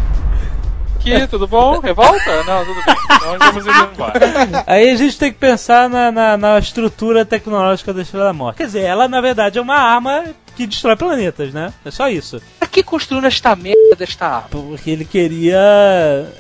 Que, 1.01 1.27
tudo 1.27 1.49
bom? 1.49 1.81
Revolta? 1.81 2.43
Não, 2.45 2.65
tudo 2.67 2.85
bem. 2.85 2.97
Então 3.05 3.37
vamos 3.39 3.67
indo 3.67 3.91
embora. 3.95 4.65
Aí 4.67 4.91
a 4.91 4.97
gente 4.97 5.19
tem 5.19 5.33
que 5.33 5.39
pensar 5.39 5.89
na, 5.89 6.13
na, 6.13 6.37
na 6.37 6.59
estrutura 6.59 7.25
tecnológica 7.25 7.95
da 7.95 8.03
Estrela 8.03 8.27
da 8.27 8.33
Morte. 8.35 8.59
Quer 8.59 8.67
dizer, 8.67 8.83
ela 8.83 9.09
na 9.09 9.21
verdade 9.23 9.59
é 9.59 9.63
uma 9.63 9.77
arma 9.77 10.25
que 10.59 10.67
destrói 10.67 10.97
planetas, 10.97 11.53
né? 11.53 11.73
É 11.85 11.91
só 11.91 12.09
isso. 12.09 12.43
Pra 12.59 12.67
que 12.69 12.83
construíram 12.83 13.29
esta 13.29 13.55
merda 13.55 13.95
desta 13.97 14.27
arma? 14.27 14.49
Porque 14.51 14.91
ele 14.91 15.05
queria. 15.05 15.59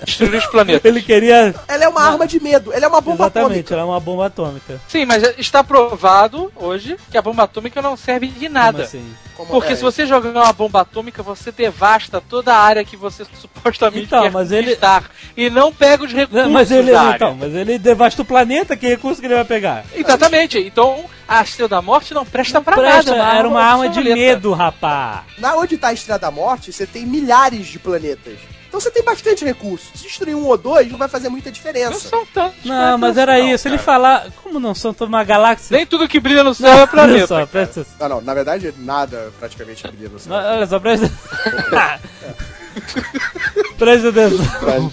Destruir 0.04 0.34
os 0.38 0.46
planetas. 0.46 0.84
Ele 0.88 1.02
queria. 1.02 1.54
Ela 1.68 1.84
é 1.84 1.88
uma 1.88 2.02
arma 2.02 2.26
de 2.26 2.40
medo, 2.42 2.72
ela 2.72 2.84
é 2.86 2.88
uma 2.88 3.00
bomba 3.00 3.24
Exatamente, 3.24 3.50
atômica. 3.50 3.74
ela 3.74 3.82
é 3.82 3.84
uma 3.84 4.00
bomba 4.00 4.26
atômica. 4.26 4.80
Sim, 4.88 5.04
mas 5.04 5.22
está 5.38 5.62
provado 5.62 6.50
hoje 6.56 6.96
que 7.10 7.18
a 7.18 7.22
bomba 7.22 7.42
atômica 7.44 7.80
não 7.82 7.96
serve 7.96 8.26
de 8.28 8.48
nada. 8.48 8.78
Como 8.78 8.84
assim? 8.84 9.14
Como- 9.36 9.50
Porque 9.50 9.72
é, 9.72 9.76
se 9.76 9.82
você 9.82 10.06
jogar 10.06 10.30
uma 10.30 10.52
bomba 10.52 10.80
atômica, 10.80 11.22
você 11.22 11.52
devasta 11.52 12.20
toda 12.20 12.52
a 12.54 12.58
área 12.58 12.84
que 12.84 12.96
você 12.96 13.24
supostamente 13.40 14.06
Então, 14.06 14.22
quer 14.22 14.30
mas 14.32 14.50
ele- 14.50 14.66
conquistar. 14.66 15.04
E 15.36 15.48
não 15.50 15.72
pega 15.72 16.04
os 16.04 16.12
recursos 16.12 16.44
Não, 16.46 16.50
mas 16.52 16.70
ele, 16.70 16.90
da 16.92 17.00
área. 17.02 17.16
então, 17.16 17.34
mas 17.34 17.54
ele 17.54 17.78
devasta 17.78 18.22
o 18.22 18.24
planeta, 18.24 18.76
que 18.76 18.86
recurso 18.88 19.20
que 19.20 19.26
ele 19.26 19.34
vai 19.34 19.44
pegar? 19.44 19.84
Exatamente. 19.94 20.58
Então, 20.58 21.04
a 21.28 21.42
Estrela 21.42 21.68
da 21.68 21.82
Morte 21.82 22.14
não 22.14 22.24
presta 22.24 22.60
pra 22.60 22.74
Presta, 22.74 23.14
nada. 23.14 23.38
era 23.38 23.46
uma 23.48 23.62
arma 23.62 23.88
de 23.90 24.02
medo, 24.02 24.52
rapá. 24.55 25.24
Na 25.38 25.55
onde 25.56 25.76
tá 25.76 25.88
a 25.88 25.92
Estrela 25.92 26.18
da 26.18 26.30
Morte, 26.30 26.72
você 26.72 26.86
tem 26.86 27.05
milhares 27.05 27.66
de 27.66 27.78
planetas. 27.78 28.38
Então 28.66 28.78
você 28.80 28.90
tem 28.90 29.02
bastante 29.02 29.44
recurso. 29.44 29.90
Se 29.94 30.02
destruir 30.05 30.34
um 30.34 30.44
ou 30.44 30.56
dois, 30.59 30.90
não 30.90 30.98
vai 30.98 31.09
fazer 31.09 31.28
muita 31.30 31.48
Não 31.48 31.55
diferença. 31.55 32.09
são 32.09 32.26
tantos. 32.26 32.64
Não, 32.64 32.98
mas 32.98 33.16
era 33.16 33.40
isso. 33.40 33.62
Se 33.62 33.68
ele 33.68 33.78
falar. 33.78 34.26
Como 34.42 34.60
não 34.60 34.74
são 34.74 34.92
toda 34.92 35.09
uma 35.09 35.24
galáxia? 35.24 35.74
Nem 35.76 35.86
tudo 35.86 36.06
que 36.06 36.20
brilha 36.20 36.44
no 36.44 36.55
céu 36.55 36.68
é 36.70 36.74
Olha 36.80 36.86
planeta. 36.86 37.26
só, 37.26 37.46
presta 37.46 37.86
Não, 37.98 38.09
não, 38.09 38.20
na 38.20 38.34
verdade, 38.34 38.74
nada 38.76 39.32
praticamente 39.38 39.86
brilha 39.88 40.10
no 40.10 40.18
céu. 40.18 40.34
Olha 40.34 40.66
só, 40.66 40.78
presta. 40.78 41.10
presta 43.78 44.08
atenção. 44.08 44.90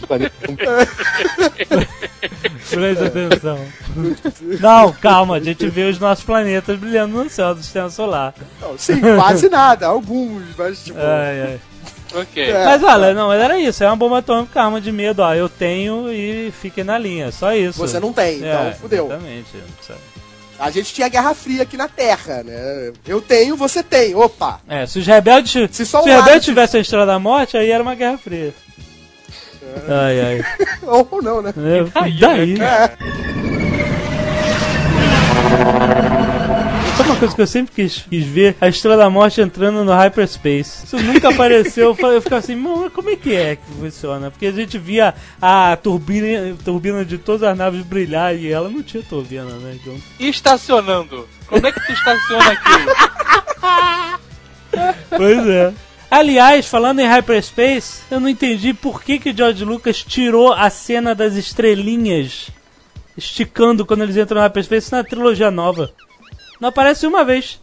Presta 2.70 3.06
atenção. 3.06 3.60
Não, 4.60 4.92
calma, 4.94 5.36
a 5.38 5.40
gente 5.40 5.68
vê 5.68 5.84
os 5.84 6.00
nossos 6.00 6.24
planetas 6.24 6.78
brilhando 6.78 7.24
no 7.24 7.30
céu 7.30 7.54
do 7.56 7.62
sistema 7.62 7.90
solar. 7.90 8.34
Não, 8.62 8.78
sim, 8.78 9.00
quase 9.00 9.50
nada. 9.50 9.88
Alguns, 9.88 10.44
mas 10.58 10.84
tipo. 10.84 11.00
Ai, 11.00 11.42
ai. 11.42 11.60
Ok. 12.14 12.44
É. 12.44 12.66
Mas 12.66 12.84
olha, 12.84 13.14
não, 13.14 13.28
mas 13.28 13.42
era 13.42 13.60
isso, 13.60 13.84
é 13.84 13.88
uma 13.88 13.96
bomba 13.96 14.20
atômica, 14.20 14.62
arma 14.62 14.80
de 14.80 14.92
medo, 14.92 15.22
ó. 15.22 15.34
Eu 15.34 15.50
tenho 15.50 16.10
e 16.12 16.52
fiquem 16.52 16.84
na 16.84 16.98
linha, 16.98 17.32
só 17.32 17.54
isso. 17.54 17.78
Você 17.78 18.00
não 18.00 18.14
tem, 18.14 18.38
então 18.38 18.50
É, 18.68 18.72
fudeu. 18.74 19.06
Exatamente. 19.08 19.48
sabe? 19.82 20.00
A 20.58 20.72
gente 20.72 20.94
tinha 20.94 21.10
Guerra 21.10 21.34
Fria 21.34 21.64
aqui 21.64 21.76
na 21.76 21.88
Terra, 21.88 22.42
né? 22.44 22.94
Eu 23.06 23.22
tenho, 23.22 23.56
você 23.58 23.84
tem. 23.84 24.16
Opa! 24.16 24.60
É, 24.68 24.86
se 24.86 25.00
os 25.00 25.06
rebeldes, 25.08 25.52
se 25.52 25.68
Se 25.72 25.86
só 25.86 26.00
os 26.00 26.06
um 26.06 26.10
lado 26.10 26.20
rebeldes 26.22 26.46
de- 26.46 26.52
tivessem 26.52 26.78
a 26.78 26.82
Estrela 26.82 27.06
da 27.06 27.20
Morte, 27.20 27.58
aí 27.58 27.70
era 27.72 27.84
uma 27.84 27.96
guerra 27.96 28.18
fria. 28.18 28.54
Ai, 29.90 30.22
ai. 30.22 30.46
Ou 30.88 31.22
não, 31.22 31.42
né? 31.42 31.54
É, 31.58 32.10
daí. 32.20 32.56
É. 32.62 33.65
Sabe 36.98 37.10
uma 37.10 37.18
coisa 37.18 37.36
que 37.36 37.42
eu 37.42 37.48
sempre 37.48 37.76
quis, 37.76 38.06
quis 38.10 38.26
ver? 38.26 38.56
A 38.62 38.70
Estrela 38.70 38.96
da 38.96 39.10
Morte 39.10 39.42
entrando 39.42 39.84
no 39.84 39.92
hyperspace. 39.94 40.86
Isso 40.86 40.98
nunca 40.98 41.30
apareceu. 41.30 41.96
Eu 42.00 42.22
ficava 42.22 42.40
assim, 42.40 42.56
"Mano, 42.56 42.90
como 42.90 43.10
é 43.10 43.16
que 43.18 43.36
é 43.36 43.58
que 43.58 43.64
funciona? 43.80 44.32
Porque 44.32 44.46
a 44.48 44.52
gente 44.52 44.78
via 44.78 45.14
a 45.42 45.76
turbina, 45.76 46.56
turbina 46.64 47.04
de 47.04 47.18
todas 47.18 47.44
as 47.44 47.58
naves 47.58 47.82
brilhar 47.82 48.34
e 48.36 48.50
ela 48.50 48.70
não 48.70 48.82
tinha 48.82 49.04
turbina, 49.04 49.44
né? 49.44 49.78
Então, 49.82 49.96
Estacionando. 50.20 51.28
Como 51.48 51.68
é 51.68 51.72
que 51.72 51.86
tu 51.86 51.92
estaciona 51.92 52.52
aquilo? 52.52 52.96
Pois 55.10 55.48
é. 55.48 55.74
Aliás, 56.12 56.68
falando 56.68 57.00
em 57.00 57.08
hyperspace, 57.08 58.02
eu 58.12 58.20
não 58.20 58.28
entendi 58.30 58.74
por 58.74 59.02
que 59.02 59.20
que 59.20 59.36
George 59.36 59.64
Lucas 59.64 60.04
tirou 60.04 60.52
a 60.54 60.70
cena 60.70 61.16
das 61.16 61.36
estrelinhas 61.36 62.50
esticando 63.18 63.86
quando 63.86 64.04
eles 64.04 64.18
entram 64.18 64.42
no 64.42 64.44
hyperspace 64.48 64.92
na 64.92 65.04
trilogia 65.04 65.50
nova. 65.50 65.92
Não 66.60 66.70
aparece 66.70 67.06
uma 67.06 67.24
vez. 67.24 67.60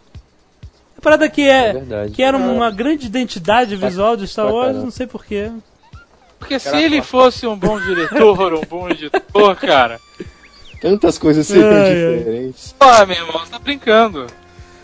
A 0.96 1.00
parada 1.00 1.28
que 1.28 1.42
é, 1.42 1.68
É 1.68 1.72
verdade. 1.72 2.12
que 2.12 2.22
era 2.22 2.36
uma 2.36 2.70
grande 2.70 3.06
identidade 3.06 3.74
visual 3.76 4.16
de 4.16 4.26
Star 4.28 4.52
Wars, 4.52 4.76
não 4.76 4.90
sei 4.90 5.06
porquê. 5.06 5.50
Porque 6.38 6.58
se 6.58 6.76
ele 6.76 7.00
fosse 7.02 7.46
um 7.46 7.56
bom 7.56 7.80
diretor, 7.80 8.54
um 8.54 8.62
bom 8.68 8.88
editor, 8.88 9.56
cara, 9.56 10.00
Tantas 10.80 11.16
coisas 11.16 11.46
seriam 11.46 11.70
Ai, 11.70 11.76
ai. 12.04 12.18
diferentes. 12.18 12.74
Pô, 12.76 13.06
meu 13.06 13.16
irmão, 13.16 13.38
você 13.38 13.52
tá 13.52 13.58
brincando. 13.60 14.26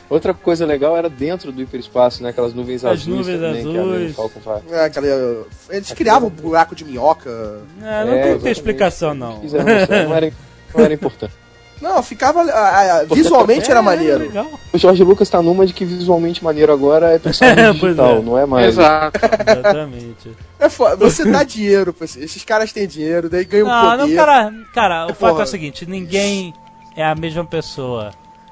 Outra 0.09 0.33
coisa 0.33 0.65
legal 0.65 0.97
era 0.97 1.11
dentro 1.11 1.51
do 1.51 1.61
hiperespaço, 1.61 2.23
né? 2.23 2.31
Aquelas 2.31 2.55
nuvens 2.55 2.85
As 2.85 2.93
azuis 3.01 3.07
nuvens 3.17 3.41
também, 3.41 3.63
que 3.65 3.77
a 3.77 3.83
azuis. 3.83 4.15
Falcon 4.17 4.41
faz. 4.41 4.63
É, 4.73 4.85
aquela, 4.85 5.07
eles 5.69 5.93
criavam 5.93 6.29
um 6.29 6.31
buraco 6.31 6.75
de 6.77 6.85
minhoca. 6.85 7.29
Não, 7.79 8.07
não 8.07 8.13
É, 8.15 8.23
tem 8.23 8.37
que 8.39 8.43
ter 8.45 8.51
explicação, 8.51 9.13
não. 9.13 9.41
Fizeram 9.41 9.69
isso, 9.77 9.91
não, 9.91 10.15
era, 10.15 10.33
não 10.75 10.85
era 10.85 10.95
importante. 10.95 11.33
Não, 11.81 12.03
ficava. 12.03 12.43
ah, 12.43 13.01
ah, 13.01 13.05
visualmente 13.15 13.71
era 13.71 13.81
É, 13.81 13.83
maneiro. 13.83 14.19
legal. 14.21 14.51
O 14.73 14.79
Jorge 14.79 15.05
Lucas 15.05 15.29
tá 15.31 15.41
numa 15.41 15.65
de 15.67 15.73
que 15.73 15.85
visualmente 15.85 16.43
maneiro 16.43 16.73
agora 16.73 17.13
é 17.15 17.19
personagem 17.19 17.65
É, 17.67 17.73
digital, 17.73 18.17
é. 18.19 18.21
não 18.23 18.37
é 18.39 18.45
mais. 18.47 18.67
Exato. 18.69 19.21
Exatamente. 19.25 20.31
É 20.59 20.69
foda. 20.69 20.97
Você 20.97 21.25
dá 21.25 21.43
dinheiro 21.45 21.93
pra 21.93 22.05
esses, 22.05 22.23
esses 22.23 22.45
caras 22.45 22.73
têm 22.73 22.87
dinheiro, 22.87 23.29
daí 23.31 23.45
ganham 23.45 23.69
Não, 23.69 23.91
poder. 23.91 24.07
não, 24.09 24.17
cara, 24.17 24.53
cara, 24.75 25.07
o 25.07 25.11
É, 25.11 25.15
fato 25.15 25.31
porra. 25.31 25.43
é 25.43 25.45
o 25.45 25.47
seguinte, 25.47 25.87
ninguém 25.89 26.53
é 26.97 27.05
a 27.05 27.15
mesma 27.15 27.45
pessoa. 27.45 28.11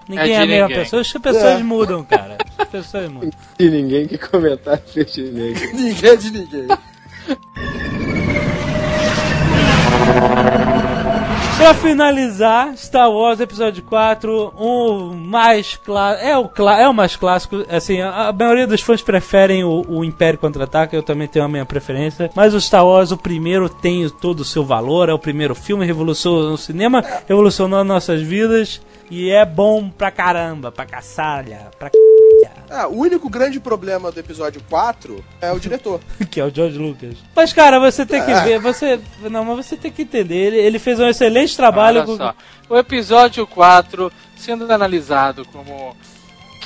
Ninguém 0.09 0.33
É 0.33 0.35
é, 0.35 0.37
a 0.43 0.47
mesma 0.47 0.69
ninguém. 0.69 0.83
pessoa, 0.85 1.03
as 1.03 1.13
pessoas 1.13 1.45
É. 1.45 1.63
mudam, 1.65 2.05
cara. 2.05 2.39
As 2.57 2.69
pessoas 2.69 3.11
mudam. 3.11 3.31
E 3.59 3.69
ninguém 3.69 4.07
que 4.07 4.17
comentar 4.19 4.79
fez 4.87 5.13
de 5.13 5.23
ninguém. 5.23 5.73
Ninguém 5.75 6.11
é 6.11 6.17
de 6.17 6.31
ninguém. 6.31 6.67
Pra 11.67 11.75
finalizar, 11.75 12.77
Star 12.77 13.11
Wars 13.11 13.41
Episódio 13.41 13.83
4, 13.83 14.55
um 14.57 15.13
mais 15.17 15.75
clássico. 15.75 16.25
É 16.25 16.39
o, 16.39 16.69
é 16.71 16.89
o 16.89 16.95
mais 16.95 17.17
clássico. 17.17 17.67
Assim, 17.69 18.01
a, 18.01 18.29
a 18.29 18.33
maioria 18.33 18.69
dos 18.69 18.83
fãs 18.83 19.03
preferem 19.03 19.65
o, 19.65 19.85
o 19.89 20.05
Império 20.05 20.39
Contra-Ataca, 20.39 20.95
eu 20.95 21.03
também 21.03 21.27
tenho 21.27 21.45
a 21.45 21.49
minha 21.49 21.67
preferência. 21.67 22.31
Mas 22.37 22.55
o 22.55 22.61
Star 22.61 22.87
Wars, 22.87 23.11
o 23.11 23.17
primeiro, 23.17 23.69
tem 23.69 24.09
todo 24.09 24.41
o 24.41 24.45
seu 24.45 24.65
valor. 24.65 25.09
É 25.09 25.13
o 25.13 25.19
primeiro 25.19 25.57
filme, 25.57 25.85
revolucionou 25.85 26.53
o 26.53 26.57
cinema, 26.57 27.03
revolucionou 27.27 27.83
nossas 27.83 28.23
vidas. 28.23 28.81
E 29.11 29.31
é 29.31 29.45
bom 29.45 29.89
pra 29.89 30.11
caramba, 30.11 30.73
pra 30.73 30.85
caçalha, 30.85 31.71
pra 31.79 31.89
c... 31.89 31.97
Ah, 32.69 32.89
o 32.89 32.99
único 32.99 33.29
grande 33.31 33.61
problema 33.61 34.11
do 34.11 34.19
episódio 34.19 34.61
4 34.69 35.25
é 35.41 35.53
o 35.53 35.61
diretor. 35.61 36.01
que 36.31 36.41
é 36.41 36.45
o 36.45 36.53
George 36.53 36.77
Lucas. 36.79 37.17
Mas, 37.35 37.53
cara, 37.53 37.79
você 37.79 38.05
tem 38.05 38.25
que 38.25 38.33
Ah. 38.33 38.41
ver, 38.41 38.59
você. 38.59 38.99
Não, 39.31 39.45
mas 39.45 39.65
você 39.67 39.77
tem 39.77 39.93
que 39.93 40.03
entender. 40.03 40.35
Ele, 40.35 40.57
ele 40.57 40.79
fez 40.81 40.99
um 40.99 41.07
excelente 41.09 41.57
trabalho 41.57 41.99
Olha 42.01 42.07
com. 42.07 42.17
só. 42.17 42.35
O 42.69 42.77
episódio 42.77 43.47
4, 43.47 44.11
sendo 44.37 44.71
analisado 44.73 45.45
como 45.53 45.97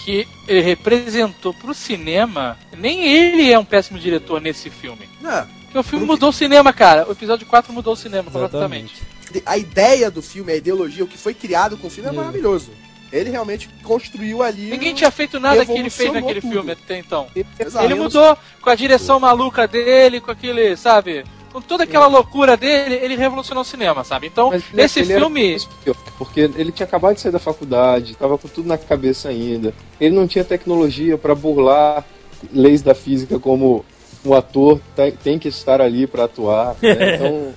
que 0.03 0.27
ele 0.49 0.63
representou 0.63 1.53
pro 1.53 1.75
cinema, 1.75 2.57
nem 2.79 3.05
ele 3.05 3.53
é 3.53 3.59
um 3.59 3.65
péssimo 3.65 3.99
diretor 3.99 4.41
nesse 4.41 4.71
filme. 4.71 5.07
Não, 5.21 5.47
o 5.79 5.83
filme 5.83 6.05
mudou 6.07 6.31
o 6.31 6.33
cinema, 6.33 6.73
cara. 6.73 7.07
O 7.09 7.13
episódio 7.13 7.47
4 7.47 7.73
mudou 7.73 7.93
o 7.93 7.97
cinema 7.97 8.31
completamente. 8.31 8.95
Exatamente. 8.95 9.43
a 9.47 9.57
ideia 9.57 10.11
do 10.11 10.21
filme, 10.23 10.53
a 10.53 10.57
ideologia, 10.57 11.05
o 11.05 11.07
que 11.07 11.17
foi 11.19 11.35
criado 11.35 11.77
com 11.77 11.87
o 11.87 11.91
filme 11.91 12.09
é 12.09 12.13
Sim. 12.13 12.17
maravilhoso. 12.19 12.71
Ele 13.13 13.31
realmente 13.31 13.69
construiu 13.83 14.43
ali. 14.43 14.71
Ninguém 14.71 14.95
tinha 14.95 15.11
feito 15.11 15.41
nada 15.41 15.67
que 15.67 15.73
ele 15.73 15.91
fez 15.91 16.13
naquele 16.13 16.41
tudo. 16.41 16.53
filme 16.53 16.73
até 16.73 16.99
então. 16.99 17.27
Exato. 17.59 17.85
Ele 17.85 17.95
mudou 17.97 18.37
com 18.63 18.71
a 18.71 18.75
direção 18.75 19.19
maluca 19.19 19.67
dele, 19.67 20.21
com 20.21 20.31
aquele, 20.31 20.77
sabe? 20.77 21.25
Com 21.53 21.61
toda 21.61 21.83
aquela 21.83 22.07
loucura 22.07 22.57
dele, 22.57 22.95
ele 22.95 23.17
revolucionou 23.17 23.63
o 23.63 23.67
cinema, 23.67 24.05
sabe? 24.05 24.29
Então, 24.29 24.51
Mas 24.51 24.97
era 24.97 25.07
filme. 25.19 25.51
mais 25.51 25.65
pior, 25.65 25.97
Porque 26.17 26.41
ele 26.41 26.71
tinha 26.71 26.87
acabado 26.87 27.17
de 27.17 27.21
sair 27.21 27.33
da 27.33 27.41
faculdade, 27.41 28.15
tava 28.15 28.39
com 28.39 28.47
tudo 28.47 28.69
na 28.69 28.79
cabeça 28.79 29.29
ainda. 29.29 29.75
Ele 30.01 30.15
não 30.15 30.29
tinha 30.29 30.45
tecnologia 30.45 31.19
pra 31.19 31.35
burlar 31.35 32.05
leis 32.53 32.83
da 32.83 32.95
física 32.95 33.41
como 33.41 33.85
um 34.25 34.35
ator 34.35 34.81
tem, 34.95 35.13
tem 35.13 35.39
que 35.39 35.49
estar 35.49 35.81
ali 35.81 36.07
pra 36.07 36.25
atuar. 36.25 36.77
né? 36.83 37.15
Então, 37.17 37.55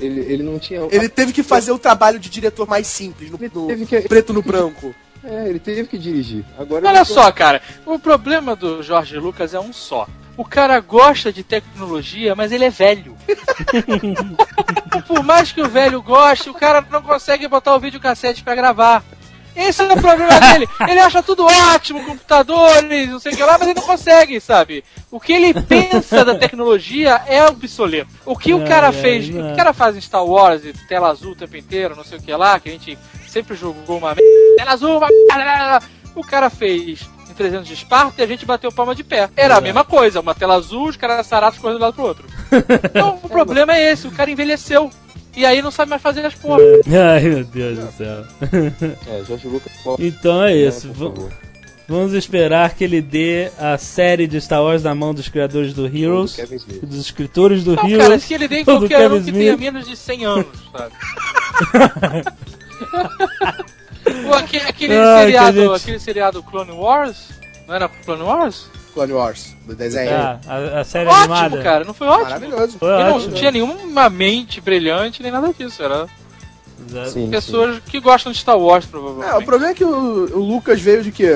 ele, 0.00 0.20
ele 0.20 0.42
não 0.42 0.58
tinha. 0.58 0.80
Ele 0.90 1.08
teve 1.08 1.32
que 1.32 1.42
fazer 1.42 1.72
o 1.72 1.78
trabalho 1.78 2.18
de 2.18 2.28
diretor 2.30 2.66
mais 2.68 2.86
simples, 2.86 3.30
no, 3.30 3.38
no 3.38 3.66
teve 3.66 3.86
que- 3.86 4.00
preto 4.02 4.32
no 4.32 4.42
branco. 4.42 4.94
É, 5.24 5.48
ele 5.48 5.58
teve 5.58 5.84
que 5.88 5.98
dirigir. 5.98 6.44
Agora 6.56 6.86
Olha 6.86 6.98
ele- 6.98 7.04
só, 7.04 7.30
cara, 7.32 7.60
o 7.84 7.98
problema 7.98 8.54
do 8.54 8.82
Jorge 8.82 9.18
Lucas 9.18 9.52
é 9.52 9.58
um 9.60 9.72
só. 9.72 10.06
O 10.36 10.44
cara 10.44 10.78
gosta 10.78 11.32
de 11.32 11.42
tecnologia, 11.42 12.36
mas 12.36 12.52
ele 12.52 12.64
é 12.64 12.70
velho. 12.70 13.16
Por 15.06 15.22
mais 15.24 15.50
que 15.52 15.60
o 15.60 15.68
velho 15.68 16.00
goste, 16.02 16.48
o 16.50 16.54
cara 16.54 16.84
não 16.90 17.02
consegue 17.02 17.48
botar 17.48 17.74
o 17.74 17.80
videocassete 17.80 18.42
pra 18.44 18.54
gravar. 18.54 19.04
Esse 19.54 19.82
é 19.82 19.92
o 19.92 20.00
problema 20.00 20.40
dele. 20.40 20.68
Ele 20.88 21.00
acha 21.00 21.22
tudo 21.22 21.44
ótimo, 21.44 22.04
computadores, 22.04 23.08
não 23.08 23.18
sei 23.18 23.32
o 23.32 23.36
que 23.36 23.42
lá, 23.42 23.58
mas 23.58 23.68
ele 23.68 23.80
não 23.80 23.86
consegue, 23.86 24.40
sabe? 24.40 24.84
O 25.10 25.18
que 25.18 25.32
ele 25.32 25.54
pensa 25.54 26.24
da 26.24 26.34
tecnologia 26.36 27.22
é 27.26 27.44
obsoleto. 27.46 28.10
O 28.24 28.36
que 28.36 28.54
o 28.54 28.60
Ai, 28.62 28.68
cara 28.68 28.86
ai, 28.88 28.92
fez, 28.92 29.28
não. 29.28 29.40
o 29.40 29.46
que 29.46 29.52
o 29.52 29.56
cara 29.56 29.72
faz 29.72 29.96
em 29.96 30.00
Star 30.00 30.24
Wars, 30.24 30.64
e 30.64 30.72
tela 30.86 31.08
azul 31.08 31.32
o 31.32 31.36
tempo 31.36 31.56
inteiro, 31.56 31.96
não 31.96 32.04
sei 32.04 32.18
o 32.18 32.22
que 32.22 32.32
lá, 32.34 32.58
que 32.60 32.68
a 32.68 32.72
gente 32.72 32.98
sempre 33.26 33.56
julgou 33.56 33.98
uma 33.98 34.08
merda, 34.14 34.22
tela 34.56 34.72
azul, 34.72 34.98
uma 34.98 35.08
merda, 35.08 35.82
o 36.14 36.22
cara 36.22 36.50
fez 36.50 37.08
em 37.30 37.34
300 37.34 37.66
de 37.66 37.74
Esparta 37.74 38.20
e 38.20 38.24
a 38.24 38.26
gente 38.26 38.46
bateu 38.46 38.72
palma 38.72 38.94
de 38.94 39.04
pé. 39.04 39.28
Era 39.36 39.56
a 39.56 39.60
mesma 39.60 39.84
coisa, 39.84 40.20
uma 40.20 40.34
tela 40.34 40.54
azul, 40.54 40.88
os 40.88 40.96
caras 40.96 41.26
saratos 41.26 41.58
correndo 41.58 41.76
de 41.78 41.82
um 41.82 41.86
lado 41.86 41.94
pro 41.94 42.04
outro. 42.04 42.26
Então 42.84 43.18
o 43.22 43.28
problema 43.28 43.76
é 43.76 43.92
esse, 43.92 44.06
o 44.06 44.12
cara 44.12 44.30
envelheceu. 44.30 44.90
E 45.36 45.44
aí 45.46 45.62
não 45.62 45.70
sabe 45.70 45.90
mais 45.90 46.02
fazer 46.02 46.24
as 46.26 46.34
porra. 46.34 46.60
Ai, 47.14 47.20
meu 47.22 47.44
Deus 47.44 47.78
do 47.78 47.92
céu. 47.92 48.24
É, 49.06 49.24
Jorge 49.24 49.46
Lucas. 49.48 49.72
Então 49.98 50.42
é 50.42 50.54
isso. 50.56 50.88
favor. 50.94 51.30
Vamos 51.90 52.12
esperar 52.12 52.74
que 52.74 52.84
ele 52.84 53.00
dê 53.00 53.50
a 53.58 53.78
série 53.78 54.26
de 54.26 54.38
Star 54.42 54.62
Wars 54.62 54.82
na 54.82 54.94
mão 54.94 55.14
dos 55.14 55.28
criadores 55.28 55.72
do 55.72 55.86
Heroes, 55.86 56.34
Kevin 56.36 56.56
Smith. 56.56 56.84
dos 56.84 57.00
escritores 57.00 57.64
do 57.64 57.76
Não, 57.76 57.84
Heroes. 57.88 58.06
cara, 58.08 58.18
se 58.18 58.34
ele 58.34 58.46
der 58.46 58.56
em 58.60 58.64
do 58.64 58.78
qualquer 58.78 59.10
um 59.10 59.22
que 59.22 59.32
tenha 59.32 59.56
menos 59.56 59.86
de 59.88 59.96
100 59.96 60.26
anos, 60.26 60.46
sabe? 60.70 60.92
Ou 64.26 64.34
aquele, 64.34 64.64
aquele 64.64 64.96
Ai, 64.96 65.24
seriado, 65.24 65.52
que 65.54 65.60
gente- 65.66 65.76
aquele 65.82 65.98
seriado 65.98 66.42
Clone 66.42 66.72
Wars? 66.72 67.28
Não 67.66 67.74
era 67.74 67.88
Clone 67.88 68.22
Wars? 68.22 68.66
Clone 68.98 69.12
Wars, 69.12 69.54
do 69.64 69.74
desenho. 69.76 70.10
Ah, 70.12 70.40
a, 70.46 70.80
a 70.80 70.84
série 70.84 71.08
ótimo, 71.08 71.34
animada. 71.34 71.62
cara, 71.62 71.84
não 71.84 71.94
foi 71.94 72.08
ótimo? 72.08 72.24
Maravilhoso. 72.24 72.78
Foi 72.78 72.88
Ele 72.92 73.04
não 73.04 73.16
ótimo. 73.16 73.34
tinha 73.34 73.50
nenhuma 73.52 74.10
mente 74.10 74.60
brilhante 74.60 75.22
nem 75.22 75.30
nada 75.30 75.52
disso, 75.56 75.82
era. 75.82 76.06
Sim, 77.12 77.28
pessoas 77.30 77.80
que 77.86 78.00
gostam 78.00 78.32
de 78.32 78.38
Star 78.38 78.58
Wars, 78.58 78.84
É, 78.84 78.88
o 78.88 78.90
provavelmente. 78.90 79.44
problema 79.44 79.72
é 79.72 79.74
que 79.74 79.84
o, 79.84 79.88
o 80.36 80.38
Lucas 80.40 80.80
veio 80.80 81.02
de 81.02 81.12
quê? 81.12 81.28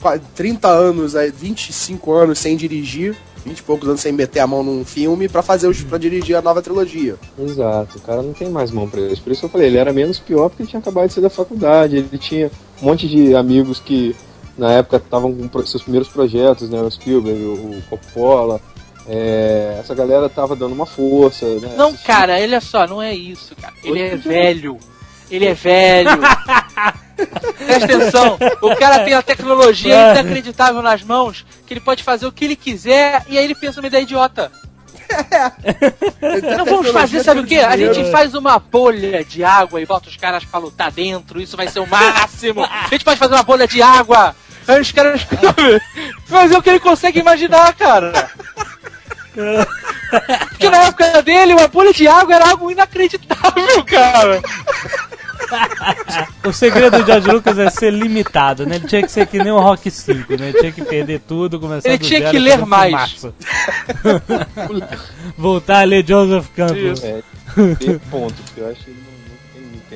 Qua- 0.00 0.18
30 0.36 0.68
anos, 0.68 1.16
aí, 1.16 1.30
25 1.32 2.12
anos 2.12 2.38
sem 2.38 2.56
dirigir, 2.56 3.16
20 3.44 3.58
e 3.58 3.62
poucos 3.62 3.88
anos 3.88 4.00
sem 4.00 4.12
meter 4.12 4.40
a 4.40 4.46
mão 4.46 4.62
num 4.62 4.84
filme 4.84 5.28
pra 5.28 5.42
fazer 5.42 5.66
os, 5.68 5.80
pra 5.82 5.96
dirigir 5.98 6.36
a 6.36 6.42
nova 6.42 6.60
trilogia. 6.62 7.16
sim. 7.36 7.44
Exato, 7.44 7.98
o 7.98 8.00
cara 8.00 8.20
não 8.22 8.32
tem 8.32 8.48
mais 8.50 8.70
mão 8.70 8.88
pra 8.88 9.00
isso. 9.00 9.22
Por 9.22 9.30
isso 9.32 9.40
que 9.40 9.46
eu 9.46 9.50
falei, 9.50 9.68
ele 9.68 9.78
era 9.78 9.92
menos 9.92 10.18
pior 10.18 10.48
porque 10.48 10.62
ele 10.64 10.70
tinha 10.70 10.80
acabado 10.80 11.06
de 11.08 11.14
sair 11.14 11.22
da 11.22 11.30
faculdade. 11.30 11.96
Ele 11.96 12.18
tinha 12.18 12.50
um 12.82 12.86
monte 12.86 13.08
de 13.08 13.34
amigos 13.34 13.80
que 13.80 14.14
na 14.58 14.72
época 14.72 14.96
estavam 14.96 15.32
com 15.32 15.62
seus 15.66 15.82
primeiros 15.82 16.08
projetos, 16.08 16.68
né? 16.68 16.80
O 16.80 16.90
Spielberg, 16.90 17.40
o, 17.42 17.78
o 17.78 17.82
Coppola. 17.88 18.60
É, 19.10 19.78
essa 19.80 19.94
galera 19.94 20.28
tava 20.28 20.54
dando 20.54 20.72
uma 20.74 20.84
força, 20.84 21.46
né? 21.46 21.72
Não, 21.76 21.86
assistindo- 21.88 22.06
cara, 22.06 22.34
olha 22.34 22.60
só, 22.60 22.86
não 22.86 23.00
é 23.00 23.14
isso, 23.14 23.56
cara. 23.56 23.72
Ele 23.82 24.02
é 24.02 24.16
velho. 24.16 24.78
Ele 25.30 25.46
é 25.46 25.54
velho. 25.54 26.10
Presta 27.66 27.84
atenção, 27.84 28.38
o 28.62 28.76
cara 28.76 29.04
tem 29.04 29.12
a 29.14 29.22
tecnologia 29.22 30.12
inacreditável 30.12 30.80
nas 30.82 31.02
mãos, 31.02 31.44
que 31.66 31.72
ele 31.74 31.80
pode 31.80 32.04
fazer 32.04 32.26
o 32.26 32.32
que 32.32 32.44
ele 32.44 32.54
quiser, 32.56 33.24
e 33.28 33.36
aí 33.36 33.44
ele 33.44 33.54
pensa 33.56 33.80
uma 33.80 33.86
ideia 33.88 34.02
idiota. 34.02 34.52
Não 36.56 36.64
vamos 36.64 36.88
fazer, 36.90 37.22
sabe 37.24 37.40
o 37.40 37.46
quê? 37.46 37.56
A 37.60 37.76
gente 37.76 38.10
faz 38.10 38.34
uma 38.34 38.58
bolha 38.58 39.24
de 39.24 39.42
água 39.42 39.80
e 39.80 39.86
bota 39.86 40.08
os 40.08 40.16
caras 40.16 40.44
pra 40.44 40.60
lutar 40.60 40.90
dentro, 40.92 41.40
isso 41.40 41.56
vai 41.56 41.68
ser 41.68 41.80
o 41.80 41.86
máximo. 41.86 42.62
A 42.68 42.88
gente 42.88 43.04
pode 43.04 43.18
fazer 43.18 43.34
uma 43.34 43.42
bolha 43.42 43.66
de 43.66 43.80
água. 43.82 44.34
Aí 44.68 44.80
os 44.82 44.92
caras 44.92 45.26
fazer 46.26 46.56
o 46.56 46.62
que 46.62 46.68
ele 46.68 46.80
consegue 46.80 47.20
imaginar, 47.20 47.72
cara. 47.74 48.30
Porque 50.50 50.68
na 50.68 50.84
época 50.84 51.22
dele, 51.22 51.54
uma 51.54 51.68
bolha 51.68 51.92
de 51.92 52.06
água 52.06 52.34
era 52.34 52.50
algo 52.50 52.70
inacreditável, 52.70 53.84
cara. 53.84 54.42
O 56.44 56.52
segredo 56.52 56.98
do 56.98 57.06
George 57.06 57.30
Lucas 57.30 57.58
é 57.58 57.70
ser 57.70 57.92
limitado, 57.92 58.66
né? 58.66 58.76
Ele 58.76 58.86
tinha 58.86 59.02
que 59.02 59.10
ser 59.10 59.26
que 59.26 59.38
nem 59.38 59.50
o 59.50 59.58
Rock 59.58 59.90
5, 59.90 60.36
né? 60.36 60.48
Ele 60.48 60.58
tinha 60.58 60.72
que 60.72 60.84
perder 60.84 61.20
tudo, 61.20 61.58
começar 61.58 61.88
Ele 61.88 61.98
tinha 61.98 62.20
zero, 62.20 62.30
que 62.30 62.38
ler 62.38 62.66
mais. 62.66 63.26
Voltar 65.38 65.80
a 65.80 65.84
ler 65.84 66.06
Joseph 66.06 66.48
Campbell. 66.54 66.94
É, 67.02 67.22
tem 67.76 67.98
ponto, 68.10 68.34
porque 68.34 68.60
eu 68.60 68.70
acho 68.70 68.90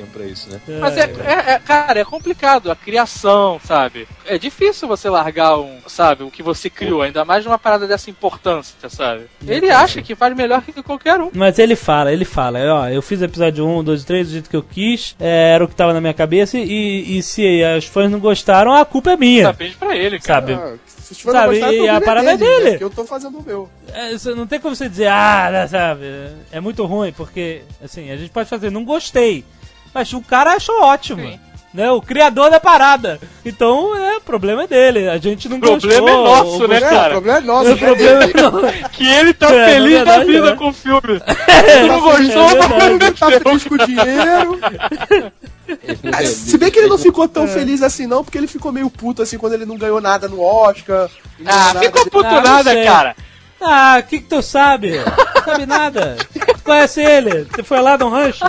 tempo 0.03 0.17
pra 0.17 0.25
isso, 0.25 0.49
né? 0.49 0.59
Mas 0.79 0.97
é, 0.97 1.01
é- 1.03 1.53
é- 1.53 1.59
cara, 1.59 1.99
é 1.99 2.05
complicado 2.05 2.71
a 2.71 2.75
criação, 2.75 3.59
sabe? 3.63 4.07
É 4.25 4.37
difícil 4.37 4.87
você 4.87 5.09
largar 5.09 5.57
um, 5.57 5.79
sabe, 5.87 6.23
o 6.23 6.31
que 6.31 6.43
você 6.43 6.69
criou, 6.69 7.01
ainda 7.01 7.23
mais 7.25 7.45
numa 7.45 7.57
parada 7.57 7.87
dessa 7.87 8.09
importância, 8.09 8.75
sabe? 8.89 9.25
Ele 9.45 9.69
acha 9.69 10.01
que 10.01 10.15
faz 10.15 10.35
melhor 10.35 10.61
que 10.61 10.83
qualquer 10.83 11.19
um. 11.19 11.29
Mas 11.33 11.59
ele 11.59 11.75
fala, 11.75 12.11
ele 12.11 12.25
fala, 12.25 12.59
ó, 12.59 12.87
eu 12.89 13.01
fiz 13.01 13.21
episódio 13.21 13.65
1, 13.67 13.83
2 13.83 14.01
e 14.01 14.05
3 14.05 14.27
do 14.27 14.33
jeito 14.33 14.49
que 14.49 14.55
eu 14.55 14.63
quis, 14.63 15.15
é, 15.19 15.53
era 15.53 15.63
o 15.63 15.67
que 15.67 15.75
tava 15.75 15.93
na 15.93 16.01
minha 16.01 16.13
cabeça, 16.13 16.57
e, 16.57 17.17
e 17.17 17.23
se 17.23 17.61
os 17.77 17.85
fãs 17.85 18.11
não 18.11 18.19
gostaram, 18.19 18.73
a 18.73 18.85
culpa 18.85 19.11
é 19.11 19.17
minha. 19.17 19.47
Depende 19.47 19.75
pra 19.75 19.95
ele, 19.95 20.19
cara. 20.19 20.45
Sabe? 20.47 20.53
Ah, 20.53 20.75
se 20.87 21.15
Sabe, 21.15 21.33
não 21.37 21.45
gostarem, 21.45 21.83
e 21.85 21.89
a 21.89 22.01
parada 22.01 22.31
é 22.31 22.37
dele. 22.37 22.77
Que 22.77 22.83
eu 22.83 22.89
tô 22.89 23.05
fazendo 23.05 23.37
o 23.37 23.43
meu. 23.43 23.69
É, 23.93 24.11
isso 24.11 24.35
não 24.35 24.47
tem 24.47 24.59
como 24.59 24.75
você 24.75 24.89
dizer, 24.89 25.07
ah, 25.07 25.49
né, 25.51 25.67
sabe, 25.67 26.05
é 26.51 26.59
muito 26.59 26.83
ruim, 26.85 27.11
porque, 27.11 27.61
assim, 27.83 28.09
a 28.09 28.17
gente 28.17 28.31
pode 28.31 28.49
fazer, 28.49 28.71
não 28.71 28.83
gostei. 28.83 29.43
Mas 29.93 30.11
o 30.13 30.21
cara 30.21 30.53
achou 30.55 30.81
ótimo. 30.81 31.21
Sim. 31.21 31.39
Né, 31.73 31.89
o 31.89 31.99
criador 31.99 32.51
da 32.51 32.59
parada. 32.59 33.19
Então, 33.43 33.95
é, 33.95 34.17
o 34.17 34.21
problema 34.21 34.63
é 34.63 34.67
dele. 34.67 35.09
A 35.09 35.17
gente 35.17 35.49
não 35.49 35.57
O 35.57 35.59
problema 35.59 36.01
gostou. 36.01 36.09
é 36.09 36.23
nosso, 36.29 36.67
né, 36.67 36.75
É, 36.77 36.79
gostou. 36.81 36.87
o 36.97 37.01
cara? 37.01 37.09
problema 37.13 37.37
é 37.37 37.41
nosso. 37.41 37.71
O 37.73 37.77
problema 37.79 38.23
é 38.23 38.41
nosso. 38.41 38.89
Que 38.93 39.07
ele 39.11 39.33
tá 39.33 39.47
É, 39.51 39.65
feliz 39.73 39.93
da 39.97 40.03
verdade, 40.19 40.25
vida 40.31 40.49
é. 40.49 40.55
com 40.55 40.69
o 40.69 40.73
filme. 40.73 41.01
É, 41.47 41.83
não 41.87 41.99
gostou, 41.99 42.49
é 42.49 42.89
verdade. 42.89 43.19
Tá 43.19 43.31
feliz 43.31 43.63
com 43.63 43.73
o 43.73 43.77
dinheiro. 43.87 44.59
Se 46.27 46.57
bem 46.59 46.69
que 46.69 46.77
ele 46.77 46.89
não 46.89 46.97
ficou 46.97 47.27
tão 47.27 47.47
feliz 47.47 47.81
assim, 47.81 48.05
não, 48.05 48.23
porque 48.23 48.37
ele 48.37 48.47
ficou 48.47 48.71
meio 48.71 48.89
puto 48.91 49.21
assim 49.23 49.37
quando 49.39 49.53
ele 49.53 49.65
não 49.65 49.77
ganhou 49.77 49.99
nada 50.01 50.27
no 50.27 50.41
Oscar. 50.43 51.09
Ah, 51.45 51.73
nada 51.73 51.79
ficou 51.79 52.03
puto 52.09 52.27
Ah, 52.27 52.41
nada, 52.41 52.83
cara. 52.83 53.15
Ah, 53.59 53.97
o 53.99 54.03
que 54.03 54.19
que 54.19 54.27
tu 54.29 54.41
sabe? 54.43 54.91
Não 54.99 55.43
sabe 55.43 55.65
nada. 55.65 56.17
Tu 56.31 56.63
conhece 56.63 57.01
ele? 57.01 57.45
Tu 57.45 57.63
foi 57.63 57.79
lá 57.81 57.97
no 57.97 58.09
rancho? 58.09 58.45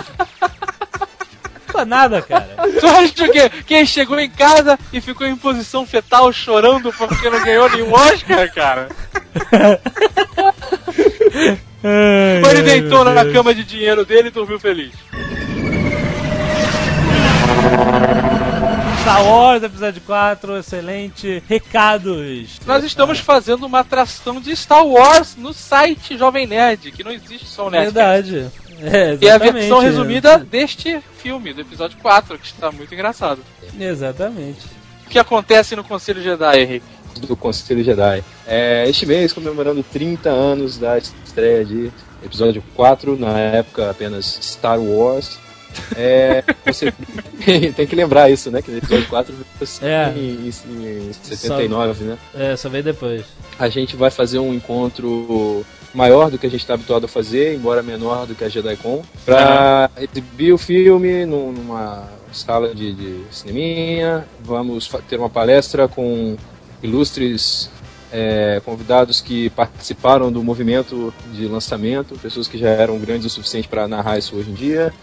É 1.77 1.85
nada, 1.85 2.21
cara. 2.21 2.47
Tu 2.79 2.87
acha 2.87 3.29
que 3.29 3.49
quem 3.63 3.85
chegou 3.85 4.19
em 4.19 4.29
casa 4.29 4.77
e 4.91 4.99
ficou 5.01 5.27
em 5.27 5.35
posição 5.35 5.85
fetal 5.85 6.31
chorando 6.31 6.91
porque 6.93 7.29
não 7.29 7.43
ganhou 7.43 7.69
nenhum 7.69 7.93
Oscar, 7.93 8.53
cara? 8.53 8.89
Ou 12.43 12.49
ele 12.49 12.61
deitou 12.63 13.03
na 13.03 13.25
cama 13.31 13.53
de 13.53 13.63
dinheiro 13.63 14.05
dele 14.05 14.29
e 14.29 14.31
dormiu 14.31 14.59
feliz? 14.59 14.93
Star 19.05 19.23
Wars, 19.23 19.61
episódio 19.61 20.01
4, 20.01 20.57
excelente. 20.57 21.43
Recados. 21.47 22.59
Nós 22.65 22.83
estamos 22.83 23.19
fazendo 23.19 23.67
uma 23.67 23.81
atração 23.81 24.41
de 24.41 24.55
Star 24.55 24.83
Wars 24.83 25.35
no 25.37 25.53
site 25.53 26.17
Jovem 26.17 26.47
Nerd, 26.47 26.91
que 26.91 27.03
não 27.03 27.11
existe 27.11 27.45
só 27.45 27.67
o 27.67 27.69
Nerd. 27.69 27.93
Verdade. 27.93 28.51
É, 28.81 29.17
E 29.21 29.29
a 29.29 29.37
versão 29.37 29.79
resumida 29.79 30.37
deste 30.37 30.99
filme, 31.17 31.53
do 31.53 31.61
episódio 31.61 31.97
4, 32.01 32.37
que 32.37 32.47
está 32.47 32.71
muito 32.71 32.93
engraçado. 32.93 33.41
Exatamente. 33.79 34.65
O 35.05 35.09
que 35.09 35.19
acontece 35.19 35.75
no 35.75 35.83
Conselho 35.83 36.21
Jedi, 36.21 36.59
Henrique? 36.59 36.85
do 37.21 37.35
Conselho 37.37 37.81
Jedi. 37.81 38.21
É, 38.45 38.85
este 38.89 39.05
mês, 39.05 39.31
comemorando 39.31 39.81
30 39.83 40.29
anos 40.29 40.77
da 40.77 40.97
estreia 40.97 41.63
de 41.63 41.89
episódio 42.21 42.61
4, 42.75 43.17
na 43.17 43.39
época 43.39 43.89
apenas 43.89 44.25
Star 44.41 44.77
Wars. 44.79 45.39
É, 45.95 46.43
você 46.65 46.93
tem 47.75 47.87
que 47.87 47.95
lembrar 47.95 48.29
isso, 48.29 48.51
né? 48.51 48.61
Que 48.61 48.71
no 48.71 48.77
episódio 48.79 49.07
4 49.07 49.33
você 49.59 49.85
É. 49.85 50.13
em, 50.15 50.47
em 50.49 51.11
79, 51.13 52.03
né? 52.03 52.17
É, 52.37 52.55
só 52.57 52.67
veio 52.67 52.83
depois. 52.83 53.23
A 53.57 53.69
gente 53.69 53.95
vai 53.95 54.11
fazer 54.11 54.39
um 54.39 54.53
encontro 54.53 55.65
maior 55.95 56.29
do 56.29 56.37
que 56.37 56.45
a 56.45 56.49
gente 56.49 56.61
está 56.61 56.73
habituado 56.75 57.05
a 57.05 57.07
fazer, 57.07 57.55
embora 57.55 57.81
menor 57.81 58.27
do 58.27 58.35
que 58.35 58.43
a 58.43 58.49
JediCon, 58.49 59.01
para 59.25 59.89
exibir 59.97 60.53
o 60.53 60.57
filme 60.57 61.25
num- 61.25 61.51
numa 61.51 62.07
sala 62.31 62.75
de, 62.75 62.93
de 62.93 63.23
cineminha. 63.31 64.27
Vamos 64.43 64.89
ter 65.07 65.17
uma 65.17 65.29
palestra 65.29 65.87
com 65.87 66.35
ilustres 66.83 67.69
é, 68.11 68.61
convidados 68.63 69.21
que 69.21 69.49
participaram 69.51 70.31
do 70.31 70.43
movimento 70.43 71.13
de 71.33 71.47
lançamento, 71.47 72.17
pessoas 72.19 72.47
que 72.47 72.57
já 72.57 72.69
eram 72.69 72.99
grandes 72.99 73.25
o 73.27 73.29
suficiente 73.29 73.67
para 73.67 73.87
narrar 73.87 74.17
isso 74.17 74.35
hoje 74.35 74.51
em 74.51 74.53
dia. 74.53 74.93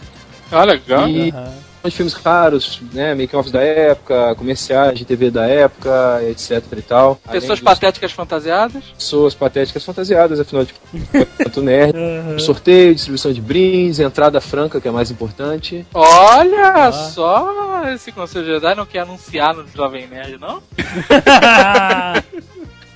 Ah, 0.51 0.65
legal. 0.65 1.09
E 1.09 1.31
Aham. 1.31 1.53
De 1.91 1.97
filmes 1.97 2.13
raros, 2.15 2.81
né, 2.93 3.15
making-offs 3.15 3.51
da 3.53 3.61
época, 3.61 4.35
comerciais 4.37 4.99
de 4.99 5.05
TV 5.05 5.31
da 5.31 5.47
época, 5.47 6.21
etc 6.29 6.63
e 6.77 6.83
tal. 6.83 7.17
Pessoas 7.31 7.59
dos- 7.59 7.65
patéticas 7.65 8.13
fantasiadas. 8.13 8.85
pessoas 8.97 9.35
patéticas 9.35 9.85
fantasiadas, 9.85 10.39
afinal 10.41 10.65
de 10.65 10.75
contas, 11.39 11.63
nerd. 11.63 11.97
Aham. 11.97 12.39
Sorteio, 12.39 12.95
distribuição 12.95 13.33
de 13.33 13.41
brindes, 13.41 13.99
entrada 14.01 14.41
franca, 14.41 14.81
que 14.81 14.89
é 14.89 14.91
mais 14.91 15.11
importante. 15.11 15.87
Olha 15.95 16.87
Ah. 16.87 16.93
só, 16.93 17.89
esse 17.93 18.13
Conselho 18.13 18.47
Jedi 18.47 18.75
não 18.75 18.87
quer 18.87 19.01
anunciar 19.01 19.55
no 19.55 19.65
Jovem 19.75 20.07
Nerd, 20.07 20.39
não? 20.39 20.63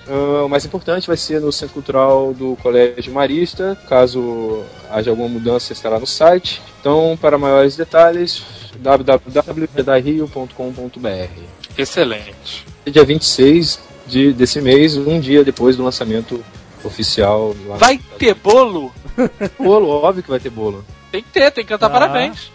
Ah, 0.09 0.45
o 0.45 0.49
mais 0.49 0.65
importante 0.65 1.07
vai 1.09 1.17
ser 1.17 1.41
no 1.41 1.51
Centro 1.53 1.75
Cultural 1.75 2.33
do 2.33 2.57
Colégio 2.63 3.13
Marista. 3.13 3.77
Caso 3.89 4.63
haja 4.91 5.11
alguma 5.11 5.29
mudança, 5.29 5.73
estará 5.73 5.99
no 5.99 6.07
site. 6.07 6.63
Então, 6.81 7.19
para 7.21 7.37
maiores 7.37 7.77
detalhes, 7.77 8.43
www.jedairio.com.br. 8.79 11.41
Excelente. 11.77 12.65
Dia 12.87 13.05
26 13.05 13.81
de, 14.07 14.33
desse 14.33 14.61
mês, 14.61 14.97
um 14.97 15.19
dia 15.19 15.43
depois 15.45 15.77
do 15.77 15.83
lançamento 15.85 16.43
oficial. 16.85 17.55
Lá 17.67 17.77
Vai 17.77 17.99
ter 18.19 18.35
bolo? 18.35 18.93
bolo, 19.59 19.89
óbvio 19.89 20.23
que 20.23 20.31
vai 20.31 20.39
ter 20.39 20.51
bolo. 20.51 20.85
Tem 21.11 21.23
que 21.23 21.31
ter, 21.31 21.51
tem 21.51 21.65
que 21.65 21.71
cantar 21.71 21.87
Ah. 21.87 21.91
parabéns. 21.91 22.53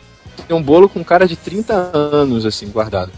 Tem 0.48 0.56
um 0.56 0.64
bolo 0.64 0.88
com 0.88 1.04
cara 1.04 1.28
de 1.28 1.36
30 1.36 1.74
anos, 1.94 2.46
assim, 2.46 2.70
guardado. 2.70 3.12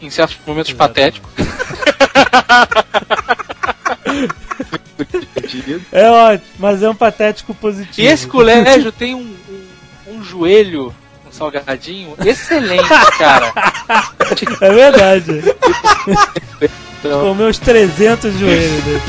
Em 0.00 0.10
certos 0.10 0.36
momentos 0.46 0.70
Exatamente. 0.70 1.20
patéticos. 1.20 1.32
É 5.90 6.10
ótimo, 6.10 6.50
mas 6.58 6.82
é 6.82 6.90
um 6.90 6.94
patético 6.94 7.54
positivo. 7.54 8.00
E 8.00 8.06
esse 8.06 8.26
colégio 8.26 8.92
tem 8.92 9.14
um, 9.14 9.34
um, 9.48 9.64
um 10.16 10.22
joelho, 10.22 10.94
salgadinho, 11.38 12.14
excelente, 12.24 12.88
cara. 13.16 13.52
É 14.60 14.70
verdade. 14.72 15.42
Então, 16.98 17.20
Comeu 17.20 17.48
uns 17.48 17.58
300 17.58 18.34
joelhos. 18.38 19.02